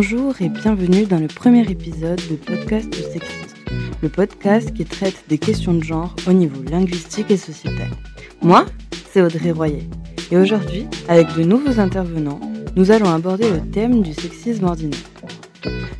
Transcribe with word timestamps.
Bonjour 0.00 0.40
et 0.40 0.48
bienvenue 0.48 1.06
dans 1.06 1.18
le 1.18 1.26
premier 1.26 1.68
épisode 1.68 2.20
de 2.30 2.36
Podcast 2.36 2.88
de 2.88 3.02
Sexisme, 3.02 3.56
le 4.00 4.08
podcast 4.08 4.72
qui 4.72 4.84
traite 4.84 5.24
des 5.28 5.38
questions 5.38 5.74
de 5.74 5.82
genre 5.82 6.14
au 6.28 6.32
niveau 6.32 6.62
linguistique 6.70 7.32
et 7.32 7.36
sociétal. 7.36 7.88
Moi, 8.40 8.64
c'est 9.10 9.22
Audrey 9.22 9.50
Royer. 9.50 9.82
Et 10.30 10.36
aujourd'hui, 10.36 10.86
avec 11.08 11.26
de 11.34 11.42
nouveaux 11.42 11.80
intervenants, 11.80 12.38
nous 12.76 12.92
allons 12.92 13.08
aborder 13.08 13.50
le 13.50 13.60
thème 13.72 14.02
du 14.02 14.14
sexisme 14.14 14.66
ordinaire. 14.66 15.00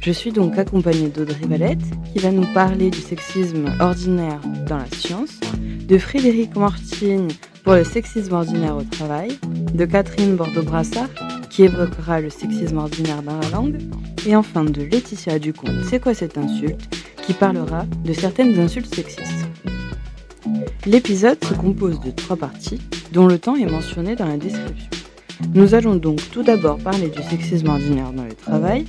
Je 0.00 0.12
suis 0.12 0.30
donc 0.30 0.56
accompagnée 0.56 1.08
d'Audrey 1.08 1.48
Valette, 1.48 1.82
qui 2.12 2.20
va 2.20 2.30
nous 2.30 2.46
parler 2.54 2.90
du 2.90 3.00
sexisme 3.00 3.64
ordinaire 3.80 4.40
dans 4.68 4.78
la 4.78 4.86
science, 4.96 5.40
de 5.88 5.98
Frédéric 5.98 6.54
Mortigne 6.54 7.32
pour 7.64 7.72
le 7.72 7.82
sexisme 7.82 8.32
ordinaire 8.32 8.76
au 8.76 8.82
travail, 8.82 9.36
de 9.74 9.84
Catherine 9.84 10.36
Bordeaux-Brassard, 10.36 11.10
qui 11.50 11.64
évoquera 11.64 12.20
le 12.20 12.30
sexisme 12.30 12.78
ordinaire 12.78 13.22
dans 13.22 13.38
la 13.38 13.48
langue, 13.50 13.78
et 14.26 14.36
enfin 14.36 14.64
de 14.64 14.82
Laetitia 14.82 15.38
Ducomte, 15.38 15.84
C'est 15.88 16.00
quoi 16.00 16.14
cette 16.14 16.38
insulte 16.38 16.80
qui 17.22 17.32
parlera 17.32 17.84
de 18.04 18.12
certaines 18.12 18.58
insultes 18.58 18.94
sexistes? 18.94 19.46
L'épisode 20.86 21.42
se 21.44 21.54
compose 21.54 22.00
de 22.00 22.10
trois 22.10 22.36
parties, 22.36 22.80
dont 23.12 23.26
le 23.26 23.38
temps 23.38 23.56
est 23.56 23.70
mentionné 23.70 24.16
dans 24.16 24.26
la 24.26 24.36
description. 24.36 24.88
Nous 25.54 25.74
allons 25.74 25.96
donc 25.96 26.20
tout 26.30 26.42
d'abord 26.42 26.78
parler 26.78 27.08
du 27.08 27.22
sexisme 27.22 27.68
ordinaire 27.68 28.12
dans 28.12 28.24
le 28.24 28.34
travail, 28.34 28.86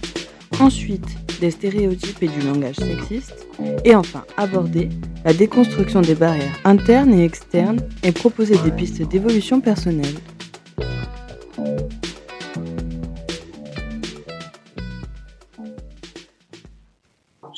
ensuite 0.59 1.07
des 1.39 1.51
stéréotypes 1.51 2.21
et 2.21 2.27
du 2.27 2.41
langage 2.41 2.75
sexiste, 2.75 3.47
et 3.85 3.95
enfin 3.95 4.23
aborder 4.37 4.89
la 5.25 5.33
déconstruction 5.33 6.01
des 6.01 6.15
barrières 6.15 6.59
internes 6.65 7.13
et 7.13 7.23
externes 7.23 7.79
et 8.03 8.11
proposer 8.11 8.57
des 8.63 8.71
pistes 8.71 9.01
d'évolution 9.07 9.61
personnelle. 9.61 10.15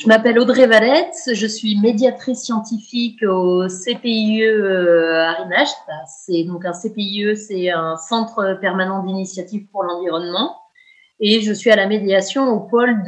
Je 0.01 0.07
m'appelle 0.07 0.39
Audrey 0.39 0.65
Valette, 0.65 1.29
je 1.31 1.45
suis 1.45 1.79
médiatrice 1.79 2.41
scientifique 2.41 3.21
au 3.21 3.67
CPIE 3.67 4.43
euh, 4.43 5.21
Arinage. 5.21 5.67
C'est 6.07 6.43
donc 6.43 6.65
un 6.65 6.71
CPIE, 6.71 7.35
c'est 7.35 7.69
un 7.69 7.97
centre 7.97 8.57
permanent 8.59 9.03
d'initiative 9.03 9.67
pour 9.71 9.83
l'environnement. 9.83 10.57
Et 11.19 11.41
je 11.41 11.53
suis 11.53 11.69
à 11.69 11.75
la 11.75 11.85
médiation 11.85 12.49
au 12.49 12.61
pôle 12.61 13.03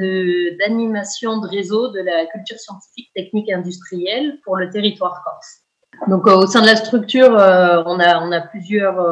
d'animation 0.60 1.40
de, 1.40 1.48
réseau 1.48 1.90
de 1.90 2.00
la 2.00 2.28
culture 2.28 2.60
scientifique, 2.60 3.10
technique 3.16 3.50
et 3.50 3.56
industrielle 3.56 4.38
pour 4.44 4.58
le 4.58 4.70
territoire 4.70 5.24
corse. 5.24 5.62
Donc 6.08 6.28
euh, 6.28 6.44
au 6.44 6.46
sein 6.46 6.62
de 6.62 6.68
la 6.68 6.76
structure, 6.76 7.36
euh, 7.40 7.82
on 7.88 8.00
a 8.00 8.24
on 8.24 8.32
a 8.32 8.42
plusieurs 8.42 9.04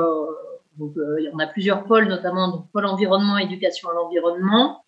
on 0.79 1.39
a 1.39 1.47
plusieurs 1.47 1.83
pôles, 1.85 2.07
notamment 2.07 2.47
donc 2.51 2.71
pôle 2.71 2.85
environnement, 2.85 3.39
éducation 3.39 3.89
à 3.89 3.93
l'environnement. 3.95 4.83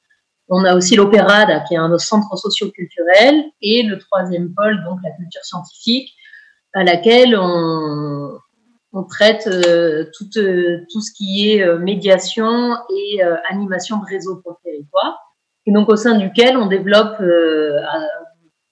On 0.50 0.66
a 0.66 0.76
aussi 0.76 0.96
l'Opéra, 0.96 1.46
qui 1.62 1.74
est 1.74 1.78
un 1.78 1.98
centre 1.98 2.38
socio-culturel, 2.38 3.46
et 3.62 3.84
le 3.84 3.98
troisième 3.98 4.54
pôle, 4.54 4.84
donc 4.84 5.00
la 5.04 5.12
culture 5.12 5.44
scientifique, 5.44 6.14
à 6.74 6.84
laquelle 6.84 7.38
on, 7.38 8.40
traite 9.10 9.48
euh, 9.48 10.06
tout, 10.16 10.30
euh, 10.38 10.86
tout 10.92 11.02
ce 11.02 11.12
qui 11.16 11.50
est 11.50 11.64
euh, 11.64 11.78
médiation 11.78 12.76
et 12.96 13.22
animation 13.50 13.98
de 13.98 14.06
réseau 14.06 14.42
pour 14.42 14.58
le 14.64 14.72
territoire, 14.72 15.20
et 15.66 15.72
donc 15.72 15.90
au 15.90 15.96
sein 15.96 16.18
duquel 16.18 16.58
on 16.58 16.66
développe 16.66 17.22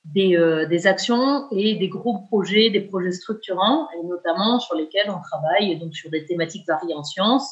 des, 0.04 0.38
des, 0.70 0.88
actions 0.88 1.48
et 1.52 1.76
des 1.76 1.88
gros 1.88 2.20
projets, 2.28 2.70
des 2.70 2.82
projets 2.82 3.14
structurants, 3.14 3.88
et 3.98 4.06
notamment 4.06 4.60
sur 4.60 4.76
lesquels 4.76 5.10
on 5.10 5.22
travaille 5.22 5.80
donc 5.80 5.96
sur 5.96 6.10
des 6.10 6.26
thématiques 6.26 6.68
variées 6.68 6.96
en 6.96 7.04
sciences, 7.04 7.50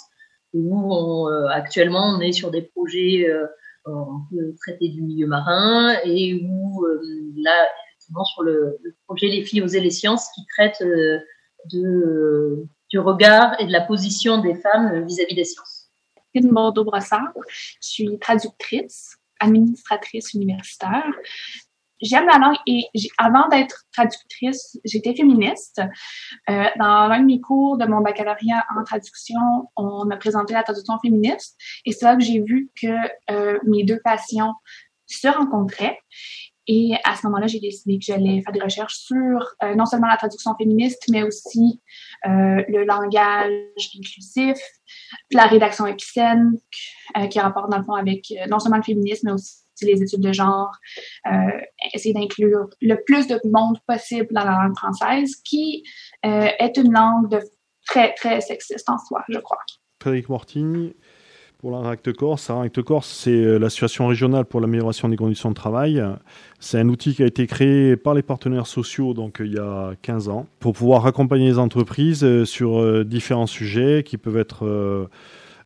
où 0.53 0.94
on, 0.94 1.28
actuellement 1.47 2.18
on 2.18 2.19
est 2.19 2.34
sur 2.34 2.52
des 2.52 2.63
projets 2.63 3.25
on 3.85 4.22
peut 4.29 4.56
traiter 4.62 4.90
du 4.90 5.01
milieu 5.01 5.28
marin 5.28 5.95
et 6.03 6.41
où 6.44 6.85
euh, 6.85 7.01
là, 7.38 7.67
effectivement, 7.88 8.25
sur 8.25 8.44
le, 8.44 8.78
projet 9.06 9.28
Les 9.28 9.44
filles 9.44 9.62
oser 9.62 9.79
les 9.79 9.91
sciences 9.91 10.29
qui 10.35 10.45
traite 10.47 10.81
euh, 10.81 11.19
de, 11.72 12.66
du 12.90 13.00
regard 13.00 13.59
et 13.59 13.66
de 13.66 13.72
la 13.72 13.81
position 13.81 14.40
des 14.40 14.56
femmes 14.56 15.06
vis-à-vis 15.06 15.35
des 15.35 15.44
sciences. 15.44 15.90
Bordeaux-Brossard, 16.35 17.34
je 17.47 17.75
suis 17.79 18.19
traductrice, 18.19 19.17
administratrice 19.40 20.34
universitaire 20.34 21.11
j'aime 22.02 22.26
la 22.28 22.38
langue 22.38 22.58
et 22.66 22.86
avant 23.18 23.48
d'être 23.48 23.86
traductrice, 23.94 24.78
j'étais 24.86 25.16
féministe. 25.16 25.82
Euh, 26.50 26.66
dans 26.78 27.08
l'un 27.08 27.22
de 27.22 27.26
mes 27.26 27.42
cours 27.42 27.78
de 27.78 27.86
mon 27.86 28.02
baccalauréat 28.02 28.66
en 28.78 28.84
traduction, 28.84 29.70
on 29.76 30.09
a 30.09 30.18
présenté 30.18 30.54
la 30.54 30.64
traduction 30.64 30.98
féministe 31.00 31.58
et 31.86 31.92
c'est 31.92 32.06
là 32.06 32.16
que 32.16 32.24
j'ai 32.24 32.42
vu 32.42 32.70
que 32.82 32.88
euh, 33.32 33.59
mes 33.66 33.84
deux 33.84 34.00
passions 34.04 34.54
se 35.08 35.28
rencontraient. 35.28 35.98
Et 36.72 36.94
à 37.04 37.16
ce 37.16 37.26
moment-là, 37.26 37.48
j'ai 37.48 37.59
décidé 37.59 37.98
que 37.98 38.06
j'allais 38.06 38.44
faire 38.44 38.54
des 38.54 38.62
recherches 38.62 38.94
sur 38.94 39.56
euh, 39.64 39.74
non 39.74 39.88
seulement 39.88 40.06
la 40.06 40.18
traduction 40.18 40.54
féministe, 40.56 41.06
mais 41.09 41.24
aussi 41.24 41.82
euh, 42.28 42.64
le 42.68 42.86
langage 42.86 43.50
inclusif, 43.98 44.59
la 45.32 45.48
rédaction 45.48 45.88
épicène, 45.88 46.59
euh, 47.18 47.26
qui 47.26 47.40
rapporte 47.40 47.72
dans 47.72 47.80
le 47.80 47.84
fond 47.84 47.96
avec 47.96 48.32
non 48.52 48.59
seulement 48.59 48.78
le 48.78 48.84
féminisme, 48.84 49.30
mais 49.30 49.34
aussi 49.34 49.64
les 49.85 50.01
études 50.01 50.22
de 50.22 50.34
genre, 50.34 50.72
euh, 51.28 51.31
essayer 51.94 52.13
d'inclure 52.13 52.69
le 52.81 52.95
plus 53.06 53.28
de 53.28 53.40
monde 53.45 53.78
possible 53.88 54.28
dans 54.31 54.44
la 54.44 54.63
langue 54.63 54.78
française, 54.78 55.35
qui 55.44 55.84
euh, 56.25 56.47
est 56.59 56.78
une 56.78 56.94
langue 56.94 57.40
très, 57.85 58.13
très 58.13 58.41
sexiste 58.41 58.90
en 58.90 58.97
soi, 58.97 59.23
je 59.29 59.40
crois. 59.40 59.57
Frédéric 60.01 60.29
Mortigny, 60.29 60.95
pour 61.57 61.72
la 61.72 61.90
Acte 61.90 62.13
Corse. 62.13 62.50
La 62.50 62.62
Acte 62.62 62.81
Corse, 62.81 63.09
c'est 63.09 63.31
euh, 63.31 63.57
l'association 63.57 64.07
régionale 64.07 64.45
pour 64.45 64.62
l'amélioration 64.62 65.09
des 65.09 65.17
conditions 65.17 65.50
de 65.50 65.56
travail. 65.56 66.01
C'est 66.59 66.79
un 66.79 66.88
outil 66.88 67.16
qui 67.16 67.23
a 67.23 67.25
été 67.25 67.47
créé 67.47 67.97
par 67.97 68.13
les 68.13 68.23
partenaires 68.23 68.67
sociaux 68.67 69.13
donc 69.13 69.38
il 69.40 69.53
y 69.53 69.59
a 69.59 69.94
15 70.01 70.29
ans 70.29 70.47
pour 70.59 70.73
pouvoir 70.73 71.06
accompagner 71.06 71.47
les 71.47 71.59
entreprises 71.59 72.44
sur 72.46 73.03
différents 73.06 73.47
sujets 73.47 74.03
qui 74.03 74.17
peuvent 74.17 74.38
être 74.38 75.09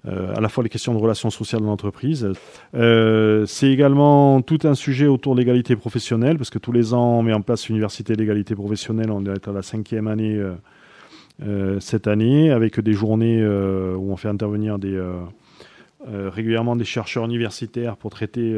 à 0.06 0.42
la 0.42 0.50
fois 0.50 0.64
les 0.64 0.70
questions 0.70 0.94
de 0.94 1.00
relations 1.00 1.30
sociales 1.30 1.62
dans 1.62 1.68
l'entreprise. 1.68 2.30
Euh, 2.76 3.46
c'est 3.46 3.70
également 3.70 4.42
tout 4.42 4.60
un 4.64 4.76
sujet 4.76 5.08
autour 5.08 5.34
de 5.34 5.40
l'égalité 5.40 5.76
professionnelle, 5.76 6.38
parce 6.38 6.50
que 6.50 6.60
tous 6.60 6.74
les 6.74 6.94
ans, 6.94 7.20
on 7.20 7.24
met 7.24 7.34
en 7.34 7.42
place 7.42 7.68
l'université 7.70 8.16
d'égalité 8.16 8.54
professionnelle. 8.54 9.12
On 9.12 9.26
est 9.26 9.48
à 9.48 9.52
la 9.54 9.62
cinquième 9.62 10.08
année 10.08 10.42
euh, 11.42 11.80
cette 11.80 12.08
année, 12.08 12.52
avec 12.52 12.80
des 12.80 12.94
journées 12.94 13.46
où 13.46 14.12
on 14.12 14.18
fait 14.18 14.28
intervenir 14.28 14.78
régulièrement 16.06 16.76
des 16.76 16.84
chercheurs 16.84 17.24
universitaires 17.24 17.96
pour 17.96 18.12
traiter 18.12 18.54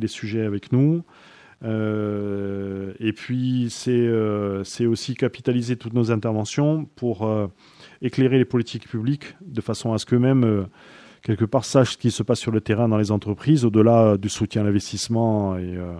les 0.00 0.08
sujets 0.08 0.46
avec 0.46 0.72
nous. 0.72 1.02
et 1.62 3.12
puis, 3.12 3.68
c'est 3.68 4.86
aussi 4.86 5.14
capitaliser 5.14 5.76
toutes 5.76 5.92
nos 5.92 6.10
interventions 6.10 6.86
pour 6.96 7.28
éclairer 8.02 8.38
les 8.38 8.44
politiques 8.44 8.88
publiques 8.88 9.36
de 9.40 9.60
façon 9.60 9.92
à 9.92 9.98
ce 9.98 10.06
qu'eux-mêmes, 10.06 10.44
euh, 10.44 10.64
quelque 11.22 11.44
part, 11.44 11.64
sachent 11.64 11.92
ce 11.92 11.98
qui 11.98 12.10
se 12.10 12.22
passe 12.22 12.40
sur 12.40 12.52
le 12.52 12.60
terrain 12.60 12.88
dans 12.88 12.98
les 12.98 13.10
entreprises, 13.10 13.64
au-delà 13.64 14.16
du 14.16 14.28
soutien 14.28 14.62
à 14.62 14.64
l'investissement 14.64 15.56
et, 15.56 15.76
euh, 15.76 15.92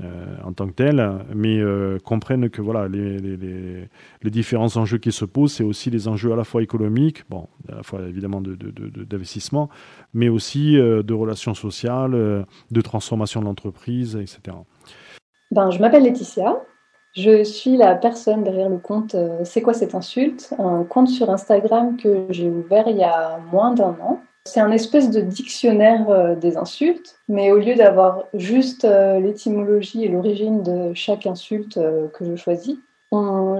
euh, 0.00 0.36
en 0.44 0.52
tant 0.52 0.68
que 0.68 0.72
tel, 0.72 1.10
mais 1.34 1.60
comprennent 2.04 2.48
que 2.48 2.62
voilà, 2.62 2.86
les, 2.88 3.18
les, 3.18 4.30
différents 4.30 4.76
enjeux 4.76 4.98
qui 4.98 5.10
se 5.10 5.24
posent, 5.24 5.54
c'est 5.54 5.64
aussi 5.64 5.90
les 5.90 6.06
enjeux 6.06 6.32
à 6.32 6.36
la 6.36 6.44
fois 6.44 6.62
économiques, 6.62 7.24
bon, 7.28 7.48
à 7.68 7.76
la 7.76 7.82
fois 7.82 8.00
évidemment 8.08 8.40
d'investissement, 8.40 9.66
de, 9.66 9.70
mais 10.14 10.28
aussi 10.28 10.74
de 10.74 11.12
relations 11.12 11.54
sociales, 11.54 12.46
de 12.70 12.80
transformation 12.80 13.40
de 13.40 13.46
l'entreprise, 13.46 14.14
etc. 14.16 14.56
Ben, 15.50 15.70
je 15.70 15.80
m'appelle 15.80 16.04
Laetitia, 16.04 16.56
je 17.12 17.42
suis 17.42 17.76
la 17.76 17.96
personne 17.96 18.44
derrière 18.44 18.68
le 18.68 18.78
compte 18.78 19.14
euh, 19.14 19.40
C'est 19.44 19.62
quoi 19.62 19.74
cette 19.74 19.94
insulte? 19.94 20.54
Un 20.58 20.84
compte 20.84 21.08
sur 21.08 21.30
Instagram 21.30 21.96
que 21.96 22.26
j'ai 22.30 22.48
ouvert 22.48 22.86
il 22.86 22.98
y 22.98 23.04
a 23.04 23.38
moins 23.50 23.72
d'un 23.72 23.96
an. 24.00 24.20
C'est 24.44 24.60
un 24.60 24.70
espèce 24.70 25.10
de 25.10 25.20
dictionnaire 25.20 26.08
euh, 26.08 26.34
des 26.36 26.56
insultes, 26.56 27.16
mais 27.28 27.50
au 27.50 27.58
lieu 27.58 27.74
d'avoir 27.74 28.24
juste 28.32 28.84
euh, 28.84 29.18
l'étymologie 29.18 30.04
et 30.04 30.08
l'origine 30.08 30.62
de 30.62 30.94
chaque 30.94 31.26
insulte 31.26 31.78
que 32.14 32.24
je 32.24 32.36
choisis, 32.36 32.76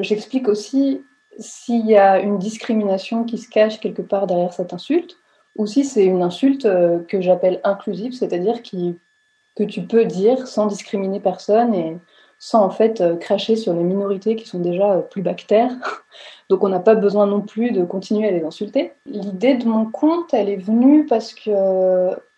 j'explique 0.00 0.48
aussi 0.48 1.02
s'il 1.38 1.86
y 1.86 1.96
a 1.96 2.20
une 2.20 2.38
discrimination 2.38 3.24
qui 3.24 3.38
se 3.38 3.48
cache 3.48 3.80
quelque 3.80 4.02
part 4.02 4.26
derrière 4.26 4.52
cette 4.52 4.72
insulte, 4.72 5.16
ou 5.56 5.66
si 5.66 5.84
c'est 5.84 6.04
une 6.04 6.22
insulte 6.22 6.68
que 7.08 7.20
j'appelle 7.20 7.60
inclusive, 7.64 8.12
c'est-à-dire 8.12 8.62
que 8.62 9.64
tu 9.64 9.82
peux 9.82 10.04
dire 10.04 10.46
sans 10.46 10.66
discriminer 10.66 11.18
personne 11.18 11.74
et 11.74 11.98
sans 12.40 12.64
en 12.64 12.70
fait 12.70 13.00
euh, 13.00 13.16
cracher 13.16 13.54
sur 13.54 13.74
les 13.74 13.84
minorités 13.84 14.34
qui 14.34 14.48
sont 14.48 14.58
déjà 14.58 14.94
euh, 14.94 15.00
plus 15.02 15.22
bactères. 15.22 15.70
Donc 16.48 16.64
on 16.64 16.68
n'a 16.68 16.80
pas 16.80 16.96
besoin 16.96 17.26
non 17.26 17.42
plus 17.42 17.70
de 17.70 17.84
continuer 17.84 18.26
à 18.26 18.32
les 18.32 18.42
insulter. 18.42 18.92
L'idée 19.06 19.54
de 19.54 19.66
mon 19.66 19.84
compte, 19.84 20.34
elle 20.34 20.48
est 20.48 20.56
venue 20.56 21.06
parce 21.06 21.32
que 21.32 21.52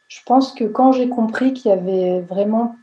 je 0.08 0.18
pense 0.26 0.52
que 0.52 0.64
quand 0.64 0.92
j'ai 0.92 1.08
compris 1.08 1.54
qu'il 1.54 1.70
y 1.70 1.72
avait 1.72 2.20
vraiment 2.20 2.76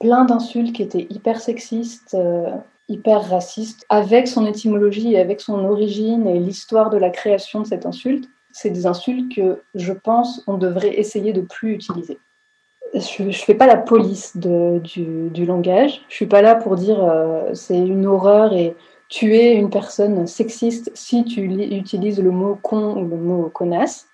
plein 0.00 0.24
d'insultes 0.24 0.74
qui 0.74 0.82
étaient 0.82 1.06
hyper 1.10 1.40
sexistes, 1.40 2.14
euh, 2.14 2.50
hyper 2.88 3.28
racistes, 3.28 3.84
avec 3.88 4.26
son 4.26 4.46
étymologie 4.46 5.12
et 5.12 5.20
avec 5.20 5.40
son 5.40 5.64
origine 5.64 6.26
et 6.26 6.40
l'histoire 6.40 6.90
de 6.90 6.96
la 6.96 7.10
création 7.10 7.60
de 7.60 7.66
cette 7.66 7.86
insulte, 7.86 8.28
c'est 8.50 8.70
des 8.70 8.86
insultes 8.86 9.34
que 9.34 9.62
je 9.74 9.92
pense 9.92 10.42
on 10.46 10.56
devrait 10.56 10.98
essayer 10.98 11.32
de 11.32 11.42
plus 11.42 11.74
utiliser. 11.74 12.18
Je 12.98 13.22
ne 13.24 13.32
fais 13.32 13.54
pas 13.54 13.66
la 13.66 13.76
police 13.76 14.36
du, 14.36 15.44
langage. 15.44 16.00
Je 16.08 16.14
suis 16.14 16.26
pas 16.26 16.42
là 16.42 16.54
pour 16.54 16.76
dire 16.76 17.02
euh, 17.02 17.50
c'est 17.54 17.78
une 17.78 18.06
horreur 18.06 18.54
et 18.54 18.74
tuer 19.08 19.52
une 19.52 19.70
personne 19.70 20.26
sexiste 20.26 20.90
si 20.94 21.24
tu 21.24 21.42
utilises 21.42 22.20
le 22.20 22.30
mot 22.30 22.58
con 22.60 22.96
ou 22.96 23.08
le 23.08 23.16
mot 23.16 23.50
connasse. 23.50 24.06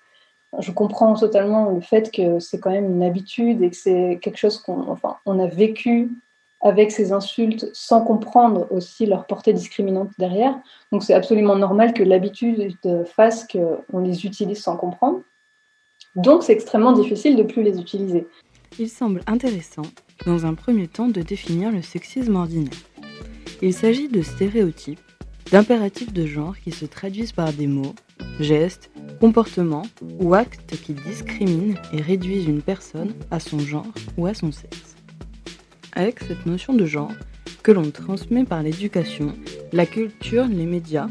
Je 0.59 0.71
comprends 0.71 1.15
totalement 1.15 1.71
le 1.71 1.81
fait 1.81 2.11
que 2.11 2.39
c'est 2.39 2.59
quand 2.59 2.69
même 2.69 2.93
une 2.93 3.03
habitude 3.03 3.63
et 3.63 3.69
que 3.71 3.75
c'est 3.75 4.19
quelque 4.21 4.37
chose 4.37 4.59
qu'on 4.59 4.87
enfin, 4.89 5.15
on 5.25 5.39
a 5.39 5.47
vécu 5.47 6.11
avec 6.61 6.91
ces 6.91 7.11
insultes 7.11 7.67
sans 7.73 8.01
comprendre 8.01 8.67
aussi 8.69 9.05
leur 9.05 9.25
portée 9.25 9.53
discriminante 9.53 10.11
derrière. 10.19 10.55
Donc 10.91 11.03
c'est 11.03 11.13
absolument 11.13 11.55
normal 11.55 11.93
que 11.93 12.03
l'habitude 12.03 12.77
fasse 13.05 13.47
qu'on 13.47 13.99
les 13.99 14.25
utilise 14.25 14.61
sans 14.61 14.77
comprendre. 14.77 15.21
Donc 16.15 16.43
c'est 16.43 16.53
extrêmement 16.53 16.93
difficile 16.93 17.35
de 17.35 17.43
plus 17.43 17.63
les 17.63 17.79
utiliser. 17.79 18.27
Il 18.79 18.89
semble 18.89 19.21
intéressant, 19.27 19.83
dans 20.25 20.45
un 20.45 20.53
premier 20.53 20.87
temps, 20.87 21.07
de 21.07 21.21
définir 21.21 21.71
le 21.71 21.81
sexisme 21.81 22.35
ordinaire. 22.35 22.71
Il 23.61 23.73
s'agit 23.73 24.07
de 24.07 24.21
stéréotypes, 24.21 24.99
d'impératifs 25.51 26.13
de 26.13 26.25
genre 26.25 26.57
qui 26.57 26.71
se 26.71 26.85
traduisent 26.85 27.31
par 27.31 27.53
des 27.53 27.67
mots, 27.67 27.95
gestes, 28.39 28.91
comportements 29.19 29.85
ou 30.19 30.33
actes 30.33 30.75
qui 30.81 30.93
discriminent 30.93 31.75
et 31.93 32.01
réduisent 32.01 32.47
une 32.47 32.61
personne 32.61 33.13
à 33.31 33.39
son 33.39 33.59
genre 33.59 33.93
ou 34.17 34.25
à 34.25 34.33
son 34.33 34.51
sexe 34.51 34.93
avec 35.95 36.19
cette 36.19 36.45
notion 36.45 36.73
de 36.73 36.85
genre 36.85 37.11
que 37.61 37.71
l'on 37.71 37.91
transmet 37.91 38.43
par 38.43 38.63
l'éducation, 38.63 39.33
la 39.71 39.85
culture, 39.85 40.45
les 40.45 40.65
médias, 40.65 41.07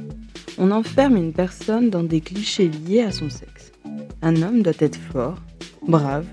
on 0.59 0.70
enferme 0.70 1.17
une 1.17 1.32
personne 1.32 1.88
dans 1.88 2.03
des 2.03 2.20
clichés 2.20 2.69
liés 2.69 3.03
à 3.03 3.12
son 3.12 3.31
sexe. 3.31 3.73
Un 4.20 4.43
homme 4.43 4.62
doit 4.62 4.73
être 4.79 4.99
fort, 4.99 5.38
brave, 5.87 6.26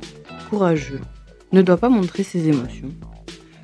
courageux, 0.49 1.01
ne 1.51 1.61
doit 1.61 1.77
pas 1.77 1.89
montrer 1.89 2.23
ses 2.23 2.47
émotions. 2.47 2.89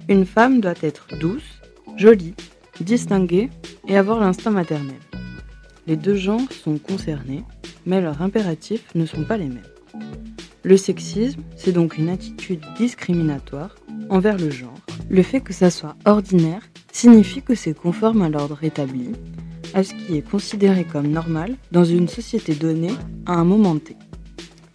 Une 0.07 0.25
femme 0.25 0.61
doit 0.61 0.73
être 0.81 1.07
douce, 1.19 1.61
jolie, 1.97 2.35
distinguée 2.81 3.49
et 3.87 3.97
avoir 3.97 4.19
l'instinct 4.19 4.51
maternel. 4.51 4.99
Les 5.87 5.95
deux 5.95 6.15
genres 6.15 6.51
sont 6.51 6.77
concernés, 6.77 7.43
mais 7.85 8.01
leurs 8.01 8.21
impératifs 8.21 8.93
ne 8.95 9.05
sont 9.05 9.23
pas 9.23 9.37
les 9.37 9.47
mêmes. 9.47 9.61
Le 10.63 10.77
sexisme, 10.77 11.41
c'est 11.55 11.71
donc 11.71 11.97
une 11.97 12.09
attitude 12.09 12.65
discriminatoire 12.77 13.75
envers 14.09 14.37
le 14.37 14.49
genre. 14.49 14.79
Le 15.09 15.21
fait 15.21 15.41
que 15.41 15.53
ça 15.53 15.69
soit 15.69 15.95
ordinaire 16.05 16.61
signifie 16.91 17.43
que 17.43 17.53
c'est 17.53 17.75
conforme 17.75 18.23
à 18.23 18.29
l'ordre 18.29 18.63
établi, 18.63 19.11
à 19.75 19.83
ce 19.83 19.93
qui 19.93 20.17
est 20.17 20.27
considéré 20.27 20.83
comme 20.83 21.07
normal 21.07 21.55
dans 21.71 21.85
une 21.85 22.07
société 22.07 22.55
donnée 22.55 22.93
à 23.25 23.33
un 23.33 23.43
moment 23.43 23.77
T. 23.77 23.95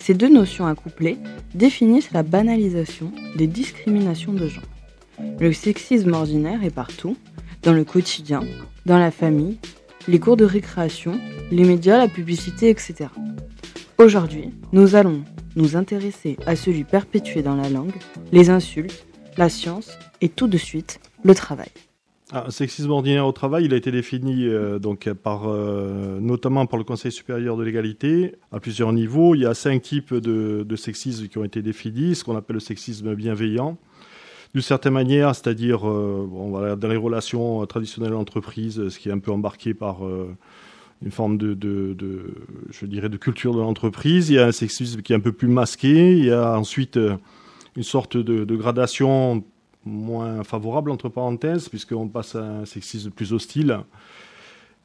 Ces 0.01 0.15
deux 0.15 0.29
notions 0.29 0.67
accouplées 0.67 1.19
définissent 1.55 2.13
la 2.13 2.23
banalisation 2.23 3.13
des 3.37 3.47
discriminations 3.47 4.33
de 4.33 4.49
genre. 4.49 4.65
Le 5.39 5.53
sexisme 5.53 6.15
ordinaire 6.15 6.65
est 6.65 6.75
partout, 6.75 7.17
dans 7.63 7.75
le 7.75 7.85
quotidien, 7.85 8.41
dans 8.87 8.99
la 8.99 9.11
famille, 9.11 9.59
les 10.09 10.19
cours 10.19 10.39
de 10.39 10.47
récréation, 10.47 11.21
les 11.51 11.65
médias, 11.65 11.99
la 11.99 12.09
publicité, 12.09 12.71
etc. 12.71 13.11
Aujourd'hui, 13.99 14.51
nous 14.73 14.95
allons 14.95 15.23
nous 15.57 15.77
intéresser 15.77 16.39
à 16.47 16.57
celui 16.57 16.85
perpétué 16.85 17.43
dans 17.43 17.57
la 17.57 17.69
langue, 17.69 17.95
les 18.33 18.49
insultes, 18.49 19.05
la 19.37 19.51
science 19.51 19.99
et 20.23 20.31
tout 20.31 20.47
de 20.47 20.57
suite 20.57 21.01
le 21.23 21.35
travail. 21.35 21.69
Ah, 22.33 22.47
sexisme 22.49 22.93
ordinaire 22.93 23.27
au 23.27 23.33
travail, 23.33 23.65
il 23.65 23.75
a 23.75 23.77
été 23.77 23.91
défini 23.91 24.47
euh, 24.47 24.79
donc 24.79 25.13
par, 25.15 25.49
euh, 25.49 26.21
notamment 26.21 26.65
par 26.67 26.79
le 26.79 26.85
Conseil 26.85 27.11
supérieur 27.11 27.57
de 27.57 27.65
l'égalité 27.65 28.37
à 28.53 28.61
plusieurs 28.61 28.93
niveaux. 28.93 29.35
Il 29.35 29.41
y 29.41 29.47
a 29.47 29.55
cinq 29.55 29.83
types 29.83 30.15
de, 30.15 30.77
sexisme 30.77 31.27
qui 31.27 31.39
ont 31.39 31.45
été 31.45 31.61
définis, 31.61 32.15
ce 32.15 32.23
qu'on 32.23 32.37
appelle 32.37 32.55
le 32.55 32.61
sexisme 32.61 33.17
bienveillant. 33.17 33.79
D'une 34.55 34.63
certaine 34.63 34.93
manière, 34.93 35.35
c'est-à-dire 35.35 35.89
euh, 35.89 36.25
bon, 36.31 36.77
dans 36.77 36.89
les 36.89 36.97
relations 36.97 37.67
traditionnelles 37.67 38.13
d'entreprise, 38.13 38.89
ce 38.89 38.99
qui 39.01 39.09
est 39.09 39.13
un 39.13 39.19
peu 39.19 39.33
embarqué 39.33 39.75
par 39.75 40.03
une 41.03 41.11
forme 41.11 41.37
de, 41.37 41.55
de, 41.55 41.97
je 42.71 42.87
dirais, 42.87 43.09
de 43.09 43.17
culture 43.17 43.55
de 43.55 43.61
l'entreprise. 43.61 44.31
Il 44.31 44.35
y 44.35 44.39
a 44.39 44.47
un 44.47 44.53
sexisme 44.53 45.03
qui 45.03 45.13
est 45.13 45.17
un 45.17 45.21
peu 45.21 45.33
plus 45.33 45.49
masqué. 45.49 46.17
Il 46.17 46.27
y 46.27 46.31
a 46.31 46.57
ensuite 46.57 46.97
une 47.77 47.83
sorte 47.83 48.17
de, 48.17 48.55
gradation 48.55 49.43
moins 49.85 50.45
favorable, 50.45 50.91
entre 50.91 51.09
parenthèses, 51.09 51.69
puisqu'on 51.69 52.09
passe 52.09 52.35
à 52.35 52.45
un 52.45 52.65
sexisme 52.65 53.11
plus 53.11 53.33
hostile. 53.33 53.81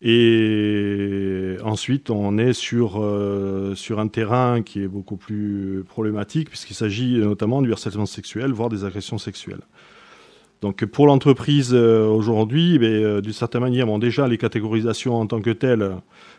Et 0.01 1.55
ensuite, 1.63 2.09
on 2.09 2.37
est 2.37 2.53
sur, 2.53 3.01
euh, 3.01 3.75
sur 3.75 3.99
un 3.99 4.07
terrain 4.07 4.61
qui 4.61 4.81
est 4.81 4.87
beaucoup 4.87 5.17
plus 5.17 5.83
problématique, 5.87 6.49
puisqu'il 6.49 6.73
s'agit 6.73 7.17
notamment 7.17 7.61
du 7.61 7.71
harcèlement 7.71 8.05
sexuel, 8.05 8.51
voire 8.51 8.69
des 8.69 8.83
agressions 8.83 9.17
sexuelles. 9.17 9.61
Donc 10.61 10.85
pour 10.85 11.05
l'entreprise 11.05 11.71
euh, 11.73 12.07
aujourd'hui, 12.07 12.77
eh 12.81 12.85
euh, 12.85 13.21
d'une 13.21 13.33
certaine 13.33 13.61
manière, 13.61 13.87
déjà 13.99 14.27
les 14.27 14.37
catégorisations 14.37 15.15
en 15.15 15.27
tant 15.27 15.41
que 15.41 15.51
telles, 15.51 15.91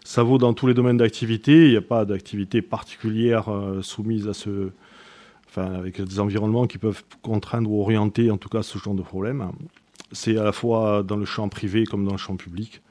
ça 0.05 0.23
vaut 0.23 0.39
dans 0.39 0.53
tous 0.53 0.67
les 0.67 0.75
domaines 0.75 0.97
d'activité. 0.97 1.67
Il 1.67 1.71
n'y 1.71 1.77
a 1.77 1.83
pas 1.83 2.05
d'activité 2.05 2.63
particulière 2.63 3.49
soumise 3.83 4.29
à 4.29 4.35
ce, 4.35 4.71
avec 5.59 6.01
des 6.01 6.21
environnements 6.21 6.67
qui 6.67 6.79
peuvent 6.79 7.03
contraindre 7.23 7.71
ou 7.71 7.81
orienter 7.81 8.31
en 8.31 8.37
tout 8.37 8.49
cas 8.49 8.63
ce 8.63 8.79
genre 8.79 8.95
de 8.95 9.03
problème. 9.03 9.51
C'est 10.13 10.37
à 10.37 10.45
la 10.45 10.53
fois 10.53 11.03
dans 11.03 11.17
le 11.17 11.25
champ 11.25 11.49
privé 11.49 11.85
comme 11.85 12.05
dans 12.05 12.13
le 12.13 12.19
champ 12.19 12.37
public. 12.37 12.83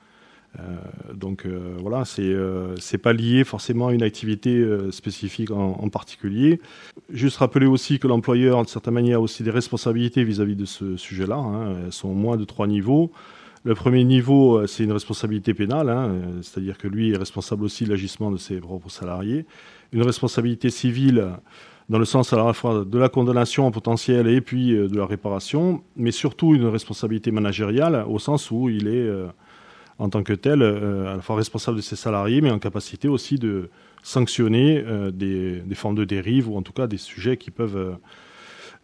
Euh, 0.59 1.13
donc 1.13 1.45
euh, 1.45 1.75
voilà, 1.79 2.05
c'est 2.05 2.23
euh, 2.23 2.75
pas 3.01 3.13
lié 3.13 3.43
forcément 3.43 3.87
à 3.87 3.93
une 3.93 4.03
activité 4.03 4.65
spécifique 4.91 5.51
en, 5.51 5.89
particulier. 5.89 6.59
Juste 7.09 7.37
rappeler 7.37 7.65
aussi 7.65 7.99
que 7.99 8.07
l'employeur, 8.07 8.63
de 8.63 8.69
certaine 8.69 8.93
manière, 8.93 9.17
a 9.17 9.21
aussi 9.21 9.43
des 9.43 9.51
responsabilités 9.51 10.23
vis-à-vis 10.23 10.55
de 10.55 10.65
ce 10.65 10.97
sujet-là. 10.97 11.35
Hein. 11.35 11.75
Elles 11.85 11.93
sont 11.93 12.13
moins 12.13 12.37
de 12.37 12.45
trois 12.45 12.67
niveaux. 12.67 13.11
Le 13.63 13.73
premier 13.73 14.03
niveau, 14.03 14.65
c'est 14.67 14.83
une 14.83 14.91
responsabilité 14.91 15.55
pénale, 15.55 15.89
hein. 15.89 16.11
c'est-à-dire 16.43 16.77
que 16.77 16.87
lui 16.87 17.11
est 17.11 17.17
responsable 17.17 17.63
aussi 17.63 17.83
de 17.83 17.89
l'agissement 17.89 18.29
de 18.29 18.37
ses 18.37 18.59
propres 18.59 18.91
salariés. 18.91 19.45
Une 19.91 20.03
responsabilité 20.03 20.69
civile, 20.69 21.31
dans 21.89 21.99
le 21.99 22.05
sens 22.05 22.33
à 22.33 22.37
la 22.37 22.53
fois 22.53 22.83
de 22.85 22.97
la 22.97 23.09
condamnation 23.09 23.69
potentielle 23.71 24.27
et 24.27 24.41
puis 24.41 24.73
euh, 24.73 24.87
de 24.87 24.97
la 24.97 25.05
réparation, 25.05 25.83
mais 25.95 26.11
surtout 26.11 26.55
une 26.55 26.65
responsabilité 26.65 27.31
managériale 27.31 28.05
au 28.07 28.19
sens 28.19 28.49
où 28.51 28.69
il 28.69 28.87
est 28.87 29.07
euh, 29.07 29.27
en 29.99 30.09
tant 30.09 30.23
que 30.23 30.33
tel 30.33 30.61
euh, 30.61 31.13
à 31.13 31.15
la 31.15 31.21
fois 31.21 31.35
responsable 31.35 31.77
de 31.77 31.81
ses 31.81 31.95
salariés, 31.95 32.41
mais 32.41 32.51
en 32.51 32.59
capacité 32.59 33.07
aussi 33.07 33.37
de 33.37 33.69
sanctionner 34.03 34.83
des, 35.11 35.63
formes 35.73 35.95
de 35.95 36.05
dérive 36.05 36.47
ou 36.47 36.57
en 36.57 36.61
tout 36.61 36.73
cas 36.73 36.85
des 36.85 36.97
sujets 36.97 37.37
qui 37.37 37.49
peuvent 37.49 37.97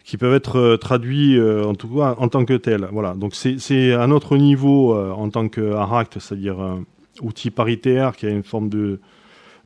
qui 0.04 0.18
peuvent 0.18 0.34
être 0.34 0.78
traduits 0.78 1.40
en 1.40 1.76
tout 1.76 1.90
cas 1.90 2.16
en 2.18 2.28
tant 2.28 2.44
que 2.44 2.58
tel. 2.58 2.88
Voilà. 2.92 3.14
Donc 3.14 3.36
c'est 3.36 3.94
un 3.94 4.10
autre 4.10 4.36
niveau 4.36 4.96
en 4.96 5.30
tant 5.30 5.48
qu'ARACT, 5.48 6.18
c'est-à-dire 6.18 6.80
outil 7.22 7.52
paritaire 7.52 8.16
qui 8.16 8.26
a 8.26 8.30
une 8.30 8.42
forme 8.42 8.70
de 8.70 9.00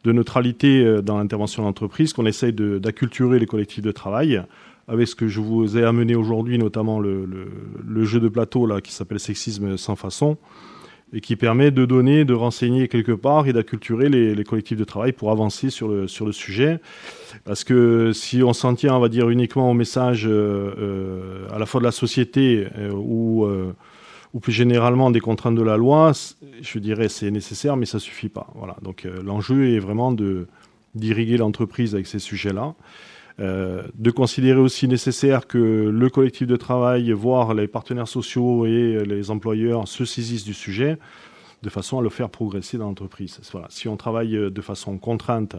de 0.05 0.11
neutralité 0.11 0.85
euh, 0.85 1.01
dans 1.01 1.17
l'intervention 1.17 1.63
de 1.63 1.67
l'entreprise, 1.67 2.13
qu'on 2.13 2.25
essaye 2.25 2.53
d'acculturer 2.53 3.39
les 3.39 3.45
collectifs 3.45 3.83
de 3.83 3.91
travail 3.91 4.41
avec 4.87 5.07
ce 5.07 5.15
que 5.15 5.27
je 5.27 5.39
vous 5.39 5.77
ai 5.77 5.83
amené 5.83 6.15
aujourd'hui, 6.15 6.59
notamment 6.59 6.99
le, 6.99 7.25
jeu 8.03 8.19
de 8.19 8.29
plateau 8.29 8.67
là, 8.67 8.81
qui 8.81 8.93
s'appelle 8.93 9.19
Sexisme 9.19 9.77
sans 9.77 9.95
façon, 9.95 10.37
et 11.11 11.21
qui 11.21 11.35
permet 11.35 11.71
de 11.71 11.85
donner, 11.85 12.23
de 12.23 12.35
renseigner 12.35 12.87
quelque 12.87 13.11
part 13.11 13.47
et 13.47 13.53
d'acculturer 13.53 14.09
les, 14.09 14.43
collectifs 14.43 14.77
de 14.77 14.83
travail 14.83 15.11
pour 15.11 15.31
avancer 15.31 15.71
sur 15.71 15.87
le, 15.87 16.07
sur 16.07 16.27
le 16.27 16.31
sujet. 16.31 16.79
Parce 17.45 17.63
que 17.63 18.11
si 18.13 18.43
on 18.43 18.53
s'en 18.53 18.75
tient, 18.75 18.93
on 18.93 18.99
va 18.99 19.09
dire, 19.09 19.27
uniquement 19.31 19.71
au 19.71 19.73
message 19.73 20.27
euh, 20.27 20.71
euh, 20.77 21.47
à 21.51 21.57
la 21.57 21.65
fois 21.65 21.79
de 21.79 21.85
la 21.85 21.91
société 21.91 22.67
ou 22.93 23.47
ou 24.35 24.41
plus 24.41 24.51
généralement 24.51 25.11
des 25.11 25.21
contraintes 25.21 25.55
de 25.55 25.61
la 25.61 25.77
loi, 25.77 26.11
je 26.61 26.79
dirais 26.79 27.07
c'est 27.07 27.31
nécessaire, 27.31 27.77
mais 27.77 27.85
ça 27.85 27.99
suffit 27.99 28.27
pas. 28.27 28.47
Voilà. 28.55 28.75
Donc 28.81 29.05
euh, 29.05 29.23
l'enjeu 29.23 29.69
est 29.69 29.79
vraiment 29.79 30.13
d'irriguer 30.93 31.37
l'entreprise 31.37 31.95
avec 31.95 32.05
ces 32.05 32.19
sujets-là, 32.19 32.75
euh, 33.39 33.83
de 33.95 34.11
considérer 34.11 34.59
aussi 34.59 34.89
nécessaire 34.89 35.47
que 35.47 35.57
le 35.57 36.09
collectif 36.09 36.47
de 36.47 36.57
travail, 36.57 37.13
voire 37.13 37.53
les 37.53 37.69
partenaires 37.69 38.09
sociaux 38.09 38.65
et 38.65 39.05
les 39.05 39.31
employeurs 39.31 39.87
se 39.87 40.03
saisissent 40.03 40.43
du 40.43 40.53
sujet, 40.53 40.97
de 41.63 41.69
façon 41.69 41.99
à 41.99 42.01
le 42.01 42.09
faire 42.09 42.29
progresser 42.29 42.77
dans 42.77 42.87
l'entreprise. 42.87 43.39
Si 43.69 43.87
on 43.87 43.95
travaille 43.95 44.51
de 44.51 44.61
façon 44.61 44.97
contrainte, 44.97 45.55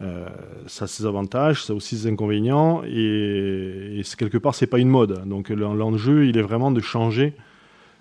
euh, 0.00 0.26
ça 0.66 0.86
a 0.86 0.88
ses 0.88 1.04
avantages, 1.04 1.64
ça 1.64 1.74
a 1.74 1.76
aussi 1.76 1.98
ses 1.98 2.06
inconvénients, 2.06 2.82
et, 2.86 3.98
et 3.98 4.02
quelque 4.16 4.38
part 4.38 4.54
c'est 4.54 4.66
pas 4.66 4.78
une 4.78 4.88
mode. 4.88 5.28
Donc 5.28 5.50
l'enjeu, 5.50 6.26
il 6.26 6.38
est 6.38 6.42
vraiment 6.42 6.70
de 6.70 6.80
changer 6.80 7.34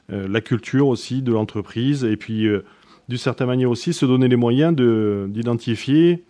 la 0.10 0.42
culture 0.42 0.88
aussi 0.88 1.22
de 1.22 1.32
l'entreprise, 1.32 2.04
et 2.04 2.18
puis 2.18 2.48
euh, 2.48 2.66
d'une 3.08 3.18
certaine 3.18 3.48
manière 3.48 3.70
aussi 3.70 3.94
se 3.94 4.06
donner 4.06 4.28
les 4.28 4.36
moyens 4.36 4.76
d'identifier, 4.76 6.24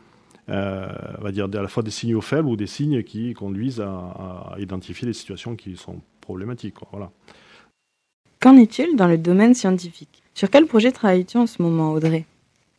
euh, 0.50 0.88
on 1.20 1.24
va 1.24 1.32
dire 1.32 1.46
à 1.46 1.62
la 1.62 1.68
fois 1.68 1.84
des 1.84 1.92
signaux 1.92 2.22
faibles 2.22 2.48
ou 2.48 2.56
des 2.56 2.68
signes 2.68 3.04
qui 3.04 3.34
conduisent 3.34 3.82
à, 3.82 4.56
identifier 4.58 5.08
les 5.08 5.14
situations 5.14 5.56
qui 5.56 5.76
sont 5.78 6.02
problématiques. 6.22 6.76
Voilà. 6.92 7.12
Qu'en 8.40 8.58
est-il 8.58 8.96
dans 8.96 9.08
le 9.08 9.18
domaine 9.18 9.54
scientifique? 9.54 10.24
Sur 10.34 10.50
quel 10.50 10.66
projet 10.66 10.92
travailles-tu 10.92 11.38
en 11.38 11.46
ce 11.48 11.62
moment, 11.62 11.92
Audrey? 11.92 12.26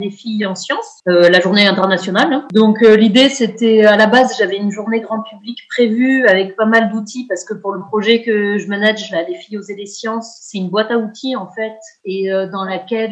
Des 0.00 0.10
filles 0.10 0.46
en 0.46 0.54
sciences, 0.54 1.00
euh, 1.08 1.28
la 1.28 1.40
journée 1.40 1.66
internationale. 1.66 2.32
Hein. 2.32 2.48
Donc 2.52 2.82
euh, 2.82 2.96
l'idée 2.96 3.28
c'était 3.28 3.84
à 3.84 3.96
la 3.96 4.06
base 4.06 4.36
j'avais 4.38 4.56
une 4.56 4.70
journée 4.70 5.00
grand 5.00 5.22
public 5.22 5.58
prévue 5.68 6.26
avec 6.26 6.56
pas 6.56 6.64
mal 6.64 6.90
d'outils 6.90 7.26
parce 7.28 7.44
que 7.44 7.54
pour 7.54 7.72
le 7.72 7.80
projet 7.80 8.22
que 8.22 8.58
je 8.58 8.66
manage 8.68 9.10
là, 9.10 9.22
les 9.22 9.34
filles 9.34 9.60
et 9.68 9.74
les 9.74 9.86
sciences, 9.86 10.38
c'est 10.40 10.58
une 10.58 10.70
boîte 10.70 10.90
à 10.90 10.98
outils 10.98 11.36
en 11.36 11.48
fait 11.48 11.76
et 12.04 12.32
euh, 12.32 12.48
dans 12.50 12.64
laquelle 12.64 13.10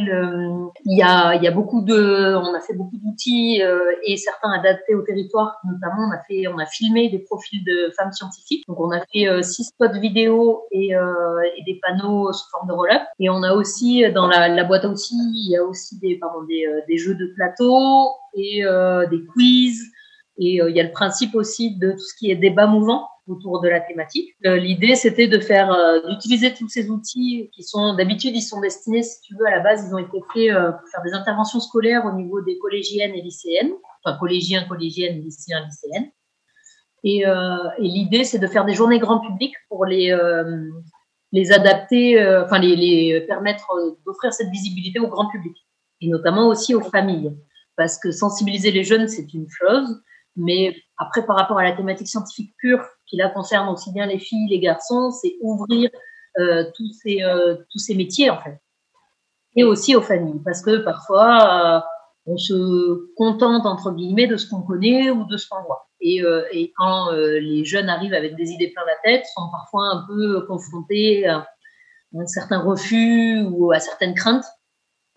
il 0.84 0.98
y 0.98 1.02
a 1.02 1.34
il 1.34 1.42
y 1.42 1.48
a 1.48 1.50
beaucoup 1.50 1.82
de 1.82 2.34
on 2.36 2.54
a 2.54 2.60
fait 2.60 2.74
beaucoup 2.74 2.96
d'outils 2.96 3.62
et 4.04 4.16
certains 4.16 4.50
adaptés 4.50 4.94
au 4.94 5.02
territoire 5.02 5.58
notamment 5.64 6.08
on 6.08 6.12
a 6.12 6.20
fait 6.26 6.48
on 6.48 6.58
a 6.58 6.66
filmé 6.66 7.10
des 7.10 7.18
profils 7.18 7.62
de 7.64 7.92
femmes 7.96 8.12
scientifiques 8.12 8.64
donc 8.66 8.80
on 8.80 8.90
a 8.90 9.00
fait 9.12 9.42
six 9.42 9.64
spots 9.64 9.98
vidéo 10.00 10.64
et, 10.72 10.90
et 10.90 11.62
des 11.66 11.80
panneaux 11.82 12.32
sous 12.32 12.48
forme 12.50 12.68
de 12.68 12.72
roll-up 12.72 13.02
et 13.18 13.28
on 13.28 13.42
a 13.42 13.52
aussi 13.52 14.04
dans 14.12 14.26
la, 14.26 14.48
la 14.48 14.64
boîte 14.64 14.84
à 14.84 14.88
outils 14.88 15.14
il 15.14 15.50
y 15.50 15.56
a 15.56 15.64
aussi 15.64 15.98
des 15.98 16.16
pardon 16.16 16.42
des 16.44 16.66
euh, 16.66 16.77
des 16.86 16.98
jeux 16.98 17.14
de 17.14 17.26
plateau 17.34 18.10
et 18.34 18.64
euh, 18.64 19.06
des 19.06 19.24
quiz. 19.24 19.82
Et 20.38 20.60
euh, 20.62 20.70
il 20.70 20.76
y 20.76 20.80
a 20.80 20.84
le 20.84 20.92
principe 20.92 21.34
aussi 21.34 21.76
de 21.76 21.92
tout 21.92 21.98
ce 21.98 22.14
qui 22.18 22.30
est 22.30 22.36
débat 22.36 22.66
mouvant 22.66 23.08
autour 23.26 23.60
de 23.60 23.68
la 23.68 23.80
thématique. 23.80 24.34
L'idée, 24.42 24.94
c'était 24.94 25.28
de 25.28 25.38
faire, 25.38 25.76
d'utiliser 26.08 26.54
tous 26.54 26.66
ces 26.68 26.88
outils 26.88 27.50
qui 27.52 27.62
sont 27.62 27.92
d'habitude, 27.94 28.34
ils 28.34 28.40
sont 28.40 28.58
destinés, 28.58 29.02
si 29.02 29.20
tu 29.20 29.34
veux, 29.36 29.46
à 29.46 29.50
la 29.50 29.60
base, 29.60 29.86
ils 29.86 29.94
ont 29.94 29.98
été 29.98 30.18
faits 30.32 30.50
pour 30.54 30.88
faire 30.90 31.02
des 31.04 31.12
interventions 31.12 31.60
scolaires 31.60 32.06
au 32.06 32.12
niveau 32.12 32.40
des 32.40 32.56
collégiennes 32.56 33.14
et 33.14 33.20
lycéennes, 33.20 33.72
enfin 34.02 34.16
collégiens, 34.16 34.64
collégiennes, 34.64 35.20
lycéens, 35.20 35.62
lycéennes. 35.62 36.10
Et, 37.04 37.22
l'idée, 37.80 38.24
c'est 38.24 38.38
de 38.38 38.46
faire 38.46 38.64
des 38.64 38.72
journées 38.72 38.98
grand 38.98 39.20
public 39.20 39.52
pour 39.68 39.84
les 39.84 40.16
les 41.32 41.52
adapter, 41.52 42.18
enfin 42.42 42.60
les 42.60 43.26
permettre 43.28 43.68
d'offrir 44.06 44.32
cette 44.32 44.48
visibilité 44.48 45.00
au 45.00 45.08
grand 45.08 45.28
public 45.28 45.67
et 46.00 46.08
notamment 46.08 46.48
aussi 46.48 46.74
aux 46.74 46.80
familles. 46.80 47.36
Parce 47.76 47.98
que 47.98 48.10
sensibiliser 48.10 48.70
les 48.70 48.84
jeunes, 48.84 49.08
c'est 49.08 49.32
une 49.32 49.46
chose, 49.48 50.02
mais 50.36 50.76
après, 50.96 51.24
par 51.24 51.36
rapport 51.36 51.58
à 51.58 51.64
la 51.64 51.72
thématique 51.72 52.08
scientifique 52.08 52.54
pure, 52.58 52.84
qui 53.06 53.16
là 53.16 53.28
concerne 53.28 53.68
aussi 53.68 53.92
bien 53.92 54.06
les 54.06 54.18
filles, 54.18 54.48
les 54.48 54.60
garçons, 54.60 55.10
c'est 55.10 55.36
ouvrir 55.40 55.90
euh, 56.38 56.64
tous, 56.74 56.92
ces, 57.02 57.22
euh, 57.22 57.56
tous 57.70 57.78
ces 57.78 57.94
métiers, 57.94 58.30
en 58.30 58.40
fait. 58.40 58.60
Et 59.56 59.64
aussi 59.64 59.96
aux 59.96 60.02
familles, 60.02 60.40
parce 60.44 60.60
que 60.62 60.78
parfois, 60.78 61.78
euh, 61.78 61.80
on 62.26 62.36
se 62.36 63.14
contente, 63.16 63.64
entre 63.64 63.92
guillemets, 63.92 64.26
de 64.26 64.36
ce 64.36 64.48
qu'on 64.48 64.62
connaît 64.62 65.10
ou 65.10 65.24
de 65.24 65.36
ce 65.36 65.48
qu'on 65.48 65.62
voit. 65.62 65.88
Et, 66.00 66.22
euh, 66.22 66.44
et 66.52 66.72
quand 66.76 67.12
euh, 67.12 67.40
les 67.40 67.64
jeunes 67.64 67.88
arrivent 67.88 68.14
avec 68.14 68.36
des 68.36 68.50
idées 68.50 68.68
plein 68.68 68.84
la 68.86 68.96
tête, 69.02 69.26
sont 69.34 69.48
parfois 69.50 69.86
un 69.86 70.06
peu 70.06 70.46
confrontés 70.46 71.26
à 71.26 71.46
un 72.16 72.26
certain 72.26 72.60
refus 72.60 73.42
ou 73.50 73.72
à 73.72 73.80
certaines 73.80 74.14
craintes 74.14 74.44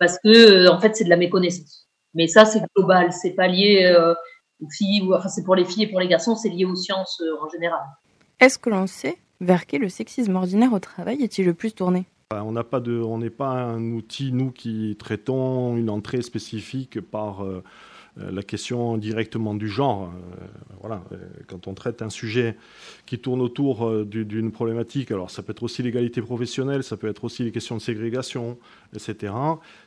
parce 0.02 0.18
que 0.18 0.68
en 0.68 0.80
fait 0.80 0.96
c'est 0.96 1.04
de 1.04 1.10
la 1.10 1.16
méconnaissance. 1.16 1.88
Mais 2.14 2.26
ça 2.26 2.44
c'est 2.44 2.60
global, 2.74 3.12
c'est 3.12 3.34
pas 3.34 3.46
lié 3.46 3.84
euh, 3.86 4.14
aux 4.60 4.68
filles 4.68 5.02
ou 5.02 5.14
enfin 5.14 5.28
c'est 5.28 5.44
pour 5.44 5.54
les 5.54 5.64
filles 5.64 5.84
et 5.84 5.86
pour 5.86 6.00
les 6.00 6.08
garçons, 6.08 6.34
c'est 6.34 6.48
lié 6.48 6.64
aux 6.64 6.74
sciences 6.74 7.22
euh, 7.22 7.44
en 7.44 7.48
général. 7.48 7.84
Est-ce 8.40 8.58
que 8.58 8.68
l'on 8.68 8.88
sait 8.88 9.16
vers 9.40 9.64
qui 9.64 9.78
le 9.78 9.88
sexisme 9.88 10.34
ordinaire 10.34 10.72
au 10.72 10.80
travail 10.80 11.22
est-il 11.22 11.46
le 11.46 11.54
plus 11.54 11.72
tourné? 11.72 12.06
On 12.32 12.50
n'a 12.50 12.64
pas 12.64 12.80
de, 12.80 12.98
on 13.00 13.18
n'est 13.18 13.30
pas 13.30 13.50
un 13.50 13.92
outil 13.92 14.32
nous 14.32 14.50
qui 14.50 14.96
traitons 14.98 15.76
une 15.76 15.90
entrée 15.90 16.22
spécifique 16.22 17.00
par 17.00 17.44
euh, 17.44 17.46
euh, 17.46 17.62
la 18.16 18.42
question 18.42 18.98
directement 18.98 19.54
du 19.54 19.68
genre. 19.68 20.12
Euh, 20.12 20.46
voilà, 20.80 21.02
euh, 21.12 21.16
quand 21.46 21.66
on 21.66 21.74
traite 21.74 22.02
un 22.02 22.10
sujet 22.10 22.56
qui 23.06 23.18
tourne 23.18 23.40
autour 23.40 24.04
d'une 24.04 24.52
problématique, 24.52 25.10
alors 25.10 25.30
ça 25.30 25.42
peut 25.42 25.52
être 25.52 25.62
aussi 25.62 25.82
l'égalité 25.82 26.20
professionnelle, 26.20 26.82
ça 26.82 26.96
peut 26.96 27.08
être 27.08 27.24
aussi 27.24 27.42
les 27.44 27.52
questions 27.52 27.76
de 27.76 27.80
ségrégation, 27.80 28.58
etc. 28.94 29.32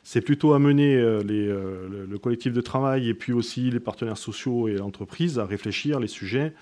C'est 0.02 0.22
plutôt 0.22 0.54
amener 0.54 0.96
les, 1.22 1.46
le, 1.46 2.18
collectif 2.18 2.52
de 2.52 2.60
travail 2.60 3.08
et 3.08 3.14
puis 3.14 3.32
aussi 3.32 3.70
les 3.70 3.80
partenaires 3.80 4.16
sociaux 4.16 4.68
et 4.68 4.74
l'entreprise 4.74 5.38
à 5.38 5.44
réfléchir 5.44 6.00
les 6.00 6.08
sujets 6.08 6.54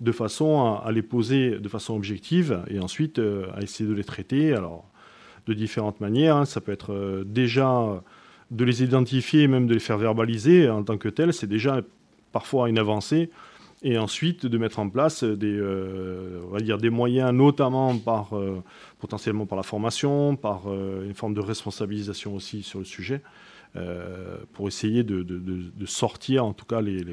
de 0.00 0.12
façon 0.12 0.80
à, 0.84 0.92
les 0.92 1.02
poser 1.02 1.58
de 1.58 1.68
façon 1.68 1.96
objective 1.96 2.62
et 2.68 2.78
ensuite 2.78 3.18
à 3.18 3.62
essayer 3.62 3.88
de 3.88 3.94
les 3.94 4.04
traiter. 4.04 4.52
Alors, 4.52 4.88
de 5.46 5.54
différentes 5.54 6.00
manières. 6.00 6.36
Hein. 6.36 6.44
Ça 6.44 6.60
peut 6.60 6.72
être 6.72 7.24
déjà 7.26 8.02
de 8.50 8.64
les 8.64 8.82
identifier 8.82 9.42
et 9.42 9.48
même 9.48 9.66
de 9.66 9.74
les 9.74 9.80
faire 9.80 9.98
verbaliser 9.98 10.68
en 10.68 10.82
tant 10.82 10.96
que 10.96 11.08
tels, 11.08 11.32
c'est 11.32 11.46
déjà 11.46 11.82
parfois 12.32 12.68
une 12.68 12.78
avancée. 12.78 13.30
Et 13.82 13.96
ensuite, 13.96 14.44
de 14.44 14.58
mettre 14.58 14.80
en 14.80 14.88
place 14.88 15.22
des, 15.22 15.56
euh, 15.56 16.40
on 16.46 16.50
va 16.50 16.58
dire 16.58 16.78
des 16.78 16.90
moyens, 16.90 17.32
notamment 17.32 17.96
par, 17.96 18.36
euh, 18.36 18.60
potentiellement 18.98 19.46
par 19.46 19.56
la 19.56 19.62
formation, 19.62 20.34
par 20.34 20.62
euh, 20.66 21.04
une 21.06 21.14
forme 21.14 21.34
de 21.34 21.40
responsabilisation 21.40 22.34
aussi 22.34 22.62
sur 22.62 22.80
le 22.80 22.84
sujet, 22.84 23.22
pour 24.54 24.66
essayer 24.66 25.04
de, 25.04 25.24
sortir 25.84 26.44
en 26.44 26.52
tout 26.52 26.64
cas 26.64 26.80
les, 26.80 27.04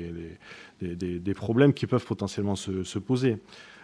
des 0.81 1.33
problèmes 1.35 1.73
qui 1.73 1.85
peuvent 1.85 2.05
potentiellement 2.05 2.55
se, 2.55 2.97
poser. 2.97 3.37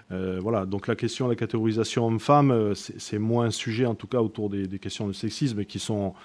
voilà, 0.09 0.65
donc 0.65 0.87
la 0.87 0.95
question 0.95 1.27
de 1.27 1.33
la 1.33 1.35
catégorisation 1.35 2.07
homme-femme, 2.07 2.73
c'est 2.73 3.19
moins 3.19 3.47
un 3.47 3.51
sujet 3.51 3.85
en 3.85 3.93
tout 3.93 4.07
cas 4.07 4.19
autour 4.19 4.49
des, 4.49 4.79
questions 4.79 5.05
de 5.05 5.13
sexisme 5.13 5.63
qui 5.65 5.77
sont 5.77 6.15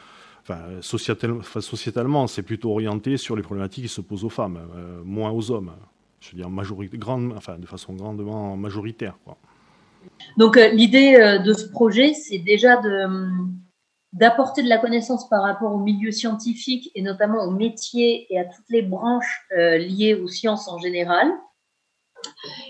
sociétalement, 0.81 2.27
c'est 2.27 2.43
plutôt 2.43 2.71
orienté 2.71 3.17
sur 3.17 3.37
les 3.37 3.43
problématiques 3.43 3.85
qui 3.85 3.91
se 3.91 4.01
posent 4.01 4.25
aux 4.25 4.31
femmes, 4.31 4.61
euh, 4.77 5.03
moins 5.05 5.31
aux 5.31 5.51
hommes. 5.51 5.73
Je 6.21 6.31
veux 6.31 6.39
dire, 6.39 6.51
majorité, 6.51 6.97
grande, 6.99 7.33
enfin, 7.37 7.59
de 7.59 7.67
façon 7.67 7.95
grandement 7.95 8.57
majoritaire. 8.57 9.17
Donc, 10.37 10.57
euh, 10.57 10.69
l'idée 10.69 11.17
euh, 11.17 11.39
de 11.39 11.53
ce 11.53 11.69
projet, 11.69 12.15
c'est 12.15 12.39
déjà 12.39 12.77
de, 12.77 13.29
d'apporter 14.13 14.63
de 14.63 14.69
la 14.69 14.79
connaissance 14.79 15.29
par 15.29 15.43
rapport 15.43 15.73
au 15.75 15.79
milieu 15.79 16.11
scientifique 16.11 16.91
et 16.95 17.03
notamment 17.03 17.45
aux 17.45 17.51
métiers 17.51 18.27
et 18.33 18.39
à 18.39 18.45
toutes 18.45 18.69
les 18.71 18.83
branches 18.83 19.47
liées 19.51 20.15
aux 20.15 20.29
sciences 20.29 20.69
en 20.69 20.79
général. 20.79 21.29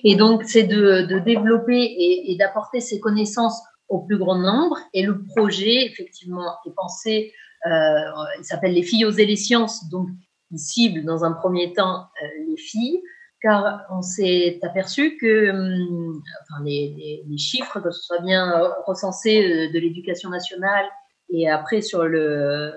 Et 0.04 0.16
donc, 0.16 0.45
c'est 0.45 0.64
de, 0.64 1.06
de 1.06 1.18
développer 1.18 1.80
et, 1.80 2.33
et 2.33 2.37
d'apporter 2.37 2.80
ces 2.80 3.00
connaissances 3.00 3.62
au 3.88 4.00
plus 4.00 4.18
grand 4.18 4.38
nombre. 4.38 4.78
Et 4.92 5.02
le 5.02 5.23
projet, 5.23 5.87
effectivement, 5.87 6.56
est 6.66 6.75
pensé 6.75 7.33
il 7.68 8.44
s'appelle 8.44 8.73
Les 8.73 8.82
filles 8.82 9.04
oser 9.04 9.26
les 9.26 9.37
sciences, 9.37 9.88
donc 9.88 10.08
il 10.50 10.58
cible 10.58 11.04
dans 11.04 11.25
un 11.25 11.32
premier 11.32 11.73
temps 11.73 12.06
euh, 12.23 12.26
les 12.49 12.56
filles, 12.56 13.02
car 13.42 13.85
on 13.90 14.02
s'est 14.02 14.58
aperçu 14.62 15.16
que 15.18 15.50
hum, 15.50 16.23
enfin, 16.42 16.62
les, 16.64 17.25
chiffres, 17.38 17.80
que 17.80 17.90
ce 17.90 18.02
soit 18.02 18.20
bien 18.20 18.52
euh, 18.61 18.73
de 18.88 19.78
l'éducation 19.78 20.30
nationale 20.30 20.87
et 21.28 21.49
après 21.50 21.82
sur 21.82 22.04
le, 22.04 22.73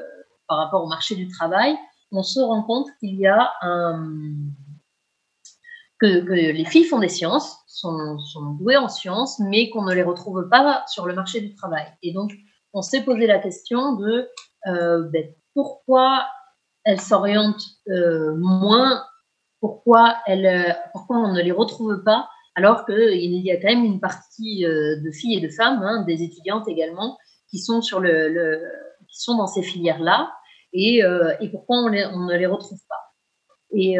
par 0.48 0.58
rapport 0.58 0.84
au 0.84 0.88
marché 0.88 1.16
du 1.16 1.28
travail, 1.28 1.76
on 2.12 2.24
se 2.24 2.40
rend 2.40 2.64
compte 2.64 2.88
qu'il 3.00 3.16
y 3.16 3.28
a 3.28 3.52
un, 3.62 4.12
que, 6.00 6.08
les 6.08 6.66
filles 6.66 6.86
font 6.86 7.00
des 7.00 7.10
sciences, 7.10 7.60
sont, 7.68 8.18
douées 8.60 8.78
en 8.78 8.90
sciences, 8.90 9.40
mais 9.40 9.70
qu'on 9.70 9.84
ne 9.84 9.94
les 9.94 10.04
retrouve 10.04 10.48
pas 10.50 10.84
sur 10.88 11.06
le 11.06 11.14
marché 11.14 11.42
du 11.42 11.54
travail. 11.54 11.86
Et 12.02 12.14
donc, 12.14 12.32
on 12.74 12.82
s'est 12.82 13.04
posé 13.04 13.28
la 13.28 13.40
question 13.40 13.94
de 13.94 14.08
euh, 14.12 14.26
ben, 14.66 15.34
pourquoi 15.54 16.26
elles 16.86 17.02
s'orientent 17.02 17.66
euh, 17.90 18.36
moins, 18.36 19.04
pourquoi, 19.60 20.18
elles, 20.26 20.46
euh, 20.46 20.74
pourquoi 20.94 21.18
on 21.18 21.34
ne 21.34 21.42
les 21.42 21.52
retrouve 21.52 22.04
pas, 22.04 22.30
alors 22.56 22.86
qu'il 22.86 23.46
y 23.46 23.52
a 23.52 23.58
quand 23.58 23.68
même 23.68 23.86
une 23.86 24.00
partie 24.00 24.64
de 24.64 25.12
filles 25.12 25.38
et 25.38 25.42
de 25.42 25.50
femmes, 25.50 25.82
hein, 25.84 26.04
des 26.04 26.24
étudiantes 26.24 26.68
également, 26.68 27.18
qui 27.50 27.60
sont, 27.60 27.82
sur 27.82 28.00
le, 28.00 28.28
le 28.30 28.62
qui 29.08 29.22
sont 29.22 29.38
dans 29.38 29.48
ces 29.48 29.62
filières-là, 29.62 30.32
et, 30.74 31.02
et 31.40 31.50
pourquoi 31.50 31.78
on, 31.78 31.88
les, 31.88 32.06
on, 32.06 32.26
ne 32.26 32.36
les 32.36 32.46
retrouve 32.46 32.80
pas? 32.90 33.14
Et, 33.72 33.98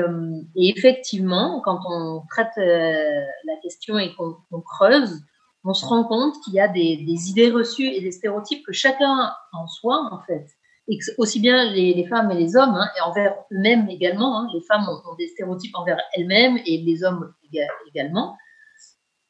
et 0.56 0.70
effectivement, 0.70 1.62
quand 1.64 1.80
on 1.88 2.24
traite 2.30 2.56
la 2.58 3.56
question 3.64 3.98
et 3.98 4.14
qu'on 4.16 4.62
creuse, 4.62 5.22
on 5.64 5.74
se 5.74 5.86
rend 5.86 6.04
compte 6.06 6.36
qu'il 6.44 6.54
y 6.54 6.60
a 6.60 6.68
des, 6.68 7.30
idées 7.30 7.52
reçues 7.52 7.88
et 7.88 8.02
des 8.02 8.12
stéréotypes 8.12 8.66
que 8.66 8.72
chacun 8.72 9.32
en 9.54 9.68
soi, 9.68 10.08
en 10.12 10.20
fait, 10.22 10.48
et 10.88 10.98
aussi 11.18 11.40
bien 11.40 11.72
les, 11.72 12.06
femmes 12.08 12.32
et 12.32 12.36
les 12.36 12.56
hommes, 12.56 12.76
hein, 12.76 12.90
et 12.98 13.02
envers 13.02 13.36
eux-mêmes 13.52 13.90
également, 13.90 14.40
hein, 14.40 14.48
les 14.54 14.62
femmes 14.62 14.88
ont, 14.88 15.16
des 15.16 15.28
stéréotypes 15.28 15.76
envers 15.76 16.00
elles-mêmes 16.14 16.58
et 16.66 16.78
les 16.78 17.04
hommes 17.04 17.34
également. 17.88 18.38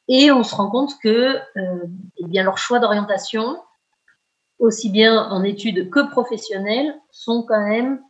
Et 0.08 0.32
on 0.32 0.42
se 0.42 0.54
rend 0.54 0.70
compte 0.70 0.92
que 1.02 1.36
euh, 1.36 1.86
eh 2.16 2.26
bien, 2.26 2.42
leurs 2.42 2.58
choix 2.58 2.78
d'orientation, 2.78 3.58
aussi 4.58 4.90
bien 4.90 5.28
en 5.30 5.44
études 5.44 5.90
que 5.90 6.10
professionnelles, 6.10 6.94
sont 7.10 7.44
quand 7.46 7.64
même 7.66 8.00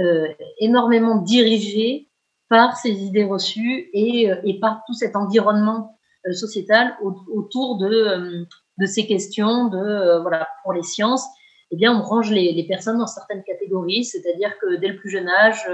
euh, 0.00 0.28
énormément 0.58 1.16
dirigés 1.16 2.08
par 2.48 2.76
ces 2.76 2.90
idées 2.90 3.24
reçues 3.24 3.90
et, 3.92 4.30
euh, 4.30 4.40
et 4.44 4.60
par 4.60 4.82
tout 4.86 4.94
cet 4.94 5.16
environnement 5.16 5.97
euh, 6.26 6.32
sociétale 6.32 6.96
autour 7.00 7.78
de, 7.78 7.86
euh, 7.86 8.44
de 8.78 8.86
ces 8.86 9.06
questions 9.06 9.68
de 9.68 9.78
euh, 9.78 10.20
voilà 10.20 10.48
pour 10.64 10.72
les 10.72 10.82
sciences 10.82 11.24
eh 11.70 11.76
bien 11.76 11.96
on 11.96 12.02
range 12.02 12.32
les, 12.32 12.52
les 12.52 12.66
personnes 12.66 12.98
dans 12.98 13.06
certaines 13.06 13.44
catégories 13.44 14.04
c'est-à-dire 14.04 14.52
que 14.60 14.76
dès 14.76 14.88
le 14.88 14.96
plus 14.96 15.10
jeune 15.10 15.28
âge 15.28 15.64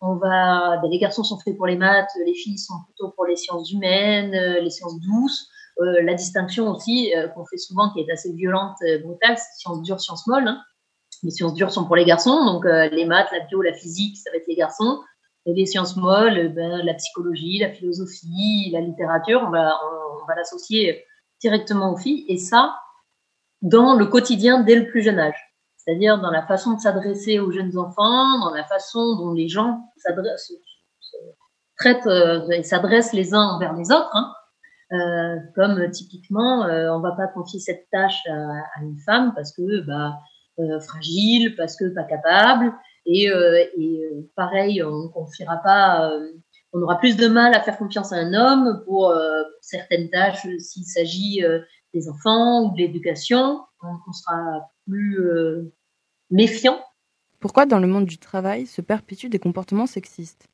on 0.00 0.14
va 0.14 0.76
ben, 0.80 0.88
les 0.88 0.98
garçons 0.98 1.24
sont 1.24 1.38
faits 1.40 1.56
pour 1.56 1.66
les 1.66 1.76
maths 1.76 2.10
les 2.24 2.34
filles 2.34 2.58
sont 2.58 2.74
plutôt 2.86 3.10
pour 3.16 3.26
les 3.26 3.34
sciences 3.34 3.72
humaines 3.72 4.30
les 4.30 4.70
sciences 4.70 5.00
douces 5.00 5.48
la 5.78 6.14
distinction 6.14 6.70
aussi 6.70 7.12
qu'on 7.34 7.44
fait 7.46 7.56
souvent 7.56 7.92
qui 7.92 8.00
est 8.00 8.10
assez 8.12 8.32
violente 8.32 8.76
brutale 9.02 9.36
c'est 9.36 9.58
sciences 9.58 9.82
dures 9.82 10.00
sciences 10.00 10.28
molles 10.28 10.46
hein. 10.46 10.62
les 11.24 11.32
sciences 11.32 11.54
dures 11.54 11.72
sont 11.72 11.86
pour 11.86 11.96
les 11.96 12.04
garçons, 12.04 12.44
donc 12.44 12.64
les 12.64 13.04
maths, 13.04 13.30
la 13.32 13.40
bio, 13.46 13.62
la 13.62 13.72
physique, 13.72 14.16
ça 14.16 14.30
va 14.30 14.36
être 14.36 14.46
les 14.46 14.56
garçons. 14.56 15.00
Les 15.54 15.66
sciences 15.66 15.96
molles, 15.96 16.52
ben, 16.54 16.84
la 16.84 16.94
psychologie, 16.94 17.58
la 17.58 17.70
philosophie, 17.70 18.70
la 18.72 18.80
littérature, 18.80 19.42
on 19.46 19.50
va, 19.50 19.74
on 20.20 20.26
va 20.26 20.34
l'associer 20.34 21.04
directement 21.40 21.92
aux 21.92 21.96
filles. 21.96 22.24
Et 22.28 22.36
ça, 22.36 22.78
dans 23.62 23.94
le 23.94 24.06
quotidien 24.06 24.60
dès 24.60 24.76
le 24.76 24.86
plus 24.86 25.02
jeune 25.02 25.18
âge. 25.18 25.38
C'est-à-dire 25.76 26.20
dans 26.20 26.30
la 26.30 26.46
façon 26.46 26.74
de 26.74 26.80
s'adresser 26.80 27.38
aux 27.38 27.50
jeunes 27.50 27.76
enfants, 27.78 28.38
dans 28.40 28.54
la 28.54 28.64
façon 28.64 29.16
dont 29.16 29.32
les 29.32 29.48
gens 29.48 29.90
s'adressent, 29.96 30.52
traitent 31.78 32.06
euh, 32.06 32.46
et 32.50 32.62
s'adressent 32.62 33.14
les 33.14 33.32
uns 33.32 33.46
envers 33.48 33.72
les 33.72 33.90
autres. 33.90 34.10
Hein. 34.12 34.34
Euh, 34.92 35.36
comme 35.54 35.90
typiquement, 35.90 36.64
euh, 36.64 36.90
on 36.90 37.00
va 37.00 37.12
pas 37.12 37.26
confier 37.26 37.60
cette 37.60 37.90
tâche 37.90 38.26
à, 38.26 38.82
une 38.82 38.96
femme 38.98 39.32
parce 39.34 39.52
que 39.52 39.80
bah, 39.86 40.18
euh, 40.60 40.80
fragile, 40.80 41.54
parce 41.56 41.76
que 41.76 41.92
pas 41.94 42.04
capable, 42.04 42.72
et, 43.08 43.30
euh, 43.30 43.64
et 43.76 44.02
pareil, 44.36 44.82
on 44.82 45.08
confiera 45.08 45.56
pas, 45.56 46.12
on 46.72 46.82
aura 46.82 46.98
plus 46.98 47.16
de 47.16 47.26
mal 47.26 47.54
à 47.54 47.62
faire 47.62 47.78
confiance 47.78 48.12
à 48.12 48.16
un 48.16 48.34
homme 48.34 48.82
pour 48.84 49.12
certaines 49.60 50.10
tâches 50.10 50.46
s'il 50.58 50.84
s'agit 50.84 51.42
des 51.94 52.08
enfants 52.08 52.64
ou 52.64 52.72
de 52.72 52.78
l'éducation, 52.78 53.60
on, 53.82 54.12
sera 54.12 54.70
plus 54.86 55.20
euh, 55.20 55.72
méfiant. 56.30 56.80
Pourquoi 57.40 57.66
dans 57.66 57.78
le 57.78 57.86
monde 57.86 58.06
du 58.06 58.18
travail 58.18 58.66
se 58.66 58.80
perpétuent 58.80 59.28
des 59.28 59.38
comportements 59.38 59.86
sexistes? 59.86 60.48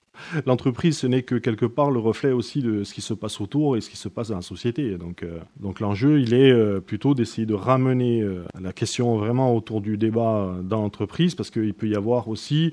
L'entreprise, 0.47 0.99
ce 0.99 1.07
n'est 1.07 1.23
que 1.23 1.35
quelque 1.37 1.67
part 1.67 1.91
le 1.91 1.99
reflet 1.99 2.33
aussi 2.33 2.63
de 2.63 2.85
ce 2.85 2.95
qui 2.95 3.01
se 3.01 3.15
passe 3.15 3.41
autour 3.41 3.77
et 3.77 3.81
ce 3.81 3.91
qui 3.91 3.97
se 3.97 4.09
passe 4.09 4.29
dans 4.29 4.37
la 4.37 4.43
société. 4.43 4.97
Donc, 4.97 5.23
euh, 5.23 5.39
l'enjeu, 5.81 6.21
il 6.21 6.35
est 6.35 6.53
euh, 6.53 6.81
plutôt 6.81 7.15
d'essayer 7.15 7.47
de 7.47 7.55
ramener 7.55 8.25
la 8.61 8.73
question 8.73 9.17
vraiment 9.17 9.55
autour 9.55 9.81
du 9.81 9.97
débat 9.97 10.55
dans 10.63 10.83
l'entreprise, 10.83 11.35
parce 11.35 11.51
qu'il 11.51 11.75
peut 11.75 11.89
y 11.89 11.97
avoir 11.97 12.29
aussi, 12.29 12.73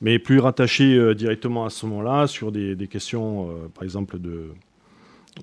mais 0.00 0.18
plus 0.18 0.38
rattaché 0.38 1.14
directement 1.14 1.64
à 1.64 1.70
ce 1.70 1.86
moment-là, 1.86 2.26
sur 2.26 2.52
des 2.52 2.88
questions, 2.88 3.48
par 3.74 3.84
exemple, 3.84 4.18
de, 4.18 4.50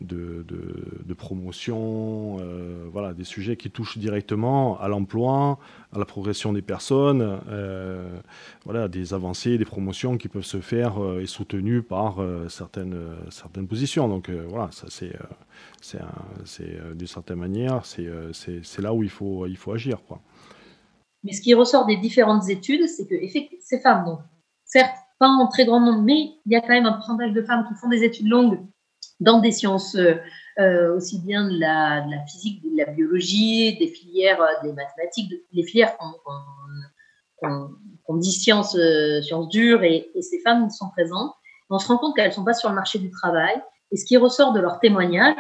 de, 0.02 1.14
promotion, 1.14 2.38
euh, 2.40 2.88
voilà, 2.92 3.14
des 3.14 3.24
sujets 3.24 3.58
qui 3.58 3.70
touchent 3.70 3.98
directement 3.98 4.80
à 4.80 4.88
l'emploi, 4.88 5.60
à 5.94 6.00
la 6.00 6.06
progression 6.06 6.54
des 6.54 6.62
personnes, 6.62 7.40
euh, 7.50 8.20
voilà, 8.64 8.88
des 8.88 9.14
avancées, 9.14 9.58
des 9.58 9.66
promotions 9.66 10.18
qui 10.18 10.30
peuvent 10.30 10.46
se 10.46 10.62
faire 10.62 11.04
euh, 11.04 11.22
et 11.22 11.26
soutenues 11.26 11.82
par 11.82 12.18
certaines, 12.50 12.98
certaines 13.30 13.68
positions. 13.68 14.08
Donc 14.08 14.30
voilà, 14.30 14.70
ça 14.72 14.88
c'est, 14.90 15.16
c'est, 15.82 16.96
d'une 16.96 17.08
certaine 17.08 17.40
manière, 17.40 17.86
c'est, 17.86 18.08
c'est, 18.34 18.82
là 18.82 18.94
où 18.94 19.04
il 19.04 19.10
faut, 19.10 19.46
il 19.48 19.58
faut 19.58 19.74
agir. 19.74 20.00
Mais 21.24 21.34
ce 21.34 21.42
qui 21.42 21.54
ressort 21.54 21.86
des 21.86 21.98
différentes 21.98 22.50
études, 22.50 22.88
c'est 22.88 23.08
que 23.08 23.16
ces 23.60 23.80
femmes, 23.80 24.20
certes, 24.64 24.96
pas 25.20 25.28
en 25.28 25.48
très 25.48 25.66
grand 25.66 25.82
nombre, 25.82 26.02
mais 26.02 26.32
il 26.46 26.54
y 26.54 26.56
a 26.56 26.62
quand 26.62 26.70
même 26.70 26.86
un 26.86 26.94
pourcentage 26.94 27.34
de 27.34 27.42
femmes 27.42 27.66
qui 27.68 27.74
font 27.76 27.90
des 27.90 28.04
études 28.04 28.28
longues 28.28 28.60
dans 29.20 29.40
des 29.40 29.52
sciences 29.52 29.96
euh, 29.96 30.16
euh, 30.60 30.96
aussi 30.96 31.20
bien 31.20 31.50
de 31.50 31.58
la, 31.60 32.02
de 32.02 32.12
la, 32.12 32.22
physique, 32.26 32.62
de 32.64 32.78
la 32.78 32.86
biologie, 32.86 33.78
des 33.78 33.88
filières, 33.88 34.42
euh, 34.42 34.48
des 34.64 34.74
mathématiques, 34.74 35.32
les 35.52 35.64
filières 35.64 35.96
qu'on 37.42 38.18
dit 38.18 38.32
sciences, 38.32 38.78
sciences 39.22 39.50
dures, 39.50 39.84
et, 39.84 40.10
et, 40.14 40.22
ces 40.22 40.40
femmes 40.42 40.70
sont 40.70 40.90
présentes. 40.90 41.34
On 41.70 41.80
se 41.80 41.88
rend 41.88 41.98
compte 41.98 42.16
qu'elles 42.16 42.34
sont 42.34 42.44
pas 42.44 42.54
sur 42.54 42.70
le 42.70 42.76
marché 42.76 43.00
du 43.00 43.12
travail. 43.12 43.62
Et 43.92 43.98
ce 43.98 44.06
qui 44.06 44.18
ressort 44.18 44.54
de 44.54 44.60
leur 44.60 44.80
témoignage, 44.80 45.36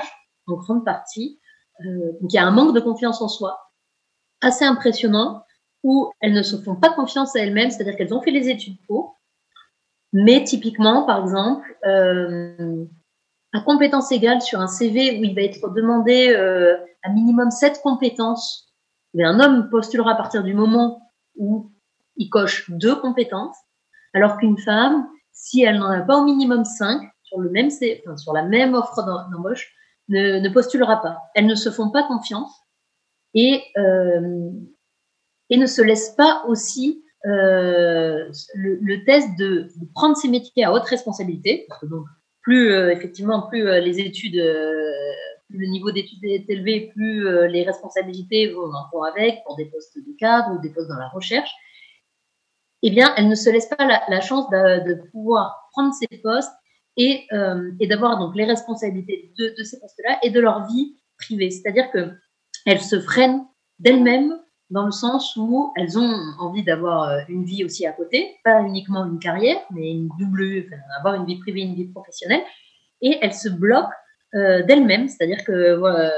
en 0.47 0.53
grande 0.55 0.85
partie, 0.85 1.39
euh, 1.85 2.11
donc 2.19 2.33
il 2.33 2.35
y 2.35 2.39
a 2.39 2.45
un 2.45 2.51
manque 2.51 2.75
de 2.75 2.79
confiance 2.79 3.21
en 3.21 3.27
soi 3.27 3.71
assez 4.41 4.65
impressionnant, 4.65 5.43
où 5.83 6.11
elles 6.21 6.33
ne 6.33 6.43
se 6.43 6.57
font 6.57 6.75
pas 6.75 6.93
confiance 6.93 7.35
à 7.35 7.39
elles-mêmes, 7.39 7.71
c'est-à-dire 7.71 7.95
qu'elles 7.95 8.13
ont 8.13 8.21
fait 8.21 8.31
les 8.31 8.49
études 8.49 8.77
pour, 8.87 9.17
mais 10.11 10.43
typiquement, 10.43 11.03
par 11.03 11.21
exemple, 11.21 11.77
euh, 11.85 12.85
à 13.53 13.61
compétences 13.61 14.11
égales 14.11 14.41
sur 14.41 14.59
un 14.59 14.67
CV 14.67 15.19
où 15.19 15.23
il 15.23 15.35
va 15.35 15.41
être 15.41 15.69
demandé 15.73 16.29
euh, 16.29 16.77
un 17.03 17.13
minimum 17.13 17.51
sept 17.51 17.81
compétences, 17.81 18.73
mais 19.13 19.23
un 19.23 19.39
homme 19.39 19.69
postulera 19.69 20.11
à 20.11 20.15
partir 20.15 20.43
du 20.43 20.53
moment 20.53 21.01
où 21.35 21.71
il 22.17 22.29
coche 22.29 22.69
deux 22.69 22.95
compétences, 22.95 23.57
alors 24.13 24.37
qu'une 24.37 24.57
femme, 24.57 25.07
si 25.31 25.63
elle 25.63 25.79
n'en 25.79 25.89
a 25.89 26.01
pas 26.01 26.17
au 26.17 26.25
minimum 26.25 26.65
cinq 26.65 27.09
sur 27.23 27.39
le 27.39 27.49
même 27.49 27.69
enfin, 28.05 28.17
sur 28.17 28.33
la 28.33 28.43
même 28.43 28.73
offre 28.73 29.03
d'embauche, 29.31 29.71
ne, 30.09 30.49
postulera 30.49 31.01
pas. 31.01 31.17
Elles 31.35 31.45
ne 31.45 31.55
se 31.55 31.69
font 31.69 31.91
pas 31.91 32.03
confiance 32.03 32.51
et 33.33 33.63
euh, 33.77 34.51
et 35.51 35.57
ne 35.57 35.65
se 35.65 35.81
laissent 35.81 36.15
pas 36.15 36.43
aussi 36.47 37.03
euh, 37.25 38.31
le, 38.55 38.79
le, 38.81 39.03
test 39.03 39.27
de, 39.37 39.67
prendre 39.93 40.15
ces 40.15 40.29
métiers 40.29 40.63
à 40.63 40.71
haute 40.71 40.83
responsabilité, 40.83 41.65
parce 41.67 41.81
que 41.81 41.85
donc 41.87 42.05
plus 42.41 42.71
euh, 42.71 42.91
effectivement, 42.91 43.47
plus 43.47 43.67
euh, 43.67 43.79
les 43.79 43.99
études, 43.99 44.37
euh, 44.37 44.91
plus 45.49 45.59
le 45.59 45.67
niveau 45.67 45.91
d'études 45.91 46.23
est 46.23 46.49
élevé, 46.49 46.91
plus 46.93 47.47
les 47.47 47.63
responsabilités 47.63 48.53
vont, 48.53 48.69
vont 48.93 49.03
avec 49.03 49.43
pour 49.45 49.55
des 49.55 49.65
postes 49.65 49.97
de 49.97 50.15
cadre 50.19 50.53
ou 50.53 50.61
des 50.61 50.69
postes 50.69 50.89
dans 50.89 50.99
la 50.99 51.07
recherche. 51.07 51.49
Eh 52.83 52.91
bien, 52.91 53.13
elle 53.17 53.27
ne 53.27 53.35
se 53.35 53.49
laisse 53.49 53.65
pas 53.65 54.03
la, 54.07 54.21
chance 54.21 54.47
de, 54.51 54.87
de, 54.87 55.01
pouvoir 55.11 55.67
prendre 55.71 55.91
ces 55.93 56.17
postes 56.19 56.53
et, 56.97 57.27
et 57.79 57.87
d'avoir 57.87 58.19
donc 58.19 58.35
les 58.35 58.45
responsabilités 58.45 59.33
de, 59.39 59.55
de 59.57 59.63
ces 59.63 59.79
postes-là 59.79 60.19
et 60.21 60.29
de 60.29 60.39
leur 60.39 60.67
vie 60.67 60.95
privée. 61.17 61.49
C'est-à-dire 61.49 61.89
que 61.89 62.11
elles 62.67 62.81
se 62.81 62.99
freinent 62.99 63.47
d'elles-mêmes 63.79 64.39
dans 64.69 64.85
le 64.85 64.91
sens 64.91 65.35
où 65.35 65.71
elles 65.75 65.97
ont 65.97 66.33
envie 66.39 66.63
d'avoir 66.63 67.09
euh, 67.09 67.19
une 67.27 67.43
vie 67.43 67.63
aussi 67.63 67.85
à 67.85 67.91
côté, 67.91 68.37
pas 68.43 68.61
uniquement 68.61 69.05
une 69.05 69.19
carrière, 69.19 69.57
mais 69.71 69.91
une 69.91 70.09
double, 70.19 70.65
enfin, 70.67 70.81
avoir 70.99 71.15
une 71.15 71.25
vie 71.25 71.39
privée, 71.39 71.61
une 71.61 71.75
vie 71.75 71.87
professionnelle, 71.87 72.43
et 73.01 73.17
elles 73.21 73.33
se 73.33 73.49
bloquent 73.49 73.89
euh, 74.35 74.63
d'elles-mêmes, 74.63 75.07
c'est-à-dire 75.07 75.43
que 75.43 75.75
voilà, 75.75 76.11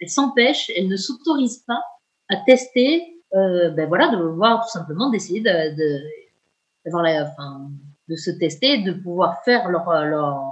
elles 0.00 0.08
s'empêchent, 0.08 0.70
elles 0.76 0.88
ne 0.88 0.96
s'autorisent 0.96 1.64
pas 1.66 1.82
à 2.28 2.36
tester, 2.44 3.22
euh, 3.34 3.70
ben 3.70 3.88
voilà, 3.88 4.08
de 4.08 4.22
voir 4.22 4.64
tout 4.64 4.70
simplement 4.70 5.10
d'essayer 5.10 5.40
de, 5.40 5.74
de, 5.76 7.02
la, 7.02 7.24
enfin, 7.24 7.70
de 8.08 8.16
se 8.16 8.30
tester, 8.30 8.78
de 8.78 8.92
pouvoir 8.92 9.42
faire 9.44 9.68
leur, 9.68 9.84
leur 10.04 10.42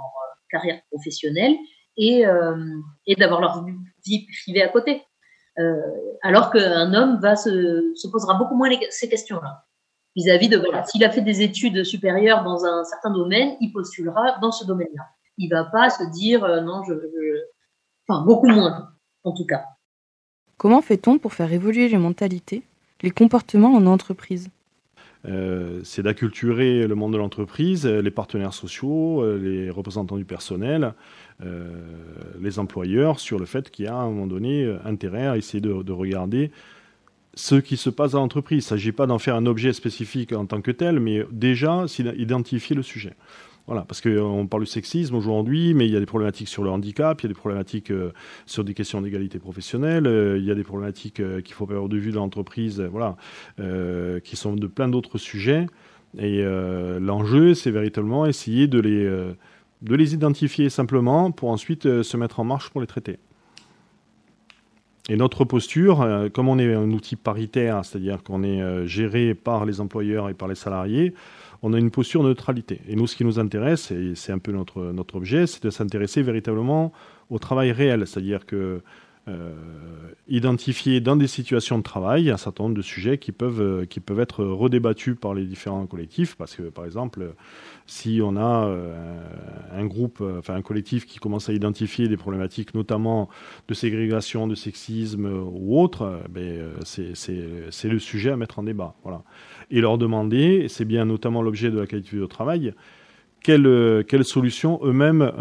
carrière 0.49 0.81
professionnelle 0.91 1.55
et, 1.97 2.25
euh, 2.25 2.79
et 3.05 3.15
d'avoir 3.15 3.41
leur 3.41 3.65
vie 4.05 4.27
privée 4.43 4.61
à 4.61 4.69
côté. 4.69 5.03
Euh, 5.59 5.81
alors 6.23 6.51
qu'un 6.51 6.93
homme 6.93 7.19
va 7.19 7.35
se, 7.35 7.93
se, 7.95 8.07
posera 8.07 8.33
beaucoup 8.35 8.55
moins 8.55 8.69
ces 8.89 9.07
questions-là 9.07 9.65
vis-à-vis 10.15 10.49
de 10.49 10.61
s'il 10.87 11.03
a 11.03 11.09
fait 11.09 11.21
des 11.21 11.41
études 11.41 11.83
supérieures 11.83 12.43
dans 12.43 12.65
un 12.65 12.83
certain 12.83 13.11
domaine, 13.11 13.55
il 13.59 13.71
postulera 13.71 14.37
dans 14.41 14.51
ce 14.51 14.65
domaine-là. 14.65 15.03
Il 15.37 15.49
va 15.49 15.63
pas 15.63 15.89
se 15.89 16.03
dire 16.11 16.43
euh, 16.43 16.61
non, 16.61 16.83
je, 16.83 16.93
je, 16.93 17.39
enfin 18.07 18.23
beaucoup 18.23 18.47
moins 18.47 18.89
en 19.23 19.31
tout 19.31 19.45
cas. 19.45 19.63
Comment 20.57 20.81
fait-on 20.81 21.17
pour 21.17 21.33
faire 21.33 21.51
évoluer 21.51 21.87
les 21.87 21.97
mentalités, 21.97 22.63
les 23.01 23.11
comportements 23.11 23.73
en 23.73 23.85
entreprise? 23.85 24.49
Euh, 25.25 25.79
c'est 25.83 26.03
d'acculturer 26.03 26.85
le 26.85 26.95
monde 26.95 27.13
de 27.13 27.17
l'entreprise, 27.17 27.85
les 27.85 28.11
partenaires 28.11 28.53
sociaux, 28.53 29.21
euh, 29.21 29.37
les 29.37 29.69
représentants 29.69 30.17
du 30.17 30.25
personnel, 30.25 30.93
euh, 31.45 31.71
les 32.41 32.59
employeurs 32.59 33.19
sur 33.19 33.39
le 33.39 33.45
fait 33.45 33.69
qu'il 33.71 33.85
y 33.85 33.87
a 33.87 33.95
à 33.95 34.01
un 34.01 34.09
moment 34.09 34.27
donné 34.27 34.69
intérêt 34.83 35.27
à 35.27 35.37
essayer 35.37 35.61
de, 35.61 35.81
de 35.81 35.91
regarder 35.91 36.51
ce 37.35 37.55
qui 37.55 37.77
se 37.77 37.89
passe 37.89 38.11
dans 38.11 38.19
l'entreprise. 38.19 38.65
Il 38.65 38.67
ne 38.67 38.77
s'agit 38.77 38.91
pas 38.91 39.07
d'en 39.07 39.17
faire 39.17 39.35
un 39.35 39.45
objet 39.45 39.73
spécifique 39.73 40.33
en 40.33 40.45
tant 40.45 40.61
que 40.61 40.71
tel, 40.71 40.99
mais 40.99 41.25
déjà 41.31 41.85
identifier 42.17 42.75
le 42.75 42.83
sujet. 42.83 43.13
Voilà, 43.65 43.83
parce 43.83 44.01
qu'on 44.01 44.45
parle 44.47 44.63
du 44.63 44.69
sexisme 44.69 45.15
aujourd'hui, 45.15 45.73
mais 45.73 45.87
il 45.87 45.93
y 45.93 45.95
a 45.95 45.99
des 46.01 46.05
problématiques 46.05 46.49
sur 46.49 46.63
le 46.63 46.69
handicap, 46.69 47.21
il 47.21 47.23
y 47.23 47.27
a 47.27 47.29
des 47.29 47.39
problématiques 47.39 47.91
euh, 47.91 48.11
sur 48.45 48.65
des 48.65 48.73
questions 48.73 49.01
d'égalité 49.01 49.39
professionnelle, 49.39 50.05
euh, 50.05 50.37
il 50.37 50.43
y 50.43 50.51
a 50.51 50.55
des 50.55 50.65
problématiques 50.65 51.21
euh, 51.21 51.39
qu'il 51.39 51.53
faut 51.53 51.65
perdre 51.65 51.87
de 51.87 51.97
vue 51.97 52.11
dans 52.11 52.21
l'entreprise, 52.21 52.81
voilà, 52.81 53.15
qui 54.23 54.35
sont 54.35 54.55
de 54.55 54.67
plein 54.67 54.89
d'autres 54.89 55.17
sujets. 55.17 55.67
Et 56.17 56.43
l'enjeu, 56.43 57.53
c'est 57.53 57.71
véritablement 57.71 58.25
essayer 58.25 58.67
de 58.67 58.79
les, 58.79 59.05
de 59.81 59.95
les 59.95 60.13
identifier 60.13 60.69
simplement 60.69 61.31
pour 61.31 61.49
ensuite 61.49 62.03
se 62.03 62.17
mettre 62.17 62.39
en 62.39 62.43
marche 62.43 62.69
pour 62.69 62.81
les 62.81 62.87
traiter. 62.87 63.17
Et 65.09 65.15
notre 65.15 65.43
posture, 65.43 66.29
comme 66.33 66.49
on 66.49 66.59
est 66.59 66.73
un 66.73 66.91
outil 66.91 67.15
paritaire, 67.15 67.83
c'est-à-dire 67.83 68.23
qu'on 68.23 68.43
est 68.43 68.87
géré 68.87 69.33
par 69.33 69.65
les 69.65 69.81
employeurs 69.81 70.29
et 70.29 70.33
par 70.33 70.47
les 70.47 70.55
salariés, 70.55 71.13
on 71.63 71.71
a 71.71 71.79
une 71.79 71.91
posture 71.91 72.23
neutralité. 72.23 72.81
Et 72.87 72.95
nous, 72.95 73.07
ce 73.07 73.15
qui 73.15 73.23
nous 73.23 73.39
intéresse, 73.39 73.89
et 73.89 74.15
c'est 74.15 74.33
un 74.33 74.37
peu 74.37 74.51
notre, 74.51 75.15
objet, 75.15 75.47
c'est 75.47 75.63
de 75.63 75.69
s'intéresser 75.69 76.21
véritablement 76.21 76.91
au 77.29 77.39
travail 77.39 77.71
réel. 77.71 78.05
C'est-à-dire 78.05 78.45
que 78.45 78.81
identifier 80.27 80.99
dans 80.99 81.15
des 81.15 81.27
situations 81.27 81.77
de 81.77 81.83
travail 81.83 82.29
un 82.29 82.35
certain 82.35 82.65
nombre 82.65 82.75
de 82.75 82.81
sujets 82.81 83.17
qui 83.17 83.31
peuvent, 83.31 83.85
qui 83.87 84.01
peuvent 84.01 84.19
être 84.19 84.43
redébattus 84.43 85.15
par 85.17 85.33
les 85.33 85.45
différents 85.45 85.87
collectifs. 85.87 86.35
Parce 86.35 86.57
que, 86.57 86.63
par 86.63 86.83
exemple, 86.83 87.33
si 87.87 88.19
on 88.21 88.35
a 88.35 88.69
un 89.71 89.85
groupe, 89.85 90.21
enfin 90.37 90.55
un 90.55 90.61
collectif 90.61 91.05
qui 91.05 91.19
commence 91.19 91.47
à 91.47 91.53
identifier 91.53 92.09
des 92.09 92.17
problématiques, 92.17 92.75
notamment 92.75 93.29
de 93.69 93.73
ségrégation, 93.73 94.45
de 94.45 94.55
sexisme 94.55 95.25
ou 95.25 95.79
autre, 95.79 96.19
ben, 96.29 96.73
c'est 96.83 97.87
le 97.87 97.99
sujet 97.99 98.31
à 98.31 98.35
mettre 98.35 98.59
en 98.59 98.63
débat. 98.63 98.95
Voilà. 99.03 99.23
Et 99.71 99.81
leur 99.81 99.97
demander, 99.97 100.67
c'est 100.69 100.85
bien 100.85 101.05
notamment 101.05 101.41
l'objet 101.41 101.69
de 101.71 101.79
la 101.79 101.87
qualité 101.87 102.17
de 102.17 102.25
travail, 102.25 102.73
quelles, 103.41 104.05
quelles 104.07 104.25
solutions 104.25 104.79
eux-mêmes 104.83 105.31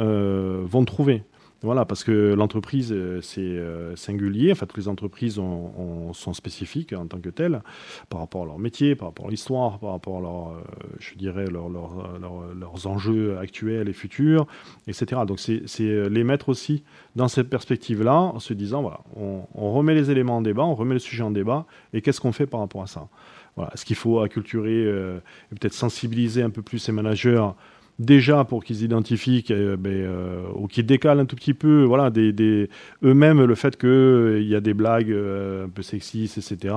vont 0.64 0.84
trouver. 0.84 1.22
Voilà, 1.62 1.84
parce 1.84 2.02
que 2.02 2.34
l'entreprise, 2.34 2.92
euh, 2.92 3.20
c'est 3.20 3.40
euh, 3.40 3.94
singulier. 3.94 4.50
En 4.50 4.56
fait, 4.56 4.76
les 4.76 4.88
entreprises 4.88 5.34
sont 5.34 6.34
spécifiques 6.34 6.92
en 6.92 7.06
tant 7.06 7.20
que 7.20 7.28
telles, 7.28 7.62
par 8.08 8.20
rapport 8.20 8.42
à 8.42 8.46
leur 8.46 8.58
métier, 8.58 8.96
par 8.96 9.08
rapport 9.08 9.28
à 9.28 9.30
l'histoire, 9.30 9.78
par 9.78 9.90
rapport 9.90 10.18
à 10.18 10.20
leur, 10.20 10.48
euh, 10.48 10.62
je 10.98 11.14
dirais, 11.14 11.46
leurs 11.46 12.86
enjeux 12.86 13.38
actuels 13.38 13.88
et 13.88 13.92
futurs, 13.92 14.46
etc. 14.88 15.22
Donc, 15.24 15.38
c'est 15.38 16.08
les 16.08 16.24
mettre 16.24 16.48
aussi 16.48 16.82
dans 17.14 17.28
cette 17.28 17.48
perspective-là, 17.48 18.14
en 18.14 18.40
se 18.40 18.54
disant, 18.54 18.82
voilà, 18.82 19.00
on, 19.14 19.72
remet 19.72 19.94
les 19.94 20.10
éléments 20.10 20.38
en 20.38 20.42
débat, 20.42 20.64
on 20.64 20.74
remet 20.74 20.94
le 20.94 21.00
sujet 21.00 21.22
en 21.22 21.30
débat, 21.30 21.66
et 21.92 22.02
qu'est-ce 22.02 22.20
qu'on 22.20 22.32
fait 22.32 22.46
par 22.46 22.60
rapport 22.60 22.82
à 22.82 22.86
ça? 22.88 23.08
Voilà. 23.56 23.70
Est-ce 23.74 23.84
qu'il 23.84 23.96
faut 23.96 24.20
acculturer 24.20 24.82
et 24.82 25.54
peut-être 25.54 25.74
sensibiliser 25.74 26.42
un 26.42 26.50
peu 26.50 26.62
plus 26.62 26.78
ces 26.78 26.92
managers 26.92 27.48
déjà 27.98 28.44
pour 28.44 28.64
qu'ils 28.64 28.82
identifient 28.82 29.44
ben, 29.48 29.78
euh, 29.86 30.42
ou 30.54 30.66
qu'ils 30.66 30.86
décalent 30.86 31.20
un 31.20 31.24
tout 31.24 31.36
petit 31.36 31.54
peu 31.54 31.84
voilà, 31.84 32.10
eux-mêmes 32.10 33.44
le 33.44 33.54
fait 33.54 33.76
qu'il 33.76 33.88
euh, 33.88 34.42
y 34.42 34.54
a 34.54 34.60
des 34.60 34.74
blagues 34.74 35.10
euh, 35.10 35.66
un 35.66 35.68
peu 35.68 35.82
sexistes, 35.82 36.38
etc. 36.38 36.74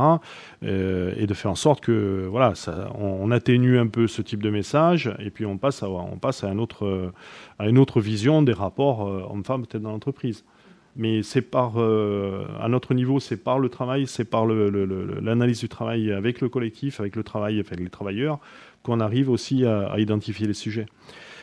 et 0.61 1.27
de 1.27 1.33
faire 1.33 1.51
en 1.51 1.55
sorte 1.55 1.81
que 1.81 2.27
voilà, 2.29 2.53
on, 2.99 3.31
atténue 3.31 3.79
un 3.79 3.87
peu 3.87 4.07
ce 4.07 4.21
type 4.21 4.43
de 4.43 4.49
message 4.49 5.11
et 5.19 5.29
puis 5.29 5.45
on 5.45 5.57
passe 5.57 5.83
à, 5.83 5.89
on 5.89 6.17
passe 6.17 6.43
à, 6.43 6.49
un 6.49 6.57
autre, 6.57 7.11
à 7.59 7.67
une 7.67 7.77
autre 7.77 8.01
vision 8.01 8.41
des 8.41 8.53
rapports 8.53 9.01
hommes-femmes 9.31 9.65
peut-être 9.65 9.83
dans 9.83 9.91
l'entreprise 9.91 10.43
mais 10.95 11.23
c'est 11.23 11.41
par, 11.41 11.77
à 11.77 12.67
notre 12.69 12.93
niveau, 12.93 13.19
c'est 13.19 13.37
par 13.37 13.59
le 13.59 13.69
travail, 13.69 14.07
c'est 14.07 14.23
par 14.23 14.45
l'analyse 14.45 15.59
du 15.59 15.69
travail 15.69 16.11
avec 16.11 16.41
le 16.41 16.49
collectif, 16.49 16.99
avec 16.99 17.15
le 17.15 17.23
travail, 17.23 17.59
avec 17.59 17.79
les 17.79 17.89
travailleurs, 17.89 18.39
qu'on 18.85 18.99
arrive 18.99 19.29
aussi 19.29 19.65
à, 19.65 19.99
identifier 19.99 20.47
les 20.47 20.53
sujets. 20.53 20.85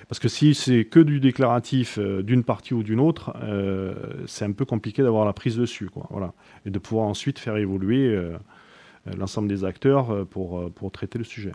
Parce 0.08 0.18
que 0.18 0.28
si 0.28 0.54
c'est 0.54 0.84
que 0.84 1.00
du 1.00 1.20
déclaratif 1.20 1.98
euh, 1.98 2.22
d'une 2.22 2.44
partie 2.44 2.74
ou 2.74 2.82
d'une 2.82 3.00
autre, 3.00 3.34
euh, 3.42 3.94
c'est 4.26 4.44
un 4.44 4.52
peu 4.52 4.64
compliqué 4.64 5.02
d'avoir 5.02 5.24
la 5.24 5.32
prise 5.32 5.56
dessus. 5.56 5.88
Quoi, 5.88 6.06
voilà. 6.10 6.32
Et 6.66 6.70
de 6.70 6.78
pouvoir 6.78 7.06
ensuite 7.06 7.38
faire 7.38 7.56
évoluer 7.56 8.08
euh, 8.08 8.36
l'ensemble 9.16 9.48
des 9.48 9.64
acteurs 9.64 10.26
pour, 10.26 10.70
pour 10.72 10.90
traiter 10.90 11.18
le 11.18 11.24
sujet. 11.24 11.52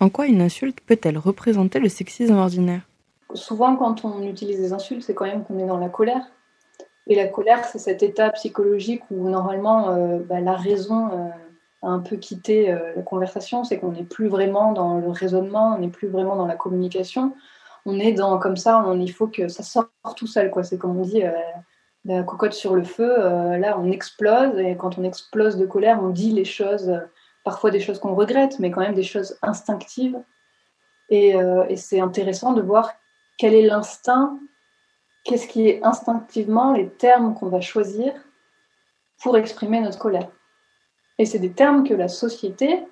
En 0.00 0.08
quoi 0.08 0.26
une 0.26 0.40
insulte 0.40 0.80
peut-elle 0.86 1.18
représenter 1.18 1.78
le 1.80 1.88
sexisme 1.88 2.34
ordinaire? 2.34 2.82
Souvent, 3.34 3.76
quand 3.76 4.04
on 4.04 4.22
utilise 4.28 4.58
des 4.58 4.72
insultes, 4.72 5.02
c'est 5.02 5.14
quand 5.14 5.26
même 5.26 5.44
qu'on 5.44 5.58
est 5.58 5.66
dans 5.66 5.78
la 5.78 5.88
colère. 5.88 6.22
Et 7.08 7.14
la 7.16 7.26
colère, 7.26 7.64
c'est 7.64 7.78
cet 7.78 8.02
état 8.02 8.30
psychologique 8.30 9.02
où 9.10 9.28
normalement 9.28 9.96
bah, 10.28 10.40
la 10.40 10.54
raison 10.54 11.32
un 11.82 11.98
peu 11.98 12.16
quitté 12.16 12.70
euh, 12.70 12.92
la 12.94 13.02
conversation, 13.02 13.64
c'est 13.64 13.78
qu'on 13.78 13.92
n'est 13.92 14.04
plus 14.04 14.28
vraiment 14.28 14.72
dans 14.72 14.98
le 14.98 15.10
raisonnement, 15.10 15.74
on 15.76 15.78
n'est 15.78 15.88
plus 15.88 16.08
vraiment 16.08 16.36
dans 16.36 16.46
la 16.46 16.54
communication. 16.54 17.34
On 17.84 17.98
est 17.98 18.12
dans 18.12 18.38
comme 18.38 18.56
ça, 18.56 18.78
on, 18.86 18.98
il 19.00 19.12
faut 19.12 19.26
que 19.26 19.48
ça 19.48 19.64
sorte 19.64 19.90
tout 20.16 20.28
seul, 20.28 20.50
quoi. 20.50 20.62
C'est 20.62 20.78
comme 20.78 20.96
on 20.96 21.02
dit, 21.02 21.24
euh, 21.24 21.32
la 22.04 22.22
cocotte 22.22 22.52
sur 22.52 22.76
le 22.76 22.84
feu. 22.84 23.12
Euh, 23.18 23.58
là, 23.58 23.78
on 23.78 23.90
explose 23.90 24.58
et 24.58 24.76
quand 24.76 24.98
on 24.98 25.04
explose 25.04 25.56
de 25.56 25.66
colère, 25.66 25.98
on 26.00 26.10
dit 26.10 26.30
les 26.30 26.44
choses, 26.44 27.00
parfois 27.44 27.70
des 27.72 27.80
choses 27.80 27.98
qu'on 27.98 28.14
regrette, 28.14 28.60
mais 28.60 28.70
quand 28.70 28.80
même 28.80 28.94
des 28.94 29.02
choses 29.02 29.36
instinctives. 29.42 30.18
Et 31.10 31.34
c'est 31.76 32.00
intéressant 32.00 32.54
de 32.54 32.62
voir 32.62 32.92
quel 33.36 33.52
est 33.52 33.66
l'instinct, 33.66 34.38
qu'est-ce 35.24 35.46
qui 35.46 35.68
est 35.68 35.82
instinctivement 35.84 36.72
les 36.72 36.88
termes 36.88 37.34
qu'on 37.34 37.48
va 37.48 37.60
choisir 37.60 38.12
pour 39.22 39.36
exprimer 39.36 39.80
notre 39.80 39.98
colère. 39.98 40.28
Et 41.18 41.26
c'est 41.26 41.38
des 41.38 41.52
termes 41.52 41.86
que 41.86 41.94
la 41.94 42.08
société 42.08 42.84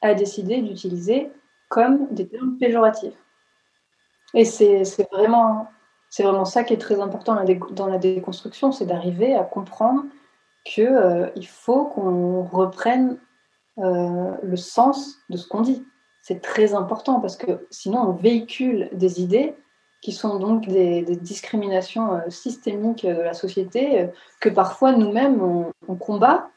a 0.00 0.14
décidé 0.14 0.62
d'utiliser 0.62 1.30
comme 1.68 2.06
des 2.10 2.28
termes 2.28 2.56
péjoratifs. 2.56 3.14
Et 4.34 4.44
c'est 4.44 4.84
vraiment, 5.12 5.68
vraiment 6.18 6.44
ça 6.44 6.64
qui 6.64 6.74
est 6.74 6.78
très 6.78 7.00
important 7.00 7.42
dans 7.72 7.86
la 7.86 7.98
déconstruction, 7.98 8.72
c'est 8.72 8.86
d'arriver 8.86 9.34
à 9.34 9.44
comprendre 9.44 10.04
qu'il 10.64 10.86
euh, 10.86 11.28
faut 11.46 11.86
qu'on 11.86 12.42
reprenne 12.42 13.18
euh, 13.78 14.32
le 14.42 14.56
sens 14.56 15.18
de 15.30 15.36
ce 15.36 15.46
qu'on 15.48 15.62
dit. 15.62 15.84
C'est 16.20 16.42
très 16.42 16.74
important 16.74 17.20
parce 17.20 17.36
que 17.36 17.66
sinon 17.70 18.00
on 18.00 18.12
véhicule 18.12 18.90
des 18.92 19.22
idées 19.22 19.54
qui 20.00 20.12
sont 20.12 20.38
donc 20.38 20.66
des, 20.66 21.02
discriminations 21.16 22.14
euh, 22.14 22.30
systémiques 22.30 23.06
de 23.06 23.22
la 23.22 23.34
société 23.34 24.06
que 24.40 24.48
parfois 24.48 24.92
nous-mêmes 24.92 25.40
on, 25.42 25.96
combat 25.96 26.50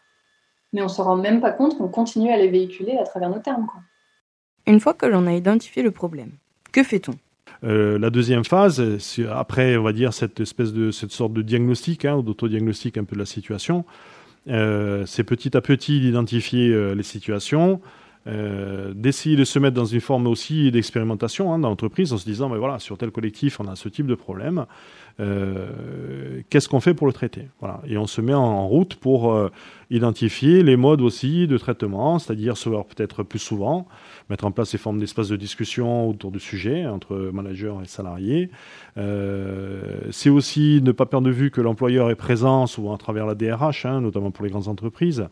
mais 0.74 0.82
on 0.82 0.88
se 0.88 1.02
rend 1.02 1.18
même 1.18 1.42
pas 1.42 1.52
compte 1.52 1.78
qu'on 1.78 1.90
continue 1.90 2.32
à 2.32 2.38
les 2.38 2.48
véhiculer 2.48 2.98
à 2.98 3.04
travers 3.04 3.30
nos 3.30 3.40
termes. 3.40 3.68
Une 4.68 4.80
fois 4.80 4.94
que 4.94 5.06
l'on 5.06 5.28
a 5.28 5.34
identifié 5.34 5.84
le 5.84 5.92
problème, 5.92 6.32
que 6.72 6.84
fait-on? 6.84 7.14
Euh, 7.64 8.00
la 8.00 8.10
deuxième 8.10 8.46
phase, 8.46 8.82
après, 9.30 9.76
on 9.76 9.84
va 9.84 9.92
dire 9.92 10.14
cette 10.14 10.40
espèce 10.40 10.72
de 10.72 10.92
cette 10.92 11.12
sorte 11.12 11.34
de 11.34 11.42
diagnostic 11.42 12.06
hein, 12.06 12.16
ou 12.16 12.22
d'autodiagnostic 12.22 12.98
un 12.98 13.04
peu 13.04 13.16
de 13.16 13.20
la 13.20 13.26
situation, 13.26 13.86
euh, 14.48 15.06
c'est 15.06 15.24
petit 15.24 15.56
à 15.56 15.62
petit 15.62 16.00
d'identifier 16.00 16.70
euh, 16.70 16.96
les 16.96 17.04
situations, 17.04 17.80
euh, 18.28 18.94
d'essayer 18.94 19.36
de 19.36 19.44
se 19.44 19.58
mettre 19.58 19.76
dans 19.76 19.86
une 19.86 20.00
forme 20.00 20.28
aussi 20.28 20.70
d'expérimentation 20.72 21.52
hein, 21.52 21.58
dans 21.58 21.70
l'entreprise 21.70 22.14
en 22.14 22.18
se 22.18 22.26
disant, 22.26 22.50
mais 22.50 22.60
voilà, 22.60 22.78
sur 22.78 22.96
tel 22.98 23.10
collectif, 23.10 23.60
on 23.60 23.68
a 23.68 23.76
ce 23.76 23.90
type 23.90 24.06
de 24.06 24.14
problème. 24.14 24.68
Euh, 25.20 26.42
qu'est-ce 26.50 26.70
qu'on 26.70 26.80
fait 26.82 26.94
pour 26.94 27.08
le 27.08 27.14
traiter? 27.14 27.48
Voilà. 27.60 27.82
Et 27.88 27.98
on 27.98 28.06
se 28.06 28.22
met 28.22 28.34
en, 28.34 28.68
route 28.68 28.96
pour 28.96 29.34
euh, 29.34 29.50
identifier 29.90 30.62
les 30.62 30.76
modes 30.76 31.02
aussi 31.02 31.48
de 31.48 31.58
traitement, 31.58 32.20
c'est-à-dire 32.20 32.58
se 32.58 32.70
voir 32.70 32.86
peut-être 32.86 33.24
plus 33.24 33.40
souvent, 33.40 33.88
mettre 34.30 34.46
en 34.46 34.52
place 34.52 34.72
des 34.72 34.78
formes 34.78 35.00
d'espace 35.00 35.28
de 35.28 35.36
discussion 35.36 36.08
autour 36.08 36.32
du 36.32 36.40
sujet 36.40 36.86
entre 36.86 37.32
managers 37.34 37.74
et 37.84 37.88
salariés. 37.88 38.52
C'est 40.12 40.30
aussi 40.30 40.80
ne 40.84 40.92
pas 40.92 41.06
perdre 41.06 41.28
de 41.28 41.32
vue 41.32 41.50
que 41.50 41.60
l'employeur 41.60 42.12
est 42.12 42.16
présent, 42.16 42.68
souvent 42.68 42.94
à 42.94 42.98
travers 42.98 43.26
la 43.26 43.36
DRH, 43.36 43.86
hein, 43.86 44.02
notamment 44.02 44.32
pour 44.32 44.46
les 44.46 44.52
grandes 44.52 44.68
entreprises 44.68 45.28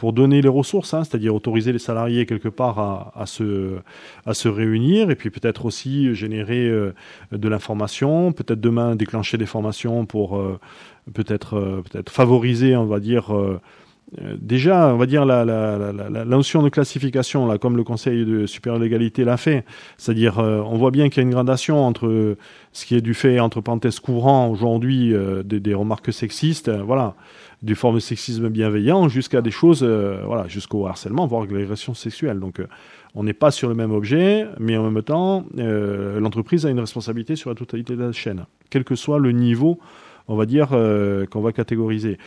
pour 0.00 0.14
donner 0.14 0.40
les 0.40 0.48
ressources, 0.48 0.94
hein, 0.94 1.04
c'est-à-dire 1.04 1.34
autoriser 1.34 1.74
les 1.74 1.78
salariés 1.78 2.24
quelque 2.24 2.48
part 2.48 3.12
à, 3.14 3.26
se, 3.26 4.48
réunir 4.48 5.10
et 5.10 5.14
puis 5.14 5.28
peut-être 5.28 5.66
aussi 5.66 6.14
générer 6.14 6.66
euh, 6.66 6.94
de 7.32 7.48
l'information, 7.50 8.32
peut-être 8.32 8.62
demain 8.62 8.96
déclencher 8.96 9.36
des 9.36 9.44
formations 9.44 10.06
pour 10.06 10.38
euh, 10.38 10.58
peut-être 11.12 11.58
euh, 11.58 11.82
peut-être 11.82 12.08
favoriser, 12.10 12.76
on 12.76 12.86
va 12.86 12.98
dire, 12.98 13.30
déjà, 14.40 14.94
on 14.94 14.96
va 14.96 15.04
dire 15.04 15.26
la, 15.26 16.24
notion 16.24 16.62
de 16.62 16.70
classification, 16.70 17.46
là, 17.46 17.58
comme 17.58 17.76
le 17.76 17.84
Conseil 17.84 18.24
de 18.24 18.46
supérieur 18.46 18.80
d'égalité 18.80 19.24
l'a 19.24 19.36
fait, 19.36 19.66
c'est-à-dire 19.98 20.38
on 20.38 20.78
voit 20.78 20.92
bien 20.92 21.10
qu'il 21.10 21.18
y 21.18 21.20
a 21.20 21.24
une 21.24 21.34
gradation 21.34 21.84
entre 21.84 22.38
ce 22.72 22.86
qui 22.86 22.94
est 22.96 23.02
du 23.02 23.12
fait 23.12 23.38
entre 23.38 23.60
parenthèses 23.60 24.00
courant 24.00 24.48
aujourd'hui 24.48 25.12
des, 25.44 25.74
remarques 25.74 26.10
sexistes, 26.10 26.70
voilà 26.70 27.16
du 27.62 27.74
forme 27.74 27.96
de 27.96 28.00
sexisme 28.00 28.48
bienveillant 28.48 29.08
jusqu'à 29.08 29.42
des 29.42 29.50
choses, 29.50 29.82
euh, 29.82 30.22
voilà, 30.24 30.48
jusqu'au 30.48 30.86
harcèlement, 30.86 31.26
voire 31.26 31.46
l'agression 31.46 31.94
sexuelle. 31.94 32.40
Donc, 32.40 32.60
euh, 32.60 32.66
on 33.14 33.24
n'est 33.24 33.34
pas 33.34 33.50
sur 33.50 33.68
le 33.68 33.74
même 33.74 33.92
objet, 33.92 34.46
mais 34.58 34.76
en 34.76 34.90
même 34.90 35.02
temps, 35.02 35.44
euh, 35.58 36.20
l'entreprise 36.20 36.64
a 36.64 36.70
une 36.70 36.80
responsabilité 36.80 37.36
sur 37.36 37.50
la 37.50 37.56
totalité 37.56 37.96
de 37.96 38.04
la 38.04 38.12
chaîne, 38.12 38.46
quel 38.70 38.84
que 38.84 38.94
soit 38.94 39.18
le 39.18 39.32
niveau, 39.32 39.78
on 40.28 40.36
va 40.36 40.46
dire, 40.46 40.68
qu'on 41.30 41.40
va 41.40 41.52
catégoriser. 41.52 42.18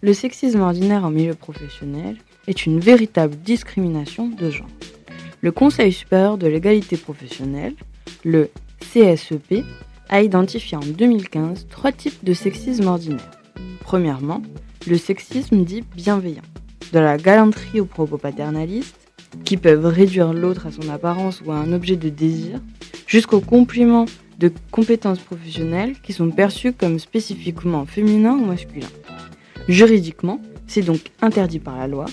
Le 0.00 0.14
sexisme 0.14 0.60
ordinaire 0.60 1.04
en 1.04 1.10
milieu 1.10 1.34
professionnel 1.34 2.16
est 2.48 2.66
une 2.66 2.80
véritable 2.80 3.36
discrimination 3.36 4.28
de 4.28 4.50
genre. 4.50 4.66
Le 5.42 5.52
Conseil 5.52 5.92
supérieur 5.92 6.38
de 6.38 6.46
l'égalité 6.46 6.96
professionnelle, 6.96 7.74
le 8.24 8.48
CSEP, 8.80 9.64
a 10.08 10.22
identifié 10.22 10.76
en 10.76 10.80
2015 10.80 11.66
trois 11.68 11.92
types 11.92 12.24
de 12.24 12.32
sexisme 12.32 12.86
ordinaire. 12.86 13.30
Premièrement, 13.80 14.42
le 14.86 14.98
sexisme 14.98 15.64
dit 15.64 15.84
bienveillant. 15.94 16.42
De 16.92 16.98
la 16.98 17.16
galanterie 17.16 17.80
aux 17.80 17.86
propos 17.86 18.18
paternalistes, 18.18 19.08
qui 19.44 19.56
peuvent 19.56 19.86
réduire 19.86 20.32
l'autre 20.32 20.66
à 20.66 20.72
son 20.72 20.88
apparence 20.90 21.42
ou 21.44 21.52
à 21.52 21.56
un 21.56 21.72
objet 21.72 21.96
de 21.96 22.08
désir, 22.08 22.60
jusqu'aux 23.06 23.40
compliments 23.40 24.06
de 24.38 24.52
compétences 24.70 25.20
professionnelles 25.20 25.94
qui 26.02 26.12
sont 26.12 26.30
perçus 26.30 26.72
comme 26.72 26.98
spécifiquement 26.98 27.86
féminins 27.86 28.36
ou 28.36 28.44
masculins. 28.44 28.88
Juridiquement, 29.68 30.40
c'est 30.66 30.82
donc 30.82 31.00
interdit 31.20 31.60
par 31.60 31.78
la 31.78 31.86
loi. 31.86 32.06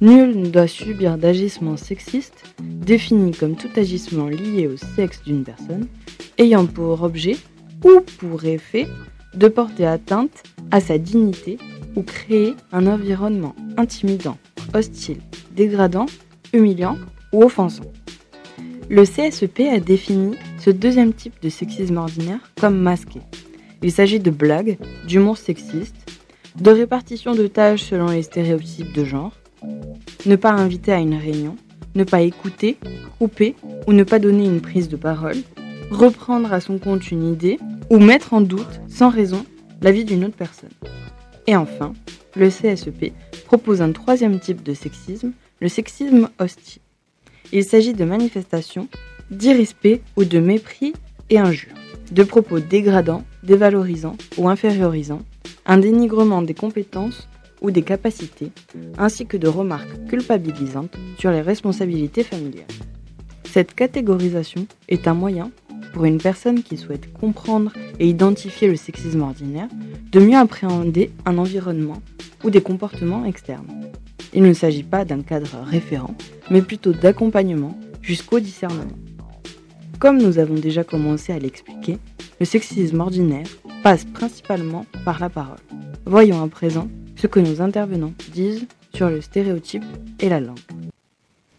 Nul 0.00 0.38
ne 0.38 0.48
doit 0.48 0.68
subir 0.68 1.18
d'agissement 1.18 1.76
sexiste, 1.76 2.44
défini 2.60 3.32
comme 3.32 3.56
tout 3.56 3.68
agissement 3.76 4.28
lié 4.28 4.68
au 4.68 4.76
sexe 4.76 5.22
d'une 5.24 5.44
personne, 5.44 5.88
ayant 6.38 6.66
pour 6.66 7.02
objet 7.02 7.36
ou 7.84 8.00
pour 8.18 8.44
effet 8.44 8.86
de 9.34 9.48
porter 9.48 9.86
atteinte 9.86 10.42
à 10.70 10.80
sa 10.80 10.98
dignité 10.98 11.58
ou 11.96 12.02
créer 12.02 12.54
un 12.72 12.86
environnement 12.86 13.54
intimidant, 13.76 14.38
hostile, 14.74 15.20
dégradant, 15.54 16.06
humiliant 16.52 16.96
ou 17.32 17.42
offensant. 17.42 17.90
Le 18.90 19.04
CSEP 19.04 19.60
a 19.70 19.80
défini 19.80 20.36
ce 20.58 20.70
deuxième 20.70 21.12
type 21.12 21.34
de 21.42 21.48
sexisme 21.48 21.98
ordinaire 21.98 22.40
comme 22.58 22.78
masqué. 22.78 23.20
Il 23.82 23.92
s'agit 23.92 24.18
de 24.18 24.30
blagues, 24.30 24.78
d'humour 25.06 25.36
sexiste, 25.36 25.94
de 26.60 26.70
répartition 26.70 27.34
de 27.34 27.46
tâches 27.46 27.84
selon 27.84 28.08
les 28.08 28.22
stéréotypes 28.22 28.92
de 28.92 29.04
genre, 29.04 29.32
ne 30.26 30.36
pas 30.36 30.50
inviter 30.50 30.92
à 30.92 30.98
une 30.98 31.14
réunion, 31.14 31.56
ne 31.94 32.04
pas 32.04 32.22
écouter, 32.22 32.78
couper 33.18 33.54
ou 33.86 33.92
ne 33.92 34.04
pas 34.04 34.18
donner 34.18 34.44
une 34.44 34.60
prise 34.60 34.88
de 34.88 34.96
parole, 34.96 35.36
reprendre 35.90 36.52
à 36.52 36.60
son 36.60 36.78
compte 36.78 37.10
une 37.10 37.32
idée 37.32 37.58
ou 37.90 37.98
mettre 37.98 38.34
en 38.34 38.40
doute, 38.40 38.80
sans 38.88 39.08
raison, 39.08 39.44
la 39.80 39.92
vie 39.92 40.04
d'une 40.04 40.24
autre 40.24 40.36
personne. 40.36 40.70
Et 41.46 41.56
enfin, 41.56 41.92
le 42.36 42.48
CSEP 42.48 43.12
propose 43.46 43.80
un 43.80 43.92
troisième 43.92 44.38
type 44.38 44.62
de 44.62 44.74
sexisme, 44.74 45.32
le 45.60 45.68
sexisme 45.68 46.28
hostile. 46.38 46.82
Il 47.52 47.64
s'agit 47.64 47.94
de 47.94 48.04
manifestations 48.04 48.88
d'irrespect 49.30 50.02
ou 50.16 50.24
de 50.24 50.38
mépris 50.38 50.92
et 51.30 51.38
injures, 51.38 51.74
de 52.12 52.22
propos 52.22 52.60
dégradants, 52.60 53.24
dévalorisants 53.42 54.16
ou 54.36 54.48
infériorisants, 54.48 55.22
un 55.66 55.78
dénigrement 55.78 56.42
des 56.42 56.54
compétences 56.54 57.28
ou 57.60 57.70
des 57.70 57.82
capacités, 57.82 58.50
ainsi 58.98 59.26
que 59.26 59.36
de 59.36 59.48
remarques 59.48 60.06
culpabilisantes 60.08 60.96
sur 61.18 61.30
les 61.30 61.40
responsabilités 61.40 62.22
familiales. 62.22 62.66
Cette 63.50 63.74
catégorisation 63.74 64.66
est 64.88 65.08
un 65.08 65.14
moyen 65.14 65.50
pour 65.92 66.04
une 66.04 66.18
personne 66.18 66.62
qui 66.62 66.76
souhaite 66.76 67.12
comprendre 67.12 67.72
et 67.98 68.08
identifier 68.08 68.68
le 68.68 68.76
sexisme 68.76 69.22
ordinaire 69.22 69.68
de 70.12 70.20
mieux 70.20 70.36
appréhender 70.36 71.10
un 71.26 71.38
environnement 71.38 72.02
ou 72.44 72.50
des 72.50 72.60
comportements 72.60 73.24
externes. 73.24 73.66
Il 74.34 74.42
ne 74.42 74.52
s'agit 74.52 74.82
pas 74.82 75.04
d'un 75.04 75.22
cadre 75.22 75.60
référent, 75.64 76.14
mais 76.50 76.62
plutôt 76.62 76.92
d'accompagnement 76.92 77.78
jusqu'au 78.02 78.40
discernement. 78.40 78.98
Comme 79.98 80.18
nous 80.18 80.38
avons 80.38 80.54
déjà 80.54 80.84
commencé 80.84 81.32
à 81.32 81.38
l'expliquer, 81.38 81.98
le 82.38 82.46
sexisme 82.46 83.00
ordinaire 83.00 83.46
passe 83.82 84.04
principalement 84.04 84.86
par 85.04 85.18
la 85.18 85.28
parole. 85.28 85.58
Voyons 86.04 86.42
à 86.42 86.48
présent 86.48 86.88
ce 87.16 87.26
que 87.26 87.40
nos 87.40 87.60
intervenants 87.60 88.14
disent 88.32 88.66
sur 88.94 89.10
le 89.10 89.20
stéréotype 89.20 89.84
et 90.20 90.28
la 90.28 90.40
langue. 90.40 90.58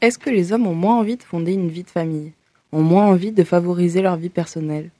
Est-ce 0.01 0.17
que 0.17 0.29
les 0.29 0.53
hommes 0.53 0.67
ont 0.67 0.75
moins 0.75 0.97
envie 0.97 1.17
de 1.17 1.23
fonder 1.23 1.53
une 1.53 1.69
vie 1.69 1.83
de 1.83 1.89
famille? 1.89 2.31
Ont 2.71 2.81
moins 2.81 3.05
envie 3.07 3.31
de 3.31 3.43
favoriser 3.43 4.01
leur 4.01 4.15
vie 4.15 4.29
personnelle 4.29 4.91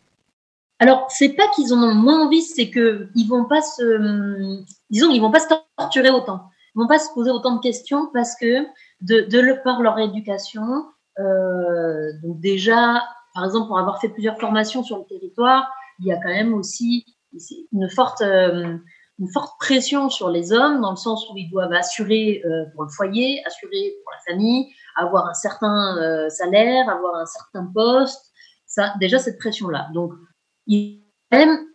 Alors, 0.80 1.06
c'est 1.10 1.30
pas 1.30 1.48
qu'ils 1.56 1.74
en 1.74 1.84
ont 1.84 1.94
moins 1.94 2.26
envie, 2.26 2.42
c'est 2.42 2.70
que 2.70 3.10
ils 3.16 3.28
vont 3.28 3.46
pas 3.46 3.62
se, 3.62 4.64
disons, 4.90 5.12
ils 5.12 5.20
vont 5.20 5.32
pas 5.32 5.40
se 5.40 5.54
torturer 5.78 6.10
autant. 6.10 6.50
Ils 6.76 6.80
vont 6.80 6.88
pas 6.88 7.00
se 7.00 7.14
poser 7.14 7.32
autant 7.32 7.56
de 7.56 7.62
questions 7.62 8.10
parce 8.14 8.36
que 8.36 8.66
de, 9.02 9.64
par 9.64 9.82
leur 9.82 10.00
éducation, 10.00 10.86
euh, 11.20 12.12
donc 12.24 12.40
déjà, 12.40 13.04
par 13.34 13.46
exemple, 13.46 13.68
pour 13.68 13.80
avoir 13.80 14.00
fait 14.02 14.10
plusieurs 14.10 14.40
formations 14.40 14.84
sur 14.84 14.98
le 14.98 15.06
territoire, 15.06 15.72
il 16.00 16.08
y 16.08 16.12
a 16.12 16.18
quand 16.18 16.30
même 16.30 16.54
aussi 16.54 17.06
une 17.72 17.90
forte 17.90 18.22
euh, 18.22 18.78
une 19.20 19.30
forte 19.30 19.60
pression 19.60 20.10
sur 20.10 20.30
les 20.30 20.54
hommes 20.54 20.82
dans 20.82 20.92
le 20.92 20.98
sens 20.98 21.30
où 21.30 21.38
ils 21.38 21.50
doivent 21.50 21.74
assurer 21.74 22.42
euh, 22.46 22.66
pour 22.74 22.84
le 22.84 22.90
foyer, 22.90 23.42
assurer 23.46 23.96
pour 24.04 24.14
la 24.14 24.34
famille, 24.34 24.68
avoir 24.96 25.28
un 25.28 25.34
certain 25.34 25.98
euh, 25.98 26.30
salaire, 26.30 26.90
avoir 26.90 27.16
un 27.16 27.26
certain 27.26 27.70
poste. 27.74 28.32
Ça, 28.66 28.94
déjà 29.00 29.20
cette 29.20 29.38
pression-là. 29.38 29.90
Donc, 29.94 30.14
ils 30.68 31.04
aiment 31.32 31.66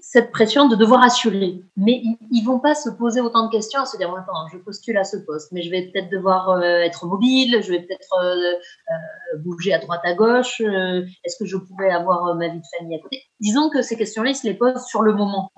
cette 0.00 0.30
pression 0.30 0.68
de 0.68 0.76
devoir 0.76 1.02
assurer, 1.02 1.60
mais 1.76 2.00
ils, 2.02 2.16
ils 2.30 2.42
vont 2.42 2.60
pas 2.60 2.74
se 2.74 2.88
poser 2.88 3.20
autant 3.20 3.46
de 3.46 3.50
questions 3.50 3.80
à 3.80 3.84
se 3.84 3.96
dire 3.98 4.08
attends, 4.14 4.46
je 4.50 4.56
postule 4.56 4.96
à 4.96 5.04
ce 5.04 5.16
poste, 5.18 5.50
mais 5.52 5.60
je 5.60 5.70
vais 5.70 5.90
peut-être 5.90 6.08
devoir 6.08 6.50
euh, 6.50 6.62
être 6.62 7.04
mobile, 7.04 7.60
je 7.62 7.72
vais 7.72 7.80
peut-être 7.80 9.40
bouger 9.44 9.74
à 9.74 9.80
droite 9.80 10.00
à 10.04 10.14
gauche. 10.14 10.60
Est-ce 10.60 11.36
que 11.38 11.44
je 11.44 11.56
pourrais 11.58 11.90
avoir 11.90 12.34
ma 12.36 12.48
vie 12.48 12.60
de 12.60 12.78
famille 12.78 12.96
à 12.96 13.02
côté? 13.02 13.24
Disons 13.40 13.68
que 13.68 13.82
ces 13.82 13.96
questions-là, 13.96 14.30
ils 14.30 14.36
se 14.36 14.46
les 14.46 14.54
posent 14.54 14.86
sur 14.86 15.02
le 15.02 15.12
moment 15.12 15.50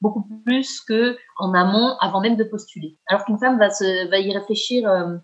beaucoup 0.00 0.24
plus 0.44 0.80
que 0.80 1.16
en 1.38 1.54
amont, 1.54 1.96
avant 2.00 2.20
même 2.20 2.36
de 2.36 2.44
postuler. 2.44 2.98
Alors 3.06 3.24
qu'une 3.24 3.38
femme 3.38 3.58
va, 3.58 3.70
se, 3.70 4.08
va 4.10 4.18
y 4.18 4.36
réfléchir, 4.36 4.88
euh, 4.88 5.16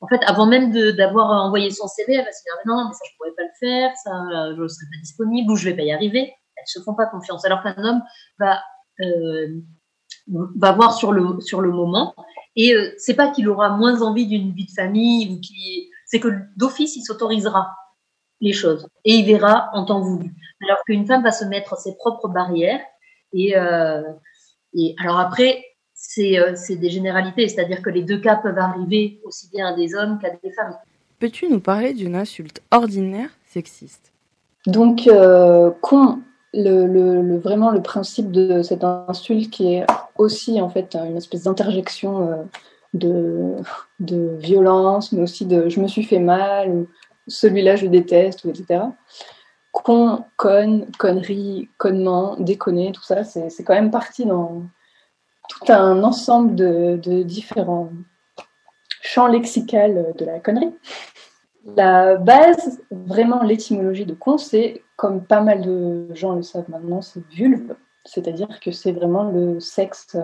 en 0.00 0.08
fait, 0.08 0.20
avant 0.26 0.46
même 0.46 0.72
d'avoir 0.94 1.30
envoyé 1.46 1.70
son 1.70 1.88
CV, 1.88 2.14
elle 2.14 2.24
va 2.24 2.32
se 2.32 2.42
dire 2.42 2.52
non, 2.66 2.86
mais 2.86 2.92
ça 2.92 3.00
je 3.10 3.16
pourrais 3.16 3.34
pas 3.36 3.42
le 3.42 3.58
faire, 3.58 3.90
ça 3.96 4.10
je 4.54 4.62
ne 4.62 4.68
serai 4.68 4.86
pas 4.92 5.00
disponible 5.00 5.50
ou 5.50 5.56
je 5.56 5.64
vais 5.64 5.76
pas 5.76 5.82
y 5.82 5.92
arriver. 5.92 6.32
Elles 6.56 6.66
se 6.66 6.80
font 6.82 6.94
pas 6.94 7.06
confiance. 7.06 7.44
Alors 7.44 7.62
qu'un 7.62 7.82
homme 7.82 8.02
va 8.38 8.60
euh, 9.00 9.60
va 10.28 10.72
voir 10.72 10.94
sur 10.94 11.12
le 11.12 11.40
sur 11.40 11.60
le 11.60 11.70
moment 11.70 12.14
et 12.56 12.74
euh, 12.74 12.92
c'est 12.98 13.14
pas 13.14 13.30
qu'il 13.30 13.48
aura 13.48 13.70
moins 13.70 14.02
envie 14.02 14.26
d'une 14.26 14.52
vie 14.52 14.66
de 14.66 14.70
famille 14.70 15.32
ou 15.32 15.40
qui 15.40 15.90
c'est 16.06 16.20
que 16.20 16.28
d'office 16.56 16.96
il 16.96 17.02
s'autorisera 17.02 17.74
les 18.40 18.52
choses 18.52 18.88
et 19.04 19.14
il 19.14 19.26
verra 19.26 19.70
en 19.72 19.84
temps 19.84 20.00
voulu. 20.00 20.34
Alors 20.62 20.78
qu'une 20.84 21.06
femme 21.06 21.22
va 21.22 21.32
se 21.32 21.44
mettre 21.44 21.76
ses 21.78 21.96
propres 21.96 22.28
barrières 22.28 22.80
et, 23.32 23.56
euh, 23.56 24.02
et 24.74 24.94
alors 25.02 25.18
après, 25.18 25.64
euh, 26.18 26.52
c'est 26.54 26.76
des 26.76 26.90
généralités, 26.90 27.48
c'est-à-dire 27.48 27.82
que 27.82 27.90
les 27.90 28.02
deux 28.02 28.18
cas 28.18 28.36
peuvent 28.36 28.58
arriver 28.58 29.20
aussi 29.24 29.48
bien 29.50 29.68
à 29.68 29.74
des 29.74 29.94
hommes 29.94 30.18
qu'à 30.20 30.30
des 30.30 30.52
femmes. 30.52 30.76
Peux-tu 31.18 31.48
nous 31.48 31.60
parler 31.60 31.94
d'une 31.94 32.14
insulte 32.14 32.62
ordinaire 32.70 33.30
sexiste? 33.46 34.12
Donc, 34.66 35.06
euh, 35.06 35.70
con, 35.80 36.20
le, 36.52 36.86
le, 36.86 37.38
vraiment 37.38 37.70
le 37.70 37.82
principe 37.82 38.30
de 38.30 38.62
cette 38.62 38.84
insulte 38.84 39.50
qui 39.50 39.74
est 39.74 39.86
aussi 40.16 40.60
en 40.60 40.68
fait 40.68 40.94
une 40.94 41.16
espèce 41.16 41.44
d'interjection 41.44 42.28
euh, 42.28 42.42
de, 42.94 43.54
de 44.00 44.36
violence, 44.38 45.12
mais 45.12 45.22
aussi 45.22 45.44
de 45.44 45.68
je 45.68 45.80
me 45.80 45.88
suis 45.88 46.04
fait 46.04 46.18
mal, 46.18 46.86
celui-là 47.28 47.76
je 47.76 47.86
déteste, 47.86 48.46
etc 48.46 48.84
con, 49.82 50.24
conne, 50.36 50.86
connerie, 50.98 51.68
connement, 51.78 52.36
déconner, 52.38 52.92
tout 52.92 53.02
ça, 53.02 53.24
c'est 53.24 53.64
quand 53.64 53.74
même 53.74 53.90
parti 53.90 54.24
dans 54.24 54.62
tout 55.48 55.72
un 55.72 56.02
ensemble 56.02 56.54
de, 56.54 56.96
de 56.96 57.22
différents 57.22 57.90
champs 59.02 59.28
lexicales 59.28 60.14
de 60.18 60.24
la 60.24 60.40
connerie. 60.40 60.74
La 61.76 62.16
base, 62.16 62.80
vraiment 62.90 63.42
l'étymologie 63.42 64.06
de 64.06 64.14
con, 64.14 64.38
c'est, 64.38 64.82
comme 64.96 65.24
pas 65.24 65.40
mal 65.40 65.62
de 65.62 66.08
gens 66.14 66.32
le 66.32 66.42
savent 66.42 66.70
maintenant, 66.70 67.02
c'est 67.02 67.26
vulve, 67.30 67.76
c'est-à-dire 68.04 68.60
que 68.60 68.70
c'est 68.70 68.92
vraiment 68.92 69.24
le 69.24 69.60
sexe 69.60 70.16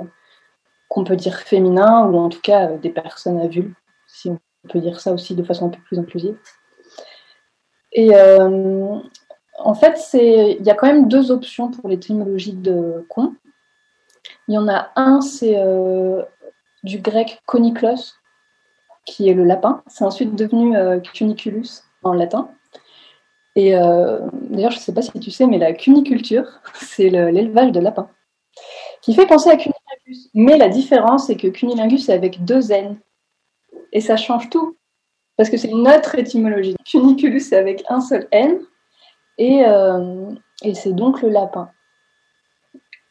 qu'on 0.88 1.05
peut 1.05 1.17
dire 1.17 1.37
féminin, 1.37 2.07
ou 2.07 2.17
en 2.17 2.29
tout 2.29 2.41
cas 2.41 2.69
des 2.77 2.91
personnes 2.91 3.41
à 3.41 3.49
vulve, 3.49 3.75
si 4.07 4.31
on 4.31 4.38
peut 4.69 4.81
dire 4.81 5.01
ça 5.01 5.12
aussi 5.12 5.35
de 5.35 5.43
façon 5.43 5.67
un 5.67 5.71
peu 5.71 5.81
plus 5.83 5.99
inclusive. 5.99 6.38
Et 7.95 8.15
euh, 8.15 8.99
en 9.59 9.75
fait, 9.75 9.99
il 10.15 10.65
y 10.65 10.71
a 10.71 10.75
quand 10.75 10.87
même 10.87 11.09
deux 11.09 11.31
options 11.31 11.71
pour 11.71 11.88
l'étymologie 11.88 12.55
de 12.55 13.05
con. 13.09 13.35
Il 14.49 14.55
y 14.55 14.59
en 14.59 14.69
a 14.69 14.91
un, 14.97 15.21
c'est 15.21 15.57
euh, 15.57 16.23
du 16.83 16.99
grec 16.99 17.41
koniklos, 17.47 18.15
qui 19.05 19.29
est 19.29 19.35
le 19.35 19.45
lapin. 19.45 19.83
C'est 19.87 20.05
ensuite 20.05 20.35
devenu 20.35 20.77
euh, 20.77 21.01
cuniculus 21.01 21.83
en 22.03 22.12
latin. 22.12 22.51
Et 23.55 23.77
euh, 23.77 24.21
d'ailleurs, 24.33 24.71
je 24.71 24.79
ne 24.79 24.81
sais 24.81 24.95
pas 24.95 25.03
si 25.03 25.12
tu 25.21 25.31
sais, 25.31 25.47
mais 25.47 25.59
la 25.59 25.73
cuniculture, 25.73 26.47
c'est 26.75 27.11
l'élevage 27.11 27.73
de 27.73 27.81
lapins, 27.81 28.09
qui 29.03 29.15
fait 29.15 29.27
penser 29.27 29.51
à 29.51 29.57
cunilingus. 29.57 30.31
Mais 30.35 30.57
la 30.57 30.69
différence, 30.69 31.27
c'est 31.27 31.37
que 31.37 31.49
cunilingus, 31.49 32.07
c'est 32.07 32.12
avec 32.12 32.45
deux 32.45 32.73
N. 32.73 32.99
Et 33.93 34.01
ça 34.01 34.17
change 34.17 34.49
tout, 34.49 34.79
parce 35.37 35.51
que 35.51 35.59
c'est 35.59 35.69
une 35.69 35.87
autre 35.87 36.19
étymologie. 36.19 36.77
Cuniculus, 36.87 37.41
c'est 37.41 37.59
avec 37.59 37.85
un 37.88 38.01
seul 38.01 38.27
N, 38.33 38.61
euh, 39.40 40.31
et, 40.62 40.75
c'est 40.75 40.92
donc 40.92 41.23
le 41.23 41.29
lapin. 41.29 41.71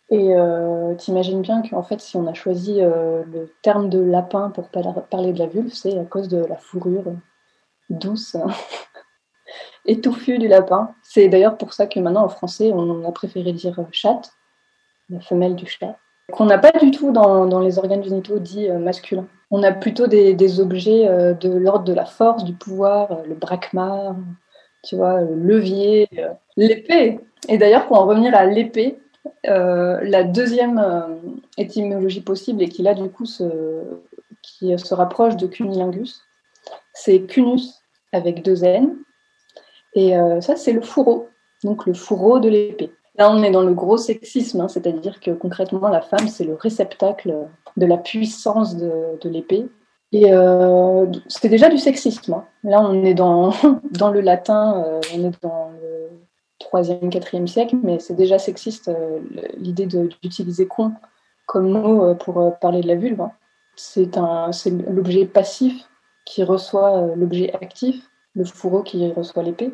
Et 0.10 0.36
euh, 0.36 0.94
t'imagines 0.96 1.42
bien 1.42 1.62
qu'en 1.62 1.84
fait, 1.84 2.02
si 2.02 2.18
on 2.18 2.28
a 2.28 2.34
choisi 2.34 2.82
euh, 2.82 3.24
le 3.32 3.54
terme 3.62 3.90
de 3.90 4.00
lapin 4.00 4.50
pour 4.50 4.70
parler 4.70 5.32
de 5.32 5.40
la 5.40 5.48
vulve, 5.48 5.74
c'est 5.74 5.98
à 5.98 6.04
cause 6.04 6.28
de 6.28 6.44
la 6.44 6.58
fourrure 6.58 7.14
douce 7.90 8.36
et 9.86 10.02
touffue 10.02 10.38
du 10.38 10.48
lapin. 10.48 10.94
C'est 11.02 11.30
d'ailleurs 11.30 11.58
pour 11.58 11.74
ça 11.74 11.88
que 11.88 12.00
maintenant 12.00 12.26
en 12.26 12.30
français, 12.30 12.72
on 12.74 13.08
a 13.08 13.12
préféré 13.12 13.54
dire 13.54 13.80
chatte, 13.92 14.34
la 15.10 15.22
femelle 15.22 15.56
du 15.56 15.66
chat, 15.66 15.98
qu'on 16.32 16.46
n'a 16.46 16.58
pas 16.58 16.72
du 16.72 16.92
tout 16.92 17.12
dans, 17.12 17.60
les 17.60 17.80
organes 17.80 18.04
génitaux 18.04 18.40
dits 18.40 18.70
masculins. 18.70 19.28
On 19.50 19.64
a 19.64 19.72
plutôt 19.72 20.08
des, 20.08 20.34
des 20.34 20.60
objets 20.62 21.08
de 21.36 21.50
l'ordre 21.50 21.84
de 21.84 21.94
la 21.94 22.06
force, 22.06 22.46
du 22.46 22.54
pouvoir, 22.54 23.24
le 23.26 23.36
braquemar, 23.36 24.16
tu 24.84 24.96
vois, 24.96 25.22
le 25.22 25.36
levier, 25.36 26.08
euh, 26.18 26.30
l'épée. 26.58 27.20
Et 27.48 27.58
d'ailleurs, 27.58 27.88
pour 27.88 27.98
en 28.00 28.06
revenir 28.06 28.36
à 28.36 28.46
l'épée, 28.46 28.98
euh, 29.48 30.00
la 30.04 30.24
deuxième 30.24 30.80
euh, 30.80 31.16
étymologie 31.58 32.22
possible 32.22 32.64
et 32.64 32.70
qui 32.70 32.82
là 32.82 32.94
du 32.94 33.10
coup 33.10 33.26
se, 33.26 33.44
qui 34.42 34.78
se 34.78 34.94
rapproche 34.94 35.38
de 35.38 35.48
cunilingus, 35.48 36.22
c'est 36.94 37.22
cunus 37.22 37.82
avec 38.12 38.44
deux 38.44 38.64
N. 38.64 38.98
Et 39.94 40.14
ça, 40.40 40.56
c'est 40.56 40.72
le 40.72 40.82
fourreau, 40.82 41.28
donc 41.66 41.86
le 41.86 41.94
fourreau 41.94 42.40
de 42.40 42.48
l'épée. 42.48 42.94
Là, 43.18 43.30
on 43.30 43.44
est 43.44 43.52
dans 43.52 43.64
le 43.64 43.74
gros 43.74 43.98
sexisme, 43.98 44.62
hein, 44.62 44.68
c'est-à-dire 44.70 45.20
que 45.20 45.32
concrètement, 45.32 45.90
la 45.90 46.02
femme, 46.02 46.30
c'est 46.30 46.46
le 46.46 46.54
réceptacle 46.54 47.36
de 47.76 47.86
la 47.86 47.98
puissance 47.98 48.78
de, 48.78 49.18
l'épée. 49.26 49.68
Et 50.12 50.34
euh, 50.34 51.06
c'était 51.28 51.50
déjà 51.50 51.70
du 51.70 51.78
sexisme. 51.78 52.34
Hein. 52.34 52.46
Là, 52.64 52.82
on 52.82 53.04
est 53.04 53.14
dans, 53.14 53.54
dans 53.92 54.10
le 54.10 54.22
latin, 54.22 54.84
euh, 54.86 55.00
on 55.16 55.26
est 55.26 55.42
dans 55.42 55.72
le 55.82 56.10
3e, 56.60 57.10
4e 57.10 57.48
siècle, 57.48 57.78
mais 57.82 58.00
c'est 58.00 58.16
déjà 58.16 58.38
sexiste 58.38 58.90
euh, 58.90 59.20
l'idée 59.58 59.86
d'utiliser 59.86 60.68
con 60.68 60.94
comme 61.48 61.70
mot 61.70 62.16
pour 62.16 62.58
parler 62.60 62.82
de 62.82 62.88
la 62.88 62.96
vulve. 62.96 63.20
Hein. 63.20 63.32
C'est 63.76 64.10
l'objet 64.88 65.26
passif 65.26 65.84
qui 66.26 66.44
reçoit 66.44 67.14
l'objet 67.18 67.52
actif, 67.54 68.10
le 68.36 68.46
fourreau 68.46 68.84
qui 68.84 69.12
reçoit 69.12 69.44
l'épée. 69.44 69.70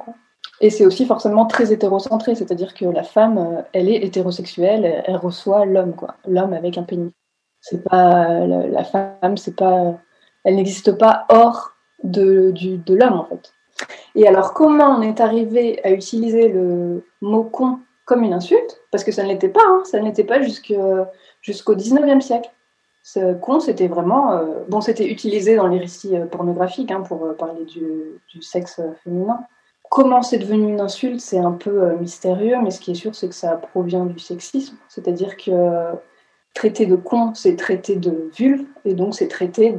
Et 0.59 0.69
c'est 0.69 0.85
aussi 0.85 1.05
forcément 1.05 1.45
très 1.45 1.71
hétérocentré, 1.71 2.33
c'est-à-dire 2.33 2.73
que 2.73 2.85
la 2.85 3.03
femme, 3.03 3.37
euh, 3.37 3.61
elle 3.73 3.89
est 3.89 4.03
hétérosexuelle, 4.03 5.03
elle 5.05 5.17
reçoit 5.17 5.65
l'homme, 5.65 5.95
l'homme 6.27 6.53
avec 6.53 6.77
un 6.77 6.83
pénis. 6.83 7.11
C'est 7.61 7.83
pas 7.83 8.45
la, 8.45 8.83
femme, 8.83 9.37
c'est 9.37 9.55
pas, 9.55 9.99
elle 10.47 10.55
n'existe 10.55 10.93
pas 10.93 11.25
hors 11.27 11.73
de, 12.03 12.51
du, 12.51 12.79
l'homme 12.87 13.19
en 13.19 13.25
fait. 13.25 13.53
Et 14.15 14.25
alors 14.27 14.53
comment 14.53 14.97
on 14.97 15.01
est 15.01 15.19
arrivé 15.19 15.83
à 15.83 15.91
utiliser 15.91 16.47
le 16.47 17.03
mot 17.21 17.43
con 17.43 17.79
comme 18.05 18.23
une 18.23 18.31
insulte? 18.31 18.79
Parce 18.89 19.03
que 19.03 19.11
ça 19.11 19.23
ne 19.23 19.27
l'était 19.27 19.49
pas, 19.49 19.65
hein, 19.67 19.81
ça 19.83 19.99
ne 19.99 20.05
l'était 20.05 20.23
pas 20.23 20.41
jusqu'au 20.41 21.75
19e 21.75 22.21
siècle. 22.21 22.49
Ce 23.03 23.33
con, 23.33 23.59
c'était 23.59 23.89
vraiment. 23.89 24.31
Euh, 24.31 24.63
bon, 24.69 24.79
c'était 24.79 25.09
utilisé 25.09 25.57
dans 25.57 25.67
les 25.67 25.79
récits 25.79 26.15
euh, 26.15 26.25
pornographiques 26.25 26.91
hein, 26.91 27.01
pour 27.01 27.35
parler 27.35 27.65
du, 27.65 27.83
du, 28.33 28.41
sexe 28.41 28.81
féminin. 29.03 29.39
Comment 29.89 30.21
c'est 30.21 30.39
devenu 30.39 30.69
une 30.69 30.81
insulte, 30.81 31.19
c'est 31.19 31.39
un 31.39 31.51
peu 31.51 31.83
euh, 31.83 31.97
mystérieux, 31.97 32.55
mais 32.63 32.71
ce 32.71 32.79
qui 32.79 32.91
est 32.91 32.95
sûr, 32.95 33.15
c'est 33.15 33.27
que 33.27 33.35
ça 33.35 33.55
provient 33.57 34.05
du 34.05 34.19
sexisme. 34.19 34.77
C'est-à-dire 34.87 35.35
que 35.35 35.51
euh, 36.57 36.69
traiter 36.69 36.85
de 36.85 36.95
con, 36.95 37.33
c'est 37.33 37.55
traiter 37.55 37.95
de 37.95 38.29
vulve, 38.35 38.65
et 38.85 38.93
donc 38.93 39.15
c'est 39.15 39.27
traiter 39.27 39.75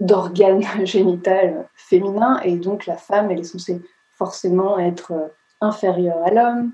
d'organes 0.00 0.62
génital 0.84 1.68
féminin, 1.74 2.40
et 2.44 2.56
donc 2.56 2.86
la 2.86 2.96
femme, 2.96 3.30
elle 3.30 3.40
est 3.40 3.44
censée 3.44 3.80
forcément 4.12 4.78
être 4.78 5.12
euh, 5.12 5.28
inférieure 5.60 6.18
à 6.24 6.30
l'homme. 6.30 6.72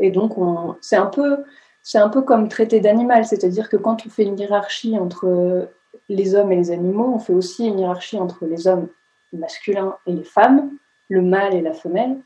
Et 0.00 0.12
donc, 0.12 0.34
c'est 0.80 0.96
un 0.96 1.06
peu, 1.06 1.38
c'est 1.82 1.98
un 1.98 2.08
peu 2.08 2.22
comme 2.22 2.48
traiter 2.48 2.78
d'animal, 2.78 3.24
c'est-à-dire 3.24 3.68
que 3.68 3.76
quand 3.76 4.06
on 4.06 4.10
fait 4.10 4.22
une 4.22 4.38
hiérarchie 4.38 4.96
entre 4.96 5.68
les 6.08 6.36
hommes 6.36 6.52
et 6.52 6.56
les 6.56 6.70
animaux, 6.70 7.12
on 7.16 7.18
fait 7.18 7.32
aussi 7.32 7.66
une 7.66 7.80
hiérarchie 7.80 8.16
entre 8.16 8.46
les 8.46 8.68
hommes 8.68 8.86
masculins 9.32 9.96
et 10.06 10.12
les 10.12 10.22
femmes 10.22 10.70
le 11.08 11.22
mâle 11.22 11.54
et 11.54 11.62
la 11.62 11.72
femelle. 11.72 12.18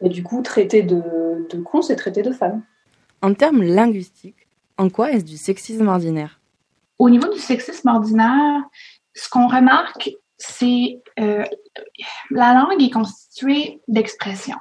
Et 0.00 0.08
du 0.08 0.22
coup, 0.22 0.42
traiter 0.42 0.82
de, 0.82 1.02
de 1.48 1.60
con, 1.60 1.82
c'est 1.82 1.96
traiter 1.96 2.22
de 2.22 2.32
femme. 2.32 2.62
En 3.22 3.34
termes 3.34 3.62
linguistiques, 3.62 4.39
en 4.80 4.88
quoi 4.88 5.12
est-ce 5.12 5.24
du 5.24 5.36
sexisme 5.36 5.88
ordinaire? 5.88 6.40
Au 6.98 7.10
niveau 7.10 7.30
du 7.32 7.38
sexisme 7.38 7.88
ordinaire, 7.88 8.62
ce 9.14 9.28
qu'on 9.28 9.46
remarque, 9.46 10.10
c'est 10.38 11.02
euh, 11.18 11.44
la 12.30 12.54
langue 12.54 12.82
est 12.82 12.90
constituée 12.90 13.82
d'expressions. 13.88 14.56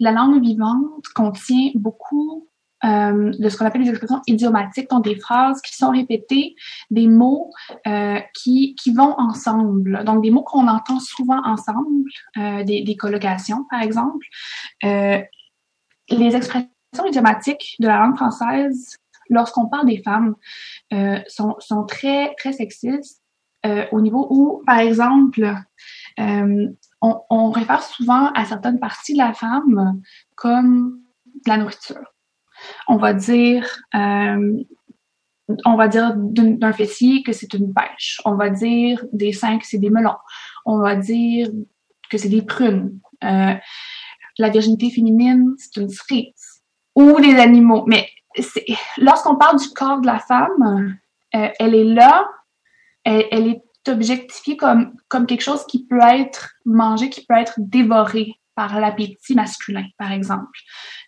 La 0.00 0.12
langue 0.12 0.40
vivante 0.42 1.06
contient 1.14 1.70
beaucoup 1.74 2.48
euh, 2.84 3.30
de 3.38 3.48
ce 3.48 3.56
qu'on 3.56 3.66
appelle 3.66 3.82
les 3.82 3.90
expressions 3.90 4.22
idiomatiques, 4.26 4.88
donc 4.88 5.04
des 5.04 5.16
phrases 5.16 5.60
qui 5.60 5.76
sont 5.76 5.90
répétées, 5.90 6.56
des 6.90 7.06
mots 7.06 7.50
euh, 7.86 8.20
qui, 8.34 8.74
qui 8.74 8.92
vont 8.94 9.14
ensemble, 9.18 10.02
donc 10.04 10.22
des 10.22 10.30
mots 10.30 10.42
qu'on 10.42 10.66
entend 10.66 10.98
souvent 10.98 11.42
ensemble, 11.44 12.08
euh, 12.38 12.64
des, 12.64 12.82
des 12.82 12.96
collocations 12.96 13.66
par 13.70 13.82
exemple. 13.82 14.26
Les 14.82 16.36
expressions 16.36 17.06
idiomatiques 17.06 17.76
de 17.80 17.86
la 17.86 17.98
langue 17.98 18.16
française, 18.16 18.98
lorsqu'on 19.32 19.66
parle 19.66 19.86
des 19.86 20.02
femmes, 20.02 20.36
euh, 20.92 21.18
sont, 21.26 21.56
sont 21.58 21.84
très, 21.84 22.34
très 22.36 22.52
sexistes 22.52 23.20
au 23.92 24.00
niveau 24.00 24.26
où, 24.28 24.60
par 24.66 24.80
exemple, 24.80 25.54
on, 26.18 27.20
on 27.30 27.50
réfère 27.52 27.80
souvent 27.80 28.32
à 28.32 28.44
certaines 28.44 28.80
parties 28.80 29.12
de 29.12 29.18
la 29.18 29.34
femme 29.34 30.00
comme 30.34 30.98
de 31.46 31.48
la 31.48 31.58
nourriture 31.58 32.12
on 32.88 32.96
va 32.96 33.14
dire, 33.14 33.66
euh, 33.94 34.62
on 35.64 35.76
va 35.76 35.88
dire 35.88 36.14
d'un 36.16 36.72
fessier 36.72 37.22
que 37.22 37.32
c'est 37.32 37.52
une 37.54 37.72
pêche. 37.72 38.20
On 38.24 38.34
va 38.34 38.50
dire 38.50 39.04
des 39.12 39.32
seins 39.32 39.58
que 39.58 39.66
c'est 39.66 39.78
des 39.78 39.90
melons. 39.90 40.16
On 40.64 40.78
va 40.78 40.96
dire 40.96 41.48
que 42.10 42.18
c'est 42.18 42.28
des 42.28 42.42
prunes. 42.42 42.98
Euh, 43.24 43.54
la 44.38 44.48
virginité 44.48 44.90
féminine, 44.90 45.54
c'est 45.58 45.80
une 45.80 45.88
cerise. 45.88 46.62
Ou 46.94 47.20
des 47.20 47.36
animaux. 47.36 47.84
Mais 47.86 48.08
lorsqu'on 48.98 49.36
parle 49.36 49.58
du 49.58 49.68
corps 49.70 50.00
de 50.00 50.06
la 50.06 50.18
femme, 50.18 50.96
euh, 51.34 51.48
elle 51.58 51.74
est 51.74 51.84
là, 51.84 52.28
elle, 53.04 53.48
est 53.48 53.62
objectifiée 53.88 54.56
comme, 54.56 54.94
comme 55.08 55.26
quelque 55.26 55.42
chose 55.42 55.64
qui 55.66 55.86
peut 55.86 56.00
être 56.00 56.52
mangé, 56.64 57.10
qui 57.10 57.24
peut 57.24 57.36
être 57.36 57.54
dévoré 57.58 58.34
par 58.54 58.78
l'appétit 58.78 59.34
masculin, 59.34 59.86
par 59.98 60.12
exemple. 60.12 60.58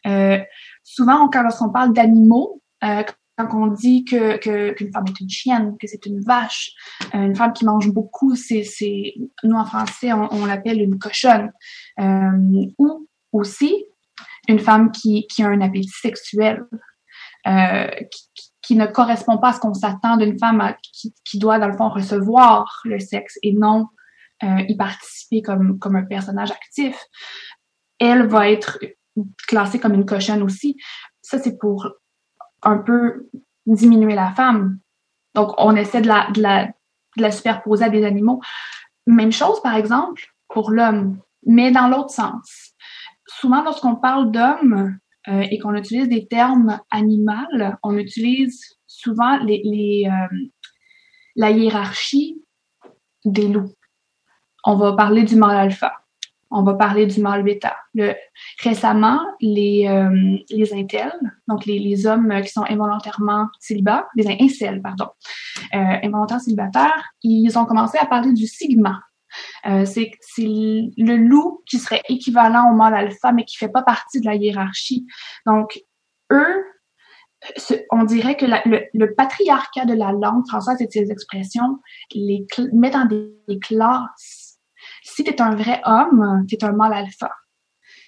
Euh, 0.07 0.39
souvent, 0.83 1.29
quand 1.29 1.47
on 1.61 1.71
parle 1.71 1.93
d'animaux, 1.93 2.63
euh, 2.83 3.03
quand 3.37 3.49
on 3.53 3.67
dit 3.67 4.05
que 4.05 4.37
qu'une 4.73 4.93
femme 4.93 5.05
est 5.09 5.21
une 5.21 5.29
chienne, 5.29 5.77
que 5.79 5.87
c'est 5.87 6.07
une 6.07 6.21
vache, 6.21 6.73
une 7.13 7.35
femme 7.35 7.53
qui 7.53 7.65
mange 7.65 7.91
beaucoup, 7.91 8.35
c'est 8.37 8.65
nous 9.43 9.57
en 9.57 9.65
français 9.65 10.13
on, 10.13 10.47
l'appelle 10.47 10.81
une 10.81 10.99
cochonne, 11.01 11.51
ou 11.99 13.09
aussi 13.33 13.85
une 14.47 14.61
femme 14.61 14.93
qui 14.93 15.27
qui 15.27 15.43
a 15.43 15.49
un 15.49 15.61
appétit 15.63 15.89
sexuel, 15.89 16.65
euh, 17.47 17.87
qui, 18.11 18.53
qui, 18.63 18.77
ne 18.77 18.87
correspond 18.87 19.39
pas 19.39 19.49
à 19.49 19.53
ce 19.53 19.61
qu'on 19.61 19.75
s'attend 19.75 20.17
d'une 20.17 20.39
femme 20.39 20.75
qui, 20.83 21.15
qui 21.25 21.39
doit 21.39 21.59
dans 21.59 21.69
le 21.69 21.77
fond 21.77 21.91
recevoir 21.91 22.81
le 22.85 22.99
sexe 22.99 23.39
et 23.43 23.53
non 23.53 23.89
euh, 24.43 24.61
y 24.69 24.77
participer 24.77 25.43
comme 25.43 25.79
comme 25.79 25.97
un 25.97 26.05
personnage 26.05 26.51
actif. 26.51 26.97
Elle 27.99 28.27
va 28.27 28.51
être 28.51 28.79
classée 29.47 29.79
comme 29.79 29.95
une 29.95 30.07
cochonne 30.07 30.43
aussi. 30.43 30.77
Ça, 31.23 31.39
c'est 31.39 31.59
pour 31.59 31.89
un 32.63 32.79
peu 32.79 33.29
diminuer 33.67 34.15
la 34.15 34.33
femme. 34.33 34.79
Donc, 35.35 35.53
on 35.59 35.75
essaie 35.77 36.01
de 36.01 36.09
la, 36.09 36.31
de 36.31 36.43
la, 36.43 36.67
de 36.67 37.23
la 37.23 37.31
superposer 37.31 37.85
à 37.85 37.89
des 37.91 38.05
animaux. 38.05 38.41
Même 39.07 39.33
chose, 39.33 39.61
par 39.63 39.75
exemple, 39.75 40.23
pour 40.49 40.71
l'homme, 40.71 41.19
mais 41.47 41.71
dans 41.71 41.89
l'autre 41.89 42.11
sens. 42.11 42.73
Souvent, 43.27 43.63
lorsqu'on 43.63 43.97
parle 43.97 44.31
d'homme 44.31 44.99
euh, 45.29 45.45
et 45.51 45.59
qu'on 45.59 45.75
utilise 45.75 46.09
des 46.09 46.27
termes 46.27 46.81
animaux, 46.91 47.33
on 47.83 47.97
utilise 47.97 48.77
souvent 48.87 49.39
euh, 49.41 50.09
la 51.37 51.51
hiérarchie 51.51 52.43
des 53.25 53.49
loups. 53.49 53.73
On 54.65 54.77
va 54.77 54.93
parler 54.93 55.23
du 55.23 55.37
mâle 55.37 55.57
alpha 55.57 55.93
on 56.57 56.63
va 56.63 56.75
parler 56.75 57.07
du 57.07 57.21
mâle 57.21 57.43
bêta. 57.43 57.75
Récemment, 58.63 59.19
les, 59.41 59.89
euh, 59.89 60.37
les 60.51 60.73
intels, 60.73 61.19
donc 61.49 61.67
les, 61.67 61.81
les, 61.81 62.07
hommes 62.07 62.33
qui 62.43 62.49
sont 62.49 62.63
involontairement 62.69 63.49
célibataires, 63.59 64.07
les 64.15 64.29
incels, 64.41 64.81
pardon, 64.81 65.09
involontaires 65.73 66.41
célibataires, 66.41 67.11
ils 67.25 67.59
ont 67.59 67.65
commencé 67.65 67.99
à 67.99 68.07
parler 68.07 68.33
du 68.33 68.47
sigma. 68.47 69.01
Euh, 69.67 69.85
c'est 69.85 70.11
le 70.37 71.17
loup 71.17 71.63
qui 71.67 71.79
serait 71.79 72.03
équivalent 72.09 72.71
au 72.71 72.75
mâle 72.75 72.95
alpha, 72.95 73.33
mais 73.33 73.45
qui 73.45 73.57
fait 73.57 73.69
pas 73.69 73.83
partie 73.83 74.21
de 74.21 74.27
la 74.27 74.35
hiérarchie. 74.35 75.07
Donc, 75.47 75.83
eux, 76.33 76.65
on 77.91 78.05
dirait 78.05 78.37
que 78.37 78.47
le, 78.47 79.15
patriarcat 79.15 79.85
de 79.85 79.95
la 79.95 80.13
langue 80.13 80.47
française 80.47 80.81
et 80.81 80.87
de 80.87 80.93
ses 80.93 81.11
expressions 81.11 81.81
les 82.15 82.47
met 82.73 82.91
dans 82.91 83.07
des 83.07 83.59
classes 83.61 84.55
si 85.03 85.25
tu 85.25 85.31
es 85.31 85.41
un 85.41 85.55
vrai 85.55 85.81
homme, 85.85 86.45
tu 86.49 86.57
es 86.57 86.65
un 86.65 86.73
mâle 86.73 86.95
alpha. 86.95 87.31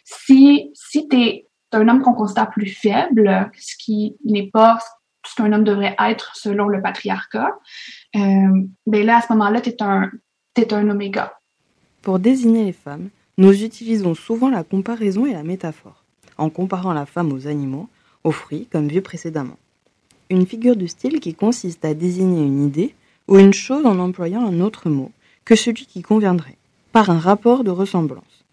Si, 0.04 0.70
si 0.74 1.08
tu 1.08 1.16
es 1.16 1.48
un 1.72 1.88
homme 1.88 2.02
qu'on 2.02 2.14
considère 2.14 2.50
plus 2.50 2.68
faible, 2.68 3.50
ce 3.58 3.76
qui 3.78 4.16
n'est 4.24 4.50
pas 4.50 4.78
ce 5.26 5.34
qu'un 5.34 5.52
homme 5.52 5.64
devrait 5.64 5.96
être 5.98 6.34
selon 6.36 6.68
le 6.68 6.80
patriarcat, 6.80 7.52
euh, 8.14 8.62
ben 8.86 9.06
là, 9.06 9.18
à 9.18 9.22
ce 9.22 9.32
moment-là, 9.32 9.60
tu 9.60 9.70
es 9.70 9.82
un, 9.82 10.10
un 10.70 10.90
oméga. 10.90 11.36
Pour 12.06 12.20
désigner 12.20 12.64
les 12.64 12.72
femmes, 12.72 13.08
nous 13.36 13.64
utilisons 13.64 14.14
souvent 14.14 14.48
la 14.48 14.62
comparaison 14.62 15.26
et 15.26 15.32
la 15.32 15.42
métaphore, 15.42 16.04
en 16.38 16.50
comparant 16.50 16.92
la 16.92 17.04
femme 17.04 17.32
aux 17.32 17.48
animaux, 17.48 17.88
aux 18.22 18.30
fruits, 18.30 18.68
comme 18.70 18.86
vu 18.86 19.02
précédemment. 19.02 19.58
Une 20.30 20.46
figure 20.46 20.76
de 20.76 20.86
style 20.86 21.18
qui 21.18 21.34
consiste 21.34 21.84
à 21.84 21.94
désigner 21.94 22.46
une 22.46 22.64
idée 22.64 22.94
ou 23.26 23.38
une 23.38 23.52
chose 23.52 23.84
en 23.84 23.98
employant 23.98 24.46
un 24.46 24.60
autre 24.60 24.88
mot 24.88 25.10
que 25.44 25.56
celui 25.56 25.84
qui 25.84 26.02
conviendrait 26.02 26.58
par 26.92 27.10
un 27.10 27.18
rapport 27.18 27.64
de 27.64 27.72
ressemblance. 27.72 28.44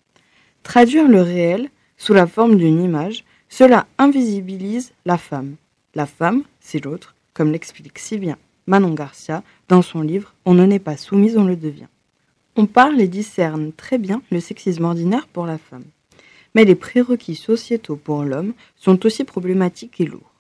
Traduire 0.63 1.07
le 1.07 1.21
réel 1.21 1.69
sous 1.95 2.15
la 2.15 2.25
forme 2.25 2.57
d'une 2.57 2.81
image, 2.81 3.23
cela 3.49 3.85
invisibilise 3.99 4.93
la 5.05 5.19
femme. 5.19 5.57
La 5.93 6.07
femme, 6.07 6.41
c'est 6.59 6.83
l'autre, 6.83 7.13
comme 7.35 7.51
l'explique 7.51 7.99
si 7.99 8.17
bien 8.17 8.37
Manon 8.65 8.95
Garcia 8.95 9.43
dans 9.69 9.83
son 9.83 10.01
livre 10.01 10.33
On 10.43 10.55
ne 10.55 10.65
n'est 10.65 10.79
pas 10.79 10.97
soumise, 10.97 11.37
on 11.37 11.45
le 11.45 11.55
devient. 11.55 11.85
On 12.55 12.67
parle 12.67 13.01
et 13.01 13.07
discerne 13.07 13.71
très 13.73 13.97
bien 13.97 14.21
le 14.31 14.39
sexisme 14.39 14.85
ordinaire 14.85 15.27
pour 15.27 15.47
la 15.47 15.57
femme. 15.57 15.85
Mais 16.53 16.65
les 16.65 16.75
prérequis 16.75 17.35
sociétaux 17.35 17.95
pour 17.95 18.23
l'homme 18.23 18.53
sont 18.75 19.05
aussi 19.05 19.23
problématiques 19.23 19.99
et 19.99 20.05
lourds. 20.05 20.31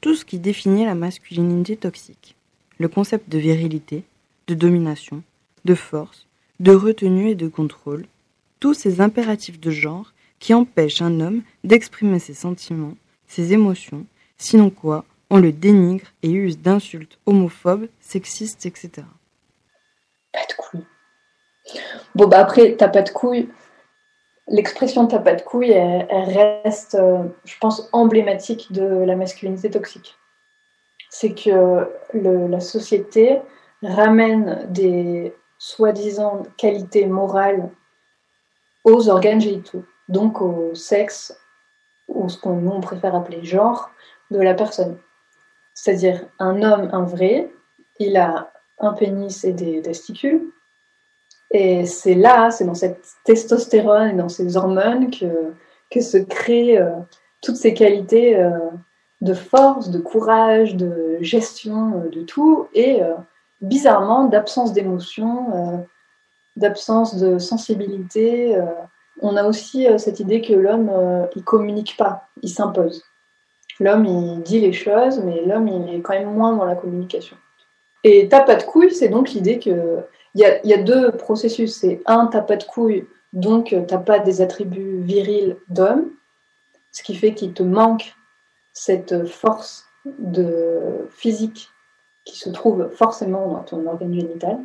Tout 0.00 0.14
ce 0.14 0.24
qui 0.24 0.38
définit 0.38 0.86
la 0.86 0.94
masculinité 0.94 1.76
toxique. 1.76 2.34
Le 2.78 2.88
concept 2.88 3.28
de 3.28 3.36
virilité, 3.36 4.04
de 4.46 4.54
domination, 4.54 5.22
de 5.66 5.74
force, 5.74 6.26
de 6.60 6.72
retenue 6.72 7.30
et 7.30 7.34
de 7.34 7.48
contrôle, 7.48 8.06
tous 8.58 8.72
ces 8.72 9.02
impératifs 9.02 9.60
de 9.60 9.70
genre 9.70 10.14
qui 10.38 10.54
empêchent 10.54 11.02
un 11.02 11.20
homme 11.20 11.42
d'exprimer 11.64 12.18
ses 12.18 12.32
sentiments, 12.32 12.96
ses 13.26 13.52
émotions, 13.52 14.06
sinon 14.38 14.70
quoi, 14.70 15.04
on 15.28 15.38
le 15.38 15.52
dénigre 15.52 16.06
et 16.22 16.30
use 16.30 16.58
d'insultes 16.58 17.18
homophobes, 17.26 17.88
sexistes, 18.00 18.64
etc. 18.64 19.06
Pas 20.32 20.46
de 20.48 20.54
couilles. 20.56 20.86
Bon, 22.14 22.26
bah 22.26 22.38
après, 22.38 22.76
t'as 22.76 22.88
pas 22.88 23.02
de 23.02 23.10
couilles. 23.10 23.48
L'expression 24.48 25.06
t'as 25.06 25.20
pas 25.20 25.34
de 25.34 25.42
couilles, 25.42 25.70
elle, 25.70 26.06
reste, 26.10 26.96
euh, 26.96 27.22
je 27.44 27.54
pense, 27.60 27.88
emblématique 27.92 28.72
de 28.72 28.84
la 28.84 29.14
masculinité 29.14 29.70
toxique. 29.70 30.16
C'est 31.08 31.34
que 31.34 31.88
la 32.14 32.60
société 32.60 33.40
ramène 33.82 34.66
des 34.68 35.34
soi-disant 35.58 36.42
qualités 36.56 37.06
morales 37.06 37.70
aux 38.84 39.08
organes 39.08 39.40
génitaux, 39.40 39.84
donc 40.08 40.40
au 40.40 40.74
sexe, 40.74 41.38
ou 42.08 42.28
ce 42.28 42.38
qu'on 42.38 42.80
préfère 42.80 43.14
appeler 43.14 43.44
genre, 43.44 43.90
de 44.30 44.40
la 44.40 44.54
personne. 44.54 44.98
C'est-à-dire 45.74 46.26
un 46.38 46.62
homme, 46.62 46.88
un 46.92 47.04
vrai, 47.04 47.50
il 47.98 48.16
a 48.16 48.52
un 48.78 48.94
pénis 48.94 49.44
et 49.44 49.52
des 49.52 49.82
testicules, 49.82 50.50
et 51.50 51.84
c'est 51.84 52.14
là, 52.14 52.50
c'est 52.50 52.64
dans 52.64 52.74
cette 52.74 53.04
testostérone 53.24 54.10
et 54.10 54.14
dans 54.14 54.28
ces 54.28 54.56
hormones 54.56 55.10
que, 55.10 56.00
se 56.00 56.18
créent 56.18 56.78
euh, 56.78 56.90
toutes 57.42 57.56
ces 57.56 57.74
qualités 57.74 58.36
euh, 58.36 58.50
de 59.20 59.34
force, 59.34 59.90
de 59.90 59.98
courage, 59.98 60.76
de 60.76 61.18
gestion, 61.20 62.04
euh, 62.04 62.08
de 62.08 62.22
tout, 62.22 62.68
et 62.72 63.00
bizarrement 63.60 64.24
d'absence 64.24 64.72
d'émotion, 64.72 65.86
d'absence 66.56 67.16
de 67.16 67.38
sensibilité. 67.38 68.56
on 69.20 69.36
a 69.36 69.44
aussi 69.44 69.86
cette 69.98 70.18
idée 70.18 70.40
que 70.40 70.54
l'homme, 70.54 70.90
il 71.36 71.44
communique 71.44 71.96
pas, 71.98 72.28
il 72.40 72.48
s'impose. 72.48 73.04
L'homme, 73.78 74.06
il 74.06 74.42
dit 74.42 74.60
les 74.60 74.72
choses, 74.72 75.20
mais 75.22 75.44
l'homme, 75.44 75.68
il 75.68 75.94
est 75.94 76.00
quand 76.00 76.14
même 76.14 76.32
moins 76.32 76.56
dans 76.56 76.64
la 76.64 76.74
communication. 76.74 77.36
Et 78.02 78.28
t'as 78.30 78.40
pas 78.40 78.54
de 78.54 78.62
couilles, 78.62 78.94
c'est 78.94 79.10
donc 79.10 79.30
l'idée 79.32 79.58
que 79.58 79.98
il 80.34 80.60
y 80.64 80.74
a, 80.74 80.82
deux 80.82 81.12
processus. 81.12 81.74
C'est 81.74 82.02
un, 82.06 82.26
t'as 82.26 82.42
pas 82.42 82.56
de 82.56 82.64
couilles, 82.64 83.06
donc 83.32 83.74
t'as 83.88 83.98
pas 83.98 84.18
des 84.18 84.40
attributs 84.40 85.00
virils 85.00 85.56
d'homme, 85.68 86.10
ce 86.92 87.02
qui 87.02 87.14
fait 87.14 87.34
qu'il 87.34 87.52
te 87.52 87.62
manque 87.62 88.14
cette 88.72 89.26
force 89.26 89.86
de 90.04 91.08
physique 91.10 91.70
qui 92.24 92.38
se 92.38 92.50
trouve 92.50 92.90
forcément 92.90 93.48
dans 93.48 93.62
ton 93.62 93.86
organe 93.86 94.14
génital. 94.14 94.58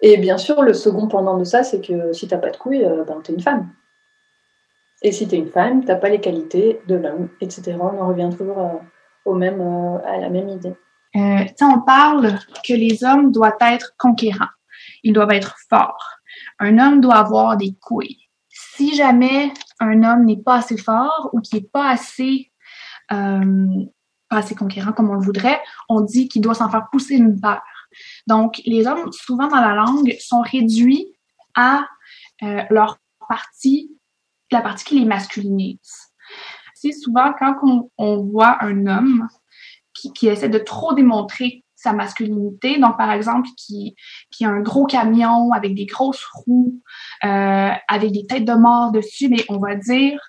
Et 0.00 0.16
bien 0.16 0.38
sûr, 0.38 0.62
le 0.62 0.74
second 0.74 1.08
pendant 1.08 1.38
de 1.38 1.44
ça, 1.44 1.62
c'est 1.62 1.80
que 1.80 2.12
si 2.12 2.28
t'as 2.28 2.38
pas 2.38 2.50
de 2.50 2.56
couilles, 2.56 2.84
euh, 2.84 3.04
ben, 3.04 3.20
t'es 3.22 3.32
une 3.32 3.40
femme. 3.40 3.68
Et 5.02 5.12
si 5.12 5.26
t'es 5.26 5.36
une 5.36 5.50
femme, 5.50 5.84
t'as 5.84 5.96
pas 5.96 6.08
les 6.08 6.20
qualités 6.20 6.80
de 6.86 6.94
l'homme, 6.94 7.28
etc. 7.40 7.76
On 7.80 8.00
en 8.00 8.08
revient 8.08 8.30
toujours 8.36 8.58
à, 8.58 8.80
au 9.24 9.34
même, 9.34 9.60
euh, 9.60 9.98
à 10.04 10.18
la 10.18 10.28
même 10.28 10.48
idée. 10.48 10.74
Euh, 11.16 11.44
on 11.60 11.80
parle 11.80 12.38
que 12.66 12.74
les 12.74 13.04
hommes 13.04 13.30
doivent 13.30 13.52
être 13.60 13.94
conquérants. 13.98 14.48
Ils 15.02 15.12
doivent 15.12 15.32
être 15.32 15.56
forts. 15.68 16.18
Un 16.58 16.78
homme 16.78 17.00
doit 17.00 17.16
avoir 17.16 17.56
des 17.56 17.74
couilles. 17.80 18.28
Si 18.48 18.94
jamais 18.94 19.52
un 19.80 20.02
homme 20.02 20.24
n'est 20.24 20.42
pas 20.42 20.56
assez 20.56 20.76
fort 20.76 21.30
ou 21.32 21.40
qui 21.40 21.56
n'est 21.56 21.68
pas 21.72 21.88
assez, 21.88 22.50
euh, 23.12 23.84
pas 24.28 24.38
assez 24.38 24.54
conquérant 24.54 24.92
comme 24.92 25.10
on 25.10 25.14
le 25.14 25.24
voudrait, 25.24 25.60
on 25.88 26.00
dit 26.00 26.28
qu'il 26.28 26.42
doit 26.42 26.54
s'en 26.54 26.70
faire 26.70 26.88
pousser 26.90 27.14
une 27.14 27.40
paire. 27.40 27.62
Donc, 28.26 28.60
les 28.64 28.86
hommes, 28.86 29.12
souvent 29.12 29.46
dans 29.46 29.60
la 29.60 29.74
langue, 29.74 30.16
sont 30.18 30.40
réduits 30.40 31.06
à 31.54 31.86
euh, 32.42 32.62
leur 32.70 32.98
partie, 33.28 33.96
la 34.50 34.60
partie 34.60 34.84
qui 34.84 34.98
les 34.98 35.04
masculinise. 35.04 36.12
C'est 36.74 36.92
souvent 36.92 37.32
quand 37.38 37.56
on, 37.62 37.90
on 37.98 38.24
voit 38.24 38.62
un 38.62 38.86
homme 38.86 39.28
qui, 40.12 40.28
essaie 40.28 40.48
de 40.48 40.58
trop 40.58 40.94
démontrer 40.94 41.64
sa 41.76 41.92
masculinité. 41.92 42.78
Donc, 42.78 42.96
par 42.96 43.12
exemple, 43.12 43.48
qui, 43.56 43.94
qui 44.30 44.44
a 44.44 44.50
un 44.50 44.60
gros 44.60 44.86
camion 44.86 45.52
avec 45.52 45.74
des 45.74 45.86
grosses 45.86 46.24
roues, 46.32 46.80
euh, 47.24 47.70
avec 47.88 48.12
des 48.12 48.26
têtes 48.26 48.44
de 48.44 48.54
mort 48.54 48.92
dessus, 48.92 49.28
mais 49.28 49.44
on 49.48 49.58
va 49.58 49.74
dire 49.74 50.20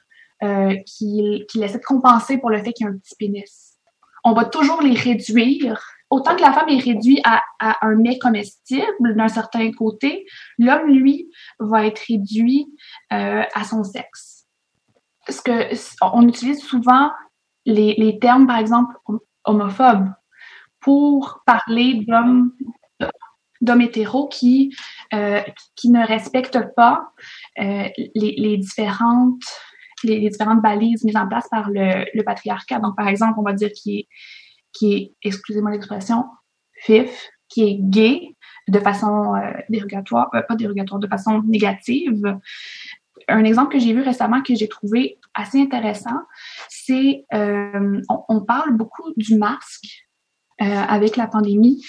euh, 0.43 0.75
qu'il 0.85 1.63
essaie 1.63 1.79
de 1.79 1.85
compenser 1.85 2.37
pour 2.37 2.49
le 2.49 2.61
fait 2.61 2.73
qu'il 2.73 2.87
a 2.87 2.89
un 2.89 2.97
petit 2.97 3.15
pénis. 3.17 3.77
On 4.23 4.33
va 4.33 4.45
toujours 4.45 4.81
les 4.81 4.95
réduire. 4.95 5.81
Autant 6.09 6.35
que 6.35 6.41
la 6.41 6.51
femme 6.51 6.69
est 6.69 6.79
réduite 6.79 7.21
à, 7.23 7.41
un 7.81 7.95
mets 7.95 8.19
comestible 8.19 9.15
d'un 9.15 9.27
certain 9.27 9.71
côté, 9.71 10.25
l'homme, 10.57 10.87
lui, 10.87 11.29
va 11.59 11.85
être 11.85 12.01
réduit 12.07 12.67
euh, 13.13 13.43
à 13.53 13.63
son 13.63 13.83
sexe. 13.83 14.45
Parce 15.25 15.41
que 15.41 15.73
on 16.01 16.27
utilise 16.27 16.61
souvent 16.61 17.11
les, 17.65 17.95
les 17.97 18.19
termes, 18.19 18.45
par 18.45 18.57
exemple, 18.57 18.93
homophobe 19.45 20.09
pour 20.79 21.41
parler 21.45 22.05
d'hommes 22.07 22.51
d'hommes 23.61 23.81
hétéros 23.81 24.27
qui 24.27 24.75
euh, 25.13 25.41
qui 25.75 25.89
ne 25.89 26.05
respectent 26.05 26.75
pas 26.75 27.09
euh, 27.59 27.87
les, 28.15 28.57
différentes 28.57 29.43
les, 30.03 30.29
différentes 30.29 30.61
balises 30.61 31.03
mises 31.03 31.17
en 31.17 31.27
place 31.27 31.47
par 31.49 31.69
le, 31.69 32.21
patriarcat. 32.23 32.79
Donc 32.79 32.95
par 32.95 33.07
exemple, 33.07 33.39
on 33.39 33.43
va 33.43 33.53
dire 33.53 33.71
qui 33.71 33.99
est 33.99 34.07
qui 34.73 34.93
est 34.93 35.15
excusez-moi 35.23 35.71
l'expression 35.71 36.25
fif, 36.73 37.29
qui 37.49 37.63
est 37.63 37.77
gay 37.79 38.35
de 38.67 38.79
façon 38.79 39.35
euh, 39.35 39.51
dérogatoire, 39.69 40.29
pas 40.31 40.55
dérogatoire, 40.55 40.99
de 40.99 41.07
façon 41.07 41.41
négative. 41.43 42.37
Un 43.27 43.43
exemple 43.43 43.73
que 43.73 43.79
j'ai 43.79 43.93
vu 43.93 44.01
récemment 44.01 44.41
que 44.41 44.55
j'ai 44.55 44.67
trouvé 44.67 45.19
assez 45.33 45.61
intéressant, 45.61 46.19
c'est 46.69 47.25
euh, 47.33 48.01
on, 48.29 48.41
parle 48.41 48.75
beaucoup 48.75 49.11
du 49.17 49.37
masque 49.37 50.05
euh, 50.61 50.65
avec 50.65 51.17
la 51.17 51.27
pandémie 51.27 51.83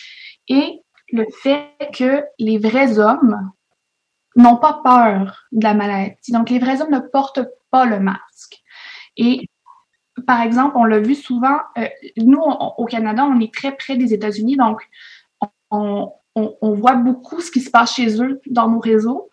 et 0.48 0.82
le 1.12 1.26
fait 1.42 1.68
que 1.94 2.24
les 2.38 2.58
vrais 2.58 2.98
hommes 2.98 3.52
n'ont 4.34 4.56
pas 4.56 4.80
peur 4.82 5.44
de 5.52 5.62
la 5.62 5.74
maladie. 5.74 6.32
Donc, 6.32 6.50
les 6.50 6.58
vrais 6.58 6.82
hommes 6.82 6.90
ne 6.90 6.98
portent 6.98 7.46
pas 7.70 7.86
le 7.86 8.00
masque. 8.00 8.62
Et 9.16 9.48
par 10.26 10.40
exemple, 10.40 10.76
on 10.76 10.84
l'a 10.84 10.98
vu 10.98 11.14
souvent, 11.14 11.58
euh, 11.78 11.88
nous, 12.16 12.40
au 12.40 12.84
Canada, 12.86 13.24
on 13.24 13.40
est 13.40 13.52
très 13.52 13.76
près 13.76 13.96
des 13.96 14.14
États-Unis, 14.14 14.56
donc 14.56 14.82
on, 15.70 16.12
on, 16.36 16.74
voit 16.74 16.94
beaucoup 16.94 17.40
ce 17.40 17.50
qui 17.50 17.60
se 17.60 17.70
passe 17.70 17.94
chez 17.94 18.22
eux 18.22 18.40
dans 18.46 18.68
nos 18.68 18.78
réseaux. 18.78 19.30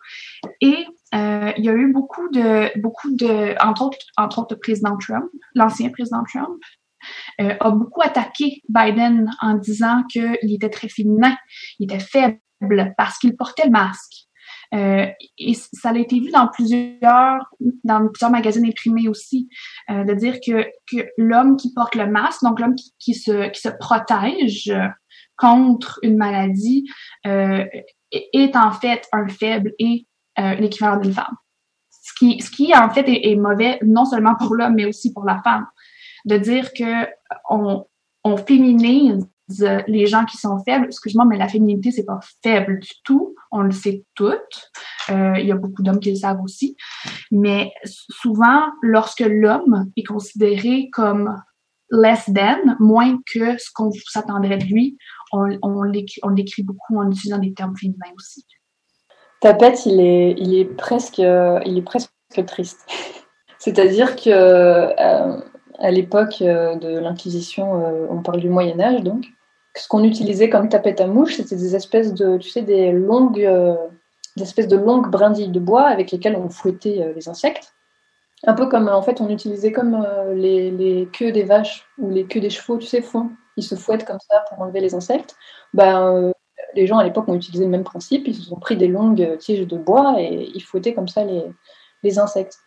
Et 0.60 0.86
euh, 1.14 1.52
il 1.56 1.64
y 1.64 1.68
a 1.68 1.72
eu 1.72 1.92
beaucoup 1.92 2.28
de, 2.30 2.76
beaucoup 2.80 3.10
de, 3.14 3.54
entre 3.64 3.82
autres, 3.82 3.98
entre 4.16 4.40
autres, 4.40 4.54
le 4.54 4.60
président 4.60 4.96
Trump, 4.96 5.26
l'ancien 5.54 5.90
président 5.90 6.24
Trump, 6.24 6.60
euh, 7.40 7.54
a 7.60 7.70
beaucoup 7.70 8.02
attaqué 8.02 8.62
Biden 8.68 9.30
en 9.40 9.54
disant 9.54 10.02
qu'il 10.10 10.52
était 10.52 10.70
très 10.70 10.88
féminin, 10.88 11.36
il 11.78 11.84
était 11.84 12.02
faible 12.02 12.40
parce 12.96 13.18
qu'il 13.18 13.36
portait 13.36 13.66
le 13.66 13.70
masque. 13.70 14.12
Euh, 14.74 15.06
et 15.38 15.54
ça 15.54 15.90
a 15.90 15.98
été 15.98 16.18
vu 16.18 16.30
dans 16.30 16.48
plusieurs, 16.48 17.48
dans 17.84 18.08
plusieurs 18.08 18.30
magazines 18.30 18.66
imprimés 18.66 19.08
aussi, 19.08 19.48
de 19.88 20.14
dire 20.14 20.38
que, 20.44 20.66
que 20.90 21.06
l'homme 21.16 21.56
qui 21.56 21.72
porte 21.72 21.94
le 21.94 22.08
masque, 22.08 22.42
donc 22.42 22.58
l'homme 22.58 22.74
qui, 22.74 22.92
qui, 22.98 23.14
se, 23.14 23.50
qui 23.50 23.60
se 23.60 23.68
protège 23.68 24.72
contre 25.36 26.00
une 26.02 26.16
maladie, 26.16 26.90
est 27.24 28.56
en 28.56 28.72
fait 28.72 29.06
un 29.12 29.28
faible 29.28 29.74
et 29.78 30.06
euh, 30.38 30.54
l'équivalent 30.54 31.00
d'une 31.00 31.12
femme. 31.12 31.36
Ce 31.90 32.12
qui, 32.18 32.40
ce 32.40 32.50
qui 32.50 32.74
en 32.76 32.90
fait 32.90 33.04
est, 33.06 33.36
mauvais 33.36 33.78
non 33.82 34.04
seulement 34.04 34.34
pour 34.34 34.54
l'homme 34.54 34.74
mais 34.74 34.86
aussi 34.86 35.12
pour 35.12 35.24
la 35.24 35.40
femme, 35.42 35.66
de 36.26 36.36
dire 36.36 36.72
que 36.72 37.06
on, 37.48 37.86
on 38.24 38.36
féminise 38.36 39.26
les 39.86 40.06
gens 40.06 40.24
qui 40.24 40.36
sont 40.36 40.58
faibles. 40.64 40.86
Excuse-moi, 40.86 41.24
mais 41.26 41.36
la 41.36 41.48
féminité 41.48 41.90
c'est 41.90 42.04
pas 42.04 42.20
faible 42.42 42.80
du 42.80 42.92
tout. 43.04 43.34
On 43.50 43.62
le 43.62 43.72
sait 43.72 44.04
toutes. 44.14 44.70
Euh, 45.10 45.34
il 45.38 45.46
y 45.46 45.52
a 45.52 45.56
beaucoup 45.56 45.82
d'hommes 45.82 46.00
qui 46.00 46.10
le 46.10 46.16
savent 46.16 46.40
aussi. 46.42 46.76
Mais 47.30 47.72
souvent, 47.84 48.62
lorsque 48.82 49.20
l'homme 49.20 49.90
est 49.96 50.04
considéré 50.04 50.88
comme 50.90 51.36
less 51.90 52.24
than, 52.26 52.76
moins 52.80 53.18
que 53.32 53.58
ce 53.58 53.70
qu'on 53.72 53.90
s'attendrait 53.92 54.58
de 54.58 54.64
lui, 54.64 54.96
on, 55.32 55.58
on 55.62 55.82
l'écrit 55.82 56.62
beaucoup 56.62 56.98
en 56.98 57.10
utilisant 57.10 57.38
des 57.38 57.52
termes 57.52 57.76
féminins 57.76 58.12
aussi. 58.16 58.46
Tapette, 59.44 59.84
il 59.84 60.00
est, 60.00 60.34
il 60.38 60.58
est 60.58 60.64
presque, 60.64 61.18
il 61.18 61.78
est 61.78 61.84
presque 61.84 62.10
triste. 62.46 62.80
C'est-à-dire 63.58 64.16
que 64.16 64.30
euh, 64.30 65.36
à 65.78 65.90
l'époque 65.90 66.40
euh, 66.40 66.76
de 66.76 66.98
l'Inquisition, 66.98 67.78
euh, 67.84 68.06
on 68.08 68.22
parle 68.22 68.40
du 68.40 68.48
Moyen 68.48 68.80
Âge, 68.80 69.02
donc 69.02 69.26
ce 69.76 69.86
qu'on 69.86 70.02
utilisait 70.02 70.48
comme 70.48 70.70
tapette 70.70 71.02
à 71.02 71.06
mouche, 71.06 71.34
c'était 71.36 71.56
des 71.56 71.76
espèces 71.76 72.14
de, 72.14 72.38
tu 72.38 72.48
sais, 72.48 72.62
des 72.62 72.90
longues, 72.92 73.46
des 74.36 74.42
espèces 74.42 74.68
de 74.68 74.78
longues 74.78 75.10
brindilles 75.10 75.50
de 75.50 75.60
bois 75.60 75.88
avec 75.88 76.10
lesquelles 76.10 76.36
on 76.36 76.48
fouettait 76.48 77.12
les 77.14 77.28
insectes. 77.28 77.74
Un 78.46 78.54
peu 78.54 78.66
comme 78.66 78.88
en 78.88 79.02
fait 79.02 79.20
on 79.20 79.28
utilisait 79.28 79.72
comme 79.72 80.06
les, 80.34 80.70
les, 80.70 81.06
queues 81.12 81.32
des 81.32 81.42
vaches 81.42 81.86
ou 81.98 82.08
les 82.08 82.24
queues 82.24 82.40
des 82.40 82.50
chevaux, 82.50 82.78
tu 82.78 82.86
sais, 82.86 83.02
font. 83.02 83.30
Ils 83.58 83.64
se 83.64 83.74
fouettent 83.74 84.06
comme 84.06 84.20
ça 84.20 84.44
pour 84.48 84.62
enlever 84.62 84.80
les 84.80 84.94
insectes. 84.94 85.36
Ben, 85.74 86.33
les 86.74 86.86
gens 86.86 86.98
à 86.98 87.04
l'époque 87.04 87.28
ont 87.28 87.34
utilisé 87.34 87.64
le 87.64 87.70
même 87.70 87.84
principe. 87.84 88.26
Ils 88.26 88.34
se 88.34 88.42
sont 88.42 88.56
pris 88.56 88.76
des 88.76 88.88
longues 88.88 89.36
tiges 89.38 89.66
de 89.66 89.76
bois 89.76 90.16
et 90.18 90.50
ils 90.54 90.62
fouettaient 90.62 90.94
comme 90.94 91.08
ça 91.08 91.24
les, 91.24 92.18
insectes. 92.18 92.58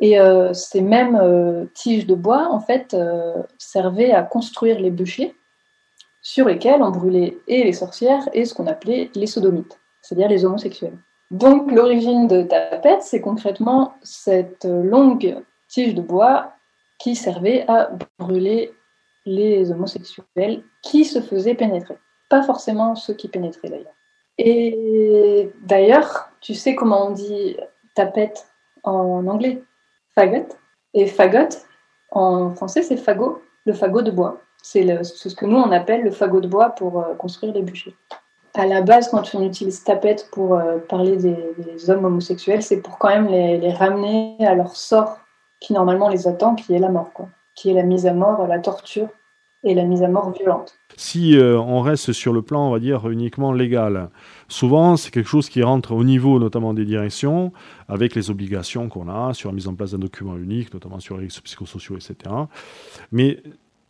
Et 0.00 0.18
euh, 0.18 0.52
ces 0.54 0.80
mêmes 0.80 1.16
euh, 1.16 1.66
tiges 1.74 2.06
de 2.06 2.14
bois, 2.14 2.48
en 2.50 2.60
fait, 2.60 2.94
euh, 2.94 3.42
servaient 3.58 4.12
à 4.12 4.22
construire 4.22 4.80
les 4.80 4.90
bûchers 4.90 5.34
sur 6.22 6.46
lesquels 6.46 6.82
on 6.82 6.90
brûlait 6.90 7.38
et 7.46 7.64
les 7.64 7.72
sorcières 7.72 8.28
et 8.32 8.44
ce 8.44 8.54
qu'on 8.54 8.66
appelait 8.66 9.10
les 9.14 9.26
sodomites, 9.26 9.78
c'est-à-dire 10.02 10.28
les 10.28 10.44
homosexuels. 10.44 10.98
Donc 11.30 11.70
l'origine 11.70 12.26
de 12.26 12.42
tapette, 12.42 13.02
c'est 13.02 13.20
concrètement 13.20 13.94
cette 14.02 14.64
longue 14.64 15.36
tige 15.68 15.94
de 15.94 16.02
bois 16.02 16.52
qui 16.98 17.14
servait 17.14 17.64
à 17.68 17.90
brûler 18.18 18.72
les 19.24 19.70
homosexuels 19.70 20.62
qui 20.82 21.04
se 21.04 21.20
faisaient 21.20 21.54
pénétrer. 21.54 21.98
Pas 22.28 22.42
forcément 22.42 22.94
ceux 22.94 23.14
qui 23.14 23.28
pénétraient 23.28 23.68
d'ailleurs. 23.68 23.94
Et 24.38 25.50
d'ailleurs, 25.62 26.30
tu 26.40 26.54
sais 26.54 26.74
comment 26.74 27.08
on 27.08 27.10
dit 27.10 27.56
tapette 27.94 28.46
en 28.82 29.26
anglais? 29.26 29.62
Fagot. 30.14 30.48
Et 30.94 31.06
fagot, 31.06 31.56
en 32.10 32.54
français, 32.54 32.82
c'est 32.82 32.96
fagot, 32.96 33.42
le 33.64 33.72
fagot 33.72 34.02
de 34.02 34.10
bois. 34.10 34.40
C'est 34.62 35.04
ce 35.04 35.34
que 35.34 35.46
nous, 35.46 35.58
on 35.58 35.70
appelle 35.70 36.02
le 36.02 36.10
fagot 36.10 36.40
de 36.40 36.48
bois 36.48 36.70
pour 36.70 37.00
euh, 37.00 37.14
construire 37.14 37.52
les 37.52 37.62
bûchers. 37.62 37.94
À 38.54 38.66
la 38.66 38.80
base, 38.80 39.08
quand 39.08 39.34
on 39.34 39.42
utilise 39.42 39.84
tapette 39.84 40.28
pour 40.32 40.54
euh, 40.54 40.78
parler 40.78 41.16
des, 41.16 41.90
hommes 41.90 42.06
homosexuels, 42.06 42.62
c'est 42.62 42.80
pour 42.80 42.98
quand 42.98 43.10
même 43.10 43.28
les, 43.28 43.72
ramener 43.72 44.36
à 44.40 44.54
leur 44.54 44.74
sort 44.74 45.18
qui 45.60 45.74
normalement 45.74 46.08
les 46.08 46.26
attend, 46.26 46.54
qui 46.54 46.74
est 46.74 46.78
la 46.78 46.88
mort, 46.88 47.12
quoi. 47.12 47.28
qui 47.54 47.70
est 47.70 47.74
la 47.74 47.82
mise 47.82 48.06
à 48.06 48.12
mort, 48.12 48.46
la 48.46 48.58
torture 48.58 49.08
et 49.64 49.74
la 49.74 49.84
mise 49.84 50.02
à 50.02 50.08
mort 50.08 50.32
violente. 50.32 50.78
Si 50.96 51.36
euh, 51.36 51.58
on 51.58 51.80
reste 51.80 52.12
sur 52.12 52.32
le 52.32 52.42
plan, 52.42 52.68
on 52.68 52.70
va 52.70 52.78
dire, 52.78 53.08
uniquement 53.08 53.52
légal, 53.52 54.10
souvent 54.48 54.96
c'est 54.96 55.10
quelque 55.10 55.28
chose 55.28 55.48
qui 55.48 55.62
rentre 55.62 55.92
au 55.92 56.04
niveau 56.04 56.38
notamment 56.38 56.74
des 56.74 56.84
directions, 56.84 57.52
avec 57.88 58.14
les 58.14 58.30
obligations 58.30 58.88
qu'on 58.88 59.08
a 59.08 59.34
sur 59.34 59.50
la 59.50 59.54
mise 59.54 59.68
en 59.68 59.74
place 59.74 59.92
d'un 59.92 59.98
document 59.98 60.36
unique, 60.36 60.72
notamment 60.72 61.00
sur 61.00 61.16
les 61.16 61.24
risques 61.24 61.42
psychosociaux, 61.44 61.96
etc. 61.96 62.16
Mais 63.12 63.42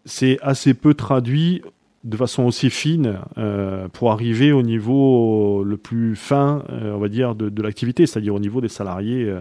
c'est 0.04 0.38
assez 0.42 0.74
peu 0.74 0.94
traduit 0.94 1.62
de 2.04 2.16
façon 2.16 2.44
aussi 2.44 2.70
fine 2.70 3.18
euh, 3.36 3.88
pour 3.88 4.12
arriver 4.12 4.52
au 4.52 4.62
niveau 4.62 5.64
le 5.64 5.76
plus 5.76 6.14
fin, 6.14 6.62
euh, 6.70 6.94
on 6.94 6.98
va 6.98 7.08
dire, 7.08 7.34
de, 7.34 7.62
l'activité, 7.62 8.06
c'est-à-dire 8.06 8.34
au 8.34 8.38
niveau 8.38 8.60
des 8.60 8.68
salariés 8.68 9.32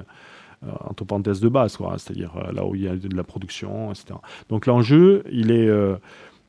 entre 0.84 1.06
parenthèses 1.06 1.40
de 1.40 1.50
base, 1.50 1.78
c'est-à-dire 1.98 2.32
là 2.54 2.66
où 2.66 2.76
il 2.76 2.84
y 2.84 2.88
a 2.88 2.96
de 2.96 3.16
la 3.16 3.24
production, 3.24 3.92
etc. 3.92 4.16
Donc 4.50 4.66
l'enjeu, 4.66 5.24
il 5.32 5.52
est 5.52 5.70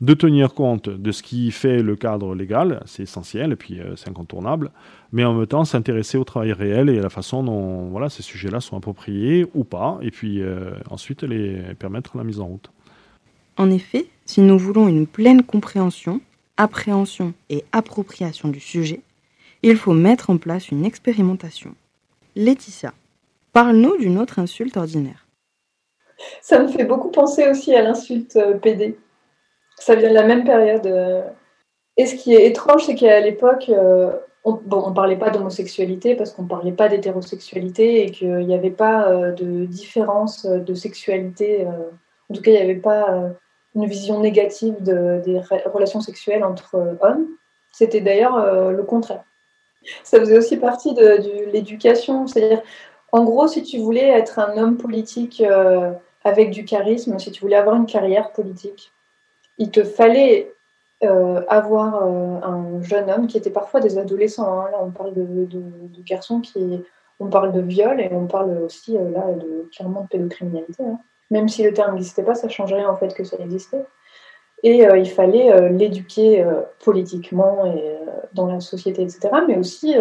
de 0.01 0.15
tenir 0.15 0.53
compte 0.53 0.89
de 0.89 1.13
ce 1.13 1.23
qui 1.23 1.51
fait 1.51 1.83
le 1.83 1.97
cadre 1.97 2.35
légal, 2.35 2.83
c'est 2.87 3.03
essentiel 3.03 3.53
et 3.53 3.57
puis 3.57 3.81
euh, 3.81 3.97
c'est 3.97 4.11
incontournable, 4.11 4.71
mais 5.13 5.25
en 5.25 5.33
même 5.33 5.47
temps 5.47 5.65
s'intéresser 5.65 6.19
au 6.19 6.25
travail 6.25 6.53
réel 6.53 6.91
et 6.91 6.99
à 6.99 7.03
la 7.03 7.09
façon 7.09 7.43
dont 7.43 7.89
voilà, 7.89 8.11
ces 8.11 8.23
sujets-là 8.23 8.61
sont 8.61 8.77
appropriés 8.77 9.47
ou 9.55 9.65
pas, 9.65 9.99
et 10.03 10.11
puis 10.11 10.43
euh, 10.43 10.73
ensuite 10.91 11.23
les 11.23 11.75
permettre 11.79 12.17
la 12.17 12.25
mise 12.25 12.41
en 12.41 12.47
route. 12.47 12.71
En 13.57 13.71
effet, 13.71 14.07
si 14.27 14.43
nous 14.43 14.59
voulons 14.59 14.87
une 14.87 15.07
pleine 15.07 15.43
compréhension, 15.43 16.21
appréhension 16.59 17.33
et 17.49 17.65
appropriation 17.73 18.51
du 18.51 18.61
sujet, 18.61 19.01
il 19.63 19.77
faut 19.77 19.95
mettre 19.95 20.29
en 20.29 20.37
place 20.37 20.71
une 20.71 20.85
expérimentation. 20.85 21.75
Laetitia, 22.35 22.93
parle-nous 23.57 23.97
d'une 23.97 24.19
autre 24.19 24.39
insulte 24.39 24.77
ordinaire. 24.77 25.27
Ça 26.43 26.59
me 26.59 26.69
fait 26.69 26.85
beaucoup 26.85 27.11
penser 27.11 27.49
aussi 27.49 27.75
à 27.75 27.81
l'insulte 27.81 28.37
euh, 28.37 28.53
PD 28.59 28.99
ça 29.79 29.95
vient 29.95 30.11
de 30.11 30.15
la 30.15 30.25
même 30.25 30.45
période. 30.45 30.87
Euh. 30.87 31.23
Et 31.97 32.05
ce 32.05 32.17
qui 32.17 32.35
est 32.35 32.47
étrange, 32.47 32.85
c'est 32.85 32.95
qu'à 32.95 33.21
l'époque, 33.21 33.71
euh, 33.71 34.13
on 34.45 34.61
ne 34.61 34.95
parlait 34.95 35.17
pas 35.17 35.31
d'homosexualité 35.31 36.17
parce 36.17 36.33
qu'on 36.33 36.43
ne 36.43 36.49
parlait 36.49 36.73
pas 36.73 36.89
d'hétérosexualité 36.89 38.05
et 38.05 38.11
qu'il 38.11 38.47
n'y 38.47 38.55
avait 38.55 38.71
pas 38.71 39.11
de 39.33 39.65
différence 39.65 40.45
de 40.47 40.75
sexualité. 40.75 41.67
en 41.67 42.35
tout 42.35 42.43
cas, 42.43 42.51
il 42.51 42.55
n'y 42.55 42.71
avait 42.71 42.75
pas 42.75 43.33
une 43.75 43.87
vision 43.87 44.21
négative 44.21 44.77
des 44.83 45.41
relations 45.67 46.01
sexuelles 46.01 46.45
entre 46.45 46.97
hommes. 47.01 47.27
C'était 47.73 48.01
d'ailleurs 48.01 48.71
le 48.71 48.83
contraire. 48.85 49.25
Ça 50.03 50.19
faisait 50.19 50.39
aussi 50.39 50.57
partie 50.57 50.95
de, 50.95 51.51
l'éducation. 51.53 52.27
C'est-à-dire, 52.27 52.63
en 53.13 53.25
gros, 53.25 53.47
si 53.47 53.63
tu 53.63 53.79
voulais 53.79 54.09
être 54.09 54.39
un 54.39 54.57
homme 54.59 54.77
politique 54.77 55.43
avec 56.25 56.51
du 56.51 56.65
charisme, 56.65 57.19
si 57.19 57.31
tu 57.31 57.41
voulais 57.41 57.57
avoir 57.57 57.77
une 57.77 57.87
carrière 57.87 58.33
politique, 58.33 58.93
il 59.59 59.71
te 59.71 59.85
fallait 59.85 60.53
euh, 61.05 61.43
avoir 61.49 62.07
euh, 62.07 62.41
un 62.43 62.81
jeune 62.81 63.11
homme 63.11 63.27
qui 63.27 63.37
était 63.37 63.51
parfois 63.51 63.81
des 63.81 63.99
adolescents. 63.99 64.61
Hein. 64.61 64.71
Là, 64.73 64.79
on 64.83 64.91
parle 64.91 65.13
de, 65.13 65.47
garçons 66.05 66.41
qui. 66.41 66.83
On 67.19 67.29
parle 67.29 67.53
de 67.53 67.63
viol 67.63 67.99
et 68.01 68.11
on 68.13 68.27
parle 68.27 68.59
aussi 68.63 68.97
euh, 68.97 69.11
là 69.11 69.33
de 69.33 69.69
clairement 69.75 70.03
de 70.03 70.09
pédocriminalité. 70.09 70.83
Hein. 70.83 70.99
Même 71.31 71.49
si 71.49 71.63
le 71.63 71.73
terme 71.73 71.95
n'existait 71.95 72.23
pas, 72.23 72.35
ça 72.35 72.49
changerait 72.49 72.85
en 72.85 72.97
fait 72.97 73.13
que 73.15 73.25
ça 73.25 73.37
existait. 73.39 73.85
Et 74.63 74.85
il 74.85 75.11
fallait 75.11 75.71
l'éduquer 75.71 76.45
politiquement 76.83 77.67
et 77.67 77.99
dans 78.33 78.47
la 78.47 78.61
société, 78.61 79.03
etc., 79.03 79.29
mais 79.47 79.59
aussi 79.59 79.95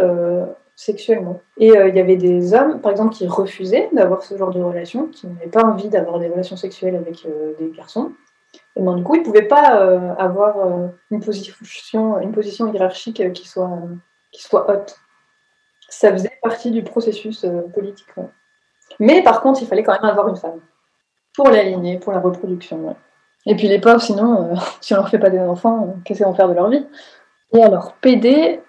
sexuellement. 0.75 1.41
Et 1.57 1.67
il 1.67 1.95
y 1.95 1.99
avait 1.99 2.17
des 2.17 2.53
hommes, 2.53 2.81
par 2.81 2.91
exemple, 2.91 3.13
qui 3.13 3.27
refusaient 3.27 3.89
d'avoir 3.93 4.23
ce 4.23 4.37
genre 4.37 4.51
de 4.51 4.61
relation, 4.61 5.07
qui 5.07 5.27
n'avaient 5.27 5.47
pas 5.47 5.63
envie 5.63 5.89
d'avoir 5.89 6.19
des 6.19 6.27
relations 6.27 6.57
sexuelles 6.57 6.95
avec 6.95 7.25
des 7.59 7.71
garçons, 7.71 8.11
et 8.75 8.81
du 8.81 9.03
coup, 9.03 9.15
il 9.15 9.19
ne 9.19 9.25
pouvaient 9.25 9.47
pas 9.47 9.81
euh, 9.81 10.13
avoir 10.17 10.57
euh, 10.59 10.87
une, 11.11 11.21
position, 11.21 12.19
une 12.19 12.31
position 12.31 12.71
hiérarchique 12.71 13.21
euh, 13.21 13.29
qui, 13.29 13.47
soit, 13.47 13.71
qui 14.31 14.43
soit 14.43 14.69
haute. 14.69 14.97
Ça 15.87 16.11
faisait 16.11 16.31
partie 16.41 16.71
du 16.71 16.83
processus 16.83 17.45
politique. 17.73 18.07
Mais 18.99 19.21
par 19.23 19.41
contre, 19.41 19.61
il 19.61 19.67
fallait 19.67 19.83
quand 19.83 19.93
même 19.93 20.09
avoir 20.09 20.27
une 20.27 20.35
femme 20.35 20.59
pour 21.35 21.49
la 21.49 21.63
lignée, 21.63 21.99
pour 21.99 22.11
la 22.11 22.19
reproduction. 22.19 22.95
Et 23.45 23.55
puis 23.55 23.67
les 23.67 23.79
pauvres, 23.79 24.01
sinon, 24.01 24.55
si 24.81 24.93
on 24.93 24.97
leur 24.97 25.09
fait 25.09 25.19
pas 25.19 25.29
des 25.29 25.39
enfants, 25.39 25.95
qu'est-ce 26.03 26.19
qu'ils 26.19 26.25
vont 26.25 26.33
faire 26.33 26.49
de 26.49 26.53
leur 26.53 26.69
vie? 26.69 26.85
Et 27.53 27.63
alors, 27.63 27.93
PD, 28.01 28.61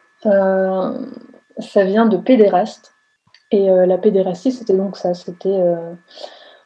ça 1.58 1.84
vient 1.84 2.06
de 2.06 2.16
pédéraste. 2.16 2.94
Et 3.50 3.68
la 3.68 3.96
pédérastie, 3.96 4.50
c'était 4.50 4.76
donc 4.76 4.96
ça. 4.96 5.14
C'était 5.14 5.62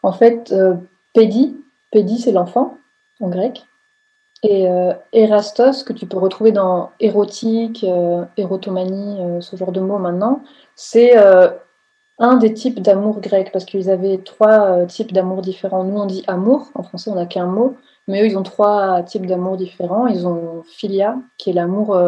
en 0.03 0.13
fait 0.13 0.55
pédi. 1.13 1.57
Pédi, 1.91 2.19
c'est 2.19 2.33
l'enfant 2.33 2.79
en 3.21 3.29
grec. 3.29 3.67
Et 4.43 4.69
euh, 4.69 4.93
Erastos, 5.13 5.83
que 5.85 5.93
tu 5.93 6.07
peux 6.07 6.19
retrouver 6.19 6.51
dans 6.53 6.91
érotique, 6.99 7.85
euh, 7.85 8.25
érotomanie, 8.39 9.21
euh, 9.21 9.41
ce 9.41 9.57
genre 9.57 9.73
de 9.73 9.81
mots 9.81 9.99
maintenant, 9.99 10.43
c'est 10.77 11.15
un 12.23 12.37
des 12.37 12.53
types 12.53 12.81
d'amour 12.81 13.21
grec, 13.21 13.51
parce 13.53 13.65
qu'ils 13.65 13.91
avaient 13.91 14.19
trois 14.19 14.87
types 14.87 15.13
d'amour 15.13 15.43
différents. 15.43 15.85
Nous, 15.85 15.99
on 15.99 16.07
dit 16.07 16.25
amour, 16.27 16.71
en 16.75 16.83
français, 16.83 17.11
on 17.11 17.15
n'a 17.15 17.27
qu'un 17.27 17.47
mot, 17.47 17.77
mais 18.09 18.23
eux, 18.23 18.27
ils 18.27 18.39
ont 18.39 18.43
trois 18.43 19.03
types 19.03 19.27
d'amour 19.27 19.57
différents. 19.57 20.07
Ils 20.07 20.27
ont 20.27 20.63
philia, 20.67 21.17
qui 21.39 21.51
est 21.51 21.53
l'amour, 21.55 21.99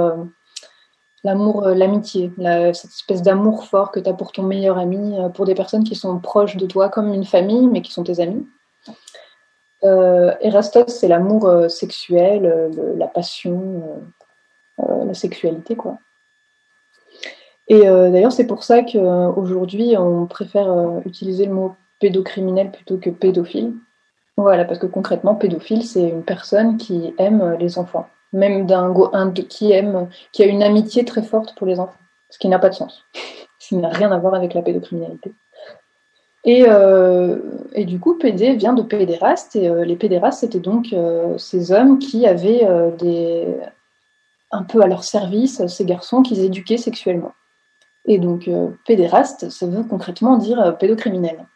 l'amour, 1.24 1.68
l'amitié, 1.68 2.32
cette 2.72 2.90
espèce 2.90 3.22
d'amour 3.22 3.64
fort 3.64 3.90
que 3.92 4.00
tu 4.00 4.08
as 4.08 4.14
pour 4.14 4.32
ton 4.32 4.42
meilleur 4.42 4.78
ami, 4.78 5.16
pour 5.34 5.44
des 5.44 5.54
personnes 5.54 5.84
qui 5.84 5.94
sont 5.94 6.18
proches 6.18 6.56
de 6.56 6.66
toi, 6.66 6.88
comme 6.88 7.12
une 7.12 7.24
famille, 7.24 7.66
mais 7.68 7.82
qui 7.82 7.92
sont 7.92 8.04
tes 8.04 8.20
amis. 8.20 8.46
Euh, 9.84 10.32
Erastos, 10.40 10.88
c'est 10.88 11.08
l'amour 11.08 11.46
euh, 11.46 11.68
sexuel, 11.68 12.46
euh, 12.46 12.94
la 12.96 13.08
passion, 13.08 13.82
la 14.78 15.14
sexualité, 15.14 15.76
quoi. 15.76 15.98
Et 17.68 17.82
d'ailleurs, 17.82 18.32
c'est 18.32 18.46
pour 18.46 18.64
ça 18.64 18.82
qu'aujourd'hui, 18.82 19.96
on 19.96 20.26
préfère 20.26 21.00
utiliser 21.06 21.46
le 21.46 21.54
mot 21.54 21.76
pédocriminel 22.00 22.72
plutôt 22.72 22.98
que 22.98 23.10
pédophile. 23.10 23.74
Voilà, 24.36 24.64
parce 24.64 24.80
que 24.80 24.86
concrètement, 24.86 25.36
pédophile, 25.36 25.84
c'est 25.84 26.08
une 26.08 26.24
personne 26.24 26.78
qui 26.78 27.14
aime 27.18 27.56
les 27.60 27.78
enfants, 27.78 28.08
même 28.32 28.66
d'un 28.66 28.92
qui 29.32 29.72
aime, 29.72 30.08
qui 30.32 30.42
a 30.42 30.46
une 30.46 30.62
amitié 30.62 31.04
très 31.04 31.22
forte 31.22 31.54
pour 31.56 31.66
les 31.66 31.78
enfants, 31.80 31.98
ce 32.30 32.38
qui 32.38 32.48
n'a 32.48 32.58
pas 32.58 32.68
de 32.68 32.74
sens, 32.74 33.04
ce 33.58 33.68
qui 33.68 33.76
n'a 33.76 33.88
rien 33.88 34.10
à 34.12 34.18
voir 34.18 34.34
avec 34.34 34.54
la 34.54 34.62
pédocriminalité. 34.62 35.32
Et, 36.44 36.64
euh, 36.66 37.38
du 37.76 38.00
coup, 38.00 38.18
PD 38.18 38.54
vient 38.54 38.72
de 38.72 38.82
pédéraste, 38.82 39.54
et 39.54 39.68
euh, 39.68 39.84
les 39.84 39.96
pédérastes, 39.96 40.40
c'était 40.40 40.58
donc 40.58 40.92
euh, 40.92 41.38
ces 41.38 41.70
hommes 41.70 41.98
qui 41.98 42.26
avaient 42.26 42.66
des, 42.98 43.46
un 44.50 44.62
peu 44.64 44.82
à 44.82 44.86
leur 44.86 45.04
service 45.04 45.64
ces 45.66 45.84
garçons 45.84 46.22
qu'ils 46.22 46.40
éduquaient 46.40 46.78
sexuellement. 46.78 47.32
Et 48.04 48.18
donc, 48.18 48.50
pédéraste, 48.84 49.48
ça 49.50 49.66
veut 49.66 49.84
concrètement 49.84 50.36
dire 50.36 50.76
pédocriminel. 50.78 51.46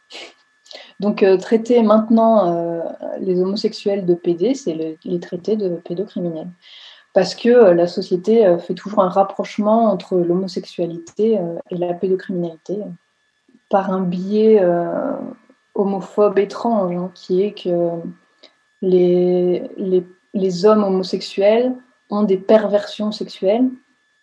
Donc, 1.01 1.24
traiter 1.40 1.82
maintenant 1.82 2.82
les 3.20 3.40
homosexuels 3.40 4.07
de 4.07 4.14
PD, 4.14 4.55
c'est 4.55 4.97
les 5.05 5.20
traiter 5.20 5.57
de 5.57 5.68
pédocriminels. 5.68 6.49
Parce 7.12 7.34
que 7.34 7.49
la 7.49 7.86
société 7.86 8.57
fait 8.59 8.74
toujours 8.74 9.03
un 9.03 9.09
rapprochement 9.09 9.90
entre 9.90 10.16
l'homosexualité 10.16 11.38
et 11.70 11.76
la 11.76 11.92
pédocriminalité 11.94 12.78
par 13.68 13.90
un 13.90 14.01
biais 14.01 14.61
euh, 14.61 15.12
homophobe 15.74 16.38
étrange, 16.38 16.97
hein, 16.97 17.11
qui 17.14 17.42
est 17.42 17.53
que 17.53 18.01
les, 18.82 19.62
les, 20.34 20.66
hommes 20.66 20.84
homosexuels 20.84 21.74
ont 22.11 22.22
des 22.22 22.36
perversions 22.36 23.11
sexuelles 23.11 23.68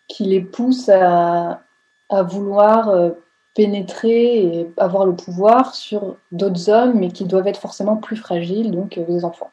qui 0.08 0.24
les 0.24 0.40
poussent 0.40 0.88
à, 0.88 1.62
à 2.08 2.22
vouloir 2.22 2.88
euh, 2.88 3.10
pénétrer 3.54 4.42
et 4.42 4.72
avoir 4.76 5.06
le 5.06 5.14
pouvoir 5.14 5.74
sur 5.74 6.16
d'autres 6.32 6.68
hommes, 6.68 6.94
mais 6.94 7.08
qui 7.08 7.24
doivent 7.24 7.46
être 7.46 7.60
forcément 7.60 7.96
plus 7.96 8.16
fragiles, 8.16 8.72
donc 8.72 8.98
euh, 8.98 9.04
les 9.08 9.24
enfants. 9.24 9.50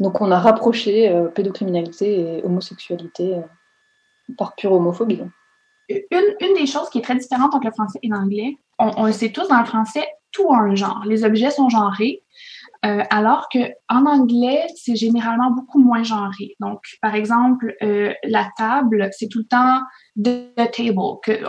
Donc 0.00 0.20
on 0.20 0.30
a 0.30 0.38
rapproché 0.38 1.08
euh, 1.08 1.28
pédocriminalité 1.28 2.38
et 2.38 2.44
homosexualité 2.44 3.34
euh, 3.34 4.34
par 4.36 4.54
pure 4.54 4.72
homophobie. 4.72 5.22
Une, 5.88 6.36
une, 6.40 6.54
des 6.54 6.66
choses 6.66 6.88
qui 6.90 6.98
est 6.98 7.02
très 7.02 7.14
différente 7.14 7.54
entre 7.54 7.66
le 7.66 7.72
français 7.72 7.98
et 8.02 8.08
l'anglais, 8.08 8.58
on, 8.78 8.90
on, 8.96 9.06
le 9.06 9.12
sait 9.12 9.30
tous, 9.30 9.46
dans 9.48 9.60
le 9.60 9.66
français, 9.66 10.06
tout 10.32 10.52
a 10.52 10.56
un 10.56 10.74
genre. 10.74 11.04
Les 11.06 11.24
objets 11.24 11.50
sont 11.50 11.68
genrés, 11.68 12.22
euh, 12.84 13.04
alors 13.10 13.48
que 13.50 13.58
en 13.88 14.04
anglais, 14.06 14.66
c'est 14.74 14.96
généralement 14.96 15.50
beaucoup 15.50 15.78
moins 15.78 16.02
genré. 16.02 16.56
Donc, 16.58 16.80
par 17.00 17.14
exemple, 17.14 17.74
la 17.80 18.48
table, 18.56 19.08
c'est 19.12 19.28
tout 19.28 19.38
le 19.38 19.46
temps 19.46 19.80
the 20.16 20.56
table. 20.72 21.20
Que 21.22 21.44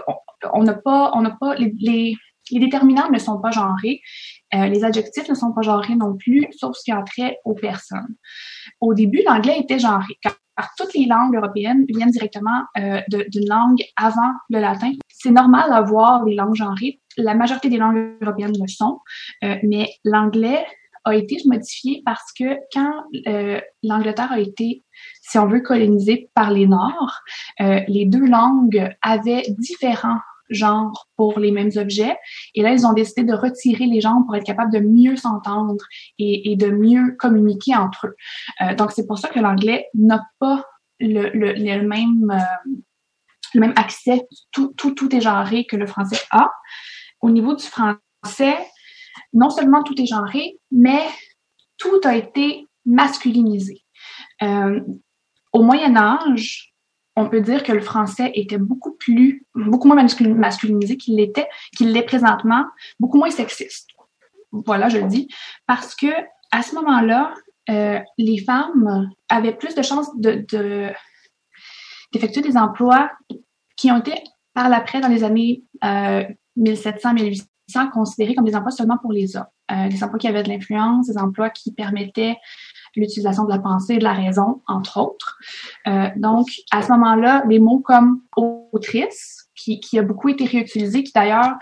on 0.54 0.64
n'a 0.64 0.74
pas, 0.74 1.12
on 1.14 1.22
n'a 1.22 1.36
pas 1.40 1.56
les, 1.56 1.74
les, 1.80 2.16
les, 2.52 2.60
déterminants 2.60 3.10
ne 3.12 3.20
sont 3.20 3.40
pas 3.40 3.52
genrés. 3.52 4.02
Euh, 4.54 4.68
les 4.68 4.84
adjectifs 4.84 5.28
ne 5.30 5.36
sont 5.36 5.54
pas 5.54 5.62
genrés 5.62 5.96
non 5.96 6.16
plus, 6.16 6.48
sauf 6.52 6.76
ce 6.78 6.84
qui 6.84 6.92
a 6.92 7.02
trait 7.04 7.38
aux 7.46 7.56
personnes. 7.56 8.16
Au 8.80 8.94
début, 8.94 9.22
l'anglais 9.26 9.60
était 9.60 9.80
genré, 9.80 10.18
car 10.22 10.34
toutes 10.78 10.94
les 10.94 11.06
langues 11.06 11.36
européennes 11.36 11.86
viennent 11.88 12.12
directement 12.12 12.64
euh, 12.78 13.02
d'une 13.30 13.48
langue 13.48 13.82
avant 13.96 14.32
le 14.50 14.60
latin. 14.60 14.92
C'est 15.08 15.32
normal 15.32 15.70
d'avoir 15.70 16.26
des 16.26 16.36
langues 16.36 16.56
genrées. 16.56 17.00
La 17.18 17.34
majorité 17.36 17.70
des 17.70 17.78
langues 17.78 18.16
européennes 18.22 18.54
le 18.60 18.68
sont, 18.68 19.00
euh, 19.44 19.56
mais 19.64 19.90
l'anglais 20.04 20.66
a 21.08 21.16
été 21.16 21.38
modifié 21.46 22.02
parce 22.06 22.32
que 22.38 22.58
quand 22.74 23.04
euh, 23.28 23.60
l'Angleterre 23.84 24.32
a 24.32 24.40
été, 24.40 24.84
si 25.22 25.38
on 25.38 25.48
veut, 25.48 25.62
colonisée 25.62 26.30
par 26.34 26.52
les 26.52 26.68
Nords, 26.68 27.20
euh, 27.62 27.82
les 27.88 28.06
deux 28.06 28.26
langues 28.26 28.90
avaient 29.02 29.44
différents 29.58 30.20
genres 30.50 31.08
pour 31.18 31.40
les 31.40 31.52
mêmes 31.52 31.72
objets. 31.76 32.18
Et 32.56 32.62
là, 32.62 32.72
ils 32.72 32.86
ont 32.86 32.94
décidé 32.94 33.24
de 33.24 33.34
retirer 33.34 33.86
les 33.86 34.00
genres 34.00 34.22
pour 34.26 34.36
être 34.36 34.46
capables 34.46 34.72
de 34.72 34.80
mieux 34.80 35.18
s'entendre 35.18 35.84
et, 36.20 36.56
de 36.56 36.70
mieux 36.70 37.16
communiquer 37.20 37.76
entre 37.76 38.08
eux. 38.08 38.16
Euh, 38.62 38.76
donc, 38.76 38.92
c'est 38.92 39.06
pour 39.06 39.18
ça 39.18 39.28
que 39.28 39.40
l'anglais 39.40 39.88
n'a 39.94 40.26
pas 40.40 40.64
le, 41.00 41.32
même 41.86 42.34
même 43.56 43.74
accès, 43.76 44.28
tout, 44.52 44.74
tout, 44.78 44.92
tout 44.92 45.14
est 45.16 45.22
genré 45.22 45.66
que 45.66 45.76
le 45.76 45.88
français 45.88 46.20
a. 46.32 46.52
Au 47.22 47.30
niveau 47.30 47.56
du 47.56 47.66
français, 47.66 48.58
non 49.34 49.50
seulement 49.50 49.84
tout 49.84 50.00
est 50.02 50.06
genré, 50.06 50.60
mais 50.72 51.02
tout 51.78 52.02
a 52.04 52.16
été 52.16 52.68
masculinisé. 52.86 53.84
Euh, 54.42 54.80
au 55.54 55.64
Moyen 55.64 55.96
Âge, 55.96 56.74
on 57.16 57.30
peut 57.30 57.42
dire 57.42 57.64
que 57.64 57.72
le 57.72 57.82
français 57.82 58.32
était 58.36 58.58
beaucoup 58.58 58.94
plus, 58.94 59.46
beaucoup 59.56 59.88
moins 59.88 60.06
masculinisé 60.36 60.98
qu'il 60.98 61.16
l'était, 61.16 61.48
qu'il 61.76 61.92
l'est 61.92 62.04
présentement, 62.04 62.66
beaucoup 63.00 63.18
moins 63.18 63.32
sexiste. 63.32 63.90
Voilà, 64.52 64.88
je 64.90 65.00
le 65.00 65.08
dis, 65.08 65.28
parce 65.66 65.96
que 65.96 66.08
à 66.52 66.62
ce 66.62 66.76
moment-là, 66.76 67.34
euh, 67.70 68.00
les 68.18 68.38
femmes 68.44 69.10
avaient 69.30 69.56
plus 69.56 69.76
de 69.76 69.82
chances 69.82 70.16
de, 70.18 70.46
de 70.50 70.90
d'effectuer 72.14 72.42
des 72.42 72.56
emplois 72.56 73.12
qui 73.76 73.92
ont 73.92 74.00
été 74.00 74.14
par 74.54 74.70
l'après 74.70 75.02
dans 75.02 75.10
les 75.10 75.24
années 75.24 75.64
euh, 75.84 76.24
1700-1800 76.58 77.44
considérés 77.94 78.36
comme 78.36 78.46
des 78.46 78.56
emplois 78.56 78.72
seulement 78.72 78.98
pour 78.98 79.12
les 79.12 79.36
hommes. 79.36 79.46
Euh, 79.72 79.90
des 79.90 80.04
emplois 80.04 80.20
qui 80.20 80.28
avaient 80.28 80.44
de 80.44 80.50
l'influence, 80.50 81.08
des 81.08 81.18
emplois 81.18 81.50
qui 81.50 81.74
permettaient 81.74 82.38
l'utilisation 82.96 83.44
de 83.44 83.50
la 83.50 83.60
pensée 83.60 83.98
de 83.98 84.04
la 84.04 84.14
raison, 84.14 84.62
entre 84.68 85.00
autres. 85.00 85.38
Euh, 85.88 86.08
donc, 86.16 86.48
à 86.72 86.82
ce 86.82 86.92
moment-là, 86.94 87.44
des 87.48 87.60
mots 87.60 87.80
comme 87.80 88.22
autrice, 88.36 89.50
qui, 89.56 90.00
a 90.00 90.04
beaucoup 90.04 90.30
été 90.30 90.46
réutilisé, 90.46 91.04
qui 91.04 91.12
d'ailleurs, 91.14 91.56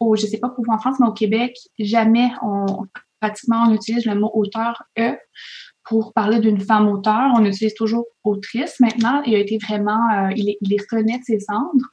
je 0.00 0.26
sais 0.26 0.38
pas 0.38 0.48
pour 0.48 0.64
en 0.68 0.78
France, 0.78 0.96
mais 1.00 1.06
au 1.06 1.12
Québec, 1.12 1.56
jamais 1.78 2.30
on, 2.42 2.86
pratiquement, 3.20 3.64
on 3.68 3.74
utilise 3.74 4.06
le 4.06 4.14
mot 4.14 4.30
auteur, 4.32 4.82
E, 4.98 5.16
pour 5.84 6.12
parler 6.12 6.38
d'une 6.38 6.60
femme 6.60 6.88
auteur. 6.88 7.32
On 7.34 7.44
utilise 7.44 7.74
toujours 7.74 8.06
autrice 8.24 8.78
maintenant. 8.80 9.22
Il 9.26 9.34
a 9.34 9.38
été 9.38 9.58
vraiment, 9.58 9.98
euh, 10.12 10.30
il, 10.36 10.50
est, 10.50 10.58
il 10.60 10.76
rené 10.90 11.18
de 11.18 11.24
ses 11.24 11.40
cendres. 11.40 11.86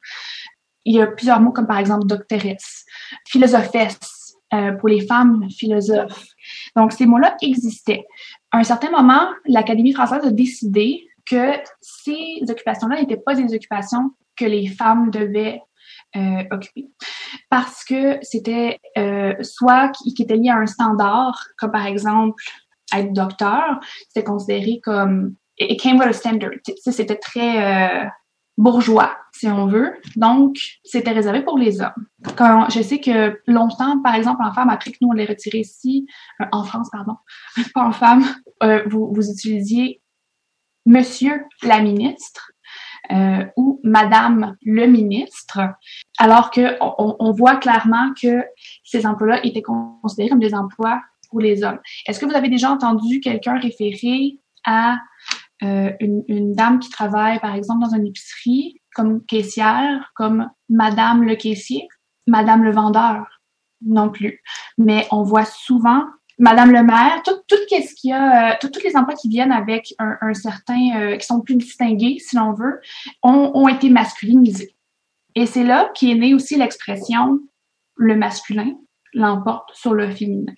Il 0.84 0.96
y 0.96 1.00
a 1.00 1.06
plusieurs 1.06 1.40
mots 1.40 1.52
comme 1.52 1.66
par 1.66 1.78
exemple 1.78 2.06
doctoresse, 2.06 2.84
philosophesse, 3.28 4.20
euh, 4.52 4.72
pour 4.72 4.88
les 4.88 5.06
femmes 5.06 5.48
philosophes. 5.48 6.26
Donc 6.74 6.90
ces 6.90 7.06
mots-là 7.06 7.36
existaient. 7.40 8.04
À 8.50 8.58
un 8.58 8.64
certain 8.64 8.90
moment, 8.90 9.28
l'Académie 9.46 9.92
française 9.92 10.24
a 10.24 10.30
décidé 10.32 11.06
que 11.24 11.52
ces 11.80 12.40
occupations-là 12.48 13.00
n'étaient 13.00 13.16
pas 13.16 13.36
des 13.36 13.54
occupations 13.54 14.10
que 14.36 14.44
les 14.44 14.66
femmes 14.66 15.12
devaient 15.12 15.62
euh, 16.16 16.42
occuper 16.50 16.88
parce 17.48 17.84
que 17.84 18.18
c'était 18.22 18.80
euh, 18.98 19.34
soit 19.42 19.90
qui, 19.90 20.20
était 20.20 20.34
lié 20.34 20.48
à 20.48 20.56
un 20.56 20.66
standard, 20.66 21.46
comme 21.56 21.70
par 21.70 21.86
exemple 21.86 22.42
être 22.92 23.12
docteur, 23.12 23.78
c'était 24.08 24.24
considéré 24.24 24.80
comme 24.82 25.36
it 25.58 25.80
came 25.80 25.98
with 26.00 26.08
a 26.08 26.12
standard. 26.12 26.50
C'était 26.84 27.14
très 27.14 28.10
bourgeois, 28.58 29.16
si 29.40 29.48
on 29.48 29.66
veut. 29.66 29.94
Donc, 30.16 30.58
c'était 30.84 31.12
réservé 31.12 31.42
pour 31.42 31.56
les 31.56 31.80
hommes. 31.80 32.06
Quand 32.36 32.68
je 32.68 32.82
sais 32.82 33.00
que 33.00 33.40
longtemps, 33.46 34.00
par 34.02 34.14
exemple, 34.14 34.42
en 34.42 34.52
femme, 34.52 34.68
après 34.68 34.92
que 34.92 34.98
nous 35.00 35.08
on 35.08 35.12
l'ait 35.12 35.24
retiré 35.24 35.58
ici, 35.58 36.06
euh, 36.40 36.44
en 36.52 36.62
France, 36.62 36.88
pardon, 36.92 37.16
pas 37.74 37.86
en 37.86 37.92
femme, 37.92 38.22
euh, 38.62 38.82
vous, 38.86 39.10
vous 39.12 39.30
utilisiez 39.30 40.02
Monsieur 40.86 41.44
la 41.62 41.82
ministre 41.82 42.52
euh, 43.12 43.44
ou 43.56 43.80
Madame 43.84 44.56
le 44.62 44.86
ministre, 44.86 45.60
alors 46.18 46.50
que 46.50 46.76
on, 46.80 47.16
on 47.18 47.32
voit 47.32 47.56
clairement 47.56 48.12
que 48.20 48.44
ces 48.82 49.06
emplois-là 49.06 49.44
étaient 49.44 49.62
considérés 49.62 50.30
comme 50.30 50.40
des 50.40 50.54
emplois 50.54 51.00
pour 51.28 51.40
les 51.40 51.62
hommes. 51.62 51.78
Est-ce 52.06 52.18
que 52.18 52.26
vous 52.26 52.34
avez 52.34 52.48
déjà 52.48 52.70
entendu 52.70 53.20
quelqu'un 53.20 53.58
référer 53.58 54.38
à 54.64 54.98
une, 55.62 56.24
une, 56.28 56.54
dame 56.54 56.78
qui 56.78 56.88
travaille, 56.88 57.38
par 57.40 57.54
exemple, 57.54 57.82
dans 57.82 57.94
une 57.94 58.06
épicerie 58.06 58.79
comme 58.94 59.24
caissière, 59.24 60.12
comme 60.14 60.50
Madame 60.68 61.22
le 61.24 61.36
caissier, 61.36 61.88
Madame 62.26 62.64
le 62.64 62.72
vendeur, 62.72 63.26
non 63.84 64.10
plus. 64.10 64.42
Mais 64.78 65.06
on 65.10 65.22
voit 65.22 65.44
souvent 65.44 66.04
Madame 66.38 66.72
le 66.72 66.82
maire, 66.82 67.22
tout, 67.22 67.32
euh, 67.32 68.80
les 68.82 68.96
emplois 68.96 69.14
qui 69.14 69.28
viennent 69.28 69.52
avec 69.52 69.94
un, 69.98 70.16
un 70.22 70.32
certain, 70.32 70.96
euh, 70.96 71.16
qui 71.18 71.26
sont 71.26 71.42
plus 71.42 71.56
distingués, 71.56 72.16
si 72.18 72.34
l'on 72.34 72.54
veut, 72.54 72.80
ont, 73.22 73.50
ont 73.54 73.68
été 73.68 73.90
masculinisés. 73.90 74.74
Et 75.34 75.44
c'est 75.44 75.64
là 75.64 75.90
qu'est 75.94 76.14
née 76.14 76.32
aussi 76.32 76.56
l'expression 76.56 77.40
le 77.96 78.16
masculin 78.16 78.72
l'emporte 79.12 79.70
sur 79.74 79.92
le 79.92 80.10
féminin. 80.10 80.54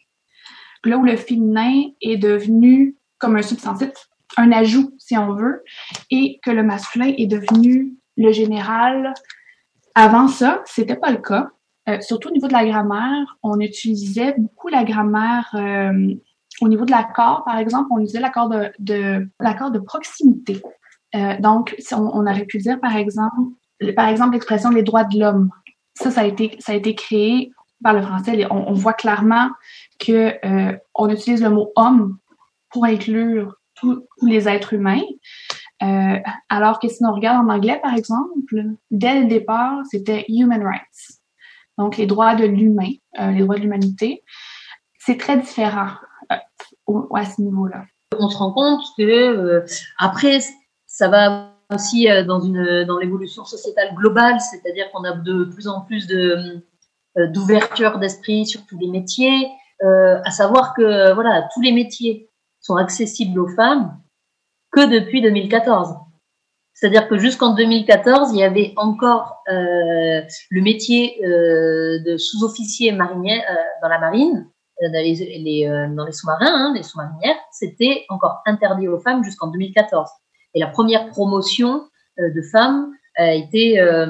Là 0.85 0.99
où 0.99 1.05
le 1.05 1.17
féminin 1.17 1.91
est 2.01 2.17
devenu 2.17 2.97
comme 3.19 3.37
un 3.37 3.43
substantif 3.43 3.91
un 4.37 4.53
ajout, 4.53 4.95
si 4.99 5.17
on 5.17 5.35
veut, 5.35 5.63
et 6.11 6.41
que 6.43 6.51
le 6.51 6.63
masculin 6.63 7.13
est 7.17 7.27
devenu 7.27 7.95
le 8.17 8.33
général. 8.33 9.15
Avant 9.95 10.29
ça, 10.29 10.63
c'était 10.65 10.97
pas 10.97 11.11
le 11.11 11.19
cas. 11.19 11.51
Euh, 11.89 12.01
surtout 12.01 12.29
au 12.29 12.33
niveau 12.33 12.47
de 12.47 12.53
la 12.53 12.65
grammaire, 12.65 13.37
on 13.43 13.59
utilisait 13.59 14.35
beaucoup 14.39 14.69
la 14.69 14.85
grammaire 14.85 15.51
euh, 15.55 16.15
au 16.61 16.69
niveau 16.69 16.85
de 16.85 16.93
l'accord, 16.93 17.43
par 17.45 17.59
exemple, 17.59 17.89
on 17.91 17.99
utilisait 17.99 18.21
l'accord 18.21 18.49
de, 18.79 19.29
l'accord 19.41 19.73
de 19.73 19.81
proximité. 19.81 20.63
Euh, 21.17 21.37
donc, 21.41 21.75
on, 21.91 21.97
on, 21.97 22.27
aurait 22.27 22.45
pu 22.45 22.59
dire, 22.59 22.79
par 22.79 22.95
exemple, 22.97 23.37
par 23.97 24.09
exemple, 24.09 24.35
l'expression 24.35 24.71
les 24.71 24.85
droits 24.85 25.05
de 25.05 25.19
l'homme. 25.19 25.51
Ça, 25.95 26.11
ça 26.11 26.21
a 26.21 26.25
été, 26.25 26.57
ça 26.61 26.73
a 26.73 26.75
été 26.77 26.95
créé 26.95 27.51
par 27.83 27.95
le 27.95 28.03
français. 28.03 28.47
On, 28.51 28.69
on 28.69 28.73
voit 28.75 28.93
clairement 28.93 29.51
que 29.99 30.35
on 30.95 31.09
utilise 31.09 31.43
le 31.43 31.51
mot 31.51 31.73
homme 31.75 32.19
pour 32.71 32.85
inclure 32.85 33.57
tous, 33.75 34.07
les 34.23 34.49
êtres 34.49 34.75
humains. 34.75 35.03
Euh, 35.83 36.19
alors 36.49 36.79
que 36.79 36.89
si 36.89 36.99
on 37.05 37.13
regarde 37.13 37.45
en 37.45 37.53
anglais, 37.53 37.81
par 37.83 37.95
exemple, 37.95 38.63
dès 38.91 39.21
le 39.21 39.27
départ, 39.27 39.81
c'était 39.91 40.25
human 40.29 40.63
rights. 40.63 41.21
Donc, 41.79 41.97
les 41.97 42.07
droits 42.07 42.35
de 42.35 42.45
l'humain, 42.45 42.93
euh, 43.19 43.31
les 43.31 43.41
droits 43.41 43.57
de 43.57 43.63
l'humanité. 43.63 44.23
C'est 44.99 45.17
très 45.17 45.37
différent 45.37 45.89
euh, 46.31 47.01
à 47.15 47.25
ce 47.25 47.41
niveau-là. 47.41 47.85
On 48.19 48.29
se 48.29 48.37
rend 48.37 48.53
compte 48.53 48.85
que 48.97 49.65
après, 49.99 50.39
ça 50.87 51.09
va 51.09 51.55
aussi 51.75 52.07
dans 52.27 52.41
une 52.41 52.85
dans 52.85 52.99
l'évolution 52.99 53.45
sociétale 53.45 53.95
globale, 53.95 54.39
c'est-à-dire 54.41 54.91
qu'on 54.93 55.05
a 55.05 55.13
de 55.13 55.45
plus 55.45 55.67
en 55.67 55.81
plus 55.81 56.07
d'ouverture 57.17 57.99
d'esprit 57.99 58.45
sur 58.45 58.67
tous 58.67 58.79
les 58.79 58.89
métiers, 58.89 59.49
à 59.83 60.31
savoir 60.31 60.75
que 60.75 61.15
voilà 61.15 61.49
tous 61.55 61.63
les 61.63 61.73
métiers 61.73 62.29
sont 62.61 62.77
accessibles 62.77 63.41
aux 63.41 63.49
femmes 63.49 63.99
que 64.73 64.91
depuis 64.91 65.21
2014. 65.21 65.95
C'est-à-dire 66.75 67.07
que 67.07 67.17
jusqu'en 67.17 67.55
2014, 67.55 68.33
il 68.33 68.41
y 68.41 68.43
avait 68.43 68.73
encore 68.77 69.43
euh, 69.49 70.23
le 70.51 70.63
métier 70.63 71.25
euh, 71.25 72.03
de 72.05 72.17
sous-officier 72.17 72.91
marinier 72.91 73.41
euh, 73.41 73.55
dans 73.83 73.89
la 73.89 74.01
marine 74.01 74.49
dans 74.81 74.93
les, 74.95 75.69
dans 75.95 76.05
les 76.05 76.13
sous-marins, 76.13 76.45
hein, 76.45 76.73
les 76.75 76.83
sous-marinières, 76.83 77.37
c'était 77.53 78.05
encore 78.09 78.41
interdit 78.47 78.89
aux 78.89 78.99
femmes 78.99 79.23
jusqu'en 79.23 79.47
2014. 79.47 80.11
Et 80.55 80.61
la 80.61 80.67
première 80.67 81.09
promotion 81.11 81.87
de 82.19 82.43
femmes 82.51 82.91
a 83.17 83.33
été, 83.33 83.79
a 83.79 84.09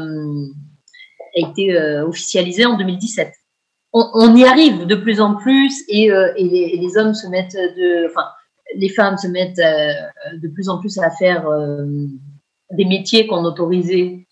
été 1.35 1.79
officialisée 2.07 2.65
en 2.65 2.79
2017. 2.79 3.35
On, 3.93 4.09
on, 4.15 4.35
y 4.35 4.47
arrive 4.47 4.87
de 4.87 4.95
plus 4.95 5.21
en 5.21 5.35
plus 5.35 5.85
et, 5.89 6.07
et, 6.07 6.45
les, 6.45 6.71
et 6.73 6.79
les, 6.79 6.97
hommes 6.97 7.13
se 7.13 7.27
mettent 7.27 7.53
de, 7.53 8.07
enfin, 8.07 8.29
les 8.75 8.89
femmes 8.89 9.16
se 9.16 9.29
mettent 9.29 9.57
de 9.57 10.49
plus 10.49 10.68
en 10.68 10.79
plus 10.81 10.99
à 10.99 11.11
faire 11.11 11.47
des 12.70 12.85
métiers 12.85 13.27
qu'on 13.27 13.45
autorisait 13.45 14.27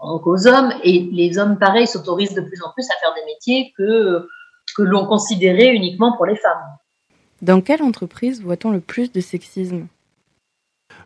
aux 0.00 0.46
hommes 0.46 0.72
et 0.82 1.08
les 1.12 1.38
hommes, 1.38 1.58
pareil, 1.58 1.86
s'autorisent 1.86 2.34
de 2.34 2.42
plus 2.42 2.62
en 2.62 2.72
plus 2.72 2.86
à 2.90 2.94
faire 3.00 3.14
des 3.14 3.24
métiers 3.24 3.72
que, 3.76 4.28
que 4.76 4.82
l'on 4.82 5.06
considérait 5.06 5.74
uniquement 5.74 6.16
pour 6.16 6.26
les 6.26 6.36
femmes. 6.36 6.62
Dans 7.42 7.60
quelle 7.60 7.82
entreprise 7.82 8.42
voit-on 8.42 8.70
le 8.70 8.80
plus 8.80 9.12
de 9.12 9.20
sexisme? 9.20 9.86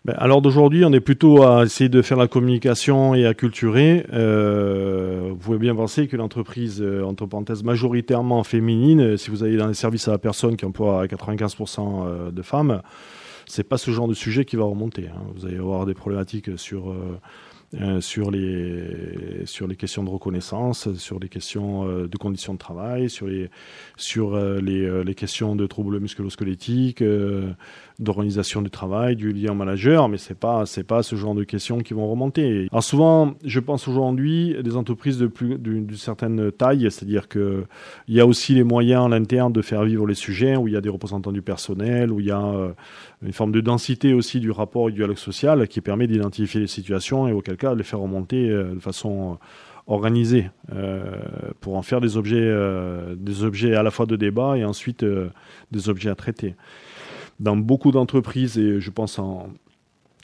Ben, 0.07 0.14
alors 0.16 0.40
d'aujourd'hui, 0.40 0.82
on 0.86 0.92
est 0.94 1.01
plutôt 1.01 1.42
à 1.42 1.64
essayer 1.64 1.90
de 1.90 2.01
faire 2.01 2.16
la 2.16 2.26
communication 2.26 3.14
et 3.14 3.26
à 3.26 3.34
culturer. 3.34 4.07
Euh, 4.14 5.28
vous 5.30 5.36
pouvez 5.36 5.59
bien 5.59 5.74
penser 5.74 6.09
que 6.09 6.16
l'entreprise, 6.16 6.80
euh, 6.80 7.05
entre 7.05 7.26
parenthèses, 7.26 7.62
majoritairement 7.62 8.42
féminine, 8.42 9.01
euh, 9.01 9.16
si 9.18 9.28
vous 9.28 9.44
allez 9.44 9.59
dans 9.59 9.66
les 9.66 9.74
services 9.74 10.09
à 10.09 10.12
la 10.12 10.18
personne 10.18 10.57
qui 10.57 10.64
emploie 10.64 11.07
95% 11.07 12.32
de 12.32 12.42
femmes, 12.42 12.80
c'est 13.44 13.68
pas 13.68 13.76
ce 13.76 13.90
genre 13.90 14.09
de 14.09 14.14
sujet 14.14 14.46
qui 14.46 14.57
va 14.57 14.64
remonter. 14.64 15.09
Hein. 15.09 15.20
Vous 15.34 15.44
allez 15.44 15.59
avoir 15.59 15.84
des 15.84 15.94
problématiques 15.94 16.59
sur 16.59 16.94
sur, 18.01 18.32
les, 18.32 19.44
sur 19.44 19.68
les 19.68 19.76
questions 19.76 20.03
de 20.03 20.11
reconnaissance, 20.11 20.92
sur 20.94 21.20
les 21.20 21.28
questions 21.28 21.84
de 21.84 22.16
conditions 22.18 22.53
de 22.53 22.59
travail, 22.59 23.09
sur 23.09 23.28
les, 23.28 23.48
sur, 23.96 24.36
les, 24.36 25.14
questions 25.14 25.55
de 25.55 25.68
troubles 25.68 26.01
musculo-squelettiques, 26.01 27.05
d'organisation 28.01 28.62
du 28.62 28.70
travail, 28.70 29.14
du 29.14 29.32
lien 29.32 29.55
manager, 29.55 30.09
mais 30.09 30.18
c'est 30.18 30.38
pas 30.38 30.66
c'est 30.66 30.84
pas 30.84 31.03
ce 31.03 31.16
genre 31.16 31.34
de 31.34 31.44
questions 31.44 31.78
qui 31.78 31.94
vont 31.94 32.11
remonter. 32.11 32.68
Alors 32.72 32.82
souvent, 32.82 33.34
je 33.44 33.61
pense 33.61 33.86
aujourd'hui 33.86 34.57
des 34.62 34.76
entreprises 34.76 35.18
de 35.18 35.26
plus 35.26 35.59
d'une 35.59 35.88
certaine 35.94 36.51
taille, 36.51 36.90
c'est-à-dire 36.90 37.28
que 37.28 37.64
il 38.09 38.14
y 38.14 38.20
a 38.20 38.26
aussi 38.26 38.55
les 38.55 38.64
moyens 38.64 39.07
à 39.07 39.09
l'interne 39.09 39.53
de 39.53 39.62
faire 39.62 39.84
vivre 39.84 40.07
les 40.07 40.14
sujets 40.14 40.57
où 40.57 40.66
il 40.66 40.74
y 40.74 40.76
a 40.76 40.80
des 40.80 40.88
représentants 40.88 41.32
du 41.32 41.42
personnel, 41.42 42.11
où 42.11 42.20
il 42.20 42.26
y 42.26 42.30
a 42.30 42.74
une 43.22 43.32
forme 43.32 43.53
de 43.53 43.61
densité 43.61 44.14
aussi 44.14 44.40
du 44.40 44.51
rapport 44.51 44.88
et 44.88 44.92
du 44.92 44.98
dialogue 44.98 45.18
social 45.18 45.68
qui 45.68 45.80
permet 45.80 46.07
d'identifier 46.07 46.61
les 46.61 46.66
situations 46.66 47.28
et 47.28 47.32
auquel 47.32 47.57
cas 47.57 47.72
de 47.72 47.78
les 47.78 47.84
faire 47.84 48.01
remonter 48.01 48.48
euh, 48.48 48.74
de 48.74 48.80
façon 48.80 49.32
euh, 49.32 49.34
organisée 49.86 50.51
euh, 50.72 51.03
pour 51.61 51.76
en 51.76 51.82
faire 51.82 52.01
des 52.01 52.16
objets, 52.16 52.55
des 53.16 53.42
objets 53.42 53.74
à 53.74 53.82
la 53.82 53.90
fois 53.90 54.07
de 54.07 54.14
débat 54.14 54.57
et 54.57 54.64
ensuite 54.64 55.05
des 55.72 55.88
objets 55.88 56.11
à 56.11 56.14
traiter. 56.14 56.55
Dans 57.41 57.57
beaucoup 57.57 57.91
d'entreprises, 57.91 58.59
et 58.59 58.80
je 58.80 58.91
pense 58.91 59.18
en, 59.18 59.49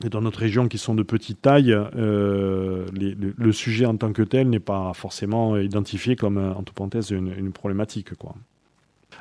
dans 0.08 0.20
notre 0.20 0.38
région 0.38 0.68
qui 0.68 0.78
sont 0.78 0.94
de 0.94 1.02
petite 1.02 1.42
taille, 1.42 1.76
le, 1.94 3.52
sujet 3.52 3.86
en 3.86 3.96
tant 3.96 4.12
que 4.12 4.22
tel 4.22 4.50
n'est 4.50 4.60
pas 4.60 4.92
forcément 4.94 5.56
identifié 5.56 6.14
comme, 6.14 6.38
entre 6.38 6.72
parenthèses, 6.72 7.10
une, 7.10 7.52
problématique. 7.52 8.14
Quoi. 8.14 8.34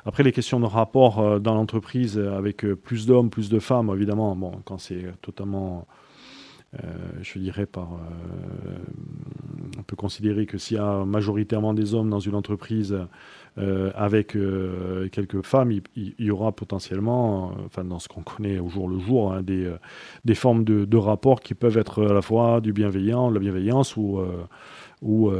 Après, 0.06 0.24
les 0.24 0.32
questions 0.32 0.60
de 0.60 0.66
rapport 0.66 1.20
euh, 1.20 1.40
dans 1.40 1.56
l'entreprise 1.56 2.18
avec 2.20 2.66
euh, 2.66 2.76
plus 2.76 3.06
d'hommes, 3.06 3.30
plus 3.30 3.50
de 3.50 3.60
femmes, 3.60 3.92
évidemment, 3.94 4.36
bon, 4.36 4.52
quand 4.66 4.78
c'est 4.78 5.06
totalement, 5.22 5.88
euh, 6.76 6.88
je 7.22 7.40
dirais, 7.40 7.66
par. 7.66 7.90
on 9.78 9.84
peut 9.84 9.96
considérer 9.96 10.46
que 10.46 10.58
s'il 10.58 10.78
y 10.78 10.80
a 10.80 11.06
majoritairement 11.06 11.74
des 11.74 11.94
hommes 11.94 12.10
dans 12.10 12.20
une 12.20 12.36
entreprise 12.36 12.98
avec 13.58 14.38
quelques 15.12 15.46
femmes, 15.46 15.72
il, 15.72 16.14
y 16.20 16.30
aura 16.30 16.52
potentiellement, 16.52 17.54
enfin, 17.66 17.84
dans 17.84 18.00
ce 18.00 18.08
qu'on 18.08 18.22
connaît 18.22 18.60
au 18.60 18.70
jour 18.70 18.90
le 18.90 19.00
jour, 19.00 19.34
hein, 19.34 19.44
des, 19.44 19.74
des 20.26 20.36
formes 20.36 20.64
de, 20.64 20.86
de 20.86 20.98
rapports 20.98 21.40
qui 21.40 21.54
peuvent 21.54 21.78
être 21.78 22.06
à 22.06 22.14
la 22.14 22.22
fois 22.22 22.60
du 22.62 22.74
bienveillant, 22.74 23.30
de 23.30 23.36
la 23.36 23.40
bienveillance 23.40 23.96
ou. 23.98 24.20
Ou, 25.02 25.32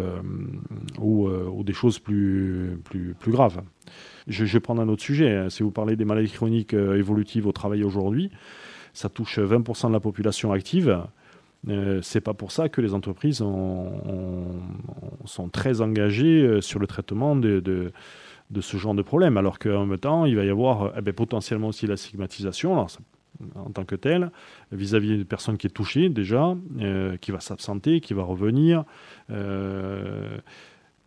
ou, 1.00 1.64
des 1.64 1.74
choses 1.74 1.98
plus, 1.98 2.80
plus, 2.84 3.16
plus 3.18 3.32
graves. 3.32 3.62
Je, 4.28 4.46
vais 4.46 4.60
prendre 4.60 4.82
un 4.82 4.90
autre 4.90 5.04
sujet. 5.04 5.36
Hein. 5.36 5.50
Si 5.50 5.64
vous 5.64 5.72
parlez 5.72 5.96
des 5.96 6.06
maladies 6.06 6.32
chroniques 6.32 6.74
euh, 6.74 6.98
évolutives 6.98 7.46
au 7.48 7.52
travail 7.52 7.84
aujourd'hui, 7.84 8.32
ça 8.94 9.10
touche 9.10 9.40
20% 9.40 9.90
de 9.90 9.94
la 9.94 10.00
population 10.00 10.52
active. 10.52 11.00
Euh, 11.70 12.00
c'est 12.02 12.22
pas 12.22 12.34
pour 12.34 12.52
ça 12.52 12.70
que 12.70 12.82
les 12.82 12.94
entreprises 12.94 13.38
sont 13.38 14.70
très 15.52 15.82
engagées 15.82 16.42
euh, 16.42 16.62
sur 16.62 16.80
le 16.80 16.88
traitement 16.88 17.36
de, 17.36 17.92
ce 18.60 18.78
genre 18.78 18.94
de 18.94 19.02
problème, 19.02 19.38
alors 19.38 19.60
qu'en 19.60 19.86
même 19.86 19.98
temps, 19.98 20.26
il 20.26 20.36
va 20.36 20.46
y 20.46 20.50
avoir 20.50 20.94
eh 20.98 21.02
ben, 21.02 21.14
potentiellement 21.14 21.70
aussi 21.70 21.88
la 21.88 21.98
stigmatisation. 21.98 22.86
en 23.56 23.70
tant 23.74 23.84
que 23.84 23.96
telle, 23.96 24.32
vis-à-vis 24.72 25.10
d'une 25.10 25.26
personne 25.26 25.58
qui 25.58 25.68
est 25.68 25.72
touchée 25.72 26.10
déjà, 26.10 26.56
qui 27.22 27.32
va 27.32 27.40
s'absenter, 27.40 28.00
qui 28.00 28.14
va 28.14 28.24
revenir 28.24 28.86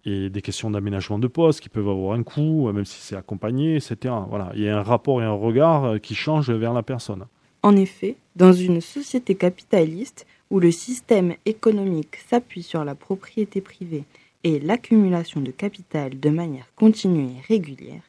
et 0.09 0.30
des 0.30 0.42
questions 0.42 0.70
d'aménagement 0.70 1.18
de 1.18 1.26
poste 1.26 1.61
qui 1.61 1.68
peuvent 1.68 1.88
avoir 1.88 2.14
un 2.14 2.22
coût, 2.22 2.70
même 2.72 2.84
si 2.84 3.00
c'est 3.00 3.16
accompagné, 3.16 3.76
etc. 3.76 4.14
Voilà, 4.28 4.50
il 4.54 4.62
y 4.62 4.68
a 4.68 4.78
un 4.78 4.82
rapport 4.82 5.20
et 5.22 5.24
un 5.24 5.32
regard 5.32 5.84
euh, 5.84 5.98
qui 5.98 6.14
changent 6.14 6.50
vers 6.50 6.72
la 6.72 6.82
personne. 6.82 7.26
En 7.62 7.76
effet, 7.76 8.16
dans 8.36 8.52
une 8.52 8.80
société 8.80 9.34
capitaliste 9.34 10.26
où 10.51 10.61
le 10.61 10.70
système 10.70 11.34
économique 11.46 12.16
s'appuie 12.28 12.62
sur 12.62 12.84
la 12.84 12.94
propriété 12.94 13.61
privée 13.61 14.05
et 14.44 14.59
l'accumulation 14.61 15.40
de 15.40 15.51
capital 15.51 16.18
de 16.18 16.30
manière 16.30 16.66
continue 16.76 17.30
et 17.30 17.40
régulière, 17.46 18.03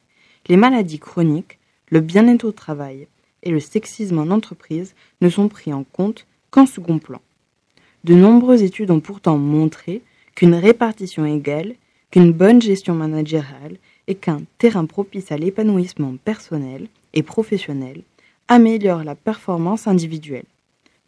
les 0.48 0.56
maladies 0.56 0.98
chroniques, 0.98 1.58
le 1.90 2.00
bien-être 2.00 2.44
au 2.44 2.52
travail 2.52 3.06
et 3.42 3.50
le 3.50 3.60
sexisme 3.60 4.18
en 4.18 4.30
entreprise 4.30 4.94
ne 5.20 5.28
sont 5.28 5.48
pris 5.48 5.72
en 5.72 5.84
compte 5.84 6.26
qu'en 6.50 6.66
second 6.66 6.98
plan. 6.98 7.20
De 8.04 8.14
nombreuses 8.14 8.62
études 8.62 8.90
ont 8.90 9.00
pourtant 9.00 9.36
montré 9.36 10.02
qu'une 10.34 10.54
répartition 10.54 11.26
égale 11.26 11.74
qu'une 12.10 12.32
bonne 12.32 12.60
gestion 12.60 12.94
managériale 12.94 13.76
et 14.06 14.14
qu'un 14.14 14.40
terrain 14.58 14.86
propice 14.86 15.30
à 15.30 15.36
l'épanouissement 15.36 16.16
personnel 16.24 16.88
et 17.14 17.22
professionnel 17.22 18.02
améliore 18.48 19.04
la 19.04 19.14
performance 19.14 19.86
individuelle. 19.86 20.44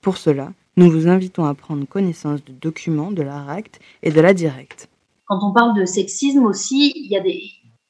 Pour 0.01 0.16
cela, 0.16 0.53
nous 0.77 0.91
vous 0.91 1.09
invitons 1.09 1.45
à 1.45 1.55
prendre 1.55 1.87
connaissance 1.87 2.45
de 2.45 2.53
documents 2.53 3.12
de 3.12 3.23
la 3.23 3.43
RACT 3.43 3.81
et 4.03 4.11
de 4.11 4.20
la 4.20 4.35
DIRECT. 4.35 4.89
Quand 5.27 5.39
on 5.43 5.53
parle 5.53 5.79
de 5.79 5.85
sexisme 5.85 6.45
aussi, 6.45 6.93
il 6.95 7.11
y 7.11 7.16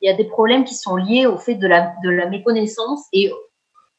a 0.09 0.15
des, 0.15 0.25
problèmes 0.25 0.65
qui 0.65 0.75
sont 0.75 0.97
liés 0.97 1.27
au 1.27 1.39
fait 1.39 1.55
de 1.55 1.67
la, 1.67 1.95
méconnaissance 2.29 3.07
et 3.13 3.31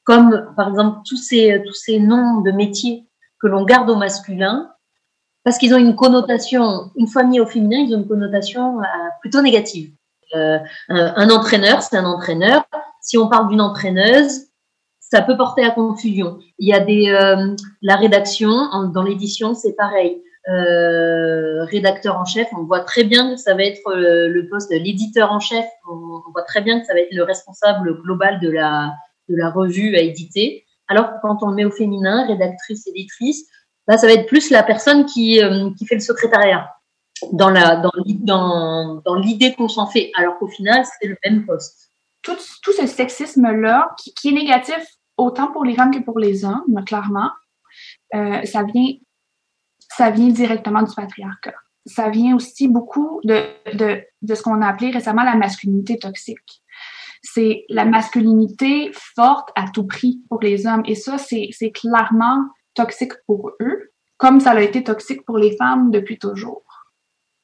comme 0.04 0.54
par 0.58 0.70
exemple 0.70 1.00
tous 1.08 1.18
ces, 1.18 1.62
tous 1.66 1.74
ces 1.74 2.00
noms 2.00 2.42
de 2.42 2.52
métiers 2.52 3.08
que 3.42 3.48
l'on 3.48 3.64
garde 3.64 3.90
au 3.90 3.96
masculin, 3.96 4.70
parce 5.44 5.58
qu'ils 5.58 5.74
ont 5.74 5.78
une 5.78 5.96
connotation, 5.96 6.92
une 6.96 7.08
fois 7.08 7.24
mis 7.24 7.40
au 7.40 7.46
féminin, 7.46 7.86
ils 7.86 7.94
ont 7.94 8.00
une 8.00 8.08
connotation 8.08 8.80
euh, 8.80 8.84
plutôt 9.22 9.42
négative. 9.42 9.94
Euh, 10.36 10.58
un, 10.90 11.30
entraîneur, 11.30 11.82
c'est 11.82 11.98
un 11.98 12.06
entraîneur. 12.06 12.64
Si 13.02 13.18
on 13.18 13.28
parle 13.28 13.50
d'une 13.50 13.62
entraîneuse, 13.62 14.48
ça 15.14 15.22
peut 15.22 15.38
porter 15.38 15.64
à 15.64 15.70
confusion. 15.70 16.40
Il 16.58 16.68
y 16.68 16.74
a 16.74 16.80
des 16.80 17.08
euh, 17.10 17.56
la 17.84 17.98
rédaction 17.98 18.50
dans 18.92 19.04
l'édition, 19.04 19.54
c'est 19.54 19.74
pareil. 19.74 20.24
Euh, 20.50 21.64
rédacteur 21.66 22.18
en 22.18 22.26
chef, 22.26 22.48
on 22.58 22.64
voit 22.64 22.80
très 22.80 23.04
bien 23.04 23.36
que 23.36 23.40
ça 23.40 23.54
va 23.54 23.64
être 23.64 23.88
euh, 23.90 24.28
le 24.28 24.50
poste 24.50 24.72
de 24.72 24.78
l'éditeur 24.78 25.32
en 25.32 25.40
chef. 25.40 25.66
On, 25.88 26.32
voit 26.34 26.42
très 26.42 26.62
bien 26.62 26.80
que 26.80 26.88
ça 26.88 26.94
va 26.94 27.02
être 27.02 27.14
le 27.14 27.22
responsable 27.22 28.02
global 28.02 28.40
de 28.40 28.50
la 28.50 28.92
de 29.30 29.36
la 29.36 29.52
revue 29.52 29.96
à 29.96 30.00
éditer. 30.00 30.66
Alors 30.88 31.12
que 31.12 31.18
quand 31.22 31.44
on 31.44 31.50
le 31.50 31.56
met 31.56 31.66
au 31.66 31.72
féminin, 31.72 32.26
rédactrice, 32.26 32.88
éditrice, 32.88 33.46
Là, 33.90 33.98
ça 33.98 34.08
va 34.08 34.14
être 34.14 34.28
plus 34.28 34.50
la 34.50 34.64
personne 34.64 35.06
qui, 35.06 35.42
qui 35.78 35.86
fait 35.86 35.96
le 35.96 36.00
secrétariat 36.00 36.70
dans 37.34 37.50
la 37.50 37.76
dans, 37.76 37.92
dans, 38.22 39.02
dans 39.06 39.16
l'idée 39.16 39.54
qu'on 39.56 39.68
s'en 39.68 39.88
fait, 39.88 40.10
alors 40.16 40.40
qu'au 40.40 40.48
final, 40.48 40.86
c'est 40.86 41.10
le 41.10 41.18
même 41.26 41.46
poste. 41.46 41.90
Tout, 42.22 42.38
tout 42.64 42.72
ce 42.72 42.88
sexisme-là, 42.88 43.94
qui, 43.98 44.30
est 44.30 44.32
négatif 44.32 44.82
autant 45.18 45.52
pour 45.52 45.64
les 45.64 45.76
femmes 45.76 45.92
que 45.92 46.00
pour 46.00 46.20
les 46.20 46.46
hommes, 46.46 46.84
clairement, 46.86 47.32
euh, 48.16 48.44
ça 48.44 48.64
vient 48.64 48.94
ça 49.96 50.10
vient 50.10 50.30
directement 50.30 50.82
du 50.82 50.94
patriarcat. 50.94 51.54
Ça 51.86 52.10
vient 52.10 52.36
aussi 52.36 52.68
beaucoup 52.68 53.20
de, 53.24 53.44
de, 53.74 54.02
de 54.22 54.36
ce 54.36 54.42
qu'on 54.42 54.62
a 54.62 54.68
appelé 54.68 54.92
récemment 54.92 55.24
la 55.24 55.36
masculinité 55.36 56.00
toxique. 56.00 56.64
C'est 57.22 57.66
la 57.70 57.86
masculinité 57.86 58.92
forte 58.94 59.50
à 59.56 59.66
tout 59.70 59.86
prix 59.86 60.22
pour 60.30 60.42
les 60.42 60.66
hommes. 60.66 60.84
Et 60.86 60.96
ça, 60.96 61.18
c'est 61.18 61.72
clairement 61.72 62.46
toxique 62.74 63.14
pour 63.28 63.52
eux, 63.62 63.92
comme 64.18 64.40
ça 64.40 64.52
a 64.52 64.62
été 64.62 64.84
toxique 64.84 65.26
pour 65.26 65.38
les 65.38 65.56
femmes 65.56 65.92
depuis 65.92 66.18
toujours. 66.18 66.64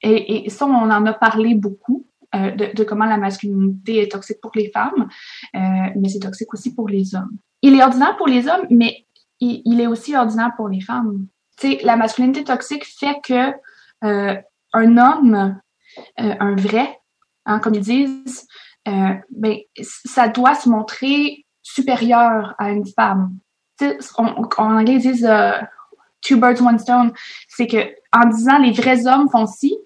Et, 0.02 0.50
ça, 0.50 0.66
on 0.66 0.90
en 0.90 1.06
a 1.06 1.14
parlé 1.14 1.54
beaucoup. 1.56 2.06
Euh, 2.36 2.52
de, 2.52 2.76
de, 2.76 2.84
comment 2.84 3.06
la 3.06 3.18
masculinité 3.18 4.04
est 4.04 4.12
toxique 4.12 4.40
pour 4.40 4.52
les 4.54 4.70
femmes, 4.70 5.10
euh, 5.56 5.90
mais 5.96 6.10
c'est 6.10 6.20
toxique 6.20 6.54
aussi 6.54 6.76
pour 6.76 6.88
les 6.88 7.16
hommes. 7.16 7.40
Il 7.62 7.76
est 7.76 7.84
ordinaire 7.84 8.16
pour 8.18 8.28
les 8.28 8.47
hommes, 8.47 8.66
mais 8.70 9.05
il, 9.39 9.80
est 9.80 9.88
aussi 9.88 10.16
ordinaire 10.16 10.51
pour 10.55 10.70
les 10.70 10.82
femmes. 10.82 11.28
Tu 11.57 11.72
sais, 11.72 11.80
la 11.84 11.95
masculinité 11.95 12.43
toxique 12.43 12.86
fait 12.86 13.20
que 13.24 13.53
euh, 14.03 14.36
un 14.74 14.97
homme, 14.97 15.60
euh, 16.20 16.36
un 16.39 16.55
vrai, 16.55 16.99
hein, 17.45 17.60
comme 17.60 17.76
ils 17.76 17.82
disent, 17.82 18.47
euh, 18.88 19.14
ben, 19.30 19.57
ça 19.82 20.28
doit 20.28 20.55
se 20.55 20.70
montrer 20.70 21.45
supérieur 21.62 22.55
à 22.57 22.72
une 22.72 22.86
femme. 22.86 23.36
en 23.82 24.78
anglais, 24.78 24.93
ils 24.93 25.01
disent 25.01 25.26
euh, 25.26 25.51
two 26.22 26.38
birds, 26.38 26.62
one 26.62 26.80
stone. 26.80 27.12
C'est 27.47 27.68
que 27.68 27.93
en 28.12 28.28
disant 28.28 28.57
les 28.57 28.72
vrais 28.72 29.05
hommes 29.07 29.30
font 29.30 29.45
ci, 29.45 29.78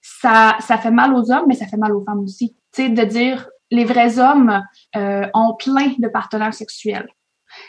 ça, 0.00 0.56
ça 0.60 0.76
fait 0.76 0.90
mal 0.90 1.14
aux 1.14 1.30
hommes, 1.30 1.46
mais 1.48 1.54
ça 1.54 1.66
fait 1.66 1.76
mal 1.76 1.94
aux 1.94 2.04
femmes 2.04 2.20
aussi. 2.20 2.54
Tu 2.72 2.82
sais, 2.82 2.88
de 2.88 3.04
dire 3.04 3.48
les 3.74 3.84
vrais 3.84 4.20
hommes 4.20 4.62
euh, 4.94 5.26
ont 5.34 5.54
plein 5.54 5.94
de 5.98 6.08
partenaires 6.08 6.54
sexuels. 6.54 7.08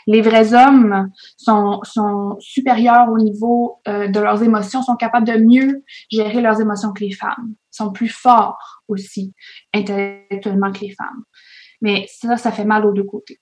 Les 0.06 0.22
vrais 0.22 0.54
hommes 0.54 1.10
sont, 1.36 1.80
sont 1.82 2.36
supérieurs 2.38 3.08
au 3.10 3.18
niveau 3.18 3.80
euh, 3.88 4.06
de 4.08 4.20
leurs 4.20 4.42
émotions, 4.42 4.82
sont 4.82 4.96
capables 4.96 5.26
de 5.26 5.36
mieux 5.38 5.84
gérer 6.10 6.40
leurs 6.40 6.60
émotions 6.60 6.92
que 6.92 7.04
les 7.04 7.12
femmes, 7.12 7.54
sont 7.70 7.90
plus 7.92 8.08
forts 8.08 8.82
aussi 8.88 9.34
intellectuellement 9.74 10.72
que 10.72 10.80
les 10.80 10.94
femmes. 10.94 11.24
Mais 11.80 12.06
ça, 12.08 12.36
ça 12.36 12.52
fait 12.52 12.64
mal 12.64 12.86
aux 12.86 12.92
deux 12.92 13.04
côtés. 13.04 13.40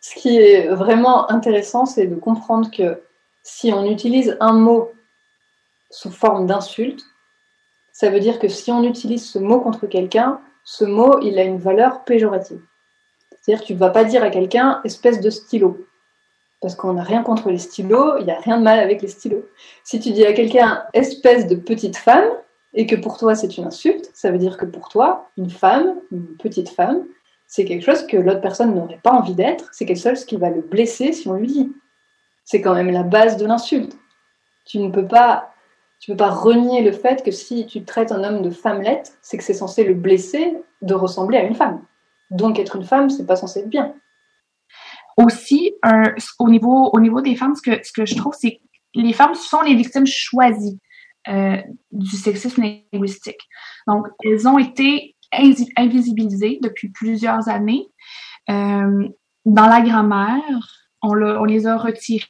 Ce 0.00 0.14
qui 0.18 0.36
est 0.38 0.68
vraiment 0.68 1.30
intéressant, 1.30 1.84
c'est 1.84 2.06
de 2.06 2.16
comprendre 2.16 2.70
que 2.70 3.02
si 3.42 3.72
on 3.72 3.84
utilise 3.90 4.36
un 4.40 4.54
mot 4.54 4.90
sous 5.90 6.10
forme 6.10 6.46
d'insulte, 6.46 7.02
ça 7.92 8.10
veut 8.10 8.20
dire 8.20 8.38
que 8.38 8.48
si 8.48 8.70
on 8.70 8.82
utilise 8.82 9.28
ce 9.28 9.38
mot 9.38 9.60
contre 9.60 9.86
quelqu'un, 9.86 10.40
ce 10.70 10.84
mot, 10.84 11.18
il 11.22 11.38
a 11.38 11.44
une 11.44 11.56
valeur 11.56 12.04
péjorative. 12.04 12.60
C'est-à-dire 13.40 13.64
tu 13.64 13.72
ne 13.72 13.78
vas 13.78 13.88
pas 13.88 14.04
dire 14.04 14.22
à 14.22 14.28
quelqu'un 14.28 14.82
espèce 14.84 15.18
de 15.18 15.30
stylo. 15.30 15.86
Parce 16.60 16.74
qu'on 16.74 16.92
n'a 16.92 17.02
rien 17.02 17.22
contre 17.22 17.48
les 17.48 17.56
stylos, 17.56 18.18
il 18.18 18.26
n'y 18.26 18.30
a 18.30 18.38
rien 18.38 18.58
de 18.58 18.64
mal 18.64 18.78
avec 18.78 19.00
les 19.00 19.08
stylos. 19.08 19.46
Si 19.82 19.98
tu 19.98 20.10
dis 20.10 20.26
à 20.26 20.34
quelqu'un 20.34 20.84
espèce 20.92 21.46
de 21.46 21.54
petite 21.54 21.96
femme, 21.96 22.28
et 22.74 22.84
que 22.84 22.96
pour 22.96 23.16
toi 23.16 23.34
c'est 23.34 23.56
une 23.56 23.64
insulte, 23.64 24.10
ça 24.12 24.30
veut 24.30 24.36
dire 24.36 24.58
que 24.58 24.66
pour 24.66 24.90
toi, 24.90 25.30
une 25.38 25.48
femme, 25.48 26.02
une 26.12 26.36
petite 26.36 26.68
femme, 26.68 27.06
c'est 27.46 27.64
quelque 27.64 27.86
chose 27.86 28.06
que 28.06 28.18
l'autre 28.18 28.42
personne 28.42 28.74
n'aurait 28.74 29.00
pas 29.02 29.12
envie 29.12 29.34
d'être, 29.34 29.70
c'est 29.72 29.86
quelque 29.86 30.02
chose 30.02 30.26
qui 30.26 30.36
va 30.36 30.50
le 30.50 30.60
blesser 30.60 31.14
si 31.14 31.28
on 31.28 31.32
lui 31.32 31.46
dit. 31.46 31.72
C'est 32.44 32.60
quand 32.60 32.74
même 32.74 32.90
la 32.90 33.04
base 33.04 33.38
de 33.38 33.46
l'insulte. 33.46 33.96
Tu 34.66 34.80
ne 34.80 34.90
peux 34.90 35.06
pas 35.06 35.54
tu 36.00 36.12
peux 36.12 36.16
pas 36.16 36.30
renier 36.30 36.82
le 36.82 36.92
fait 36.92 37.24
que 37.24 37.30
si 37.30 37.66
tu 37.66 37.84
traites 37.84 38.12
un 38.12 38.22
homme 38.22 38.42
de 38.42 38.50
femmelette, 38.50 39.18
c'est 39.20 39.36
que 39.36 39.44
c'est 39.44 39.54
censé 39.54 39.84
le 39.84 39.94
blesser 39.94 40.56
de 40.82 40.94
ressembler 40.94 41.38
à 41.38 41.42
une 41.42 41.54
femme. 41.54 41.82
Donc 42.30 42.58
être 42.58 42.76
une 42.76 42.84
femme, 42.84 43.10
c'est 43.10 43.26
pas 43.26 43.36
censé 43.36 43.60
être 43.60 43.68
bien. 43.68 43.94
Aussi, 45.16 45.74
au, 46.38 46.48
niveau, 46.48 46.90
au 46.92 47.00
niveau 47.00 47.20
des 47.20 47.34
femmes, 47.34 47.54
ce 47.56 47.92
que, 47.92 48.06
je 48.06 48.14
trouve, 48.14 48.34
c'est 48.38 48.52
que 48.52 49.00
les 49.00 49.12
femmes 49.12 49.34
sont 49.34 49.62
les 49.62 49.74
victimes 49.74 50.06
choisies 50.06 50.78
euh, 51.26 51.56
du 51.90 52.16
sexisme 52.16 52.62
linguistique. 52.92 53.40
Donc, 53.88 54.06
elles 54.22 54.46
ont 54.46 54.58
été 54.58 55.16
invisibilisées 55.76 56.60
depuis 56.62 56.90
plusieurs 56.90 57.48
années. 57.48 57.88
Euh, 58.48 59.08
dans 59.44 59.66
la 59.66 59.80
grammaire, 59.80 60.88
on 61.02 61.44
les 61.44 61.66
a 61.66 61.76
retirées 61.76 62.24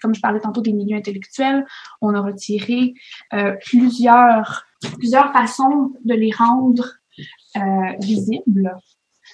comme 0.00 0.14
je 0.14 0.20
parlais 0.20 0.40
tantôt 0.40 0.60
des 0.60 0.72
milieux 0.72 0.96
intellectuels, 0.96 1.66
on 2.00 2.14
a 2.14 2.20
retiré 2.20 2.94
euh, 3.32 3.54
plusieurs, 3.64 4.64
plusieurs 4.98 5.32
façons 5.32 5.92
de 6.04 6.14
les 6.14 6.32
rendre 6.32 6.84
euh, 7.56 7.92
visibles 8.00 8.76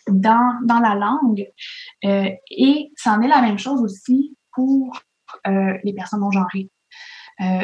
dans, 0.09 0.61
dans 0.65 0.79
la 0.79 0.95
langue. 0.95 1.47
Euh, 2.05 2.31
et 2.51 2.93
ça 2.97 3.15
en 3.15 3.21
est 3.21 3.29
la 3.29 3.43
même 3.43 3.59
chose 3.59 3.83
aussi 3.83 4.37
pour 4.53 5.01
euh, 5.47 5.77
les 5.83 5.93
personnes 5.93 6.21
non 6.21 6.31
genrées. 6.31 6.71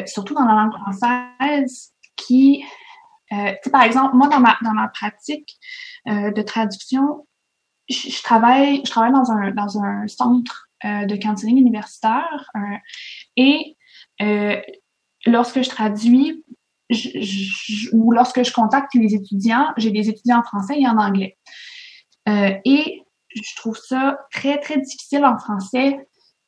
Surtout 0.07 0.33
dans 0.33 0.43
la 0.43 0.55
langue 0.55 0.73
française 0.73 1.93
qui, 2.17 2.65
par 3.71 3.83
exemple, 3.83 4.13
moi 4.17 4.27
dans 4.27 4.41
ma, 4.41 4.57
dans 4.61 4.73
ma 4.73 4.89
pratique 4.89 5.57
de 6.05 6.41
traduction, 6.41 7.25
je, 7.87 8.09
je, 8.09 8.21
travaille, 8.21 8.81
je 8.83 8.91
travaille 8.91 9.13
dans 9.13 9.31
un, 9.31 9.51
dans 9.51 9.81
un 9.81 10.05
centre 10.07 10.68
euh, 10.85 11.05
de 11.05 11.17
counseling 11.17 11.57
universitaire. 11.57 12.49
Euh, 12.55 12.77
et 13.35 13.75
euh, 14.21 14.55
lorsque 15.25 15.61
je 15.61 15.67
traduis 15.67 16.45
ou 17.91 18.13
lorsque 18.13 18.45
je 18.45 18.53
contacte 18.53 18.93
les 18.93 19.13
étudiants, 19.13 19.73
j'ai 19.75 19.91
des 19.91 20.07
étudiants 20.07 20.39
en 20.39 20.43
français 20.43 20.79
et 20.79 20.87
en 20.87 20.97
anglais. 20.97 21.37
et 22.27 23.03
je 23.35 23.55
trouve 23.57 23.77
ça 23.77 24.19
très, 24.31 24.57
très 24.59 24.79
difficile 24.79 25.25
en 25.25 25.37
français 25.37 25.99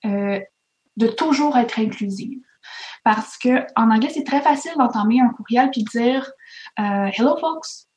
de 0.03 1.07
toujours 1.07 1.57
être 1.57 1.77
inclusive. 1.77 2.39
Parce 3.03 3.37
que 3.37 3.65
en 3.75 3.91
anglais, 3.91 4.11
c'est 4.13 4.23
très 4.23 4.41
facile 4.41 4.71
d'entamer 4.77 5.19
un 5.19 5.29
courriel 5.29 5.69
puis 5.71 5.83
dire 5.83 6.31
Hello 6.77 7.35
folks, 7.37 7.87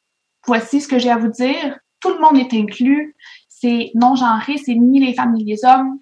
voici 0.46 0.80
ce 0.80 0.88
que 0.88 0.98
j'ai 0.98 1.10
à 1.10 1.16
vous 1.16 1.30
dire. 1.30 1.78
Tout 2.00 2.10
le 2.10 2.18
monde 2.18 2.36
est 2.36 2.52
inclus. 2.52 3.16
C'est 3.48 3.92
non 3.94 4.16
genré, 4.16 4.58
c'est 4.58 4.74
ni 4.74 4.98
les 4.98 5.14
femmes 5.14 5.32
ni 5.32 5.44
les 5.44 5.64
hommes 5.64 6.00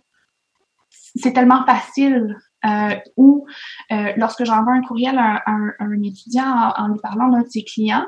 c'est 1.14 1.32
tellement 1.32 1.64
facile. 1.64 2.36
Euh, 2.64 2.96
ou 3.16 3.44
euh, 3.90 4.12
lorsque 4.16 4.44
j'envoie 4.44 4.74
un 4.74 4.82
courriel 4.82 5.18
à, 5.18 5.42
un, 5.46 6.02
étudiant 6.02 6.72
en, 6.76 6.88
lui 6.88 7.00
parlant 7.02 7.28
d'un 7.28 7.42
de 7.42 7.48
ses 7.48 7.64
clients, 7.64 8.06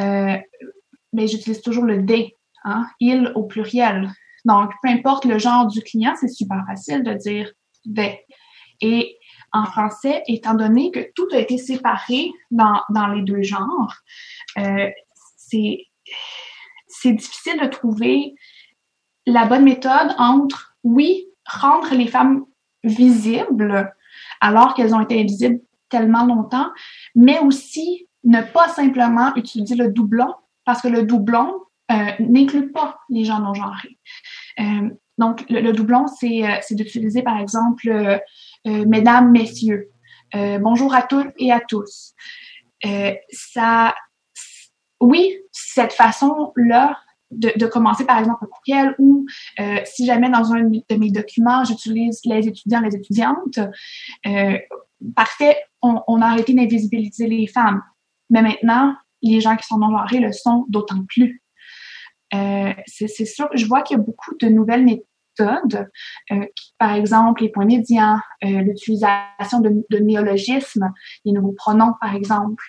euh, 0.00 0.38
ben, 1.12 1.28
j'utilise 1.28 1.60
toujours 1.60 1.84
le 1.84 1.98
D, 1.98 2.36
hein, 2.64 2.86
il 3.00 3.32
au 3.34 3.44
pluriel. 3.44 4.10
Donc, 4.44 4.72
peu 4.82 4.88
importe 4.88 5.26
le 5.26 5.38
genre 5.38 5.66
du 5.66 5.82
client, 5.82 6.14
c'est 6.18 6.28
super 6.28 6.64
facile 6.66 7.02
de 7.02 7.12
dire 7.14 7.52
des. 7.84 8.18
Et 8.80 9.18
en 9.52 9.66
français, 9.66 10.22
étant 10.26 10.54
donné 10.54 10.90
que 10.90 11.12
tout 11.14 11.28
a 11.32 11.38
été 11.38 11.58
séparé 11.58 12.32
dans, 12.50 12.80
dans 12.88 13.08
les 13.08 13.22
deux 13.22 13.42
genres, 13.42 13.94
euh, 14.58 14.88
c'est 15.36 15.86
c'est 16.88 17.12
difficile 17.12 17.60
de 17.60 17.66
trouver 17.66 18.34
la 19.26 19.46
bonne 19.46 19.64
méthode 19.64 20.14
entre 20.18 20.76
oui, 20.82 21.26
rendre 21.52 21.94
les 21.94 22.06
femmes 22.06 22.44
visibles 22.84 23.92
alors 24.40 24.74
qu'elles 24.74 24.94
ont 24.94 25.00
été 25.00 25.20
invisibles 25.20 25.60
tellement 25.88 26.24
longtemps, 26.24 26.70
mais 27.14 27.38
aussi 27.38 28.08
ne 28.24 28.40
pas 28.40 28.68
simplement 28.68 29.34
utiliser 29.36 29.74
le 29.74 29.88
doublon 29.88 30.34
parce 30.64 30.80
que 30.80 30.88
le 30.88 31.02
doublon 31.02 31.54
euh, 31.90 32.12
n'inclut 32.20 32.70
pas 32.70 33.00
les 33.10 33.24
gens 33.24 33.40
non 33.40 33.54
genrés. 33.54 33.98
Euh, 34.60 34.88
donc, 35.18 35.44
le, 35.50 35.72
doublon, 35.72 36.06
c'est 36.06 36.44
euh, 36.44 36.56
d'utiliser, 36.70 37.22
par 37.22 37.38
exemple, 37.38 37.88
euh, 37.88 38.18
mesdames, 38.86 39.30
messieurs, 39.30 39.90
bonjour 40.60 40.94
à 40.94 41.02
toutes 41.02 41.32
et 41.36 41.52
à 41.52 41.60
tous. 41.60 42.14
ça, 43.30 43.94
oui, 45.00 45.36
cette 45.50 45.92
façon-là 45.92 46.98
de, 47.32 47.66
commencer 47.66 48.04
par 48.04 48.18
exemple 48.18 48.44
un 48.44 48.46
courriel 48.46 48.94
ou 48.98 49.26
euh, 49.60 49.78
si 49.84 50.06
jamais 50.06 50.30
dans 50.30 50.52
un 50.52 50.64
de 50.64 50.96
mes 50.96 51.10
documents 51.10 51.64
j'utilise 51.64 52.20
les 52.24 52.46
étudiants, 52.48 52.80
les 52.80 52.94
étudiantes, 52.94 53.58
euh, 54.26 54.58
parfait, 55.16 55.56
on, 55.80 56.20
a 56.20 56.26
arrêté 56.26 56.54
d'invisibiliser 56.54 57.26
les 57.26 57.46
femmes. 57.46 57.82
Mais 58.30 58.42
maintenant, 58.42 58.94
les 59.20 59.40
gens 59.40 59.56
qui 59.56 59.66
sont 59.66 59.78
non-genrés 59.78 60.20
le 60.20 60.32
sont 60.32 60.64
d'autant 60.68 61.04
plus. 61.08 61.42
Euh, 62.34 62.72
c'est 62.86 63.26
sûr, 63.26 63.48
je 63.54 63.66
vois 63.66 63.82
qu'il 63.82 63.96
y 63.96 64.00
a 64.00 64.02
beaucoup 64.02 64.34
de 64.40 64.48
nouvelles 64.48 64.84
méthodes, 64.84 65.88
par 66.78 66.94
exemple 66.94 67.42
les 67.42 67.48
points 67.48 67.64
médians, 67.64 68.20
l'utilisation 68.42 69.60
de, 69.60 69.84
de 69.90 69.98
néologismes, 69.98 70.92
les 71.24 71.32
nouveaux 71.32 71.52
pronoms 71.52 71.94
par 72.00 72.14
exemple, 72.14 72.64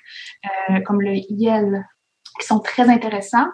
comme 0.86 1.02
le 1.02 1.16
IEL, 1.16 1.86
qui 2.40 2.48
sont 2.48 2.60
très 2.60 2.90
intéressants 2.90 3.48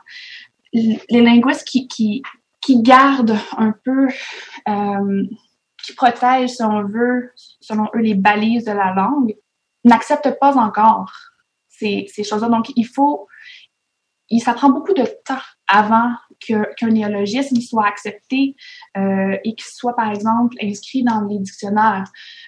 les 0.74 1.22
linguistes 1.22 1.68
qui, 1.68 1.88
qui, 1.88 2.22
qui 2.62 2.82
gardent 2.82 3.38
un 3.58 3.74
peu, 3.84 4.08
euh, 4.68 5.24
qui 5.84 5.94
protègent, 5.94 6.52
si 6.52 6.64
on 6.64 6.84
veut, 6.84 7.32
selon 7.60 7.86
eux, 7.96 8.00
les 8.00 8.16
balises 8.16 8.66
de 8.66 8.72
la 8.72 8.94
langue, 8.94 9.36
n'acceptent 9.84 10.40
pas 10.40 10.58
encore 10.58 11.12
ces, 11.68 12.08
ces 12.14 12.24
choses-là. 12.24 12.50
Donc, 12.50 12.72
il 12.76 12.86
faut, 12.86 13.28
il, 14.30 14.42
ça 14.42 14.54
prend 14.54 14.70
beaucoup 14.70 14.94
de 14.94 15.06
temps 15.26 15.42
avant 15.68 16.12
qu'un 16.40 16.90
néologisme 16.90 17.60
soit 17.62 17.86
accepté 17.86 18.56
euh, 18.98 19.38
et 19.44 19.56
qu'il 19.56 19.66
soit, 19.66 19.96
par 19.96 20.10
exemple, 20.10 20.56
inscrit 20.62 21.04
dans 21.04 21.22
les 21.22 21.40
dictionnaires 21.40 22.06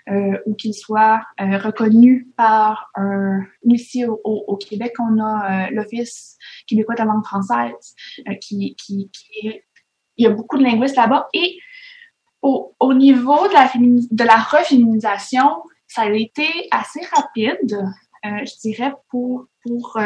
euh, 0.09 0.37
ou 0.45 0.55
qu'il 0.55 0.73
soit 0.73 1.21
euh, 1.39 1.57
reconnu 1.57 2.27
par 2.37 2.89
un... 2.95 3.41
Ici, 3.63 4.05
au, 4.05 4.19
au 4.23 4.57
Québec, 4.57 4.93
on 4.99 5.21
a 5.21 5.69
l'Office 5.71 6.37
québécois 6.67 6.95
de 6.95 6.99
la 6.99 7.05
langue 7.05 7.25
française 7.25 7.95
qui, 8.41 8.75
qui, 8.75 9.09
Il 10.17 10.25
y 10.25 10.27
a 10.27 10.31
beaucoup 10.31 10.57
de 10.57 10.63
linguistes 10.63 10.95
là-bas. 10.95 11.29
Et 11.33 11.57
au, 12.41 12.75
au 12.79 12.93
niveau 12.93 13.47
de 13.47 13.53
la, 13.53 13.71
de 13.75 14.23
la 14.23 14.35
reféminisation, 14.35 15.63
ça 15.87 16.03
a 16.03 16.09
été 16.09 16.47
assez 16.71 17.01
rapide, 17.13 17.77
je 18.23 18.59
dirais, 18.59 18.93
pour, 19.09 19.45
pour 19.63 19.97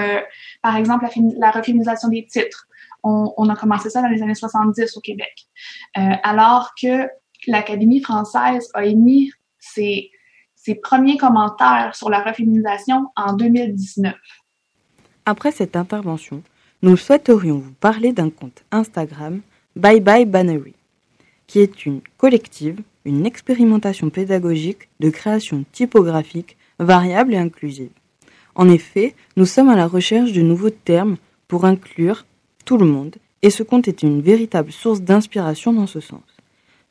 par 0.61 0.75
exemple, 0.75 1.05
la, 1.05 1.47
la 1.47 1.51
reféminisation 1.51 2.09
des 2.09 2.25
titres 2.27 2.67
on, 3.05 3.49
a 3.49 3.55
commencé 3.55 3.89
ça 3.89 4.01
dans 4.01 4.07
les 4.07 4.21
années 4.21 4.35
70 4.35 4.97
au 4.97 5.01
Québec. 5.01 5.47
Euh, 5.97 6.01
alors 6.23 6.71
que 6.81 7.07
l'Académie 7.47 8.01
française 8.01 8.69
a 8.73 8.85
émis 8.85 9.31
ses, 9.59 10.09
ses 10.55 10.75
premiers 10.75 11.17
commentaires 11.17 11.93
sur 11.95 12.09
la 12.09 12.23
reféminisation 12.23 13.07
en 13.15 13.33
2019. 13.33 14.15
Après 15.25 15.51
cette 15.51 15.75
intervention, 15.75 16.41
nous 16.81 16.97
souhaiterions 16.97 17.59
vous 17.59 17.73
parler 17.73 18.11
d'un 18.11 18.29
compte 18.29 18.63
Instagram 18.71 19.41
Bye 19.75 19.99
Bye 19.99 20.25
Bannery, 20.25 20.73
qui 21.47 21.59
est 21.59 21.85
une 21.85 22.01
collective, 22.17 22.81
une 23.05 23.25
expérimentation 23.25 24.09
pédagogique 24.09 24.89
de 24.99 25.09
création 25.09 25.63
typographique 25.71 26.57
variable 26.79 27.33
et 27.33 27.37
inclusive. 27.37 27.91
En 28.55 28.69
effet, 28.69 29.15
nous 29.35 29.45
sommes 29.45 29.69
à 29.69 29.75
la 29.75 29.87
recherche 29.87 30.31
de 30.31 30.41
nouveaux 30.41 30.69
termes 30.69 31.17
pour 31.47 31.65
inclure 31.65 32.25
tout 32.65 32.77
le 32.77 32.85
monde, 32.85 33.15
et 33.41 33.49
ce 33.49 33.63
compte 33.63 33.87
est 33.87 34.03
une 34.03 34.21
véritable 34.21 34.71
source 34.71 35.01
d'inspiration 35.01 35.71
dans 35.71 35.87
ce 35.87 35.99
sens. 35.99 36.23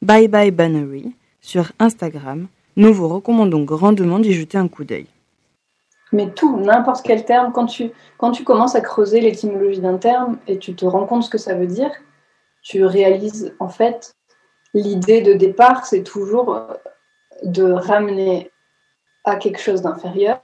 Bye 0.00 0.28
Bye 0.28 0.50
Bannery 0.50 1.12
sur 1.40 1.72
Instagram, 1.78 2.46
nous 2.76 2.94
vous 2.94 3.08
recommandons 3.08 3.64
grandement 3.64 4.18
d'y 4.18 4.32
jeter 4.32 4.56
un 4.56 4.68
coup 4.68 4.84
d'œil. 4.84 5.06
Mais 6.12 6.30
tout, 6.30 6.58
n'importe 6.58 7.04
quel 7.04 7.24
terme, 7.24 7.52
quand 7.52 7.66
tu, 7.66 7.90
quand 8.18 8.30
tu 8.30 8.44
commences 8.44 8.76
à 8.76 8.80
creuser 8.80 9.20
l'étymologie 9.20 9.80
d'un 9.80 9.98
terme 9.98 10.38
et 10.46 10.58
tu 10.58 10.74
te 10.74 10.86
rends 10.86 11.06
compte 11.06 11.24
ce 11.24 11.30
que 11.30 11.38
ça 11.38 11.54
veut 11.54 11.66
dire, 11.66 11.90
tu 12.62 12.84
réalises 12.84 13.54
en 13.58 13.68
fait 13.68 14.14
l'idée 14.74 15.22
de 15.22 15.34
départ, 15.34 15.86
c'est 15.86 16.02
toujours 16.02 16.56
de 17.42 17.64
ramener 17.64 18.50
à 19.24 19.36
quelque 19.36 19.60
chose 19.60 19.82
d'inférieur. 19.82 20.40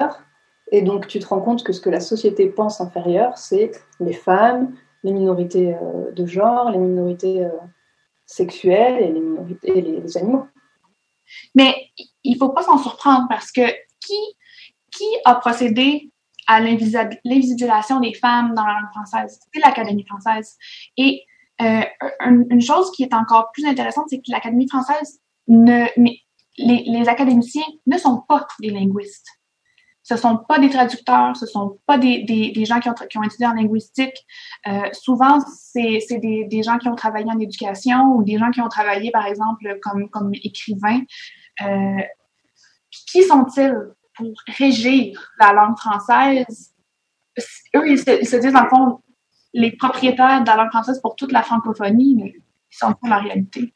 Et 0.72 0.83
donc 0.83 1.07
tu 1.07 1.18
te 1.18 1.26
rends 1.26 1.41
compte 1.41 1.64
que 1.64 1.72
ce 1.72 1.81
que 1.81 1.91
la 1.91 2.01
société 2.01 2.47
pense 2.47 2.81
inférieur, 2.81 3.39
c'est 3.39 3.72
les 4.01 4.12
femmes, 4.12 4.74
les 5.03 5.13
minorités 5.13 5.75
euh, 5.75 6.13
de 6.13 6.27
genre, 6.27 6.71
les 6.71 6.79
minorités 6.79 7.45
euh, 7.45 7.51
sexuelles 8.27 9.03
et 9.03 9.13
les, 9.13 9.21
minorités, 9.21 9.79
et 9.79 9.81
les, 9.81 10.17
animaux. 10.17 10.47
Mais 11.55 11.75
il 12.25 12.35
ne 12.35 12.39
faut 12.39 12.51
pas 12.51 12.63
s'en 12.63 12.79
surprendre 12.79 13.27
parce 13.29 13.53
que 13.53 13.67
qui, 14.01 14.19
qui 14.91 15.07
a 15.25 15.35
procédé 15.37 16.11
à 16.47 16.61
l'invisibilisation 16.61 18.01
des 18.01 18.15
femmes 18.15 18.55
dans 18.55 18.67
la 18.67 18.75
langue 18.75 18.91
française? 18.91 19.41
C'est 19.53 19.61
l'Académie 19.61 20.05
française. 20.05 20.57
Et 20.97 21.25
euh, 21.61 21.83
une, 22.21 22.61
chose 22.61 22.91
qui 22.93 23.03
est 23.05 23.15
encore 23.15 23.51
plus 23.53 23.65
intéressante, 23.67 24.07
c'est 24.09 24.19
que 24.19 24.31
l'Académie 24.31 24.69
française, 24.69 25.21
ne, 25.47 25.87
les, 25.97 26.23
les 26.59 27.09
académiciens 27.09 27.67
ne 27.87 27.99
sont 27.99 28.23
pas 28.29 28.47
des 28.61 28.71
linguistes. 28.71 29.29
Ce 30.11 30.17
sont 30.17 30.39
pas 30.39 30.59
des 30.59 30.71
traducteurs, 30.71 31.37
ce 31.37 31.47
sont 31.47 31.79
pas 31.87 31.97
des, 31.97 32.25
des, 32.25 32.65
gens 32.65 32.81
qui 32.81 32.89
ont, 32.89 32.95
qui 33.09 33.17
ont 33.17 33.23
étudié 33.23 33.47
en 33.47 33.53
linguistique. 33.53 34.27
Euh, 34.67 34.89
souvent, 34.93 35.39
c'est 35.57 36.19
des, 36.19 36.47
des 36.47 36.63
gens 36.65 36.79
qui 36.79 36.89
ont 36.89 36.97
travaillé 36.97 37.31
en 37.31 37.39
éducation 37.39 38.17
ou 38.17 38.25
des 38.25 38.37
gens 38.37 38.51
qui 38.51 38.61
ont 38.61 38.69
travaillé, 38.69 39.13
par 39.13 39.25
exemple, 39.27 39.79
comme, 39.81 40.11
comme 40.11 40.33
écrivains. 40.35 41.03
Euh, 41.63 42.03
qui 42.91 43.23
sont-ils 43.23 43.77
pour 44.17 44.33
régir 44.59 45.33
la 45.39 45.53
langue 45.53 45.79
française? 45.79 46.75
Eux, 47.77 47.89
ils 47.89 48.01
se, 48.01 48.21
ils 48.21 48.27
se 48.27 48.35
disent, 48.35 48.57
en 48.57 48.69
fond, 48.69 49.01
les 49.55 49.71
propriétaires 49.77 50.41
de 50.43 50.47
la 50.49 50.57
langue 50.57 50.71
française 50.71 51.01
pour 51.01 51.15
toute 51.15 51.31
la 51.31 51.45
francophonie, 51.45 52.17
mais 52.17 52.35
ils 52.35 52.77
sont 52.77 52.95
pas 52.95 53.09
la 53.11 53.19
réalité. 53.19 53.73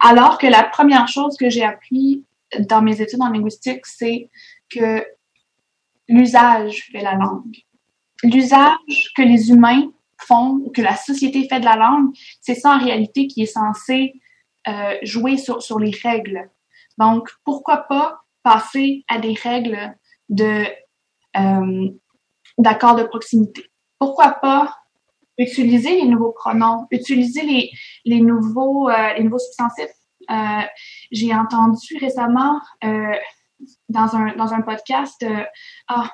Alors 0.00 0.36
que 0.36 0.46
la 0.46 0.64
première 0.64 1.08
chose 1.08 1.38
que 1.38 1.48
j'ai 1.48 1.64
appris 1.64 2.26
dans 2.58 2.82
mes 2.82 3.00
études 3.00 3.22
en 3.22 3.30
linguistique, 3.30 3.86
c'est 3.86 4.28
que 4.68 5.02
l'usage 6.10 6.88
fait 6.90 7.00
la 7.00 7.14
langue. 7.14 7.56
L'usage 8.22 9.12
que 9.16 9.22
les 9.22 9.50
humains 9.50 9.90
font, 10.18 10.60
que 10.74 10.82
la 10.82 10.96
société 10.96 11.48
fait 11.48 11.60
de 11.60 11.64
la 11.64 11.76
langue, 11.76 12.10
c'est 12.40 12.54
ça 12.54 12.74
en 12.76 12.78
réalité 12.78 13.26
qui 13.26 13.42
est 13.42 13.54
censé 13.60 14.20
euh, 14.68 14.94
jouer 15.02 15.38
sur, 15.38 15.62
sur 15.62 15.78
les 15.78 15.94
règles. 16.02 16.50
Donc, 16.98 17.30
pourquoi 17.44 17.78
pas 17.88 18.20
passer 18.42 19.04
à 19.08 19.18
des 19.18 19.34
règles 19.34 19.94
de 20.28 20.64
euh, 21.38 21.88
d'accord 22.58 22.96
de 22.96 23.04
proximité? 23.04 23.64
Pourquoi 23.98 24.32
pas 24.32 24.76
utiliser 25.38 25.92
les 26.00 26.08
nouveaux 26.08 26.32
pronoms, 26.32 26.86
utiliser 26.90 27.42
les, 27.42 27.70
les 28.04 28.20
nouveaux 28.20 28.90
euh, 28.90 29.14
les 29.16 29.24
nouveaux 29.24 29.38
substantifs? 29.38 29.96
Euh, 30.30 30.66
j'ai 31.10 31.34
entendu 31.34 31.96
récemment 31.98 32.60
euh, 32.84 33.14
dans 33.88 34.16
un, 34.16 34.36
dans 34.36 34.52
un 34.52 34.62
podcast, 34.62 35.22
euh, 35.22 35.44
ah, 35.88 36.10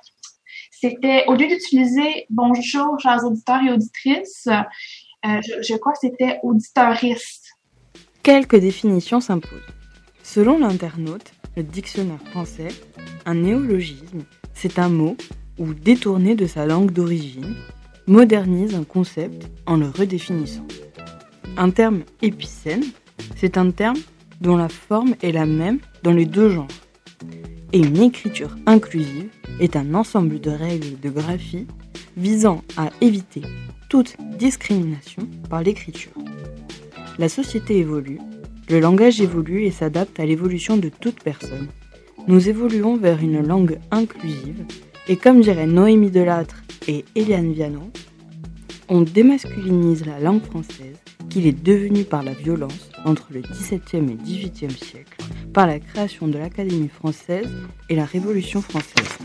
c'était 0.70 1.24
au 1.26 1.34
lieu 1.34 1.46
d'utiliser 1.48 2.26
bonjour, 2.30 2.98
chers 3.00 3.24
auditeurs 3.24 3.62
et 3.62 3.72
auditrices, 3.72 4.48
euh, 5.26 5.40
je, 5.62 5.74
crois 5.76 5.92
que 5.92 6.00
c'était 6.00 6.38
auditeuriste. 6.42 7.46
Quelques 8.22 8.56
définitions 8.56 9.20
s'imposent. 9.20 9.60
Selon 10.22 10.58
l'internaute, 10.58 11.32
le 11.56 11.62
dictionnaire 11.62 12.20
français, 12.30 12.68
un 13.24 13.34
néologisme, 13.34 14.24
c'est 14.52 14.78
un 14.78 14.88
mot 14.88 15.16
ou 15.58 15.72
détourné 15.72 16.34
de 16.34 16.46
sa 16.46 16.66
langue 16.66 16.90
d'origine, 16.90 17.56
modernise 18.06 18.74
un 18.74 18.84
concept 18.84 19.48
en 19.66 19.76
le 19.76 19.88
redéfinissant. 19.88 20.66
Un 21.56 21.70
terme 21.70 22.02
épicène, 22.20 22.84
c'est 23.36 23.56
un 23.56 23.70
terme 23.70 23.98
dont 24.40 24.56
la 24.56 24.68
forme 24.68 25.14
est 25.22 25.32
la 25.32 25.46
même 25.46 25.78
dans 26.02 26.12
les 26.12 26.26
deux 26.26 26.50
genres, 26.50 26.68
et 27.72 27.78
une 27.78 28.02
écriture 28.02 28.56
inclusive 28.66 29.28
est 29.60 29.76
un 29.76 29.94
ensemble 29.94 30.40
de 30.40 30.50
règles 30.50 30.98
de 31.00 31.10
graphie 31.10 31.66
visant 32.16 32.62
à 32.76 32.90
éviter 33.00 33.42
toute 33.88 34.16
discrimination 34.38 35.28
par 35.48 35.62
l'écriture. 35.62 36.12
La 37.18 37.28
société 37.28 37.78
évolue, 37.78 38.18
le 38.68 38.80
langage 38.80 39.20
évolue 39.20 39.64
et 39.64 39.70
s'adapte 39.70 40.18
à 40.20 40.26
l'évolution 40.26 40.76
de 40.76 40.88
toute 40.88 41.22
personne. 41.22 41.68
Nous 42.28 42.48
évoluons 42.48 42.96
vers 42.96 43.22
une 43.22 43.46
langue 43.46 43.78
inclusive 43.90 44.64
et 45.08 45.16
comme 45.16 45.40
dirait 45.40 45.66
Noémie 45.66 46.10
Delattre 46.10 46.62
et 46.88 47.04
Eliane 47.14 47.52
Viano, 47.52 47.90
on 48.88 49.00
démasculinise 49.00 50.06
la 50.06 50.20
langue 50.20 50.42
française 50.42 50.96
qu'il 51.28 51.46
est 51.46 51.62
devenu 51.64 52.04
par 52.04 52.22
la 52.22 52.32
violence 52.32 52.90
entre 53.04 53.28
le 53.30 53.40
XVIIe 53.40 54.12
et 54.12 54.16
XVIIIe 54.16 54.70
siècle, 54.70 55.16
par 55.52 55.66
la 55.66 55.80
création 55.80 56.28
de 56.28 56.38
l'Académie 56.38 56.88
française 56.88 57.48
et 57.88 57.96
la 57.96 58.04
Révolution 58.04 58.62
française. 58.62 59.18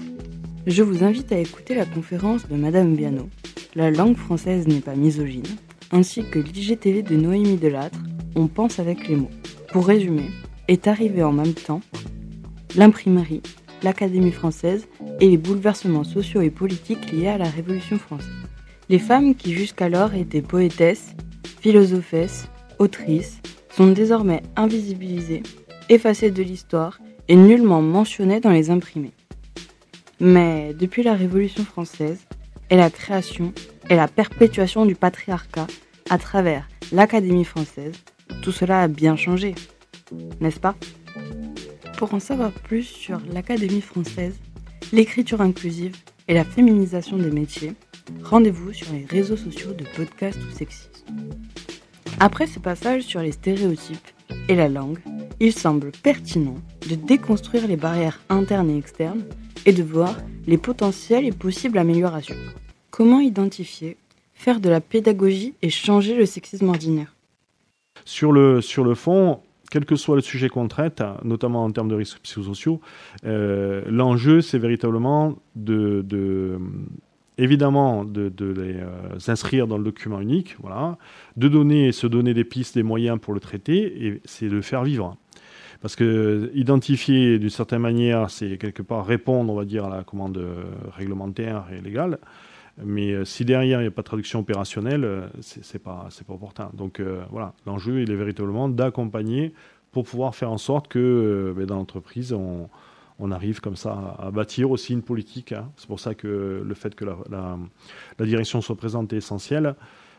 Je 0.66 0.84
vous 0.84 1.04
invite 1.04 1.32
à 1.32 1.40
écouter 1.40 1.76
la 1.76 1.86
conférence 1.86 2.48
de 2.48 2.56
Madame 2.56 2.96
Biano, 2.96 3.30
La 3.76 3.92
langue 3.92 4.18
française 4.18 4.68
n'est 4.68 4.82
pas 4.82 4.96
misogyne, 4.96 5.44
ainsi 5.92 6.24
que 6.30 6.40
l'IGTV 6.40 7.04
de 7.04 7.16
Noémie 7.16 7.58
Delattre, 7.58 8.00
On 8.36 8.48
pense 8.48 8.80
avec 8.80 9.08
les 9.08 9.16
mots. 9.16 9.32
Pour 9.72 9.88
résumer, 9.88 10.30
est 10.68 10.88
arrivé 10.88 11.22
en 11.22 11.34
même 11.34 11.54
temps 11.54 11.82
l'imprimerie, 12.76 13.42
l'Académie 13.84 14.32
française 14.32 14.88
et 15.20 15.28
les 15.28 15.38
bouleversements 15.38 16.04
sociaux 16.04 16.42
et 16.42 16.50
politiques 16.50 17.12
liés 17.12 17.28
à 17.28 17.38
la 17.38 17.50
Révolution 17.50 17.98
française. 17.98 18.30
Les 18.92 19.00
femmes 19.00 19.36
qui 19.36 19.54
jusqu'alors 19.54 20.16
étaient 20.16 20.42
poétesses, 20.42 21.16
philosophesses, 21.62 22.50
autrices, 22.78 23.40
sont 23.70 23.88
désormais 23.88 24.44
invisibilisées, 24.58 25.44
effacées 25.88 26.30
de 26.30 26.44
l'histoire 26.44 27.00
et 27.30 27.38
nullement 27.38 27.82
mentionnées 27.82 28.42
dans 28.42 28.50
les 28.50 28.70
imprimés. 28.70 29.14
Mais 30.20 30.74
depuis 30.78 31.04
la 31.04 31.14
Révolution 31.14 31.64
française 31.64 32.20
et 32.70 32.76
la 32.76 32.90
création 32.90 33.54
et 33.90 33.96
la 33.96 34.10
perpétuation 34.10 34.86
du 34.86 34.96
patriarcat 34.96 35.68
à 36.10 36.18
travers 36.18 36.68
l'Académie 36.92 37.46
française, 37.46 37.94
tout 38.42 38.52
cela 38.52 38.82
a 38.82 38.88
bien 38.90 39.16
changé, 39.16 39.56
n'est-ce 40.42 40.60
pas? 40.60 40.76
Pour 41.98 42.14
en 42.14 42.20
savoir 42.20 42.52
plus 42.52 42.84
sur 42.84 43.22
l'Académie 43.32 43.80
française, 43.80 44.36
l'écriture 44.92 45.40
inclusive 45.40 45.96
et 46.28 46.34
la 46.34 46.44
féminisation 46.44 47.16
des 47.16 47.32
métiers, 47.32 47.74
rendez-vous 48.24 48.74
sur 48.74 48.92
les 48.94 49.06
réseaux 49.06 49.38
sociaux 49.38 49.74
de 49.74 49.86
podcast 49.96 50.38
ou 50.38 50.56
sexisme. 50.56 50.90
Après 52.20 52.48
ce 52.48 52.60
passage 52.60 53.04
sur 53.04 53.22
les 53.22 53.32
stéréotypes 53.32 54.08
et 54.48 54.56
la 54.56 54.70
langue, 54.70 55.00
il 55.40 55.54
semble 55.54 55.92
pertinent 56.04 56.58
de 56.90 56.96
déconstruire 56.96 57.68
les 57.68 57.78
barrières 57.78 58.22
internes 58.30 58.70
et 58.70 58.78
externes 58.78 59.24
et 59.66 59.74
de 59.74 59.84
voir 59.84 60.16
les 60.48 60.58
potentielles 60.58 61.26
et 61.26 61.32
possibles 61.32 61.78
améliorations. 61.78 62.36
Comment 62.90 63.20
identifier, 63.20 63.98
faire 64.34 64.60
de 64.60 64.70
la 64.70 64.82
pédagogie 64.82 65.56
et 65.62 65.70
changer 65.70 66.16
le 66.16 66.26
sexisme 66.26 66.70
ordinaire? 66.70 67.16
Sur 68.06 68.32
le, 68.32 68.62
sur 68.62 68.84
le 68.84 68.96
fond, 68.96 69.40
quel 69.72 69.86
que 69.86 69.96
soit 69.96 70.16
le 70.16 70.22
sujet 70.22 70.50
qu'on 70.50 70.68
traite, 70.68 71.02
notamment 71.24 71.64
en 71.64 71.72
termes 71.72 71.88
de 71.88 71.96
risques 71.96 72.20
psychosociaux, 72.24 72.82
euh, 73.26 73.84
l'enjeu, 73.88 74.42
c'est 74.42 74.60
véritablement 74.60 75.36
de, 75.56 76.02
de, 76.06 76.60
évidemment 77.42 78.06
de, 78.06 78.32
les 78.40 78.76
euh, 78.76 79.18
inscrire 79.28 79.68
dans 79.68 79.78
le 79.78 79.84
document 79.84 80.22
unique, 80.22 80.56
voilà, 80.62 80.98
de 81.38 81.48
donner, 81.48 81.92
se 81.92 82.08
donner 82.08 82.34
des 82.34 82.44
pistes, 82.44 82.76
des 82.76 82.84
moyens 82.84 83.20
pour 83.20 83.34
le 83.34 83.40
traiter, 83.40 84.06
et 84.06 84.22
c'est 84.26 84.48
de 84.48 84.62
faire 84.62 84.84
vivre. 84.84 85.18
Parce 85.82 85.96
que 85.96 86.52
identifier 86.54 87.40
d'une 87.40 87.50
certaine 87.50 87.82
manière, 87.82 88.30
c'est 88.30 88.58
quelque 88.58 88.84
part 88.84 89.06
répondre, 89.06 89.52
on 89.52 89.56
va 89.56 89.66
dire, 89.66 89.86
à 89.86 89.90
la 89.90 90.04
commande 90.04 90.38
euh, 90.38 90.64
réglementaire 90.92 91.66
et 91.76 91.82
légale. 91.82 92.20
Mais 92.86 93.12
euh, 93.12 93.26
si 93.26 93.44
derrière 93.44 93.80
il 93.82 93.84
n'y 93.84 93.88
a 93.88 93.92
pas 93.92 94.04
de 94.04 94.08
traduction 94.08 94.40
opérationnelle, 94.40 95.30
c'est 95.42 95.82
pas 95.82 96.10
pas 96.28 96.34
opportun. 96.34 96.70
Donc 96.74 97.02
voilà, 97.32 97.54
l'enjeu 97.66 98.02
il 98.02 98.12
est 98.12 98.16
véritablement 98.16 98.70
d'accompagner 98.70 99.54
pour 99.92 100.04
pouvoir 100.04 100.36
faire 100.36 100.52
en 100.52 100.58
sorte 100.58 100.88
que 100.88 101.54
ben, 101.58 101.66
dans 101.66 101.76
l'entreprise 101.76 102.32
on, 102.32 102.70
on 103.22 103.32
arrive 103.32 103.62
comme 103.62 103.76
ça 103.76 104.16
à, 104.20 104.32
bâtir 104.32 104.72
aussi 104.72 104.94
une 104.94 105.04
politique. 105.04 105.52
Hein. 105.52 105.72
C'est 105.78 105.88
pour 105.88 106.00
ça 106.00 106.16
que 106.16 106.64
le 106.66 106.74
fait 106.74 106.96
que 106.96 107.06
la, 107.06 107.58
direction 108.20 108.62
soit 108.62 108.76
présente 108.76 109.14
est 109.14 109.18
essentiel. 109.18 109.76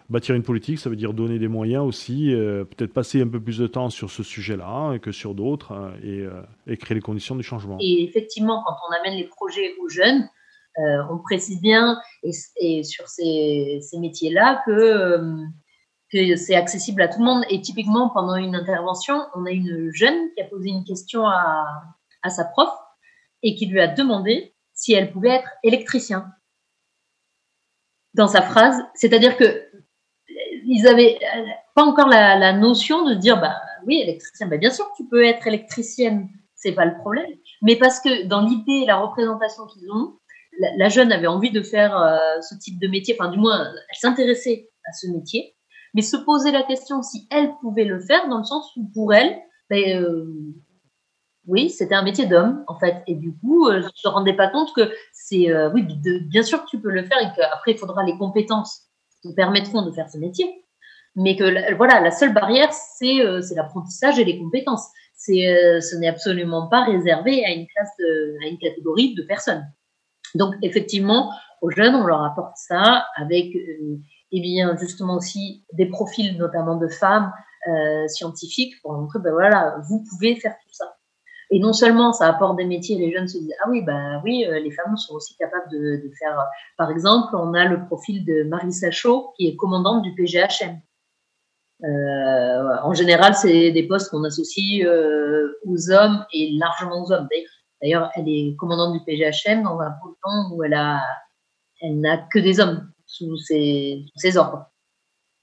Bâtir 0.09 0.35
une 0.35 0.43
politique, 0.43 0.79
ça 0.79 0.89
veut 0.89 0.97
dire 0.97 1.13
donner 1.13 1.39
des 1.39 1.49
moyens 1.49 1.85
aussi, 1.85 2.35
euh, 2.35 2.65
peut-être 2.65 2.93
passer 2.93 3.23
un 3.23 3.29
peu 3.29 3.41
plus 3.41 3.59
de 3.59 3.67
temps 3.67 3.91
sur 3.91 4.11
ce 4.11 4.23
sujet-là 4.23 4.99
que 4.99 5.11
sur 5.11 5.35
d'autres 5.35 5.73
euh, 6.05 6.43
et, 6.67 6.77
créer 6.77 6.95
les 6.95 7.01
conditions 7.01 7.35
du 7.35 7.43
changement. 7.43 7.79
Et 7.81 8.05
effectivement, 8.05 8.63
quand 8.65 8.75
on 8.89 9.01
amène 9.01 9.19
les 9.19 9.27
projets 9.27 9.75
aux 9.81 9.89
jeunes, 9.89 10.29
on 11.11 11.19
précise 11.19 11.61
bien 11.61 11.99
et, 12.23 12.83
sur 12.83 13.07
ces, 13.09 13.81
ces 13.83 13.99
métiers-là 13.99 14.63
que 14.65 15.21
que 16.11 16.37
c'est 16.37 16.55
accessible 16.55 17.01
à 17.01 17.09
tout 17.09 17.21
le 17.21 17.25
monde. 17.25 17.45
Et 17.49 17.61
typiquement, 17.63 18.11
pendant 18.11 18.37
une 18.37 18.55
intervention, 18.55 19.23
on 19.35 19.47
a 19.47 19.51
une 19.51 19.91
jeune 19.95 20.31
qui 20.35 20.43
a 20.43 20.45
posé 20.45 20.69
une 20.69 20.85
question 20.85 21.27
à, 21.27 21.65
à 22.23 22.31
sa 22.31 22.45
prof 22.45 22.69
et 23.43 23.55
qui 23.55 23.67
lui 23.67 23.81
a 23.81 23.89
demandé 23.89 24.55
si 24.75 24.93
elle 24.93 25.13
pouvait 25.13 25.31
être 25.31 25.51
électricien. 25.63 26.27
Dans 28.15 28.29
sa 28.29 28.43
phrase, 28.43 28.77
c'est-à-dire 28.95 29.37
que 29.37 29.69
ils 30.65 30.87
avaient 30.87 31.19
pas 31.75 31.85
encore 31.85 32.09
la, 32.09 32.53
notion 32.53 33.05
de 33.05 33.15
dire 33.15 33.41
bah 33.41 33.57
oui 33.87 34.01
électricien, 34.01 34.47
bah 34.47 34.59
bien 34.59 34.71
sûr 34.71 34.91
tu 34.97 35.09
peux 35.09 35.25
être 35.25 35.47
électricienne, 35.47 36.29
c'est 36.55 36.73
pas 36.73 36.85
le 36.85 36.97
problème. 36.99 37.31
Mais 37.63 37.77
parce 37.77 38.01
que 38.01 38.27
dans 38.27 38.43
l'idée, 38.43 38.85
la 38.87 38.97
représentation 38.97 39.67
qu'ils 39.67 39.91
ont, 39.91 40.19
la, 40.77 40.89
jeune 40.89 41.11
avait 41.11 41.27
envie 41.27 41.51
de 41.51 41.63
faire 41.63 41.97
euh, 41.97 42.41
ce 42.43 42.55
type 42.57 42.79
de 42.79 42.89
métier, 42.89 43.17
enfin 43.19 43.31
du 43.31 43.39
moins 43.39 43.65
elle 43.65 43.99
s'intéressait 43.99 44.71
à 44.87 44.93
ce 44.93 45.07
métier 45.09 45.57
mais 45.95 46.03
se 46.03 46.17
poser 46.17 46.51
la 46.51 46.63
question 46.63 47.03
si 47.03 47.27
elle 47.31 47.53
pouvait 47.61 47.85
le 47.85 48.01
faire, 48.01 48.29
dans 48.29 48.39
le 48.39 48.45
sens 48.45 48.71
où 48.77 48.89
pour 48.95 49.13
elle, 49.13 49.39
ben, 49.69 50.03
euh, 50.03 50.55
oui, 51.47 51.71
c'était 51.71 51.95
un 51.95 52.03
métier 52.03 52.27
d'homme 52.27 52.65
en 52.69 52.79
fait, 52.79 53.03
et 53.07 53.15
du 53.15 53.37
coup, 53.39 53.69
euh, 53.69 53.81
je 53.81 53.87
ne 53.87 53.91
se 53.95 54.09
rendais 54.09 54.35
pas 54.35 54.49
compte 54.49 54.73
que 54.75 54.93
c'est, 55.13 55.51
euh, 55.51 55.71
oui, 55.73 55.83
bien 55.83 56.43
sûr 56.43 56.63
que 56.65 56.69
tu 56.69 56.81
peux 56.81 56.91
le 56.91 57.05
faire 57.05 57.19
et 57.21 57.35
qu'après 57.37 57.73
il 57.73 57.79
faudra 57.79 58.05
les 58.05 58.17
compétences 58.17 58.83
qui 59.23 59.31
te 59.31 59.35
permettront 59.35 59.83
de 59.83 59.93
faire 59.93 60.09
ce 60.09 60.19
métier, 60.19 60.65
mais 61.17 61.37
que 61.37 61.75
voilà, 61.75 62.01
la 62.01 62.11
seule 62.11 62.33
barrière 62.33 62.73
c'est 62.73 63.21
c'est 63.43 63.55
l'apprentissage 63.55 64.19
et 64.19 64.25
les 64.25 64.39
compétences. 64.39 64.89
C'est, 65.15 65.81
ce 65.81 65.95
n'est 65.97 66.09
absolument 66.09 66.69
pas 66.69 66.85
réservé 66.85 67.45
à 67.45 67.51
une 67.51 67.67
classe, 67.69 67.93
à 68.45 68.49
une 68.49 68.59
catégorie 68.59 69.15
de 69.15 69.23
personnes. 69.23 69.65
Donc 70.35 70.55
effectivement, 70.63 71.31
aux 71.61 71.71
jeunes, 71.71 71.95
on 71.95 72.07
leur 72.07 72.25
apporte 72.25 72.57
ça 72.57 73.07
avec 73.17 73.55
et 74.33 74.41
bien 74.41 74.77
justement 74.77 75.17
aussi 75.17 75.65
des 75.73 75.87
profils 75.87 76.37
notamment 76.39 76.77
de 76.77 76.89
femmes 76.89 77.33
euh, 77.69 78.09
scientifiques 78.09 78.75
pour 78.83 78.93
montrer 78.93 79.19
ben 79.21 79.33
voilà 79.33 79.77
vous 79.89 80.05
pouvez 80.09 80.35
faire 80.37 80.57
tout 80.63 80.73
ça 80.73 80.97
et 81.53 81.59
non 81.59 81.75
seulement 81.75 82.13
ça 82.13 82.27
apporte 82.27 82.57
des 82.57 82.65
métiers 82.65 82.97
les 82.97 83.13
jeunes 83.13 83.29
se 83.29 83.39
disent 83.39 83.55
ah 83.63 83.69
oui 83.69 83.83
bah 83.83 84.21
oui 84.25 84.45
euh, 84.47 84.59
les 84.59 84.71
femmes 84.71 84.97
sont 84.97 85.15
aussi 85.15 85.37
capables 85.37 85.71
de, 85.71 86.11
faire 86.19 86.37
par 86.79 86.91
exemple 86.91 87.37
on 87.37 87.53
a 87.55 87.67
le 87.67 87.85
profil 87.87 88.25
de 88.25 88.43
Marie 88.45 88.73
Sachaud 88.73 89.33
qui 89.37 89.49
est 89.49 89.57
commandante 89.57 90.03
du 90.03 90.15
PGHM 90.15 90.81
euh, 91.85 92.77
en 92.83 92.95
général 92.95 93.35
c'est 93.35 93.71
des 93.71 93.83
postes 93.87 94.11
qu'on 94.11 94.25
associe 94.25 94.85
euh, 94.87 95.61
aux 95.67 95.91
hommes 95.91 96.25
et 96.33 96.53
largement 96.59 97.05
aux 97.05 97.13
hommes 97.13 97.29
d'ailleurs 97.83 98.11
elle 98.15 98.29
est 98.29 98.57
commandante 98.57 98.95
du 98.95 99.01
PGHM 99.05 99.63
dans 99.63 99.79
un 99.79 99.91
temps 99.91 100.55
où 100.55 100.65
elle 100.65 100.75
a 100.75 101.03
elle 101.83 102.01
n'a 102.01 102.17
que 102.17 102.39
des 102.39 102.61
hommes 102.61 102.89
sous 103.07 103.37
ces, 103.37 104.07
ordres. 104.37 104.67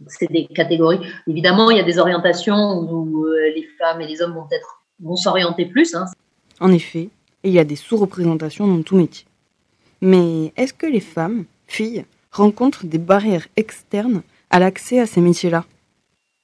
C'est 0.07 0.31
des 0.31 0.47
catégories. 0.47 1.01
Évidemment, 1.27 1.69
il 1.69 1.77
y 1.77 1.79
a 1.81 1.83
des 1.83 1.99
orientations 1.99 2.79
où 2.79 3.27
les 3.27 3.67
femmes 3.77 3.99
et 3.99 4.07
les 4.07 4.21
hommes 4.21 4.33
vont 4.33 4.47
être 4.49 4.78
vont 5.01 5.15
s'orienter 5.15 5.65
plus. 5.65 5.95
Hein. 5.95 6.05
En 6.59 6.71
effet, 6.71 7.09
il 7.43 7.51
y 7.51 7.59
a 7.59 7.63
des 7.63 7.75
sous-représentations 7.75 8.67
dans 8.67 8.81
tout 8.81 8.95
métier. 8.95 9.25
Mais 10.01 10.53
est-ce 10.57 10.73
que 10.73 10.85
les 10.85 10.99
femmes, 10.99 11.45
filles, 11.67 12.05
rencontrent 12.31 12.85
des 12.85 12.97
barrières 12.97 13.47
externes 13.55 14.21
à 14.49 14.59
l'accès 14.59 14.99
à 14.99 15.05
ces 15.05 15.21
métiers-là? 15.21 15.65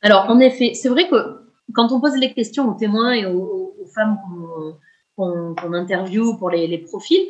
Alors, 0.01 0.29
en 0.29 0.39
effet, 0.39 0.73
c'est 0.73 0.89
vrai 0.89 1.07
que 1.07 1.15
quand 1.73 1.91
on 1.91 1.99
pose 1.99 2.15
les 2.17 2.33
questions 2.33 2.69
aux 2.69 2.75
témoins 2.75 3.13
et 3.13 3.25
aux, 3.25 3.73
femmes 3.93 4.17
qu'on 5.15 5.73
interviewe 5.73 6.37
pour 6.37 6.49
les 6.49 6.77
profils, 6.79 7.27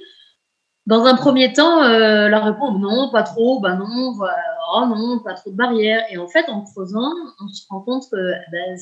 dans 0.87 1.05
un 1.05 1.15
premier 1.15 1.51
temps, 1.51 1.81
euh, 1.83 2.29
la 2.29 2.39
réponse 2.39 2.79
non, 2.79 3.09
pas 3.11 3.23
trop, 3.23 3.59
bah 3.59 3.75
non, 3.75 4.13
oh 4.75 4.85
non, 4.87 5.19
pas 5.23 5.33
trop 5.33 5.49
de 5.49 5.55
barrières. 5.55 6.03
Et 6.11 6.17
en 6.17 6.27
fait, 6.27 6.47
en 6.47 6.61
creusant, 6.61 7.11
on 7.43 7.47
se 7.47 7.65
rend 7.69 7.81
compte 7.81 8.03
que 8.11 8.17
ben, 8.51 8.77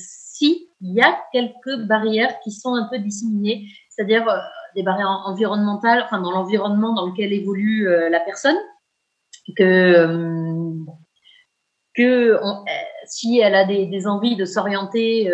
il 0.81 0.93
y 0.93 1.01
a 1.01 1.17
quelques 1.31 1.85
barrières 1.87 2.39
qui 2.43 2.51
sont 2.51 2.75
un 2.75 2.87
peu 2.89 2.99
disséminées, 2.99 3.67
c'est-à-dire 3.89 4.27
euh, 4.27 4.37
des 4.75 4.83
barrières 4.83 5.23
environnementales, 5.25 6.03
enfin 6.05 6.21
dans 6.21 6.31
l'environnement 6.31 6.93
dans 6.93 7.07
lequel 7.07 7.33
évolue 7.33 7.87
euh, 7.87 8.09
la 8.09 8.19
personne, 8.19 8.57
que 9.57 10.07
que 11.95 12.39
si 13.05 13.39
elle 13.39 13.53
a 13.53 13.65
des, 13.65 14.07
envies 14.07 14.35
de 14.35 14.45
s'orienter 14.45 15.29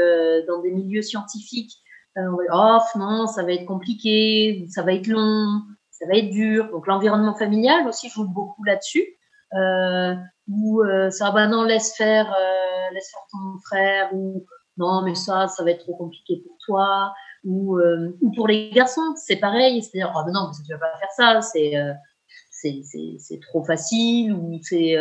dans 0.45 0.60
des 0.62 0.72
milieux 0.72 1.01
scientifiques, 1.01 1.72
oh 2.18 2.78
non, 2.95 3.28
ça 3.28 3.43
va 3.43 3.53
être 3.53 3.66
compliqué, 3.66 4.66
ça 4.68 4.82
va 4.84 4.93
être 4.93 5.07
long 5.07 5.62
ça 5.99 6.05
va 6.07 6.18
être 6.18 6.30
dur. 6.30 6.70
Donc 6.72 6.88
l'environnement 6.88 7.36
familial 7.36 7.88
aussi 7.88 8.10
joue 8.10 8.28
beaucoup 8.28 8.64
là-dessus. 8.64 9.05
Euh, 9.53 10.16
ou 10.47 10.82
euh, 10.82 11.10
ça, 11.10 11.32
bah 11.32 11.47
non, 11.47 11.64
laisse 11.64 11.95
faire, 11.95 12.32
euh, 12.32 12.93
laisse 12.93 13.12
faire 13.12 13.22
ton 13.32 13.60
frère, 13.66 14.14
ou 14.14 14.45
non, 14.80 15.03
mais 15.03 15.15
ça, 15.15 15.47
ça 15.47 15.63
va 15.63 15.71
être 15.71 15.84
trop 15.84 15.95
compliqué 15.95 16.43
pour 16.45 16.57
toi. 16.65 17.13
Ou, 17.43 17.77
euh, 17.77 18.17
ou 18.21 18.32
pour 18.32 18.47
les 18.47 18.69
garçons, 18.71 19.13
c'est 19.15 19.38
pareil, 19.38 19.82
c'est-à-dire, 19.82 20.11
oh, 20.15 20.30
non, 20.32 20.47
mais 20.47 20.65
tu 20.65 20.73
vas 20.73 20.80
pas 20.80 20.97
faire 20.97 21.11
ça, 21.15 21.41
c'est 21.41 21.77
euh, 21.77 21.93
c'est 22.51 23.39
trop 23.41 23.63
facile, 23.63 24.34
ou 24.34 24.59
c'est 24.61 24.97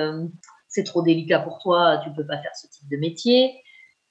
c'est 0.69 0.85
trop 0.85 1.03
délicat 1.03 1.41
pour 1.41 1.59
toi, 1.59 1.99
tu 2.05 2.13
peux 2.13 2.27
pas 2.27 2.39
faire 2.39 2.55
ce 2.55 2.69
type 2.69 2.89
de 2.91 2.97
métier. 2.99 3.61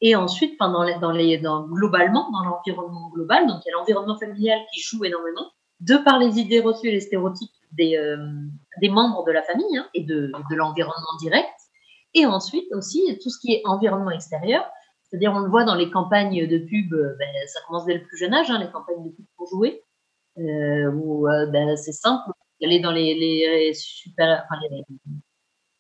Et 0.01 0.15
ensuite, 0.15 0.57
pendant 0.57 0.85
dans, 0.99 1.11
les, 1.11 1.37
dans, 1.37 1.67
globalement, 1.67 2.29
dans 2.31 2.43
l'environnement 2.43 3.09
global, 3.09 3.47
donc 3.47 3.61
il 3.65 3.69
y 3.69 3.73
a 3.73 3.77
l'environnement 3.77 4.17
familial 4.17 4.59
qui 4.73 4.81
joue 4.81 5.03
énormément, 5.05 5.51
de 5.79 5.97
par 5.97 6.19
les 6.19 6.39
idées 6.39 6.59
reçues 6.59 6.89
et 6.89 6.91
les 6.91 7.01
stéréotypes 7.01 7.51
des, 7.71 7.97
euh, 7.97 8.17
des 8.81 8.89
membres 8.89 9.23
de 9.25 9.31
la 9.31 9.43
famille 9.43 9.77
hein, 9.77 9.87
et 9.93 10.03
de, 10.03 10.31
de 10.49 10.55
l'environnement 10.55 11.15
direct. 11.19 11.49
Et 12.13 12.25
ensuite 12.25 12.65
aussi 12.73 13.17
tout 13.21 13.29
ce 13.29 13.39
qui 13.39 13.53
est 13.53 13.61
environnement 13.65 14.11
extérieur. 14.11 14.67
C'est-à-dire, 15.09 15.31
on 15.33 15.39
le 15.39 15.49
voit 15.49 15.63
dans 15.63 15.75
les 15.75 15.89
campagnes 15.89 16.47
de 16.47 16.57
pub, 16.57 16.93
euh, 16.93 17.15
ben, 17.17 17.27
ça 17.47 17.59
commence 17.67 17.85
dès 17.85 17.95
le 17.95 18.03
plus 18.03 18.17
jeune 18.17 18.33
âge, 18.33 18.49
hein, 18.49 18.59
les 18.59 18.69
campagnes 18.69 19.03
de 19.03 19.09
pub 19.09 19.25
pour 19.37 19.47
jouer, 19.47 19.83
euh, 20.37 20.91
où 20.91 21.27
euh, 21.27 21.45
ben, 21.47 21.75
c'est 21.77 21.93
simple, 21.93 22.31
aller 22.61 22.79
dans 22.79 22.91
les, 22.91 23.13
les 23.13 23.73
super, 23.73 24.45
enfin, 24.45 24.61
les, 24.69 24.83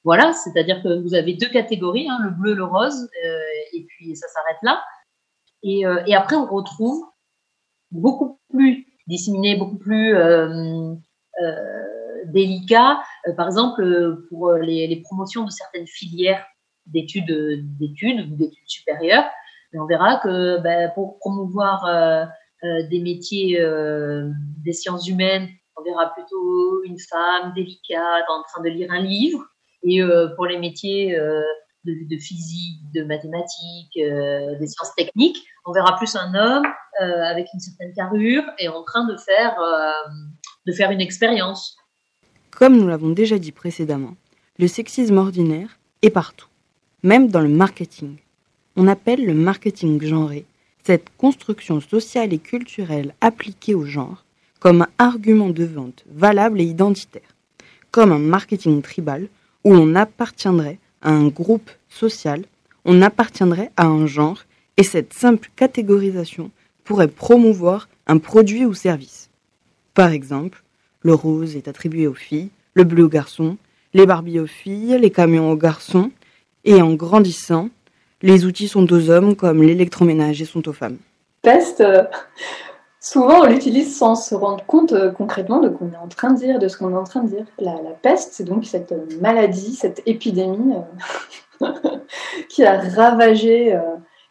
voilà, 0.03 0.31
c'est-à-dire 0.33 0.81
que 0.81 1.01
vous 1.01 1.13
avez 1.13 1.33
deux 1.33 1.49
catégories, 1.49 2.07
hein, 2.09 2.19
le 2.23 2.29
bleu, 2.29 2.53
le 2.53 2.63
rose, 2.63 3.09
euh, 3.25 3.39
et 3.73 3.85
puis 3.85 4.15
ça 4.15 4.27
s'arrête 4.29 4.59
là. 4.63 4.81
Et, 5.63 5.83
et 6.05 6.15
après, 6.15 6.35
on 6.35 6.45
retrouve 6.45 7.03
beaucoup 7.91 8.39
plus 8.49 8.85
disséminé 9.07 9.55
beaucoup 9.55 9.77
plus 9.77 10.15
euh, 10.15 10.93
euh, 11.41 12.23
délicat. 12.25 13.01
Euh, 13.27 13.33
par 13.33 13.47
exemple, 13.47 14.25
pour 14.29 14.53
les, 14.53 14.87
les, 14.87 15.01
promotions 15.01 15.45
de 15.45 15.49
certaines 15.49 15.87
filières 15.87 16.45
d'études 16.87 17.77
d'études 17.77 18.31
ou 18.31 18.35
d'études 18.35 18.67
supérieures, 18.67 19.25
on 19.73 19.85
verra 19.85 20.17
que 20.17 20.59
ben, 20.61 20.91
pour 20.95 21.19
promouvoir 21.19 22.29
des 22.63 22.99
métiers 22.99 23.59
des 24.63 24.73
sciences 24.73 25.07
humaines, 25.07 25.49
on 25.75 25.83
verra 25.83 26.11
plutôt 26.13 26.83
une 26.83 26.97
femme 26.97 27.53
délicate 27.53 28.25
en 28.29 28.43
train 28.43 28.63
de 28.63 28.69
lire 28.69 28.91
un 28.91 29.01
livre. 29.01 29.45
Et 29.83 30.01
pour 30.35 30.47
les 30.47 30.57
métiers 30.57 31.15
de, 31.85 32.17
physique, 32.17 32.79
de 32.95 33.03
mathématiques, 33.03 33.93
des 33.93 34.67
sciences 34.67 34.95
techniques, 34.95 35.37
on 35.67 35.73
verra 35.73 35.97
plus 35.97 36.15
un 36.15 36.33
homme 36.33 36.65
euh, 37.01 37.23
avec 37.25 37.47
une 37.53 37.59
certaine 37.59 37.93
carrure 37.93 38.43
et 38.57 38.69
en 38.69 38.83
train 38.83 39.05
de 39.05 39.15
faire, 39.17 39.59
euh, 39.59 39.91
de 40.65 40.71
faire 40.71 40.89
une 40.89 41.01
expérience. 41.01 41.77
Comme 42.49 42.77
nous 42.77 42.87
l'avons 42.87 43.09
déjà 43.09 43.37
dit 43.37 43.51
précédemment, 43.51 44.15
le 44.57 44.67
sexisme 44.67 45.17
ordinaire 45.17 45.77
est 46.01 46.09
partout, 46.09 46.47
même 47.07 47.29
dans 47.29 47.39
le 47.39 47.47
marketing. 47.47 48.17
On 48.75 48.85
appelle 48.85 49.25
le 49.25 49.33
marketing 49.33 50.03
genré 50.03 50.43
cette 50.83 51.07
construction 51.17 51.79
sociale 51.79 52.33
et 52.33 52.37
culturelle 52.37 53.15
appliquée 53.21 53.75
au 53.75 53.85
genre 53.85 54.25
comme 54.59 54.85
argument 54.97 55.49
de 55.49 55.63
vente 55.63 56.03
valable 56.11 56.59
et 56.59 56.65
identitaire, 56.65 57.35
comme 57.91 58.11
un 58.11 58.19
marketing 58.19 58.81
tribal 58.81 59.29
où 59.63 59.73
l'on 59.73 59.95
appartiendrait 59.95 60.79
à 61.01 61.11
un 61.11 61.27
groupe 61.27 61.71
social, 61.87 62.43
on 62.83 63.01
appartiendrait 63.01 63.71
à 63.77 63.85
un 63.85 64.05
genre 64.05 64.43
et 64.75 64.83
cette 64.83 65.13
simple 65.13 65.49
catégorisation 65.55 66.51
pourrait 66.83 67.07
promouvoir 67.07 67.87
un 68.07 68.17
produit 68.17 68.65
ou 68.65 68.73
service. 68.73 69.29
Par 69.93 70.11
exemple, 70.11 70.61
le 71.03 71.13
rose 71.13 71.55
est 71.55 71.69
attribué 71.69 72.05
aux 72.05 72.13
filles, 72.13 72.49
le 72.73 72.83
bleu 72.83 73.05
aux 73.05 73.09
garçons, 73.09 73.55
les 73.93 74.05
Barbies 74.05 74.39
aux 74.39 74.47
filles, 74.47 74.97
les 74.99 75.11
camions 75.11 75.49
aux 75.51 75.57
garçons, 75.57 76.11
et 76.67 76.81
en 76.81 76.93
grandissant, 76.93 77.69
les 78.21 78.45
outils 78.45 78.67
sont 78.67 78.91
aux 78.91 79.09
hommes 79.09 79.35
comme 79.35 79.63
l'électroménager 79.63 80.43
sont 80.43 80.67
aux 80.67 80.73
femmes. 80.73 80.97
Test, 81.41 81.79
euh, 81.79 82.03
souvent 82.99 83.41
on 83.41 83.45
l'utilise 83.45 83.97
sans 83.97 84.15
se 84.15 84.35
rendre 84.35 84.65
compte 84.65 84.91
euh, 84.91 85.11
concrètement 85.11 85.61
de 85.61 85.69
ce 85.69 85.73
qu'on 85.73 85.93
est 85.93 85.97
en 85.97 86.09
train 86.09 86.31
de 86.31 86.37
dire, 86.37 86.59
de 86.59 86.67
ce 86.67 86.77
qu'on 86.77 86.91
est 86.91 86.97
en 86.97 87.05
train 87.05 87.23
de 87.23 87.29
dire. 87.29 87.45
La, 87.57 87.73
peste, 88.01 88.33
c'est 88.33 88.43
donc 88.43 88.65
cette 88.65 88.93
maladie, 89.21 89.75
cette 89.75 90.01
épidémie 90.05 90.75
euh, 91.61 91.67
qui 92.49 92.65
a 92.65 92.81
ravagé, 92.81 93.73
euh, 93.73 93.79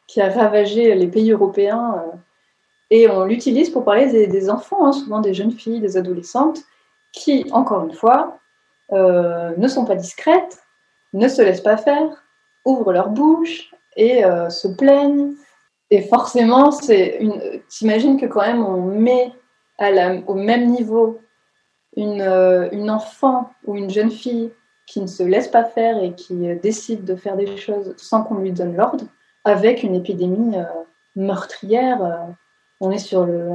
qui 0.06 0.20
a 0.20 0.28
ravagé 0.28 0.94
les 0.94 1.08
pays 1.08 1.30
européens. 1.30 2.04
et 2.90 3.08
on 3.08 3.24
l'utilise 3.24 3.70
pour 3.70 3.84
parler 3.84 4.26
des, 4.26 4.50
enfants, 4.50 4.86
hein, 4.86 4.92
souvent 4.92 5.20
des 5.20 5.32
jeunes 5.32 5.52
filles, 5.52 5.80
des 5.80 5.96
adolescentes, 5.96 6.60
qui, 7.12 7.46
encore 7.50 7.84
une 7.84 7.94
fois, 7.94 8.38
ne 8.92 9.68
sont 9.68 9.84
pas 9.84 9.96
discrètes, 9.96 10.62
ne 11.12 11.28
se 11.28 11.42
laissent 11.42 11.62
pas 11.62 11.76
faire, 11.76 12.25
ouvrent 12.66 12.93
leur 12.93 13.09
bouche 13.09 13.70
et 13.97 14.22
se 14.51 14.68
plaignent 14.68 15.32
et 15.90 16.02
forcément, 16.02 16.70
c'est 16.72 17.18
une. 17.20 17.40
T'imagines 17.68 18.18
que 18.20 18.26
quand 18.26 18.40
même 18.40 18.64
on 18.64 18.82
met 18.82 19.32
à 19.78 19.90
la, 19.90 20.16
au 20.26 20.34
même 20.34 20.70
niveau 20.70 21.20
une, 21.97 22.20
euh, 22.20 22.68
une 22.72 22.90
enfant 22.90 23.51
ou 23.66 23.76
une 23.76 23.90
jeune 23.90 24.10
fille 24.10 24.51
qui 24.86 25.01
ne 25.01 25.06
se 25.06 25.22
laisse 25.22 25.48
pas 25.48 25.64
faire 25.64 26.02
et 26.02 26.14
qui 26.14 26.48
euh, 26.48 26.56
décide 26.60 27.05
de 27.05 27.14
faire 27.14 27.36
des 27.36 27.56
choses 27.56 27.94
sans 27.97 28.22
qu'on 28.22 28.36
lui 28.36 28.52
donne 28.52 28.76
l'ordre, 28.76 29.05
avec 29.44 29.82
une 29.82 29.94
épidémie 29.94 30.56
euh, 30.56 30.64
meurtrière. 31.14 32.26
on 32.80 32.90
est 32.90 32.98
sur 32.98 33.24
le, 33.24 33.48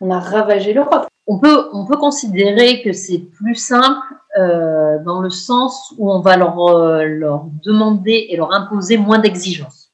on 0.00 0.10
a 0.10 0.18
ravagé 0.18 0.72
l'Europe. 0.72 1.06
On 1.28 1.38
peut, 1.38 1.68
on 1.72 1.86
peut 1.86 1.96
considérer 1.96 2.82
que 2.82 2.92
c'est 2.92 3.18
plus 3.18 3.56
simple 3.56 4.14
dans 4.36 5.20
le 5.20 5.30
sens 5.30 5.94
où 5.98 6.10
on 6.10 6.20
va 6.20 6.36
leur, 6.36 6.56
leur 7.04 7.46
demander 7.64 8.26
et 8.28 8.36
leur 8.36 8.52
imposer 8.52 8.98
moins 8.98 9.18
d'exigences. 9.18 9.86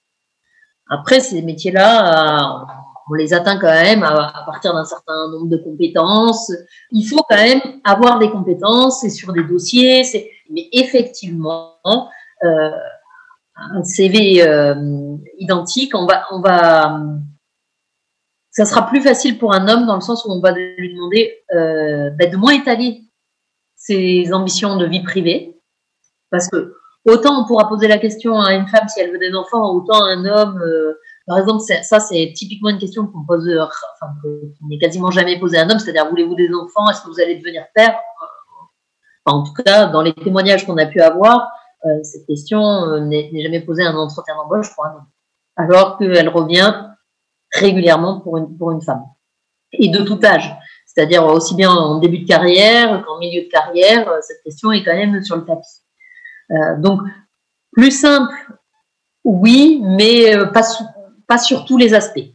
Après, 0.92 1.20
ces 1.20 1.40
métiers-là, 1.40 2.60
euh, 2.60 2.64
on 3.10 3.14
les 3.14 3.32
atteint 3.32 3.58
quand 3.58 3.72
même 3.72 4.02
à, 4.02 4.44
partir 4.44 4.74
d'un 4.74 4.84
certain 4.84 5.28
nombre 5.30 5.48
de 5.48 5.56
compétences. 5.56 6.52
Il 6.90 7.04
faut 7.04 7.24
quand 7.28 7.36
même 7.36 7.62
avoir 7.82 8.18
des 8.18 8.30
compétences, 8.30 9.02
et 9.02 9.08
sur 9.08 9.32
des 9.32 9.42
dossiers. 9.42 10.02
Mais 10.50 10.68
effectivement, 10.72 11.76
euh, 12.44 12.70
un 13.56 13.82
CV 13.84 14.46
euh, 14.46 15.16
identique, 15.38 15.94
on 15.94 16.04
va, 16.04 16.24
on 16.30 16.40
va, 16.40 17.00
ça 18.50 18.66
sera 18.66 18.86
plus 18.86 19.00
facile 19.00 19.38
pour 19.38 19.54
un 19.54 19.68
homme 19.68 19.86
dans 19.86 19.94
le 19.94 20.02
sens 20.02 20.26
où 20.26 20.30
on 20.30 20.40
va 20.40 20.52
lui 20.52 20.92
demander 20.94 21.42
ben, 21.50 22.30
de 22.30 22.36
moins 22.36 22.52
étaler 22.52 23.02
ses 23.84 24.32
ambitions 24.32 24.76
de 24.76 24.86
vie 24.86 25.02
privée, 25.02 25.60
parce 26.30 26.48
que 26.48 26.74
autant 27.04 27.42
on 27.42 27.46
pourra 27.46 27.68
poser 27.68 27.88
la 27.88 27.98
question 27.98 28.40
à 28.40 28.54
une 28.54 28.68
femme 28.68 28.88
si 28.88 29.00
elle 29.00 29.10
veut 29.10 29.18
des 29.18 29.34
enfants, 29.34 29.74
autant 29.74 30.04
un 30.04 30.24
homme, 30.24 30.60
euh, 30.62 30.94
par 31.26 31.38
exemple, 31.38 31.60
ça 31.60 31.98
c'est 31.98 32.32
typiquement 32.34 32.70
une 32.70 32.78
question 32.78 33.06
qu'on 33.06 33.24
pose, 33.26 33.48
euh, 33.48 33.62
enfin, 33.62 34.12
qui 34.22 34.66
n'est 34.66 34.78
quasiment 34.78 35.10
jamais 35.10 35.38
posée 35.38 35.58
à 35.58 35.64
un 35.64 35.70
homme, 35.70 35.80
c'est-à-dire 35.80 36.08
voulez-vous 36.08 36.36
des 36.36 36.48
enfants, 36.54 36.88
est-ce 36.90 37.02
que 37.02 37.08
vous 37.08 37.20
allez 37.20 37.36
devenir 37.36 37.64
père? 37.74 37.98
En 39.24 39.42
tout 39.42 39.52
cas, 39.52 39.86
dans 39.86 40.02
les 40.02 40.14
témoignages 40.14 40.66
qu'on 40.66 40.78
a 40.78 40.86
pu 40.86 41.00
avoir, 41.00 41.48
euh, 41.84 41.88
cette 42.02 42.26
question 42.26 43.00
n'est 43.00 43.30
jamais 43.42 43.60
posée 43.60 43.84
à 43.84 43.90
un 43.90 43.96
entretien 43.96 44.36
d'embauche 44.36 44.72
pour 44.74 44.86
un 44.86 44.94
homme, 44.94 45.06
alors 45.56 45.98
qu'elle 45.98 46.28
revient 46.28 46.72
régulièrement 47.52 48.20
pour 48.20 48.36
une, 48.38 48.56
pour 48.56 48.70
une 48.70 48.80
femme, 48.80 49.02
et 49.72 49.88
de 49.88 50.02
tout 50.02 50.20
âge. 50.24 50.56
C'est-à-dire 50.94 51.24
aussi 51.24 51.54
bien 51.54 51.70
en 51.70 51.98
début 51.98 52.18
de 52.18 52.28
carrière 52.28 53.02
qu'en 53.06 53.18
milieu 53.18 53.42
de 53.42 53.48
carrière, 53.48 54.12
cette 54.20 54.42
question 54.42 54.72
est 54.72 54.84
quand 54.84 54.94
même 54.94 55.22
sur 55.22 55.36
le 55.36 55.44
tapis. 55.44 55.80
Euh, 56.50 56.76
donc, 56.78 57.00
plus 57.72 57.90
simple, 57.90 58.34
oui, 59.24 59.80
mais 59.82 60.36
euh, 60.36 60.46
pas, 60.46 61.38
sur 61.38 61.64
tous 61.64 61.78
les 61.78 61.94
aspects. 61.94 62.28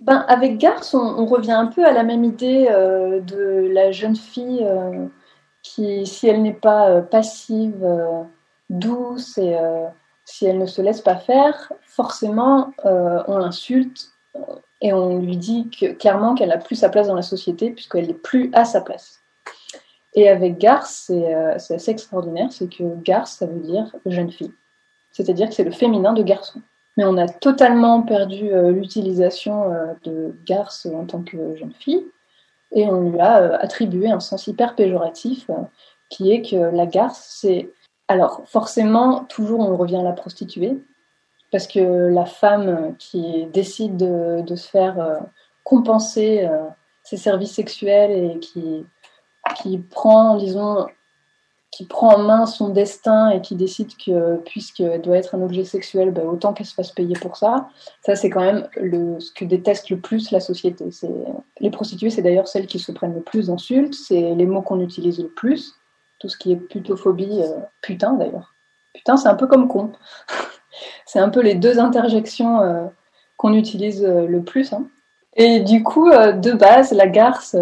Ben, 0.00 0.24
avec 0.28 0.56
Garce, 0.56 0.94
on, 0.94 1.26
revient 1.26 1.52
un 1.52 1.66
peu 1.66 1.84
à 1.84 1.92
la 1.92 2.02
même 2.02 2.24
idée 2.24 2.68
euh, 2.70 3.20
de 3.20 3.68
la 3.72 3.92
jeune 3.92 4.16
fille 4.16 4.66
qui, 5.62 6.06
si 6.06 6.28
elle 6.28 6.40
n'est 6.40 6.54
pas 6.54 7.02
passive, 7.02 7.84
douce 8.70 9.36
et 9.36 9.54
si 10.24 10.46
elle 10.46 10.58
ne 10.58 10.66
se 10.66 10.80
laisse 10.80 11.02
pas 11.02 11.16
faire, 11.16 11.72
forcément, 11.82 12.72
on 12.84 13.36
l'insulte 13.36 14.12
et 14.80 14.92
on 14.92 15.18
lui 15.18 15.36
dit 15.36 15.68
que, 15.70 15.92
clairement 15.92 16.34
qu'elle 16.34 16.50
n'a 16.50 16.58
plus 16.58 16.76
sa 16.76 16.88
place 16.88 17.08
dans 17.08 17.14
la 17.14 17.22
société 17.22 17.70
puisqu'elle 17.70 18.06
n'est 18.06 18.14
plus 18.14 18.50
à 18.52 18.64
sa 18.64 18.80
place. 18.80 19.20
Et 20.14 20.28
avec 20.28 20.58
garce, 20.58 21.10
euh, 21.14 21.54
c'est 21.58 21.74
assez 21.74 21.90
extraordinaire, 21.90 22.50
c'est 22.50 22.68
que 22.68 22.82
garce, 23.02 23.32
ça 23.32 23.46
veut 23.46 23.60
dire 23.60 23.94
jeune 24.06 24.30
fille. 24.30 24.52
C'est-à-dire 25.10 25.48
que 25.48 25.54
c'est 25.54 25.64
le 25.64 25.70
féminin 25.70 26.12
de 26.12 26.22
garçon. 26.22 26.60
Mais 26.96 27.04
on 27.04 27.16
a 27.16 27.28
totalement 27.28 28.02
perdu 28.02 28.52
euh, 28.52 28.72
l'utilisation 28.72 29.72
euh, 29.72 29.94
de 30.04 30.34
garce 30.46 30.86
en 30.86 31.04
tant 31.04 31.22
que 31.22 31.56
jeune 31.56 31.72
fille, 31.72 32.04
et 32.72 32.86
on 32.86 33.10
lui 33.10 33.20
a 33.20 33.56
attribué 33.60 34.10
un 34.10 34.20
sens 34.20 34.46
hyper 34.46 34.74
péjoratif, 34.74 35.50
qui 36.10 36.32
est 36.32 36.42
que 36.42 36.56
la 36.56 36.86
garce, 36.86 37.36
c'est... 37.40 37.70
Alors 38.08 38.42
forcément, 38.46 39.24
toujours 39.24 39.60
on 39.60 39.76
revient 39.76 39.96
à 39.96 40.02
la 40.02 40.12
prostituée, 40.12 40.78
parce 41.50 41.66
que 41.66 42.08
la 42.08 42.26
femme 42.26 42.94
qui 42.98 43.46
décide 43.46 43.96
de, 43.96 44.54
se 44.56 44.68
faire 44.68 45.20
compenser 45.64 46.48
ses 47.02 47.16
services 47.16 47.54
sexuels 47.54 48.10
et 48.10 48.38
qui 48.38 48.84
qui 49.54 49.78
prend, 49.78 50.36
disons, 50.36 50.86
qui 51.70 51.84
prend 51.84 52.14
en 52.14 52.18
main 52.18 52.46
son 52.46 52.70
destin 52.70 53.30
et 53.30 53.40
qui 53.40 53.54
décide 53.54 53.90
que, 53.96 54.36
puisqu'elle 54.38 55.00
doit 55.02 55.18
être 55.18 55.34
un 55.34 55.42
objet 55.42 55.64
sexuel, 55.64 56.10
ben, 56.10 56.26
autant 56.26 56.52
qu'elle 56.52 56.66
se 56.66 56.74
fasse 56.74 56.92
payer 56.92 57.14
pour 57.20 57.36
ça, 57.36 57.68
ça 58.04 58.16
c'est 58.16 58.30
quand 58.30 58.40
même 58.40 58.68
ce 59.20 59.32
que 59.32 59.44
déteste 59.44 59.90
le 59.90 59.98
plus 59.98 60.30
la 60.30 60.40
société. 60.40 60.86
Les 61.60 61.70
prostituées, 61.70 62.10
c'est 62.10 62.22
d'ailleurs 62.22 62.48
celles 62.48 62.66
qui 62.66 62.78
se 62.78 62.92
prennent 62.92 63.14
le 63.14 63.22
plus 63.22 63.48
d'insultes, 63.48 63.94
c'est 63.94 64.34
les 64.34 64.46
mots 64.46 64.62
qu'on 64.62 64.80
utilise 64.80 65.18
le 65.18 65.28
plus, 65.28 65.74
tout 66.18 66.28
ce 66.28 66.36
qui 66.36 66.52
est 66.52 66.56
putophobie, 66.56 67.42
euh, 67.42 67.60
putain 67.80 68.14
d'ailleurs. 68.14 68.54
Putain, 68.94 69.16
c'est 69.16 69.28
un 69.28 69.36
peu 69.36 69.46
comme 69.46 69.68
con. 69.68 69.92
c'est 71.06 71.18
un 71.18 71.28
peu 71.28 71.40
les 71.40 71.54
deux 71.54 71.78
interjections 71.78 72.60
euh, 72.60 72.86
qu'on 73.36 73.54
utilise 73.54 74.04
euh, 74.04 74.26
le 74.26 74.42
plus. 74.42 74.72
Hein. 74.72 74.86
Et 75.36 75.60
du 75.60 75.82
coup, 75.82 76.10
de 76.10 76.52
base, 76.52 76.92
la 76.92 77.06
garce 77.06 77.56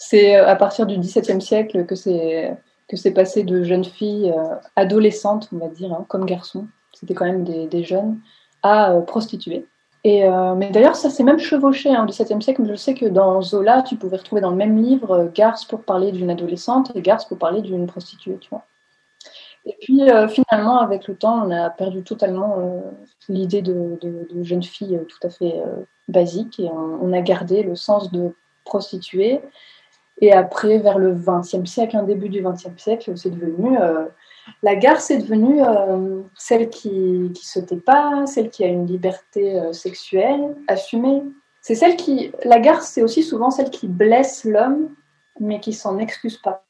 c'est 0.00 0.34
euh, 0.36 0.48
à 0.48 0.56
partir 0.56 0.86
du 0.86 0.98
XVIIe 0.98 1.40
siècle 1.40 1.86
que 1.86 1.94
c'est 1.94 2.56
que 2.88 2.96
c'est 2.96 3.12
passé 3.12 3.44
de 3.44 3.62
jeunes 3.62 3.84
filles 3.84 4.32
euh, 4.36 4.56
adolescentes, 4.74 5.48
on 5.52 5.58
va 5.58 5.68
dire, 5.68 5.92
hein, 5.92 6.04
comme 6.08 6.24
garçons, 6.24 6.66
c'était 6.92 7.14
quand 7.14 7.26
même 7.26 7.44
des, 7.44 7.84
jeunes, 7.84 8.18
à 8.64 8.92
euh, 8.92 9.00
prostituées. 9.02 9.66
Et, 10.02 10.26
mais 10.56 10.70
d'ailleurs, 10.70 10.96
ça 10.96 11.10
s'est 11.10 11.22
même 11.22 11.38
chevauché 11.38 11.90
hein, 11.90 12.04
au 12.04 12.06
XVIIe 12.06 12.40
siècle. 12.42 12.62
Je 12.66 12.74
sais 12.74 12.94
que 12.94 13.04
dans 13.04 13.42
Zola, 13.42 13.82
tu 13.82 13.96
pouvais 13.96 14.16
retrouver 14.16 14.40
dans 14.40 14.50
le 14.50 14.56
même 14.56 14.82
livre 14.82 15.30
garce 15.34 15.66
pour 15.66 15.82
parler 15.82 16.10
d'une 16.10 16.30
adolescente 16.30 16.90
et 16.94 17.02
garce 17.02 17.26
pour 17.26 17.36
parler 17.36 17.60
d'une 17.60 17.86
prostituée, 17.86 18.38
tu 18.40 18.48
vois. 18.48 18.64
Et 19.66 19.76
puis 19.80 20.02
finalement, 20.28 20.80
avec 20.80 21.06
le 21.06 21.14
temps, 21.14 21.46
on 21.46 21.50
a 21.50 21.68
perdu 21.70 22.02
totalement 22.02 22.82
l'idée 23.28 23.60
de, 23.60 23.98
jeune 24.42 24.62
fille 24.62 24.98
tout 25.06 25.26
à 25.26 25.30
fait 25.30 25.62
basique 26.08 26.58
et 26.58 26.70
on, 26.70 27.12
a 27.12 27.20
gardé 27.20 27.62
le 27.62 27.76
sens 27.76 28.10
de 28.10 28.34
prostituée 28.64 29.40
et 30.20 30.32
après, 30.32 30.78
vers 30.78 30.98
le 30.98 31.14
XXe 31.14 31.64
siècle, 31.64 31.96
un 31.96 32.02
début 32.02 32.28
du 32.28 32.42
XXe 32.42 32.76
siècle, 32.76 33.12
c'est 33.16 33.30
devenu 33.30 33.78
euh, 33.78 34.04
la 34.62 34.76
gare, 34.76 35.00
c'est 35.00 35.18
devenu 35.18 35.62
euh, 35.62 36.20
celle 36.36 36.68
qui 36.68 37.30
qui 37.34 37.46
se 37.46 37.58
tait 37.60 37.76
pas, 37.76 38.26
celle 38.26 38.50
qui 38.50 38.64
a 38.64 38.68
une 38.68 38.86
liberté 38.86 39.58
euh, 39.58 39.72
sexuelle 39.72 40.56
assumée. 40.68 41.22
C'est 41.62 41.74
celle 41.74 41.96
qui, 41.96 42.32
la 42.44 42.58
gare, 42.58 42.82
c'est 42.82 43.02
aussi 43.02 43.22
souvent 43.22 43.50
celle 43.50 43.70
qui 43.70 43.88
blesse 43.88 44.44
l'homme, 44.44 44.90
mais 45.38 45.60
qui 45.60 45.72
s'en 45.72 45.98
excuse 45.98 46.36
pas. 46.36 46.64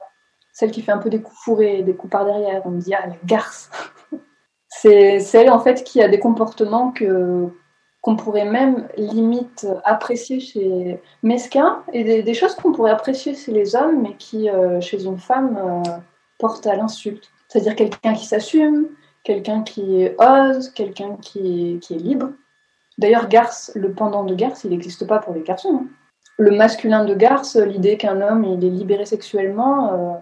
Celle 0.61 0.73
qui 0.73 0.83
fait 0.83 0.93
un 0.93 0.99
peu 0.99 1.09
des 1.09 1.23
coups 1.23 1.39
fourrés, 1.39 1.83
des 1.83 1.95
coups 1.95 2.11
par 2.11 2.27
derrière. 2.27 2.61
On 2.67 2.71
me 2.71 2.81
dit 2.83 2.93
ah 2.93 3.07
la 3.07 3.15
garce. 3.25 3.71
c'est 4.69 5.19
celle 5.19 5.51
en 5.51 5.59
fait 5.59 5.85
qui 5.85 6.03
a 6.03 6.09
des 6.09 6.19
comportements 6.19 6.91
que 6.91 7.49
qu'on 8.03 8.15
pourrait 8.15 8.45
même 8.45 8.89
limite 8.99 9.67
apprécier 9.85 10.39
chez 10.39 11.01
mesquin 11.23 11.83
et 11.95 12.23
des, 12.23 12.35
choses 12.35 12.55
qu'on 12.57 12.73
pourrait 12.73 12.91
apprécier 12.91 13.35
chez 13.35 13.53
les 13.53 13.75
hommes 13.75 14.03
mais 14.03 14.17
qui 14.17 14.51
euh, 14.51 14.83
chez 14.83 15.03
une 15.03 15.19
femme 15.19 15.57
euh, 15.57 15.91
portent 16.39 16.67
à 16.67 16.77
l'insulte. 16.77 17.31
C'est-à-dire 17.49 17.75
quelqu'un 17.75 18.13
qui 18.13 18.27
s'assume, 18.27 18.89
quelqu'un 19.25 19.63
qui 19.63 20.09
ose, 20.19 20.69
quelqu'un 20.69 21.17
qui, 21.23 21.79
qui, 21.81 21.95
est 21.95 21.99
libre. 21.99 22.33
D'ailleurs, 22.99 23.29
garce, 23.29 23.73
le 23.75 23.93
pendant 23.93 24.25
de 24.25 24.35
garce, 24.35 24.65
il 24.65 24.71
n'existe 24.71 25.07
pas 25.07 25.21
pour 25.21 25.33
les 25.33 25.43
garçons. 25.43 25.85
Hein. 25.85 25.87
Le 26.41 26.53
masculin 26.53 27.05
de 27.05 27.15
garce, 27.15 27.57
l'idée 27.57 27.99
qu'un 27.99 28.23
homme 28.23 28.45
il 28.45 28.65
est 28.65 28.71
libéré 28.71 29.05
sexuellement, 29.05 29.93
euh, 29.93 30.19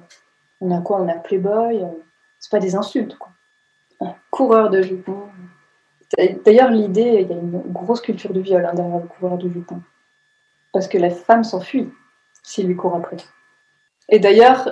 on 0.61 0.71
a 0.71 0.81
quoi? 0.81 1.01
On 1.01 1.09
a 1.09 1.15
playboy, 1.15 1.85
c'est 2.39 2.51
pas 2.51 2.59
des 2.59 2.75
insultes 2.75 3.17
quoi. 3.17 3.31
coureur 4.31 4.71
de 4.71 4.83
jupons. 4.83 5.29
D'ailleurs, 6.45 6.71
l'idée, 6.71 7.21
il 7.23 7.29
y 7.29 7.33
a 7.33 7.41
une 7.41 7.63
grosse 7.67 8.01
culture 8.01 8.33
du 8.33 8.41
viol 8.41 8.65
hein, 8.65 8.73
derrière 8.75 8.99
le 8.99 9.07
couvreur 9.07 9.37
du 9.37 9.53
jupon. 9.53 9.83
Parce 10.73 10.89
que 10.89 10.97
la 10.97 11.11
femme 11.11 11.45
s'enfuit 11.45 11.91
s'il 12.43 12.67
lui 12.67 12.77
court 12.77 12.95
après. 12.95 13.19
Et 14.09 14.19
d'ailleurs, 14.19 14.71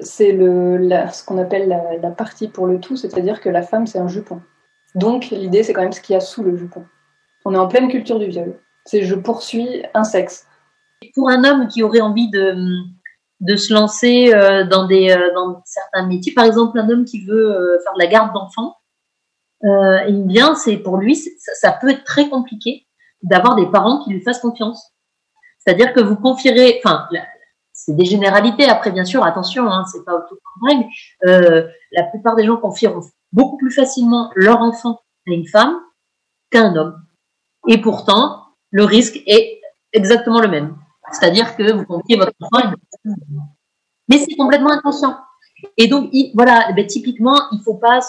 c'est 0.00 0.32
ce 0.32 1.24
qu'on 1.24 1.38
appelle 1.38 1.68
la, 2.00 2.10
partie 2.10 2.48
pour 2.48 2.66
le 2.66 2.78
tout, 2.78 2.96
c'est-à-dire 2.96 3.40
que 3.40 3.48
la 3.48 3.62
femme, 3.62 3.86
c'est 3.86 3.98
un 3.98 4.08
jupon. 4.08 4.40
Donc, 4.94 5.26
l'idée, 5.30 5.62
c'est 5.64 5.72
quand 5.72 5.82
même 5.82 5.92
ce 5.92 6.00
qu'il 6.00 6.14
y 6.14 6.16
a 6.16 6.20
sous 6.20 6.42
le 6.42 6.56
jupon. 6.56 6.84
On 7.44 7.54
est 7.54 7.58
en 7.58 7.66
pleine 7.66 7.88
culture 7.88 8.18
du 8.18 8.26
viol. 8.26 8.56
C'est 8.84 9.02
je 9.02 9.14
poursuis 9.14 9.82
un 9.94 10.04
sexe. 10.04 10.46
Pour 11.14 11.28
un 11.28 11.44
homme 11.44 11.68
qui 11.68 11.82
aurait 11.82 12.00
envie 12.00 12.30
de, 12.30 12.54
de 13.40 13.56
se 13.56 13.72
lancer 13.72 14.32
euh, 14.34 14.64
dans, 14.64 14.86
des, 14.86 15.10
euh, 15.10 15.34
dans 15.34 15.62
certains 15.64 16.06
métiers, 16.06 16.32
par 16.32 16.44
exemple 16.44 16.78
un 16.78 16.88
homme 16.88 17.04
qui 17.04 17.24
veut 17.24 17.50
euh, 17.50 17.78
faire 17.82 17.94
de 17.94 17.98
la 17.98 18.06
garde 18.06 18.32
d'enfants, 18.32 18.76
eh 19.66 20.12
bien, 20.12 20.54
c'est 20.54 20.76
pour 20.76 20.98
lui, 20.98 21.16
ça, 21.16 21.72
peut 21.72 21.88
être 21.88 22.04
très 22.04 22.28
compliqué 22.28 22.86
d'avoir 23.22 23.56
des 23.56 23.64
parents 23.64 24.04
qui 24.04 24.10
lui 24.10 24.20
fassent 24.20 24.40
confiance. 24.40 24.92
C'est-à-dire 25.58 25.94
que 25.94 26.00
vous 26.00 26.16
confierez, 26.16 26.82
enfin, 26.84 27.08
c'est 27.72 27.96
des 27.96 28.04
généralités. 28.04 28.66
Après, 28.66 28.90
bien 28.92 29.04
sûr, 29.04 29.24
attention, 29.24 29.70
hein, 29.70 29.84
c'est 29.90 30.04
pas 30.04 30.20
tout 30.28 30.38
règle. 30.66 30.84
Euh, 31.26 31.66
la 31.92 32.04
plupart 32.04 32.36
des 32.36 32.44
gens 32.44 32.56
confieront 32.56 33.00
beaucoup 33.32 33.56
plus 33.56 33.70
facilement 33.70 34.30
leur 34.34 34.60
enfant 34.60 35.00
à 35.26 35.32
une 35.32 35.46
femme 35.46 35.80
qu'à 36.50 36.62
un 36.62 36.76
homme. 36.76 37.02
Et 37.68 37.80
pourtant, 37.80 38.42
le 38.70 38.84
risque 38.84 39.20
est 39.26 39.60
exactement 39.92 40.40
le 40.40 40.48
même. 40.48 40.76
C'est-à-dire 41.12 41.56
que 41.56 41.72
vous 41.72 41.84
confiez 41.84 42.16
votre 42.16 42.32
enfant. 42.40 42.72
Mais 44.08 44.18
c'est 44.18 44.36
complètement 44.36 44.70
inconscient. 44.70 45.16
Et 45.76 45.88
donc, 45.88 46.10
voilà, 46.34 46.72
ben, 46.72 46.86
typiquement, 46.86 47.40
il 47.52 47.60
faut 47.64 47.74
pas 47.74 48.00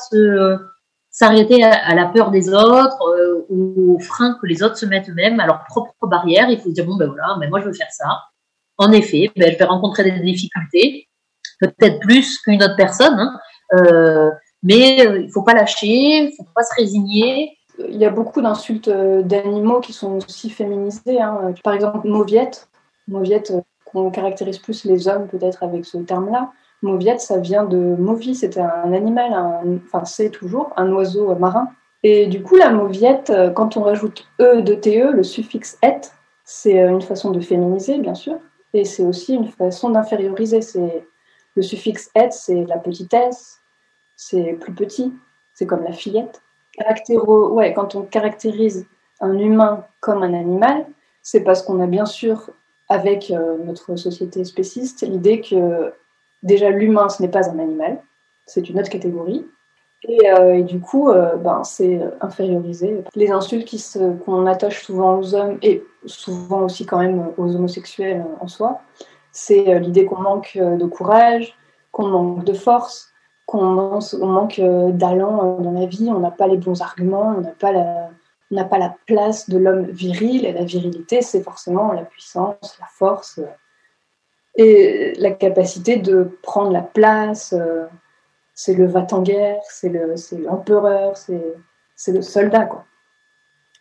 s'arrêter 1.10 1.64
à, 1.64 1.96
la 1.96 2.08
peur 2.08 2.32
des 2.32 2.50
autres, 2.50 3.02
euh, 3.08 3.46
aux 3.50 4.00
freins 4.00 4.38
que 4.42 4.48
les 4.48 4.64
autres 4.64 4.78
se 4.78 4.86
mettent 4.86 5.10
eux-mêmes, 5.10 5.40
à 5.40 5.46
leurs 5.46 5.64
propres 5.66 6.08
barrières. 6.08 6.50
Il 6.50 6.60
faut 6.60 6.70
se 6.70 6.74
dire, 6.74 6.86
bon, 6.86 6.98
ben 6.98 7.08
voilà, 7.08 7.38
mais 7.40 7.48
moi, 7.48 7.62
je 7.62 7.66
veux 7.66 7.74
faire 7.74 7.92
ça. 7.92 8.20
En 8.78 8.92
effet, 8.92 9.32
ben, 9.36 9.52
je 9.52 9.58
vais 9.58 9.66
rencontrer 9.66 10.12
des 10.12 10.20
difficultés, 10.20 11.08
peut-être 11.60 12.00
plus 12.00 12.40
qu'une 12.40 12.62
autre 12.62 12.76
personne, 12.76 13.18
hein. 13.18 13.40
euh, 13.76 14.32
mais 14.64 15.06
euh, 15.06 15.22
il 15.22 15.32
faut 15.32 15.44
pas 15.44 15.54
lâcher, 15.54 16.26
il 16.26 16.34
faut 16.36 16.46
pas 16.54 16.64
se 16.64 16.76
résigner. 16.76 17.58
Il 17.78 17.98
y 17.98 18.06
a 18.06 18.10
beaucoup 18.10 18.42
d'insultes 18.42 18.88
euh, 18.88 19.22
d'animaux 19.22 19.80
qui 19.80 19.94
sont 19.94 20.18
aussi 20.18 20.50
féminisées. 20.50 21.22
Hein. 21.22 21.54
Par 21.64 21.74
exemple, 21.74 22.08
mauviette. 22.08 22.68
Mauviette, 23.08 23.54
qu'on 24.04 24.12
caractérise 24.12 24.60
plus 24.60 24.86
les 24.86 25.08
hommes 25.08 25.28
peut-être 25.28 25.64
avec 25.64 25.86
ce 25.86 25.98
terme-là. 25.98 26.52
Mauviette, 26.82 27.22
ça 27.22 27.38
vient 27.38 27.64
de 27.64 27.78
Mauvie, 27.78 28.36
c'était 28.36 28.60
un 28.60 28.94
animal, 28.94 29.34
enfin 29.86 30.06
c'est 30.06 30.30
toujours 30.30 30.72
un 30.76 30.92
oiseau 30.92 31.34
marin. 31.36 31.70
Et 32.04 32.28
du 32.28 32.44
coup, 32.44 32.56
la 32.56 32.70
mauviette, 32.70 33.34
quand 33.56 33.78
on 33.78 33.82
rajoute 33.82 34.28
E 34.40 34.62
de 34.62 34.76
TE, 34.76 35.12
le 35.12 35.24
suffixe 35.24 35.80
et, 35.82 36.02
c'est 36.44 36.78
une 36.78 37.02
façon 37.02 37.32
de 37.32 37.40
féminiser, 37.40 37.98
bien 37.98 38.14
sûr, 38.14 38.38
et 38.74 38.86
c'est 38.86 39.04
aussi 39.04 39.34
une 39.34 39.48
façon 39.48 39.90
d'inférioriser. 39.90 40.62
C'est 40.62 41.08
le 41.56 41.62
suffixe 41.64 42.12
et, 42.14 42.30
c'est 42.30 42.66
la 42.66 42.78
petitesse, 42.78 43.62
c'est 44.16 44.54
plus 44.60 44.74
petit, 44.74 45.14
c'est 45.56 45.66
comme 45.66 45.84
la 45.84 45.94
fillette. 45.94 46.44
Caractéro, 46.74 47.50
ouais, 47.54 47.74
quand 47.74 47.96
on 47.96 48.04
caractérise 48.04 48.86
un 49.22 49.40
humain 49.40 49.86
comme 50.00 50.22
un 50.22 50.34
animal, 50.34 50.86
c'est 51.24 51.42
parce 51.42 51.64
qu'on 51.64 51.82
a 51.82 51.88
bien 51.88 52.06
sûr, 52.06 52.52
avec 52.90 53.32
euh, 53.32 53.58
notre 53.64 53.96
société 53.96 54.44
spéciste, 54.44 55.02
l'idée 55.02 55.42
que 55.42 55.94
déjà 56.44 56.70
l'humain, 56.70 57.10
ce 57.10 57.22
n'est 57.22 57.30
pas 57.30 57.50
un 57.50 57.60
animal, 57.60 58.00
c'est 58.46 58.70
une 58.70 58.80
autre 58.80 58.90
catégorie. 58.90 59.46
Et, 60.08 60.30
euh, 60.30 60.62
du 60.62 60.80
coup, 60.80 61.10
euh, 61.10 61.36
ben, 61.36 61.64
c'est 61.64 62.00
infériorisé. 62.22 63.04
Les 63.16 63.32
insultes 63.32 63.98
qu'on 64.24 64.46
attache 64.46 64.84
souvent 64.84 65.18
aux 65.18 65.34
hommes, 65.34 65.58
et 65.64 65.84
souvent 66.06 66.64
aussi 66.66 66.86
quand 66.86 67.00
même 67.00 67.32
aux 67.38 67.56
homosexuels 67.56 68.24
en 68.40 68.48
soi, 68.48 68.82
c'est 69.32 69.80
l'idée 69.80 70.06
qu'on 70.06 70.22
manque 70.22 70.58
de 70.58 70.86
courage, 70.86 71.58
qu'on 71.92 72.08
manque 72.08 72.44
de 72.44 72.54
force, 72.54 73.12
qu'on 73.48 74.00
manque 74.22 74.62
d'allant 74.94 75.60
dans 75.60 75.72
la 75.72 75.88
vie, 75.88 76.10
on 76.10 76.20
n'a 76.20 76.32
pas 76.32 76.48
les 76.48 76.58
bons 76.58 76.82
arguments, 76.82 77.34
on 77.38 77.42
n'a 77.42 77.52
pas 77.52 77.72
la, 77.72 78.10
n'a 78.56 78.66
pas 78.66 78.78
la 78.78 78.96
place 79.06 79.50
de 79.50 79.58
l'homme 79.58 79.86
viril, 79.86 80.46
et 80.46 80.52
la 80.52 80.64
virilité, 80.64 81.22
c'est 81.22 81.44
forcément 81.44 81.92
la 81.92 82.04
puissance, 82.04 82.78
la 82.80 82.88
force, 82.88 83.40
et 84.56 85.14
la 85.18 85.32
capacité 85.32 85.98
de 85.98 86.38
prendre 86.42 86.72
la 86.72 86.82
place. 86.82 87.54
Euh, 87.54 87.86
c'est 88.54 88.74
le 88.74 88.86
va-t-en-guerre, 88.86 89.62
c'est 89.70 89.90
l'empereur, 90.32 91.18
c'est 91.18 92.12
le 92.12 92.22
soldat, 92.22 92.66
quoi. 92.66 92.86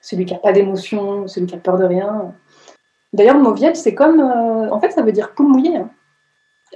Celui 0.00 0.26
qui 0.26 0.34
n'a 0.34 0.40
pas 0.40 0.52
d'émotion, 0.52 1.26
celui 1.28 1.46
qui 1.46 1.54
a 1.54 1.58
peur 1.58 1.78
de 1.78 1.84
rien. 1.84 2.34
D'ailleurs, 3.14 3.38
mauviette, 3.38 3.76
c'est 3.76 3.94
comme. 3.94 4.20
Euh, 4.20 4.70
en 4.70 4.80
fait, 4.80 4.90
ça 4.90 5.02
veut 5.02 5.12
dire 5.12 5.32
poule 5.32 5.46
mouillée. 5.46 5.76
Hein. 5.76 5.90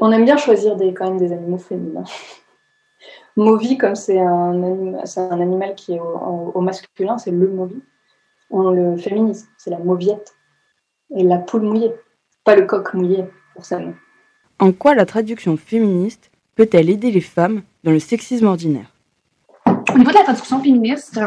On 0.01 0.13
aime 0.13 0.25
bien 0.25 0.37
choisir 0.37 0.77
des, 0.77 0.95
quand 0.95 1.07
même 1.07 1.19
des 1.19 1.33
animaux 1.33 1.59
féminins. 1.59 2.05
Mauvi, 3.39 3.79
comme 3.79 3.95
c'est 3.95 4.19
un, 4.19 4.65
un, 4.65 5.41
animal 5.41 5.77
qui 5.77 5.95
est 5.95 6.01
au, 6.01 6.61
masculin, 6.61 7.19
c'est 7.19 7.31
le 7.31 7.47
mauvi. 7.47 7.81
On 8.51 8.71
le 8.71 8.97
féminise, 8.97 9.49
c'est 9.57 9.71
la 9.71 9.79
mauviette. 9.79 10.35
Et 11.15 11.23
la 11.23 11.39
poule 11.39 11.63
mouillée, 11.63 11.93
pas 12.43 12.57
le 12.57 12.67
coq 12.67 12.93
mouillé 12.95 13.25
pour 13.55 13.65
ça. 13.65 13.79
En 14.59 14.73
quoi 14.73 14.97
la 14.97 15.07
traduction 15.07 15.57
féministe 15.57 16.33
peut-elle 16.57 16.91
aider 16.91 17.13
les 17.13 17.21
femmes 17.21 17.63
dans 17.85 17.93
le 17.93 18.01
sexisme 18.01 18.47
ordinaire? 18.47 18.93
Au 19.67 19.99
niveau 19.99 20.11
de 20.11 20.17
la 20.17 20.25
traduction 20.25 20.61
féministe, 20.61 21.21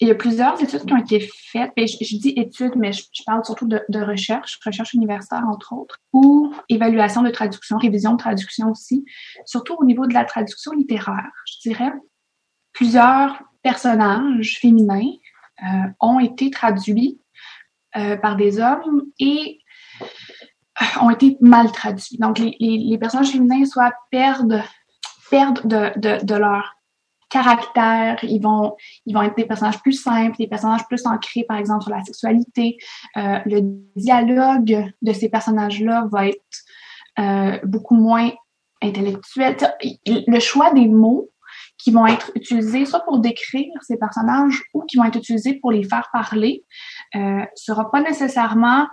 il 0.00 0.08
y 0.08 0.10
a 0.10 0.14
plusieurs 0.14 0.60
études 0.62 0.86
qui 0.86 0.92
ont 0.92 0.98
été 0.98 1.20
faites. 1.20 1.72
Et 1.76 1.86
je, 1.86 2.16
dis 2.16 2.32
études, 2.36 2.74
mais 2.76 2.92
je, 2.92 3.02
parle 3.26 3.44
surtout 3.44 3.66
de, 3.66 4.00
recherche, 4.00 4.58
recherche 4.64 4.94
universitaire 4.94 5.44
entre 5.46 5.74
autres, 5.74 5.98
ou 6.12 6.52
évaluation 6.70 7.22
de 7.22 7.30
traduction, 7.30 7.76
révision 7.76 8.12
de 8.12 8.16
traduction 8.16 8.70
aussi, 8.70 9.04
surtout 9.44 9.76
au 9.78 9.84
niveau 9.84 10.06
de 10.06 10.14
la 10.14 10.24
traduction 10.24 10.72
littéraire. 10.72 11.30
Je 11.46 11.68
dirais, 11.68 11.92
plusieurs 12.72 13.42
personnages 13.62 14.58
féminins 14.60 15.12
euh, 15.62 15.88
ont 16.00 16.18
été 16.18 16.50
traduits 16.50 17.20
euh, 17.96 18.16
par 18.16 18.36
des 18.36 18.58
hommes 18.58 19.02
et 19.18 19.60
euh, 20.00 20.84
ont 21.02 21.10
été 21.10 21.36
mal 21.42 21.70
traduits. 21.72 22.16
Donc, 22.18 22.38
les, 22.38 22.98
personnages 22.98 23.32
féminins 23.32 23.66
soit 23.66 23.92
perdent, 24.10 24.62
perdent 25.30 25.66
de, 25.66 25.98
de, 25.98 26.24
de 26.24 26.34
leur 26.34 26.79
caractère, 27.30 28.18
ils 28.22 28.40
vont, 28.40 28.76
ils 29.06 29.14
vont 29.14 29.22
être 29.22 29.36
des 29.36 29.44
personnages 29.44 29.80
plus 29.80 29.92
simples, 29.92 30.36
des 30.36 30.48
personnages 30.48 30.86
plus 30.86 31.06
ancrés, 31.06 31.44
par 31.48 31.56
exemple, 31.56 31.82
sur 31.82 31.92
la 31.92 32.04
sexualité. 32.04 32.76
Euh, 33.16 33.38
le 33.46 33.60
dialogue 33.96 34.92
de 35.00 35.12
ces 35.12 35.28
personnages-là 35.28 36.08
va 36.10 36.28
être 36.28 36.40
euh, 37.18 37.58
beaucoup 37.64 37.96
moins 37.96 38.30
intellectuel. 38.82 39.56
Le 40.06 40.40
choix 40.40 40.72
des 40.72 40.88
mots 40.88 41.30
qui 41.76 41.90
vont 41.90 42.06
être 42.06 42.30
utilisés 42.34 42.84
soit 42.84 43.00
pour 43.00 43.18
décrire 43.18 43.72
ces 43.82 43.96
personnages 43.96 44.62
ou 44.74 44.82
qui 44.82 44.96
vont 44.96 45.04
être 45.04 45.16
utilisés 45.16 45.54
pour 45.54 45.72
les 45.72 45.84
faire 45.84 46.08
parler 46.12 46.64
euh, 47.14 47.44
sera 47.54 47.90
pas 47.90 48.02
nécessairement 48.02 48.86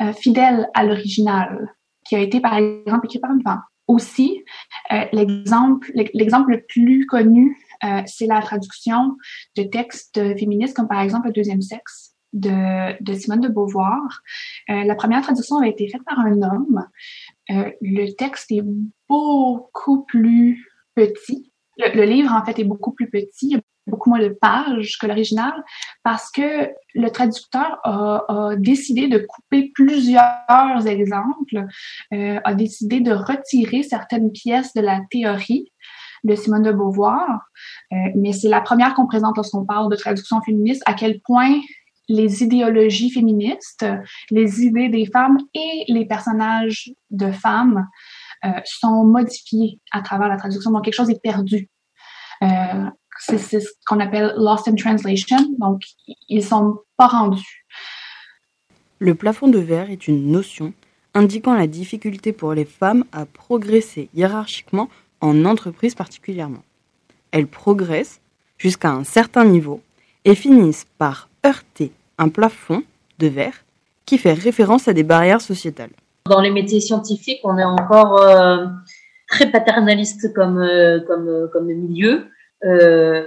euh, 0.00 0.12
fidèle 0.12 0.68
à 0.74 0.84
l'original 0.84 1.74
qui 2.04 2.16
a 2.16 2.20
été 2.20 2.40
par 2.40 2.54
exemple 2.54 3.06
écrit 3.06 3.20
par 3.20 3.30
une 3.32 3.42
femme. 3.42 3.62
Aussi, 3.90 4.44
euh, 4.92 5.04
l'exemple, 5.12 5.90
le 5.92 6.64
plus 6.64 7.06
connu, 7.06 7.58
euh, 7.82 8.02
c'est 8.06 8.26
la 8.26 8.40
traduction 8.40 9.16
de 9.56 9.64
textes 9.64 10.20
féministes 10.38 10.76
comme 10.76 10.86
par 10.86 11.00
exemple 11.00 11.26
Le 11.26 11.32
deuxième 11.32 11.60
sexe 11.60 12.14
de, 12.32 13.12
Simone 13.14 13.40
de 13.40 13.48
Beauvoir. 13.48 14.22
Euh, 14.68 14.84
la 14.84 14.94
première 14.94 15.22
traduction 15.22 15.56
avait 15.56 15.70
été 15.70 15.88
faite 15.88 16.04
par 16.06 16.20
un 16.20 16.40
homme. 16.40 16.86
le 17.48 18.14
texte 18.14 18.52
est 18.52 18.62
beaucoup 19.08 20.04
plus 20.04 20.64
petit. 20.94 21.50
Le, 21.76 22.04
livre, 22.04 22.32
en 22.32 22.44
fait, 22.44 22.60
est 22.60 22.64
beaucoup 22.64 22.92
plus 22.92 23.10
petit 23.10 23.56
beaucoup 23.90 24.10
moins 24.10 24.20
de 24.20 24.28
pages 24.28 24.96
que 24.98 25.06
l'original 25.06 25.52
parce 26.02 26.30
que 26.30 26.70
le 26.94 27.10
traducteur 27.10 27.78
a, 27.84 28.54
décidé 28.56 29.08
de 29.08 29.18
couper 29.18 29.70
plusieurs 29.74 30.86
exemples, 30.86 31.66
euh, 32.12 32.40
a 32.42 32.54
décidé 32.54 33.00
de 33.00 33.12
retirer 33.12 33.82
certaines 33.82 34.32
pièces 34.32 34.72
de 34.74 34.80
la 34.80 35.00
théorie 35.10 35.70
de 36.24 36.34
Simone 36.34 36.62
de 36.62 36.72
Beauvoir. 36.72 37.26
Euh, 37.92 37.96
mais 38.14 38.32
c'est 38.32 38.48
la 38.48 38.60
première 38.60 38.94
qu'on 38.94 39.06
présente 39.06 39.36
lorsqu'on 39.36 39.64
parle 39.64 39.90
de 39.90 39.96
traduction 39.96 40.40
féministe, 40.42 40.82
à 40.86 40.94
quel 40.94 41.20
point 41.20 41.60
les 42.08 42.42
idéologies 42.42 43.10
féministes, 43.10 43.86
les 44.30 44.62
idées 44.62 44.88
des 44.88 45.06
femmes 45.06 45.38
et 45.54 45.84
les 45.88 46.04
personnages 46.06 46.90
de 47.10 47.30
femmes 47.30 47.86
euh, 48.44 48.48
sont 48.64 49.04
modifiés 49.04 49.80
à 49.92 50.02
travers 50.02 50.28
la 50.28 50.36
traduction. 50.36 50.72
Donc, 50.72 50.84
quelque 50.84 50.94
chose 50.94 51.10
est 51.10 51.22
perdu. 51.22 51.68
C'est 53.20 53.60
ce 53.60 53.68
qu'on 53.86 54.00
appelle 54.00 54.34
lost 54.36 54.68
in 54.68 54.74
translation, 54.74 55.38
donc 55.58 55.82
ils 56.28 56.44
sont 56.44 56.78
pas 56.96 57.06
rendus. 57.06 57.66
Le 58.98 59.14
plafond 59.14 59.48
de 59.48 59.58
verre 59.58 59.90
est 59.90 60.08
une 60.08 60.30
notion 60.30 60.72
indiquant 61.14 61.54
la 61.54 61.66
difficulté 61.66 62.32
pour 62.32 62.54
les 62.54 62.64
femmes 62.64 63.04
à 63.12 63.26
progresser 63.26 64.08
hiérarchiquement 64.14 64.88
en 65.20 65.44
entreprise 65.44 65.94
particulièrement. 65.94 66.62
Elles 67.30 67.46
progressent 67.46 68.20
jusqu'à 68.58 68.90
un 68.90 69.04
certain 69.04 69.44
niveau 69.44 69.80
et 70.24 70.34
finissent 70.34 70.86
par 70.98 71.28
heurter 71.44 71.92
un 72.18 72.28
plafond 72.28 72.82
de 73.18 73.26
verre 73.26 73.64
qui 74.06 74.18
fait 74.18 74.32
référence 74.32 74.88
à 74.88 74.92
des 74.92 75.02
barrières 75.02 75.40
sociétales. 75.40 75.90
Dans 76.26 76.40
les 76.40 76.50
métiers 76.50 76.80
scientifiques, 76.80 77.40
on 77.44 77.56
est 77.58 77.64
encore 77.64 78.20
euh, 78.20 78.66
très 79.28 79.50
paternaliste 79.50 80.32
comme, 80.34 80.58
euh, 80.58 81.00
comme, 81.06 81.28
euh, 81.28 81.48
comme 81.52 81.66
milieu. 81.66 82.26
Euh, 82.64 83.26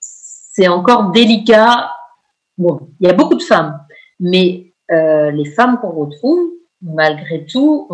c'est 0.00 0.68
encore 0.68 1.10
délicat. 1.10 1.90
Bon, 2.56 2.88
il 3.00 3.06
y 3.06 3.10
a 3.10 3.14
beaucoup 3.14 3.34
de 3.34 3.42
femmes, 3.42 3.78
Mais 4.20 4.72
euh, 4.90 5.30
les 5.30 5.44
femmes 5.44 5.78
qu'on 5.80 5.90
retrouve, 5.90 6.50
malgré 6.80 7.44
tout, 7.44 7.88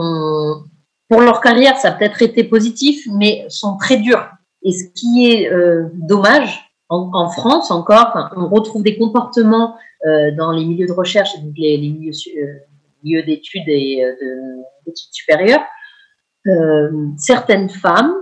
pour 1.09 1.21
leur 1.21 1.41
carrière, 1.41 1.77
ça 1.77 1.89
a 1.89 1.93
peut-être 1.93 2.23
été 2.23 2.45
positif, 2.45 3.05
mais 3.13 3.45
sont 3.49 3.77
très 3.77 3.97
dures. 3.97 4.29
Et 4.63 4.71
ce 4.71 4.85
qui 4.95 5.31
est 5.31 5.53
euh, 5.53 5.89
dommage, 5.95 6.69
en, 6.89 7.31
France 7.31 7.71
encore, 7.71 8.13
on 8.37 8.49
retrouve 8.49 8.83
des 8.83 8.99
comportements 8.99 9.77
euh, 10.05 10.31
dans 10.33 10.53
les 10.53 10.65
milieux 10.65 10.87
de 10.87 10.93
recherche, 10.93 11.35
donc 11.41 11.55
les, 11.57 11.79
milieux, 11.79 12.13
milieux 13.03 13.23
d'études 13.23 13.69
et 13.69 14.05
d'études 14.87 15.13
supérieures. 15.13 15.65
certaines 17.17 17.71
femmes, 17.71 18.15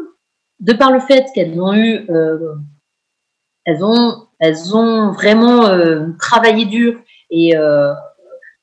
de 0.61 0.73
par 0.73 0.93
le 0.93 1.01
fait 1.01 1.27
qu'elles 1.35 1.61
ont 1.61 1.75
eu, 1.75 2.07
elles 3.65 3.85
ont, 3.85 4.27
elles 4.39 4.77
ont 4.77 5.13
vraiment 5.13 5.69
travaillé 6.19 6.67
dur 6.67 7.01
et 7.31 7.55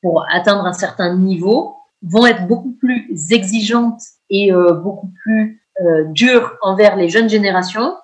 pour 0.02 0.26
atteindre 0.32 0.66
un 0.66 0.74
certain 0.74 1.16
niveau 1.16 1.78
vont 2.04 2.26
être 2.26 2.48
beaucoup 2.48 2.74
plus 2.74 3.10
exigeantes 3.32 4.02
et 4.30 4.54
euh, 4.54 4.74
beaucoup 4.74 5.12
plus 5.24 5.62
euh, 5.82 6.06
dures 6.10 6.56
envers 6.62 6.96
les 6.96 7.10
jeunes 7.10 7.30
générations, 7.30 7.96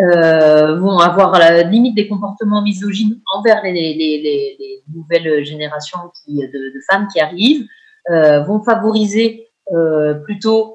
euh, 0.00 0.78
vont 0.78 0.98
avoir 0.98 1.32
la 1.38 1.62
limite 1.62 1.94
des 1.94 2.08
comportements 2.08 2.62
misogynes 2.62 3.20
envers 3.34 3.62
les, 3.62 3.72
les, 3.72 3.94
les, 3.94 4.56
les 4.58 4.82
nouvelles 4.94 5.44
générations 5.44 5.98
de, 6.28 6.80
femmes 6.90 7.08
qui 7.12 7.20
arrivent, 7.20 7.66
euh, 8.10 8.42
vont 8.42 8.62
favoriser 8.62 9.48
euh, 9.72 10.14
plutôt 10.14 10.74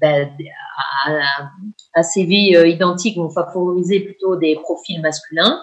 ben, 0.00 0.28
à, 1.94 2.02
CV 2.02 2.68
identiques, 2.68 3.16
vont 3.16 3.30
favoriser 3.30 4.00
plutôt 4.00 4.36
des 4.36 4.56
profils 4.56 5.00
masculins. 5.00 5.62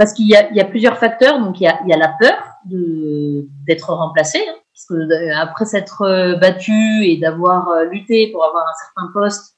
Parce 0.00 0.14
qu'il 0.14 0.28
y, 0.28 0.34
a, 0.34 0.64
plusieurs 0.64 0.96
facteurs. 0.96 1.38
Donc 1.40 1.60
il 1.60 1.64
y 1.64 1.66
a, 1.66 1.96
la 1.98 2.08
peur 2.18 2.42
d'être 2.64 3.92
remplacé, 3.92 4.38
hein, 4.38 4.54
parce 4.72 4.86
que 4.86 4.94
euh, 4.94 5.36
après 5.36 5.66
s'être 5.66 6.00
euh, 6.02 6.36
battu 6.36 7.04
et 7.04 7.18
d'avoir 7.18 7.68
euh, 7.68 7.84
lutté 7.84 8.30
pour 8.32 8.42
avoir 8.42 8.64
un 8.66 8.72
certain 8.82 9.12
poste, 9.12 9.56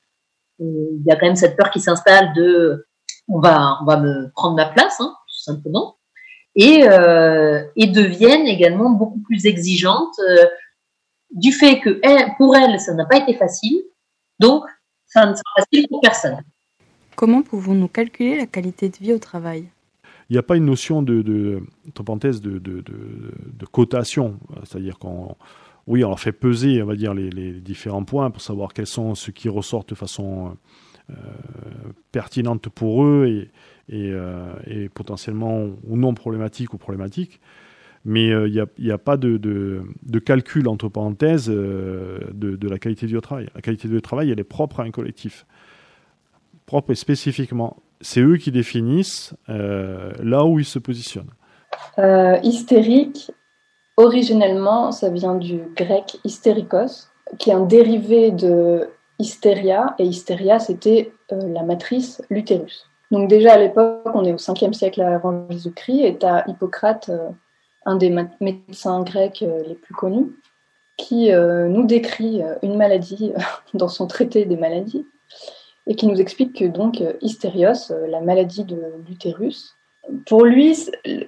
il 0.59 1.02
y 1.06 1.12
a 1.12 1.14
quand 1.16 1.27
même 1.27 1.36
cette 1.36 1.56
peur 1.56 1.70
qui 1.70 1.78
s'installe 1.78 2.32
de 2.35 2.86
on 3.28 3.39
va 3.39 3.78
on 3.82 3.85
va 3.85 3.98
me 3.98 4.32
prendre 4.32 4.56
ma 4.56 4.66
place, 4.66 5.01
hein, 5.01 5.14
tout 5.28 5.52
simplement, 5.52 5.98
et 6.56 6.89
euh, 6.89 7.62
et 7.77 7.86
deviennent 7.86 8.48
également 8.48 8.90
beaucoup 8.90 9.20
plus 9.20 9.47
exigeantes 9.47 10.19
du 11.31 11.52
fait 11.52 11.78
que 11.78 12.01
pour 12.36 12.56
elles 12.56 12.81
ça 12.81 12.94
n'a 12.94 13.06
pas 13.06 13.19
été 13.19 13.35
facile, 13.35 13.81
donc 14.43 14.64
ça 15.06 15.24
ne 15.27 15.35
sera 15.35 15.51
facile 15.56 15.89
pour 15.89 16.01
personne. 16.01 16.43
Comment 17.16 17.43
pouvons-nous 17.43 17.89
calculer 17.89 18.36
la 18.36 18.47
qualité 18.47 18.89
de 18.89 18.97
vie 18.97 19.12
au 19.12 19.19
travail? 19.19 19.69
Il 20.28 20.35
n'y 20.35 20.39
a 20.39 20.43
pas 20.43 20.56
une 20.56 20.64
notion 20.64 21.02
de, 21.02 21.23
de, 21.23 21.62
de, 21.94 22.82
de 22.82 23.66
cotation. 23.66 24.39
C'est-à-dire 24.64 24.98
qu'on 24.98 25.36
oui, 25.86 26.05
on 26.05 26.09
leur 26.09 26.20
fait 26.20 26.32
peser, 26.32 26.82
on 26.82 26.86
va 26.86 26.94
dire, 26.94 27.12
les, 27.12 27.31
les, 27.31 27.52
différents 27.52 28.05
points 28.05 28.31
pour 28.31 28.40
savoir 28.40 28.73
quels 28.73 28.86
sont 28.86 29.14
ceux 29.14 29.32
qui 29.32 29.48
ressortent 29.48 29.90
de 29.90 29.94
façon 29.94 30.56
euh, 31.10 31.14
pertinente 32.12 32.69
pour 32.69 33.05
eux 33.05 33.27
et, 33.27 33.94
et, 33.94 34.12
euh, 34.12 34.55
et, 34.66 34.89
potentiellement 34.89 35.64
ou 35.85 35.97
non 35.97 36.14
problématiques 36.14 36.73
ou 36.73 36.78
problématiques. 36.78 37.40
Mais 38.04 38.26
il 38.26 38.32
euh, 38.32 38.66
n'y 38.78 38.90
a, 38.90 38.98
pas 38.98 39.16
de, 39.16 39.82
calcul, 40.24 40.68
entre 40.68 40.88
parenthèses, 40.88 41.48
euh, 41.48 42.18
de, 42.32 42.68
la 42.68 42.78
qualité 42.78 43.06
du 43.06 43.20
travail. 43.20 43.48
La 43.54 43.60
qualité 43.60 43.88
du 43.88 44.00
travail, 44.02 44.30
elle 44.30 44.40
est 44.40 44.44
propre 44.44 44.80
à 44.80 44.82
un 44.84 44.90
collectif. 44.90 45.46
Propre 46.66 46.92
et 46.92 46.94
spécifiquement 46.94 47.76
c'est 48.04 48.20
eux 48.20 48.36
qui 48.36 48.50
définissent 48.50 49.32
euh, 49.48 50.10
là 50.20 50.44
où 50.44 50.58
ils 50.58 50.64
se 50.64 50.80
positionnent. 50.80 51.30
Hystérique, 52.42 53.30
originellement, 53.96 54.90
ça 54.90 55.08
vient 55.08 55.36
du 55.36 55.60
grec 55.76 56.18
hystérikos, 56.24 57.08
qui 57.38 57.50
est 57.50 57.52
un 57.52 57.64
dérivé 57.64 58.32
de 58.32 58.88
hystéria, 59.20 59.94
et 60.00 60.04
hystéria, 60.04 60.58
c'était 60.58 61.12
la 61.30 61.62
matrice, 61.62 62.20
l'utérus. 62.28 62.90
Donc 63.12 63.28
déjà 63.28 63.52
à 63.52 63.58
l'époque, 63.58 64.02
on 64.14 64.24
est 64.24 64.32
au 64.32 64.36
5e 64.36 64.72
siècle 64.72 65.00
avant 65.02 65.46
Jésus-Christ, 65.48 66.00
et 66.00 66.18
à 66.26 66.44
Hippocrate, 66.48 67.08
un 67.84 67.96
des 67.96 68.14
médecins 68.40 69.02
grecs 69.02 69.44
les 69.66 69.74
plus 69.74 69.94
connus, 69.94 70.32
qui 70.96 71.30
nous 71.32 71.84
décrit 71.84 72.42
une 72.62 72.76
maladie 72.76 73.32
dans 73.74 73.88
son 73.88 74.06
traité 74.06 74.44
des 74.44 74.56
maladies, 74.56 75.06
et 75.86 75.94
qui 75.94 76.06
nous 76.06 76.20
explique 76.20 76.59
que 76.59 76.64
donc 76.64 77.00
euh, 77.00 77.14
hystérios, 77.20 77.90
euh, 77.90 78.06
la 78.06 78.20
maladie 78.20 78.64
de 78.64 78.80
l'utérus, 79.09 79.76
pour 80.26 80.44
lui, 80.44 80.76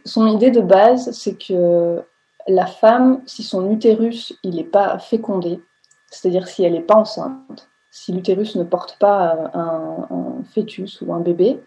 son 0.04 0.26
idée 0.26 0.50
de 0.50 0.60
base, 0.60 1.12
c'est 1.12 1.36
que 1.38 2.02
la 2.48 2.66
femme, 2.66 3.22
si 3.24 3.44
son 3.44 3.70
utérus 3.70 4.36
il 4.42 4.56
n'est 4.56 4.64
pas 4.64 4.98
fécondé, 4.98 5.60
c'est-à-dire 6.10 6.48
si 6.48 6.64
elle 6.64 6.72
n'est 6.72 6.80
pas 6.80 6.96
enceinte, 6.96 7.68
si 7.92 8.12
l'utérus 8.12 8.56
ne 8.56 8.64
porte 8.64 8.98
pas 8.98 9.50
un, 9.54 10.42
fœtus 10.52 11.00
ou 11.02 11.14
un 11.14 11.20
bébé, 11.20 11.60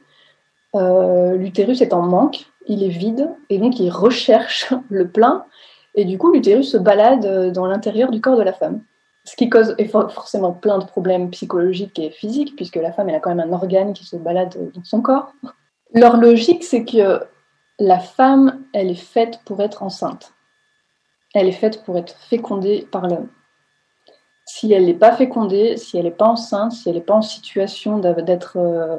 euh, 0.76 1.38
l'utérus 1.38 1.80
est 1.81 1.93
en 1.93 2.01
manque, 2.01 2.45
il 2.68 2.84
est 2.84 2.89
vide, 2.89 3.30
et 3.49 3.57
donc 3.60 3.80
il 3.80 3.89
recherche 3.89 4.73
le 4.89 5.07
plein, 5.07 5.45
et 5.95 6.06
du 6.06 6.18
coup 6.18 6.31
l'utérus 6.31 6.72
se 6.72 6.77
balade 6.77 7.52
dans 7.53 7.65
l'intérieur 7.65 8.11
du 8.11 8.22
corps 8.22 8.38
de 8.38 8.44
la 8.44 8.53
femme 8.53 8.81
ce 9.27 9.35
qui 9.35 9.49
cause 9.49 9.76
forcément 9.91 10.53
plein 10.53 10.77
de 10.77 10.85
problèmes 10.85 11.30
psychologiques 11.31 11.99
et 11.99 12.11
physiques, 12.11 12.56
puisque 12.56 12.77
la 12.77 12.94
femme, 12.94 13.10
elle 13.10 13.15
a 13.15 13.19
quand 13.19 13.35
même 13.35 13.45
un 13.45 13.53
organe 13.53 13.91
qui 13.91 14.06
se 14.06 14.15
balade 14.15 14.56
dans 14.73 14.84
son 14.85 15.02
corps. 15.02 15.34
Leur 15.94 16.15
logique, 16.15 16.64
c'est 16.64 16.85
que 16.85 17.22
la 17.77 17.99
femme, 17.99 18.64
elle 18.72 18.89
est 18.89 18.95
faite 18.95 19.41
pour 19.44 19.61
être 19.61 19.84
enceinte. 19.84 20.34
Elle 21.34 21.49
est 21.49 21.52
faite 21.52 21.84
pour 21.84 21.98
être 21.98 22.15
fécondée 22.15 22.88
par 22.89 23.06
l'homme. 23.06 23.27
Si 24.45 24.72
elle 24.72 24.85
n'est 24.85 24.94
pas 24.94 25.11
fécondée, 25.11 25.76
si 25.76 25.98
elle 25.98 26.06
n'est 26.06 26.11
pas 26.11 26.27
enceinte, 26.27 26.72
si 26.72 26.88
elle 26.88 26.95
n'est 26.95 27.02
pas 27.02 27.15
en 27.15 27.22
situation 27.22 27.99
d'être 27.99 28.56
euh, 28.56 28.98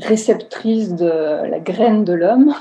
réceptrice 0.00 0.96
de 0.96 1.06
la 1.48 1.60
graine 1.60 2.04
de 2.04 2.12
l'homme, 2.12 2.52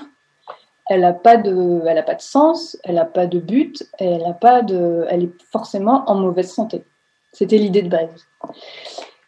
elle 0.90 1.02
n'a 1.02 1.14
pas 1.14 1.38
de, 1.38 1.82
pas 2.06 2.16
de 2.16 2.22
sens, 2.22 2.78
elle 2.84 2.96
n'a 2.96 3.06
pas 3.06 3.26
de 3.26 3.40
but, 3.40 3.88
elle 4.00 4.26
a 4.26 4.34
pas 4.34 4.62
de, 4.62 5.06
elle 5.10 5.24
est 5.24 5.44
forcément 5.52 6.04
en 6.08 6.16
mauvaise 6.16 6.52
santé. 6.52 6.84
C'était 7.32 7.58
l'idée 7.58 7.82
de 7.82 7.90
base. 7.90 8.28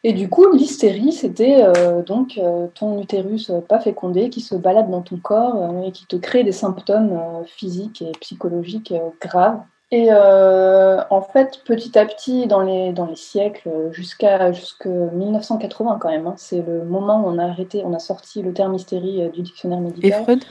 Et 0.07 0.13
du 0.13 0.29
coup, 0.29 0.51
l'hystérie, 0.51 1.11
c'était 1.11 1.63
euh, 1.63 2.03
donc 2.03 2.37
euh, 2.37 2.67
ton 2.75 3.01
utérus 3.01 3.51
pas 3.67 3.79
fécondé 3.79 4.29
qui 4.29 4.39
se 4.39 4.53
balade 4.53 4.91
dans 4.91 5.01
ton 5.01 5.17
corps 5.17 5.55
euh, 5.55 5.87
et 5.87 5.91
qui 5.91 6.05
te 6.05 6.15
crée 6.15 6.43
des 6.43 6.51
symptômes 6.51 7.19
physiques 7.47 8.03
et 8.03 8.11
psychologiques 8.21 8.93
graves. 9.19 9.61
Et 9.91 10.11
en 10.11 11.21
fait, 11.21 11.61
petit 11.63 11.97
à 11.97 12.05
petit, 12.05 12.47
dans 12.47 12.61
les, 12.61 12.91
dans 12.91 13.05
les 13.05 13.15
siècles, 13.15 13.69
jusqu'à 13.91 14.51
1980 14.51 15.97
quand 16.01 16.09
même, 16.09 16.27
hein, 16.27 16.33
c'est 16.37 16.61
le 16.61 16.83
moment 16.83 17.21
où 17.21 17.27
on 17.27 17.37
a 17.37 17.45
arrêté, 17.45 17.81
on 17.85 17.93
a 17.93 17.99
sorti 17.99 18.41
le 18.41 18.53
terme 18.53 18.75
hystérie 18.75 19.29
du 19.29 19.41
dictionnaire 19.41 19.79
médical. 19.79 20.21
Et 20.21 20.23
Freud? 20.23 20.43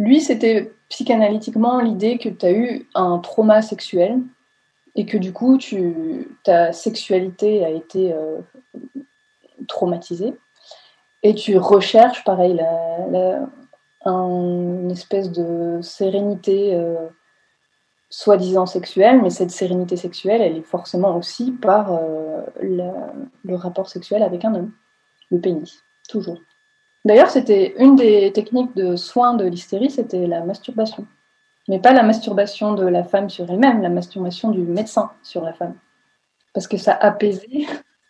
Lui, 0.00 0.22
c'était 0.22 0.72
psychanalytiquement 0.88 1.78
l'idée 1.78 2.16
que 2.16 2.30
tu 2.30 2.46
as 2.46 2.52
eu 2.52 2.88
un 2.94 3.18
trauma 3.18 3.60
sexuel 3.60 4.18
et 4.96 5.04
que 5.04 5.18
du 5.18 5.30
coup, 5.34 5.58
tu, 5.58 6.38
ta 6.42 6.72
sexualité 6.72 7.62
a 7.66 7.68
été 7.68 8.14
euh, 8.14 8.38
traumatisée. 9.68 10.32
Et 11.22 11.34
tu 11.34 11.58
recherches, 11.58 12.24
pareil, 12.24 12.58
une 14.06 14.90
espèce 14.90 15.30
de 15.30 15.80
sérénité 15.82 16.74
euh, 16.74 17.06
soi-disant 18.08 18.64
sexuelle, 18.64 19.20
mais 19.20 19.28
cette 19.28 19.50
sérénité 19.50 19.98
sexuelle, 19.98 20.40
elle 20.40 20.56
est 20.56 20.62
forcément 20.62 21.14
aussi 21.14 21.52
par 21.52 21.92
euh, 21.92 22.40
le 22.62 23.54
rapport 23.54 23.90
sexuel 23.90 24.22
avec 24.22 24.46
un 24.46 24.54
homme, 24.54 24.72
le 25.30 25.40
pénis, 25.40 25.84
toujours. 26.08 26.38
D'ailleurs, 27.04 27.30
c'était 27.30 27.74
une 27.78 27.96
des 27.96 28.32
techniques 28.32 28.74
de 28.76 28.96
soins 28.96 29.34
de 29.34 29.44
l'hystérie, 29.44 29.90
c'était 29.90 30.26
la 30.26 30.42
masturbation. 30.42 31.06
Mais 31.68 31.78
pas 31.78 31.92
la 31.92 32.02
masturbation 32.02 32.74
de 32.74 32.86
la 32.86 33.04
femme 33.04 33.30
sur 33.30 33.50
elle-même, 33.50 33.80
la 33.80 33.88
masturbation 33.88 34.50
du 34.50 34.60
médecin 34.60 35.10
sur 35.22 35.42
la 35.42 35.52
femme. 35.52 35.76
Parce 36.52 36.66
que 36.66 36.76
ça 36.76 36.94
apaisait, 36.94 37.66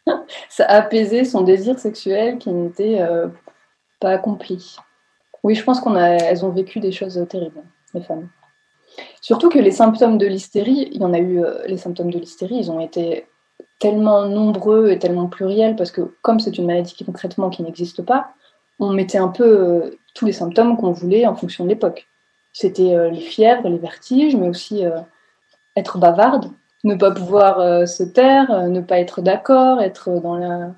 ça 0.48 0.64
apaisait 0.66 1.24
son 1.24 1.42
désir 1.42 1.78
sexuel 1.78 2.38
qui 2.38 2.50
n'était 2.50 3.00
euh, 3.00 3.28
pas 4.00 4.10
accompli. 4.10 4.76
Oui, 5.42 5.54
je 5.54 5.62
pense 5.62 5.80
qu'elles 5.80 6.44
ont 6.44 6.50
vécu 6.50 6.80
des 6.80 6.92
choses 6.92 7.24
terribles, 7.28 7.62
les 7.94 8.02
femmes. 8.02 8.28
Surtout 9.20 9.48
que 9.48 9.58
les 9.58 9.70
symptômes 9.70 10.18
de 10.18 10.26
l'hystérie, 10.26 10.88
il 10.92 11.00
y 11.00 11.04
en 11.04 11.14
a 11.14 11.18
eu, 11.18 11.42
euh, 11.42 11.64
les 11.66 11.76
symptômes 11.76 12.10
de 12.10 12.18
l'hystérie, 12.18 12.56
ils 12.56 12.70
ont 12.70 12.80
été 12.80 13.26
tellement 13.78 14.26
nombreux 14.26 14.90
et 14.90 14.98
tellement 14.98 15.28
pluriels 15.28 15.76
parce 15.76 15.90
que 15.90 16.14
comme 16.22 16.40
c'est 16.40 16.58
une 16.58 16.66
maladie 16.66 16.94
qui 16.94 17.04
concrètement 17.04 17.50
qui 17.50 17.62
n'existe 17.62 18.02
pas, 18.02 18.34
on 18.80 18.92
mettait 18.92 19.18
un 19.18 19.28
peu 19.28 19.44
euh, 19.44 19.98
tous 20.14 20.26
les 20.26 20.32
symptômes 20.32 20.76
qu'on 20.76 20.90
voulait 20.90 21.26
en 21.26 21.36
fonction 21.36 21.64
de 21.64 21.68
l'époque. 21.68 22.08
C'était 22.52 22.94
euh, 22.94 23.10
les 23.10 23.20
fièvres, 23.20 23.68
les 23.68 23.78
vertiges, 23.78 24.34
mais 24.34 24.48
aussi 24.48 24.84
euh, 24.84 24.98
être 25.76 25.98
bavarde, 25.98 26.50
ne 26.82 26.94
pas 26.94 27.10
pouvoir 27.10 27.86
se 27.86 28.02
taire, 28.02 28.68
ne 28.68 28.80
pas 28.80 28.98
être 28.98 29.20
d'accord, 29.20 29.82
être 29.82 30.18
dans 30.18 30.36
la... 30.36 30.74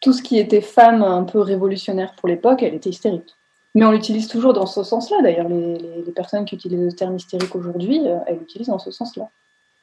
Tout 0.00 0.12
ce 0.12 0.22
qui 0.22 0.38
était 0.38 0.60
femme 0.60 1.02
un 1.02 1.24
peu 1.24 1.40
révolutionnaire 1.40 2.14
pour 2.16 2.28
l'époque, 2.28 2.62
elle 2.62 2.74
était 2.74 2.90
hystérique. 2.90 3.34
Mais 3.74 3.86
on 3.86 3.92
l'utilise 3.92 4.28
toujours 4.28 4.52
dans 4.52 4.66
ce 4.66 4.82
sens-là. 4.82 5.22
D'ailleurs, 5.22 5.48
les, 5.48 6.12
personnes 6.14 6.44
qui 6.44 6.54
utilisent 6.54 6.84
le 6.84 6.92
terme 6.92 7.16
hystérique 7.16 7.56
aujourd'hui, 7.56 8.02
elles 8.26 8.38
l'utilisent 8.38 8.68
dans 8.68 8.78
ce 8.78 8.90
sens-là. 8.90 9.30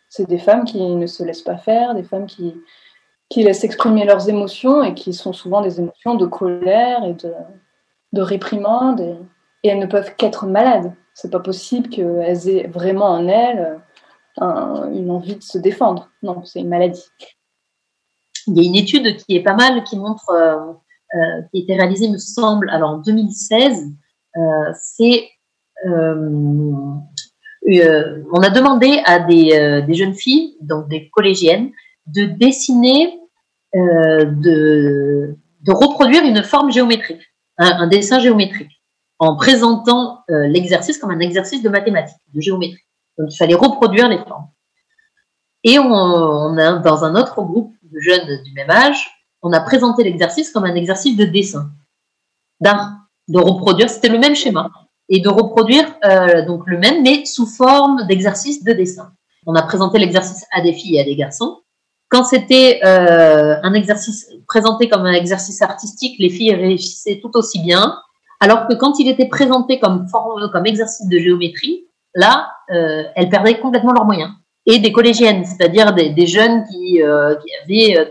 C'est 0.07 0.29
des 0.29 0.37
femmes 0.37 0.65
qui 0.65 0.79
ne 0.79 1.07
se 1.07 1.23
laissent 1.23 1.41
pas 1.41 1.57
faire, 1.57 1.95
des 1.95 2.03
femmes 2.03 2.27
qui, 2.27 2.53
qui 3.29 3.43
laissent 3.43 3.63
exprimer 3.63 4.05
leurs 4.05 4.29
émotions 4.29 4.83
et 4.83 4.93
qui 4.93 5.13
sont 5.13 5.33
souvent 5.33 5.61
des 5.61 5.79
émotions 5.79 6.15
de 6.15 6.25
colère 6.25 7.03
et 7.05 7.13
de, 7.13 7.33
de 8.13 8.21
réprimande. 8.21 9.01
Et, 9.01 9.67
elles 9.67 9.79
ne 9.79 9.87
peuvent 9.87 10.15
qu'être 10.15 10.45
malades. 10.45 10.93
C'est 11.15 11.31
pas 11.31 11.39
possible 11.39 11.89
qu'elles 11.89 12.47
aient 12.49 12.67
vraiment 12.67 13.07
en 13.07 13.27
elles 13.27 13.79
un, 14.37 14.91
une 14.91 15.09
envie 15.11 15.35
de 15.35 15.43
se 15.43 15.57
défendre. 15.57 16.09
Non, 16.21 16.43
c'est 16.43 16.59
une 16.59 16.69
maladie. 16.69 17.05
Il 18.47 18.57
y 18.57 18.59
a 18.59 18.63
une 18.63 18.75
étude 18.75 19.17
qui 19.17 19.35
est 19.35 19.43
pas 19.43 19.55
mal, 19.55 19.83
qui 19.83 19.97
montre, 19.97 20.29
euh, 20.29 20.55
euh, 21.15 21.41
qui 21.51 21.59
a 21.59 21.63
été 21.63 21.75
réalisée, 21.75 22.09
me 22.09 22.17
semble, 22.17 22.69
alors 22.69 22.91
en 22.91 22.97
2016, 22.99 23.85
euh, 24.37 24.41
c'est 24.73 25.29
on 25.87 27.01
a 28.41 28.49
demandé 28.49 29.01
à 29.05 29.19
des, 29.19 29.83
des, 29.85 29.93
jeunes 29.93 30.15
filles, 30.15 30.55
donc 30.61 30.87
des 30.87 31.09
collégiennes, 31.09 31.71
de 32.07 32.25
dessiner, 32.25 33.19
de, 33.73 35.35
de, 35.61 35.71
reproduire 35.71 36.23
une 36.23 36.43
forme 36.43 36.71
géométrique, 36.71 37.21
un, 37.57 37.87
dessin 37.87 38.19
géométrique, 38.19 38.81
en 39.19 39.35
présentant 39.35 40.23
l'exercice 40.29 40.97
comme 40.97 41.11
un 41.11 41.19
exercice 41.19 41.61
de 41.61 41.69
mathématiques, 41.69 42.21
de 42.33 42.41
géométrie. 42.41 42.83
Donc 43.17 43.33
il 43.33 43.37
fallait 43.37 43.55
reproduire 43.55 44.07
les 44.07 44.19
formes. 44.19 44.47
Et 45.63 45.79
on 45.79 46.57
a 46.57 46.77
dans 46.79 47.03
un 47.03 47.15
autre 47.15 47.41
groupe 47.41 47.73
de 47.83 47.99
jeunes 47.99 48.43
du 48.43 48.53
même 48.53 48.69
âge, 48.69 49.09
on 49.41 49.51
a 49.51 49.59
présenté 49.59 50.03
l'exercice 50.03 50.51
comme 50.51 50.65
un 50.65 50.75
exercice 50.75 51.15
de 51.15 51.25
dessin, 51.25 51.69
d'art, 52.59 52.93
de 53.27 53.39
reproduire, 53.39 53.89
c'était 53.89 54.09
le 54.09 54.19
même 54.19 54.35
schéma, 54.35 54.71
et 55.07 55.19
de 55.19 55.29
reproduire 55.29 55.85
euh, 56.03 56.45
donc 56.45 56.63
le 56.65 56.77
même, 56.79 57.03
mais 57.03 57.25
sous 57.25 57.45
forme 57.45 58.07
d'exercice 58.07 58.63
de 58.63 58.73
dessin. 58.73 59.11
On 59.45 59.53
a 59.53 59.61
présenté 59.61 59.99
l'exercice 59.99 60.45
à 60.51 60.61
des 60.61 60.73
filles 60.73 60.97
et 60.97 61.01
à 61.01 61.03
des 61.03 61.15
garçons. 61.15 61.59
Quand 62.15 62.23
c'était 62.23 62.79
euh, 62.85 63.57
un 63.61 63.73
exercice 63.73 64.31
présenté 64.47 64.87
comme 64.87 65.05
un 65.05 65.11
exercice 65.11 65.61
artistique, 65.61 66.15
les 66.17 66.29
filles 66.29 66.55
réussissaient 66.55 67.19
tout 67.21 67.31
aussi 67.33 67.59
bien, 67.59 67.99
alors 68.39 68.69
que 68.69 68.73
quand 68.73 68.99
il 68.99 69.09
était 69.09 69.27
présenté 69.27 69.81
comme 69.81 70.07
forme, 70.07 70.49
comme 70.49 70.65
exercice 70.65 71.09
de 71.09 71.17
géométrie, 71.17 71.87
là, 72.13 72.53
euh, 72.73 73.03
elles 73.17 73.27
perdaient 73.27 73.59
complètement 73.59 73.91
leurs 73.91 74.05
moyens 74.05 74.31
et 74.65 74.79
des 74.79 74.93
collégiennes, 74.93 75.43
c'est-à-dire 75.43 75.93
des, 75.93 76.25
jeunes 76.25 76.63
qui, 76.71 77.03
euh, 77.03 77.35
avaient 77.65 78.07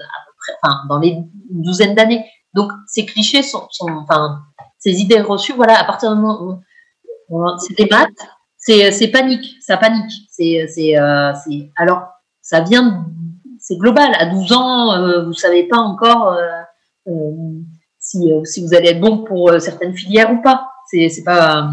enfin, 0.63 0.83
dans 0.91 0.99
les 0.99 1.17
douzaines 1.49 1.95
d'années. 1.95 2.27
Donc 2.53 2.73
ces 2.87 3.07
clichés 3.07 3.43
sont, 3.43 3.67
enfin, 3.81 4.43
ces 4.81 5.01
idées 5.01 5.23
reçues, 5.23 5.55
voilà, 5.55 5.81
à 5.81 5.85
partir 5.85 6.15
du 6.15 6.21
moment 6.21 6.61
où 7.31 7.49
c'est 7.57 7.75
des 7.75 7.89
maths, 7.91 8.11
c'est, 8.59 9.09
panique, 9.09 9.57
ça 9.63 9.79
panique. 9.79 10.13
C'est, 10.31 10.67
c'est, 10.69 10.99
euh, 10.99 11.33
alors 11.79 12.03
ça 12.43 12.61
vient, 12.61 13.07
c'est 13.65 13.77
global. 13.77 14.13
À 14.19 14.27
12 14.27 14.53
ans, 14.53 14.93
euh, 14.93 15.25
vous 15.25 15.33
savez 15.33 15.65
pas 15.65 15.79
encore 15.79 16.39
euh, 17.09 17.13
si, 17.99 18.31
si 18.45 18.65
vous 18.65 18.75
allez 18.75 18.91
être 18.91 19.01
bon 19.01 19.25
pour 19.25 19.51
certaines 19.59 19.97
filières 19.97 20.33
ou 20.33 20.41
pas. 20.41 20.71
C'est, 20.91 21.25
pas 21.25 21.71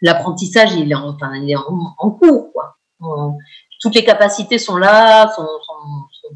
l'apprentissage, 0.00 0.74
il 0.74 0.90
est 0.90 0.94
en, 0.94 1.10
enfin, 1.10 1.32
il 1.36 1.50
est 1.50 1.56
en, 1.56 2.10
cours, 2.10 2.50
quoi 2.52 2.76
toutes 3.80 3.94
les 3.94 4.04
capacités 4.04 4.58
sont 4.58 4.76
là, 4.76 5.28
sont, 5.34 5.46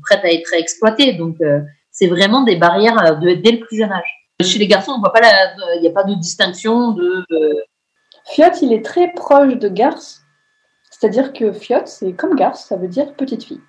prêtes 0.02 0.24
à 0.24 0.32
être 0.32 0.52
exploitées. 0.54 1.14
Donc, 1.14 1.40
euh, 1.40 1.60
c'est 1.90 2.06
vraiment 2.06 2.42
des 2.42 2.56
barrières 2.56 2.98
euh, 3.04 3.36
dès 3.36 3.52
le 3.52 3.60
plus 3.60 3.78
jeune 3.78 3.92
âge. 3.92 4.28
Chez 4.40 4.58
les 4.58 4.66
garçons, 4.66 4.92
on 4.92 5.00
voit 5.00 5.12
pas 5.12 5.20
il 5.76 5.80
n'y 5.82 5.88
a 5.88 5.92
pas 5.92 6.04
de 6.04 6.14
distinction 6.14 6.92
de. 6.92 7.24
Fiot, 8.26 8.52
il 8.62 8.72
est 8.72 8.84
très 8.84 9.12
proche 9.12 9.54
de 9.54 9.68
garce. 9.68 10.22
C'est-à-dire 10.90 11.32
que 11.32 11.52
Fiot, 11.52 11.82
c'est 11.86 12.12
comme 12.12 12.34
garce, 12.34 12.64
ça 12.64 12.76
veut 12.76 12.88
dire 12.88 13.14
petite 13.14 13.44
fille. 13.44 13.60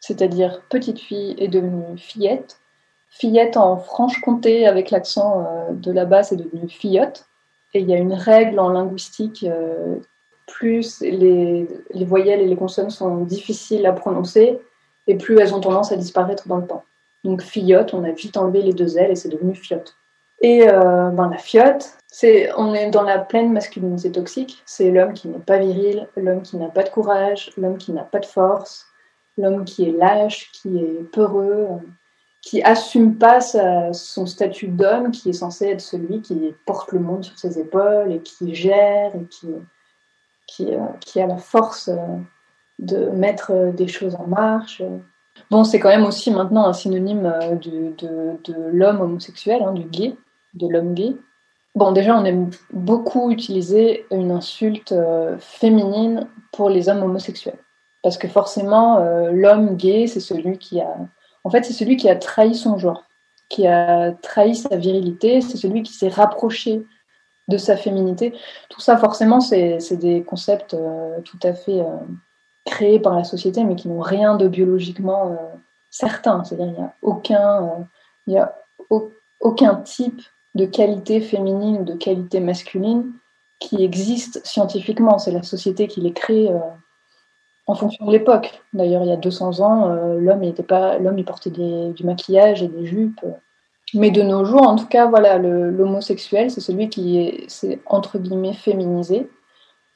C'est-à-dire 0.00 0.62
petite 0.68 0.98
fille 0.98 1.34
est 1.38 1.48
devenue 1.48 1.96
fillette. 1.96 2.60
Fillette 3.08 3.56
en 3.56 3.76
Franche-Comté 3.76 4.66
avec 4.66 4.90
l'accent 4.90 5.40
euh, 5.40 5.72
de 5.72 5.92
là-bas, 5.92 6.22
c'est 6.22 6.36
devenu 6.36 6.68
fillotte. 6.68 7.26
Et 7.74 7.80
il 7.80 7.88
y 7.88 7.94
a 7.94 7.98
une 7.98 8.14
règle 8.14 8.58
en 8.58 8.68
linguistique 8.68 9.44
plus 10.46 11.00
les, 11.00 11.66
voyelles 12.04 12.40
et 12.40 12.46
les 12.46 12.56
consonnes 12.56 12.90
sont 12.90 13.18
difficiles 13.18 13.86
à 13.86 13.92
prononcer 13.92 14.58
et 15.06 15.16
plus 15.16 15.38
elles 15.38 15.54
ont 15.54 15.60
tendance 15.60 15.92
à 15.92 15.96
disparaître 15.96 16.48
dans 16.48 16.56
le 16.56 16.66
temps. 16.66 16.84
Donc 17.24 17.42
fillotte, 17.42 17.94
on 17.94 18.04
a 18.04 18.10
vite 18.10 18.36
enlevé 18.36 18.62
les 18.62 18.72
deux 18.72 18.96
L 18.96 19.10
et 19.10 19.16
c'est 19.16 19.28
devenu 19.28 19.54
fiotte. 19.54 19.96
Et 20.40 20.68
euh, 20.68 21.10
ben, 21.10 21.30
la 21.30 21.38
fiotte, 21.38 21.96
c'est, 22.08 22.50
on 22.56 22.74
est 22.74 22.90
dans 22.90 23.02
la 23.02 23.18
pleine 23.18 23.52
masculinité 23.52 24.12
toxique. 24.12 24.62
C'est 24.66 24.90
l'homme 24.90 25.14
qui 25.14 25.28
n'est 25.28 25.38
pas 25.38 25.58
viril, 25.58 26.08
l'homme 26.16 26.42
qui 26.42 26.56
n'a 26.56 26.68
pas 26.68 26.82
de 26.82 26.90
courage, 26.90 27.52
l'homme 27.56 27.78
qui 27.78 27.92
n'a 27.92 28.02
pas 28.02 28.18
de 28.18 28.26
force, 28.26 28.86
l'homme 29.36 29.64
qui 29.64 29.88
est 29.88 29.92
lâche, 29.92 30.50
qui 30.52 30.78
est 30.78 31.10
peureux, 31.12 31.68
qui 32.42 32.62
assume 32.62 33.16
pas 33.16 33.40
son 33.40 34.24
statut 34.24 34.68
d'homme, 34.68 35.10
qui 35.10 35.30
est 35.30 35.32
censé 35.32 35.66
être 35.66 35.80
celui 35.80 36.22
qui 36.22 36.54
porte 36.64 36.92
le 36.92 37.00
monde 37.00 37.24
sur 37.24 37.36
ses 37.38 37.58
épaules 37.58 38.12
et 38.12 38.20
qui 38.20 38.54
gère 38.54 39.16
et 39.16 39.24
qui, 39.28 39.48
qui, 40.46 40.72
euh, 40.72 40.78
qui 41.00 41.20
a 41.20 41.26
la 41.26 41.38
force 41.38 41.88
euh, 41.88 41.96
de 42.78 43.10
mettre 43.10 43.50
euh, 43.50 43.72
des 43.72 43.88
choses 43.88 44.14
en 44.14 44.28
marche. 44.28 44.80
Bon, 45.50 45.64
c'est 45.64 45.80
quand 45.80 45.88
même 45.88 46.04
aussi 46.04 46.30
maintenant 46.30 46.66
un 46.66 46.72
synonyme 46.72 47.32
de, 47.60 47.92
de, 47.98 48.36
de 48.44 48.70
l'homme 48.72 49.00
homosexuel, 49.00 49.62
hein, 49.62 49.72
du 49.72 49.82
gay, 49.82 50.16
de 50.54 50.68
l'homme 50.68 50.94
gay. 50.94 51.16
Bon, 51.74 51.92
déjà, 51.92 52.16
on 52.16 52.24
aime 52.24 52.50
beaucoup 52.72 53.30
utiliser 53.30 54.06
une 54.10 54.30
insulte 54.30 54.94
féminine 55.38 56.26
pour 56.52 56.70
les 56.70 56.88
hommes 56.88 57.02
homosexuels. 57.02 57.58
Parce 58.06 58.18
que 58.18 58.28
forcément, 58.28 59.00
l'homme 59.32 59.74
gay, 59.74 60.06
c'est 60.06 60.20
celui 60.20 60.58
qui 60.58 60.80
a. 60.80 60.94
En 61.42 61.50
fait, 61.50 61.64
c'est 61.64 61.72
celui 61.72 61.96
qui 61.96 62.08
a 62.08 62.14
trahi 62.14 62.54
son 62.54 62.78
genre, 62.78 63.02
qui 63.48 63.66
a 63.66 64.12
trahi 64.12 64.54
sa 64.54 64.76
virilité, 64.76 65.40
c'est 65.40 65.56
celui 65.56 65.82
qui 65.82 65.92
s'est 65.92 66.06
rapproché 66.06 66.84
de 67.48 67.56
sa 67.56 67.76
féminité. 67.76 68.32
Tout 68.68 68.80
ça, 68.80 68.96
forcément, 68.96 69.40
c'est 69.40 69.96
des 69.96 70.22
concepts 70.22 70.74
euh, 70.74 71.20
tout 71.22 71.38
à 71.42 71.52
fait 71.52 71.80
euh, 71.80 71.96
créés 72.64 73.00
par 73.00 73.16
la 73.16 73.24
société, 73.24 73.64
mais 73.64 73.74
qui 73.74 73.88
n'ont 73.88 74.00
rien 74.00 74.36
de 74.36 74.46
biologiquement 74.46 75.32
euh, 75.32 75.36
certain. 75.90 76.44
C'est-à-dire 76.44 76.74
qu'il 76.74 76.76
n'y 76.76 76.84
a 76.84 76.94
aucun, 77.02 77.88
il 78.28 78.34
y 78.34 78.38
a 78.38 78.54
aucun 79.40 79.74
type 79.76 80.22
de 80.54 80.64
qualité 80.64 81.20
féminine 81.20 81.78
ou 81.80 81.84
de 81.84 81.94
qualité 81.94 82.38
masculine 82.38 83.12
qui 83.58 83.82
existe 83.82 84.44
scientifiquement. 84.46 85.18
C'est 85.18 85.32
la 85.32 85.42
société 85.42 85.88
qui 85.88 86.00
les 86.00 86.12
crée 86.12 86.50
en 87.66 87.74
fonction 87.74 88.06
de 88.06 88.12
l'époque. 88.12 88.62
D'ailleurs, 88.72 89.02
il 89.02 89.08
y 89.08 89.12
a 89.12 89.16
200 89.16 89.60
ans, 89.60 89.94
l'homme 90.14 90.40
n'était 90.40 90.62
pas, 90.62 90.98
l'homme 90.98 91.18
il 91.18 91.24
portait 91.24 91.50
du 91.50 92.04
maquillage 92.04 92.62
et 92.62 92.68
des 92.68 92.86
jupes. 92.86 93.20
Mais 93.94 94.10
de 94.10 94.22
nos 94.22 94.44
jours, 94.44 94.66
en 94.66 94.76
tout 94.76 94.86
cas, 94.86 95.06
voilà, 95.06 95.38
l'homosexuel, 95.38 96.50
c'est 96.50 96.60
celui 96.60 96.88
qui 96.88 97.18
est, 97.18 97.46
entre 97.86 98.18
guillemets 98.18 98.52
féminisé. 98.52 99.30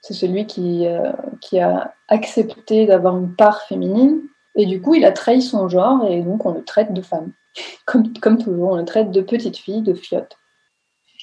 C'est 0.01 0.15
celui 0.15 0.47
qui, 0.47 0.87
euh, 0.87 1.13
qui 1.41 1.59
a 1.59 1.95
accepté 2.09 2.87
d'avoir 2.87 3.17
une 3.19 3.35
part 3.35 3.63
féminine. 3.63 4.23
Et 4.55 4.67
du 4.67 4.81
coup, 4.81 4.95
il 4.95 5.05
a 5.05 5.13
trahi 5.13 5.43
son 5.43 5.69
genre 5.69 6.07
et 6.09 6.23
donc 6.23 6.47
on 6.47 6.53
le 6.53 6.65
traite 6.65 6.93
de 6.93 7.03
femme. 7.03 7.33
Comme, 7.85 8.13
comme 8.21 8.39
toujours, 8.39 8.71
on 8.71 8.77
le 8.77 8.85
traite 8.85 9.11
de 9.11 9.21
petite 9.21 9.57
fille, 9.57 9.83
de 9.83 9.93
fiotte. 9.93 10.39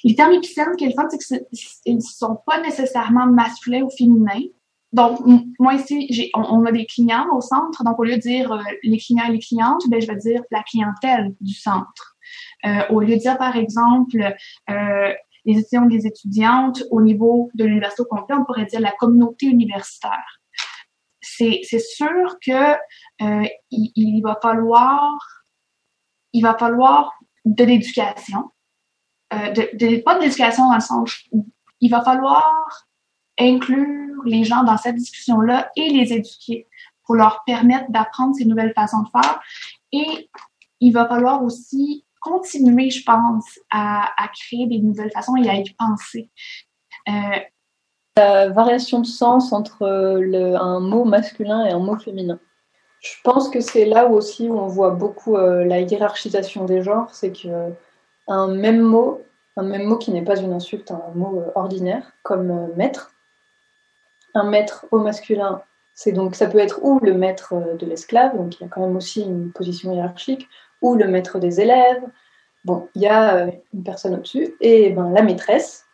Les 0.04 0.14
termes 0.14 0.32
épicènes, 0.32 0.68
est 0.78 0.94
fun, 0.94 1.08
c'est 1.08 1.48
qu'ils 1.82 1.96
ne 1.96 2.00
sont 2.00 2.38
pas 2.46 2.60
nécessairement 2.60 3.26
masculins 3.26 3.82
ou 3.82 3.90
féminins. 3.90 4.44
Donc, 4.92 5.20
moi 5.58 5.74
ici, 5.74 6.30
on, 6.34 6.64
a 6.64 6.72
des 6.72 6.86
clients 6.86 7.26
au 7.32 7.40
centre. 7.40 7.84
Donc, 7.84 7.98
au 7.98 8.04
lieu 8.04 8.16
de 8.16 8.22
dire 8.22 8.52
euh, 8.52 8.62
les 8.82 8.98
clients 8.98 9.26
et 9.28 9.32
les 9.32 9.38
clientes, 9.38 9.82
ben, 9.88 10.00
je 10.00 10.06
vais 10.06 10.16
dire 10.16 10.42
la 10.50 10.62
clientèle 10.62 11.34
du 11.40 11.52
centre. 11.52 12.16
Euh, 12.64 12.82
au 12.90 13.00
lieu 13.00 13.16
de 13.16 13.20
dire, 13.20 13.36
par 13.36 13.56
exemple, 13.56 14.34
euh, 14.70 15.12
les 15.44 15.58
étudiants 15.58 15.88
et 15.88 15.92
les 15.92 16.06
étudiantes 16.06 16.82
au 16.90 17.02
niveau 17.02 17.50
de 17.54 17.64
l'université 17.64 18.02
au 18.02 18.06
complet, 18.06 18.36
on 18.38 18.44
pourrait 18.44 18.64
dire 18.64 18.80
la 18.80 18.92
communauté 18.92 19.46
universitaire. 19.46 20.40
C'est 21.20 21.62
sûr 21.78 22.36
que 22.44 22.74
il, 23.70 24.20
va 24.22 24.36
falloir 24.42 25.16
il 26.32 26.42
va 26.42 26.58
falloir 26.58 27.12
de 27.44 27.62
l'éducation, 27.62 28.50
pas 29.30 29.52
de 29.52 30.20
l'éducation 30.20 30.68
dans 30.68 30.74
le 30.74 30.80
sens 30.80 31.14
où 31.30 31.46
il 31.80 31.90
va 31.90 32.02
falloir 32.02 32.87
inclure 33.38 34.22
les 34.24 34.44
gens 34.44 34.64
dans 34.64 34.76
cette 34.76 34.96
discussion-là 34.96 35.70
et 35.76 35.88
les 35.90 36.12
éduquer 36.12 36.66
pour 37.04 37.14
leur 37.14 37.42
permettre 37.46 37.90
d'apprendre 37.90 38.34
ces 38.36 38.44
nouvelles 38.44 38.72
façons 38.74 39.02
de 39.02 39.08
faire. 39.08 39.40
Et 39.92 40.30
il 40.80 40.92
va 40.92 41.06
falloir 41.06 41.42
aussi 41.42 42.04
continuer, 42.20 42.90
je 42.90 43.04
pense, 43.04 43.58
à, 43.70 44.10
créer 44.34 44.66
des 44.66 44.78
nouvelles 44.78 45.12
façons 45.12 45.36
et 45.36 45.48
à 45.48 45.54
y 45.54 45.64
penser. 45.74 46.30
Euh, 47.08 47.38
la 48.16 48.48
variation 48.48 49.00
de 49.00 49.06
sens 49.06 49.52
entre 49.52 50.18
le, 50.20 50.56
un 50.56 50.80
mot 50.80 51.04
masculin 51.04 51.64
et 51.64 51.70
un 51.70 51.78
mot 51.78 51.96
féminin. 51.96 52.40
Je 53.00 53.12
pense 53.22 53.48
que 53.48 53.60
c'est 53.60 53.84
là 53.84 54.08
aussi 54.08 54.48
où 54.48 54.58
on 54.58 54.66
voit 54.66 54.90
beaucoup 54.90 55.36
euh, 55.36 55.64
la 55.64 55.80
hiérarchisation 55.80 56.64
des 56.64 56.82
genres, 56.82 57.14
c'est 57.14 57.32
que 57.32 57.72
un 58.26 58.48
même 58.48 58.80
mot 58.80 59.22
un 59.58 59.64
même 59.64 59.84
mot 59.84 59.96
qui 59.96 60.12
n'est 60.12 60.22
pas 60.22 60.40
une 60.40 60.52
insulte, 60.52 60.92
un 60.92 61.10
mot 61.14 61.42
ordinaire, 61.56 62.12
comme 62.22 62.72
maître. 62.76 63.12
Un 64.38 64.44
maître 64.44 64.86
au 64.92 64.98
masculin, 64.98 65.62
c'est 65.94 66.12
donc 66.12 66.36
ça 66.36 66.46
peut 66.46 66.58
être 66.58 66.78
ou 66.82 67.00
le 67.00 67.12
maître 67.14 67.54
de 67.76 67.86
l'esclave, 67.86 68.36
donc 68.36 68.58
il 68.58 68.62
y 68.62 68.66
a 68.66 68.68
quand 68.68 68.80
même 68.80 68.96
aussi 68.96 69.22
une 69.22 69.50
position 69.50 69.92
hiérarchique, 69.92 70.48
ou 70.80 70.94
le 70.94 71.08
maître 71.08 71.38
des 71.38 71.60
élèves. 71.60 72.02
Bon, 72.64 72.88
il 72.94 73.02
y 73.02 73.08
a 73.08 73.46
une 73.74 73.82
personne 73.82 74.14
au-dessus, 74.14 74.54
et 74.60 74.90
ben, 74.90 75.10
la 75.10 75.22
maîtresse, 75.22 75.88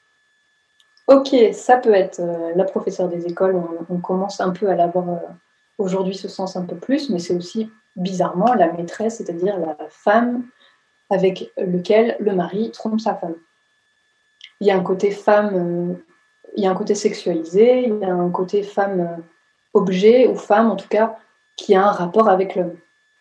Ok, 1.06 1.36
ça 1.52 1.76
peut 1.76 1.92
être 1.92 2.20
euh, 2.20 2.52
la 2.56 2.64
professeure 2.64 3.08
des 3.08 3.26
écoles, 3.26 3.62
on, 3.90 3.98
commence 3.98 4.40
un 4.40 4.50
peu 4.50 4.70
à 4.70 4.74
l'avoir 4.74 5.10
euh, 5.10 5.18
aujourd'hui 5.76 6.14
ce 6.14 6.28
sens 6.28 6.56
un 6.56 6.64
peu 6.64 6.76
plus, 6.76 7.10
mais 7.10 7.18
c'est 7.18 7.34
aussi 7.34 7.70
bizarrement 7.94 8.54
la 8.54 8.72
maîtresse, 8.72 9.18
c'est-à-dire 9.18 9.58
la 9.58 9.76
femme 9.90 10.44
avec 11.10 11.52
lequel 11.58 12.16
le 12.20 12.34
mari 12.34 12.70
trompe 12.70 13.00
sa 13.00 13.14
femme. 13.14 13.34
Il 14.60 14.66
y 14.66 14.70
a 14.70 14.76
un 14.76 14.82
côté 14.82 15.10
femme, 15.10 15.54
euh, 15.54 15.94
il 16.54 16.64
y 16.64 16.66
a 16.66 16.70
un 16.70 16.74
côté 16.74 16.94
sexualisé, 16.94 17.84
il 17.86 17.98
y 17.98 18.04
a 18.04 18.14
un 18.14 18.30
côté 18.30 18.62
femme 18.62 19.22
objet 19.72 20.28
ou 20.28 20.36
femme 20.36 20.70
en 20.70 20.76
tout 20.76 20.88
cas 20.88 21.16
qui 21.56 21.74
a 21.74 21.86
un 21.86 21.90
rapport 21.90 22.28
avec 22.28 22.54
l'homme. 22.54 22.76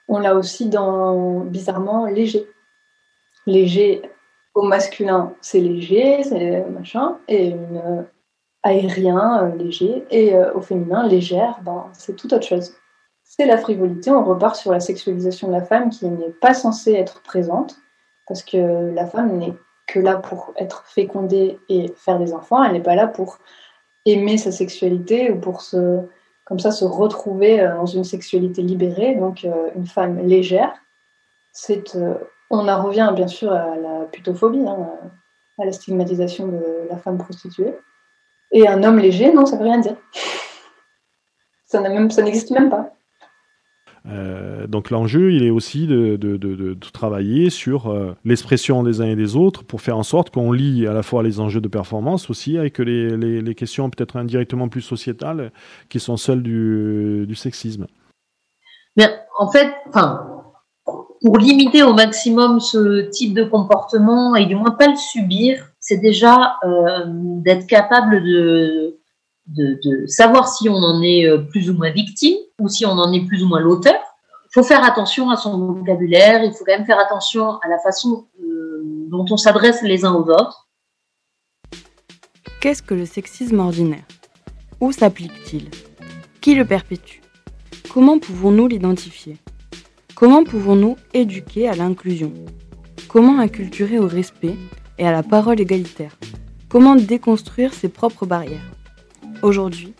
On 0.07 0.19
l'a 0.19 0.35
aussi 0.35 0.69
dans 0.69 1.39
bizarrement 1.41 2.05
léger. 2.05 2.47
Léger 3.45 4.01
au 4.53 4.63
masculin, 4.63 5.33
c'est 5.41 5.59
léger, 5.59 6.23
c'est 6.23 6.65
machin, 6.69 7.17
et 7.27 7.47
une, 7.47 7.81
euh, 7.83 8.03
aérien, 8.61 9.45
euh, 9.45 9.55
léger, 9.55 10.05
et 10.11 10.35
euh, 10.35 10.53
au 10.53 10.61
féminin, 10.61 11.07
légère, 11.07 11.59
ben, 11.63 11.89
c'est 11.93 12.15
tout 12.15 12.33
autre 12.33 12.45
chose. 12.45 12.75
C'est 13.23 13.45
la 13.45 13.57
frivolité, 13.57 14.11
on 14.11 14.23
repart 14.23 14.55
sur 14.55 14.71
la 14.71 14.79
sexualisation 14.79 15.47
de 15.47 15.53
la 15.53 15.63
femme 15.63 15.89
qui 15.89 16.05
n'est 16.05 16.29
pas 16.29 16.53
censée 16.53 16.93
être 16.93 17.21
présente, 17.23 17.77
parce 18.27 18.43
que 18.43 18.91
la 18.93 19.05
femme 19.07 19.37
n'est 19.37 19.55
que 19.87 19.99
là 19.99 20.15
pour 20.15 20.53
être 20.57 20.83
fécondée 20.85 21.59
et 21.69 21.91
faire 21.95 22.19
des 22.19 22.33
enfants, 22.33 22.63
elle 22.63 22.73
n'est 22.73 22.81
pas 22.81 22.95
là 22.95 23.07
pour 23.07 23.39
aimer 24.05 24.37
sa 24.37 24.51
sexualité 24.51 25.31
ou 25.31 25.39
pour 25.39 25.61
se, 25.61 25.99
comme 26.45 26.59
ça, 26.59 26.71
se 26.71 26.85
retrouver 26.85 27.57
dans 27.57 27.85
une 27.85 28.03
sexualité 28.03 28.61
libérée. 28.61 29.15
Donc, 29.15 29.47
une 29.75 29.87
femme 29.87 30.19
légère, 30.25 30.73
c'est 31.51 31.95
on 32.49 32.67
en 32.67 32.83
revient 32.83 33.11
bien 33.15 33.27
sûr 33.27 33.51
à 33.51 33.75
la 33.75 34.05
putophobie, 34.11 34.67
hein, 34.67 34.89
à 35.57 35.65
la 35.65 35.71
stigmatisation 35.71 36.47
de 36.47 36.87
la 36.89 36.97
femme 36.97 37.17
prostituée. 37.17 37.73
Et 38.51 38.67
un 38.67 38.83
homme 38.83 38.99
léger, 38.99 39.33
non, 39.33 39.45
ça 39.45 39.55
veut 39.57 39.63
rien 39.63 39.79
dire. 39.79 39.95
Ça 41.65 41.79
n'existe 41.79 42.51
même, 42.51 42.69
pas. 42.69 42.93
Euh, 44.05 44.67
donc 44.67 44.89
l'enjeu, 44.89 45.31
il 45.31 45.43
est 45.43 45.49
aussi 45.49 45.87
de, 45.87 46.75
travailler 46.91 47.49
sur 47.49 47.87
euh, 47.87 48.15
l'expression 48.25 48.83
des 48.83 49.01
uns 49.01 49.07
et 49.07 49.15
des 49.15 49.35
autres 49.35 49.63
pour 49.63 49.81
faire 49.81 49.97
en 49.97 50.03
sorte 50.03 50.29
qu'on 50.29 50.51
lie 50.51 50.85
à 50.87 50.93
la 50.93 51.03
fois 51.03 51.23
les 51.23 51.39
enjeux 51.39 51.61
de 51.61 51.67
performance 51.67 52.29
aussi 52.29 52.57
avec 52.57 52.79
les, 52.79 53.55
questions 53.55 53.89
peut-être 53.89 54.17
indirectement 54.17 54.67
plus 54.67 54.81
sociétales 54.81 55.51
qui 55.89 55.99
sont 55.99 56.17
celles 56.17 56.41
du, 56.41 57.35
sexisme. 57.35 57.87
Mais 58.97 59.09
en 59.39 59.49
fait, 59.49 59.69
pour 61.21 61.37
limiter 61.37 61.83
au 61.83 61.93
maximum 61.93 62.59
ce 62.59 63.09
type 63.09 63.33
de 63.33 63.43
comportement 63.43 64.35
et 64.35 64.45
du 64.45 64.55
moins 64.55 64.71
pas 64.71 64.87
le 64.87 64.95
subir, 64.95 65.69
c'est 65.79 65.97
déjà 65.97 66.57
euh, 66.65 67.05
d'être 67.07 67.67
capable 67.67 68.23
de, 68.23 68.97
de, 69.47 70.07
savoir 70.07 70.47
si 70.47 70.69
on 70.69 70.75
en 70.75 71.01
est 71.01 71.25
euh, 71.25 71.39
plus 71.39 71.69
ou 71.69 71.73
moins 71.73 71.91
victime 71.91 72.37
ou 72.59 72.69
si 72.69 72.85
on 72.85 72.91
en 72.91 73.11
est 73.11 73.25
plus 73.25 73.43
ou 73.43 73.47
moins 73.47 73.59
l'auteur. 73.59 73.99
Il 74.45 74.53
faut 74.53 74.63
faire 74.63 74.83
attention 74.83 75.29
à 75.29 75.35
son 75.35 75.73
vocabulaire, 75.73 76.43
il 76.43 76.51
faut 76.51 76.63
quand 76.65 76.77
même 76.77 76.85
faire 76.85 76.99
attention 76.99 77.57
à 77.59 77.67
la 77.67 77.79
façon 77.79 78.27
euh, 78.41 78.81
dont 79.09 79.25
on 79.29 79.37
s'adresse 79.37 79.81
les 79.81 80.05
uns 80.05 80.13
aux 80.13 80.29
autres. 80.29 80.69
Qu'est-ce 82.61 82.83
que 82.83 82.93
le 82.93 83.05
sexisme 83.05 83.59
ordinaire? 83.59 84.05
Où 84.79 84.91
s'applique-t-il? 84.91 85.69
Qui 86.39 86.55
le 86.55 86.65
perpétue? 86.65 87.21
Comment 87.93 88.19
pouvons-nous 88.19 88.67
l'identifier? 88.67 89.37
Comment 90.15 90.43
pouvons-nous 90.43 90.95
éduquer 91.13 91.67
à 91.67 91.75
l'inclusion? 91.75 92.31
Comment 93.07 93.39
inculturer 93.39 93.99
au 93.99 94.07
respect 94.07 94.55
et 94.97 95.07
à 95.07 95.11
la 95.11 95.23
parole 95.23 95.59
égalitaire? 95.59 96.15
Comment 96.69 96.95
déconstruire 96.95 97.73
ses 97.73 97.89
propres 97.89 98.25
barrières? 98.25 98.71
Aujourd'hui, 99.43 99.93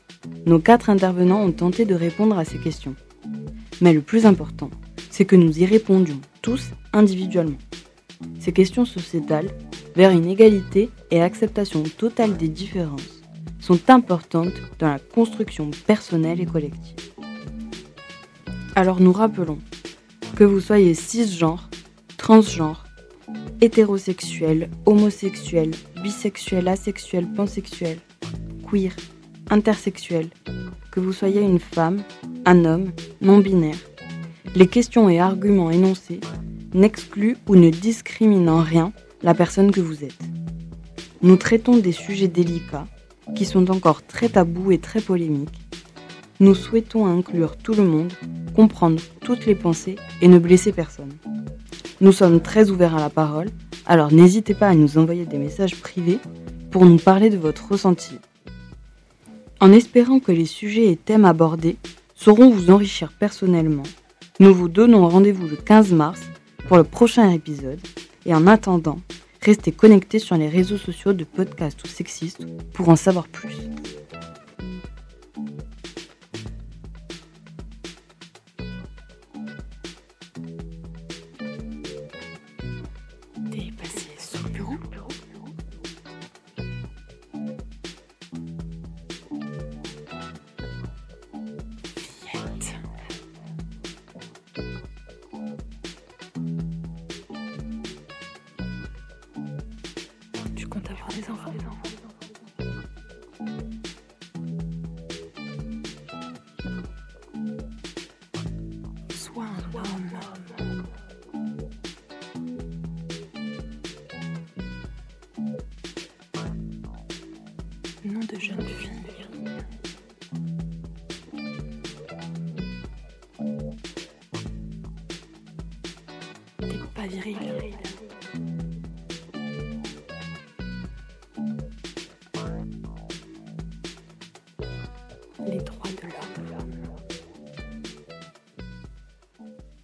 nos 0.45 0.59
quatre 0.59 0.89
intervenants 0.89 1.41
ont 1.41 1.51
tenté 1.51 1.83
de 1.83 1.95
répondre 1.95 2.37
à 2.37 2.45
ces 2.45 2.59
questions. 2.59 2.95
Mais 3.81 3.91
le 3.91 3.99
plus 3.99 4.25
important, 4.25 4.69
c'est 5.09 5.25
que 5.25 5.35
nous 5.35 5.59
y 5.59 5.65
répondions 5.65 6.21
tous 6.41 6.69
individuellement. 6.93 7.57
Ces 8.39 8.53
questions 8.53 8.85
sociétales, 8.85 9.49
vers 9.97 10.11
une 10.11 10.27
égalité 10.27 10.89
et 11.11 11.21
acceptation 11.21 11.83
totale 11.83 12.37
des 12.37 12.47
différences, 12.47 13.21
sont 13.59 13.89
importantes 13.89 14.53
dans 14.79 14.87
la 14.87 14.99
construction 14.99 15.71
personnelle 15.87 16.39
et 16.39 16.45
collective. 16.45 16.95
Alors 18.77 19.01
nous 19.01 19.11
rappelons 19.11 19.59
que 20.37 20.45
vous 20.45 20.61
soyez 20.61 20.93
cisgenre, 20.93 21.69
transgenre, 22.15 22.85
hétérosexuel, 23.59 24.69
homosexuel, 24.85 25.71
bisexuel, 26.01 26.69
asexuel, 26.69 27.27
pansexuel, 27.35 27.97
queer, 28.71 28.93
intersexuel, 29.49 30.29
que 30.91 30.99
vous 30.99 31.13
soyez 31.13 31.41
une 31.41 31.59
femme, 31.59 32.03
un 32.45 32.65
homme, 32.65 32.91
non-binaire. 33.21 33.77
Les 34.55 34.67
questions 34.67 35.09
et 35.09 35.19
arguments 35.19 35.71
énoncés 35.71 36.19
n'excluent 36.73 37.37
ou 37.47 37.55
ne 37.55 37.69
discriminent 37.69 38.49
en 38.49 38.61
rien 38.61 38.93
la 39.21 39.33
personne 39.33 39.71
que 39.71 39.81
vous 39.81 40.03
êtes. 40.03 40.19
Nous 41.21 41.37
traitons 41.37 41.77
des 41.77 41.91
sujets 41.91 42.27
délicats 42.27 42.87
qui 43.35 43.45
sont 43.45 43.71
encore 43.71 44.05
très 44.05 44.29
tabous 44.29 44.71
et 44.71 44.79
très 44.79 45.01
polémiques. 45.01 45.61
Nous 46.39 46.55
souhaitons 46.55 47.05
inclure 47.05 47.57
tout 47.57 47.73
le 47.73 47.83
monde 47.83 48.11
comprendre 48.53 49.01
toutes 49.21 49.45
les 49.45 49.55
pensées 49.55 49.95
et 50.21 50.27
ne 50.27 50.39
blesser 50.39 50.71
personne. 50.71 51.13
Nous 52.01 52.11
sommes 52.11 52.41
très 52.41 52.69
ouverts 52.69 52.95
à 52.95 52.99
la 52.99 53.09
parole, 53.09 53.49
alors 53.85 54.11
n'hésitez 54.11 54.53
pas 54.53 54.67
à 54.67 54.75
nous 54.75 54.97
envoyer 54.97 55.25
des 55.25 55.37
messages 55.37 55.79
privés 55.79 56.19
pour 56.71 56.85
nous 56.85 56.97
parler 56.97 57.29
de 57.29 57.37
votre 57.37 57.71
ressenti. 57.71 58.19
En 59.63 59.71
espérant 59.71 60.19
que 60.19 60.33
les 60.33 60.45
sujets 60.45 60.91
et 60.91 60.97
thèmes 60.97 61.23
abordés 61.23 61.77
sauront 62.15 62.49
vous 62.49 62.69
enrichir 62.69 63.13
personnellement, 63.17 63.83
nous 64.41 64.53
vous 64.53 64.67
donnons 64.67 65.07
rendez-vous 65.07 65.47
le 65.47 65.55
15 65.55 65.93
mars 65.93 66.19
pour 66.67 66.75
le 66.75 66.83
prochain 66.83 67.31
épisode 67.31 67.79
et 68.25 68.35
en 68.35 68.45
attendant, 68.45 68.99
restez 69.41 69.71
connectés 69.71 70.19
sur 70.19 70.35
les 70.35 70.49
réseaux 70.49 70.75
sociaux 70.75 71.13
de 71.13 71.23
Podcast 71.23 71.81
ou 71.81 71.87
pour 72.73 72.89
en 72.89 72.97
savoir 72.97 73.29
plus. 73.29 73.55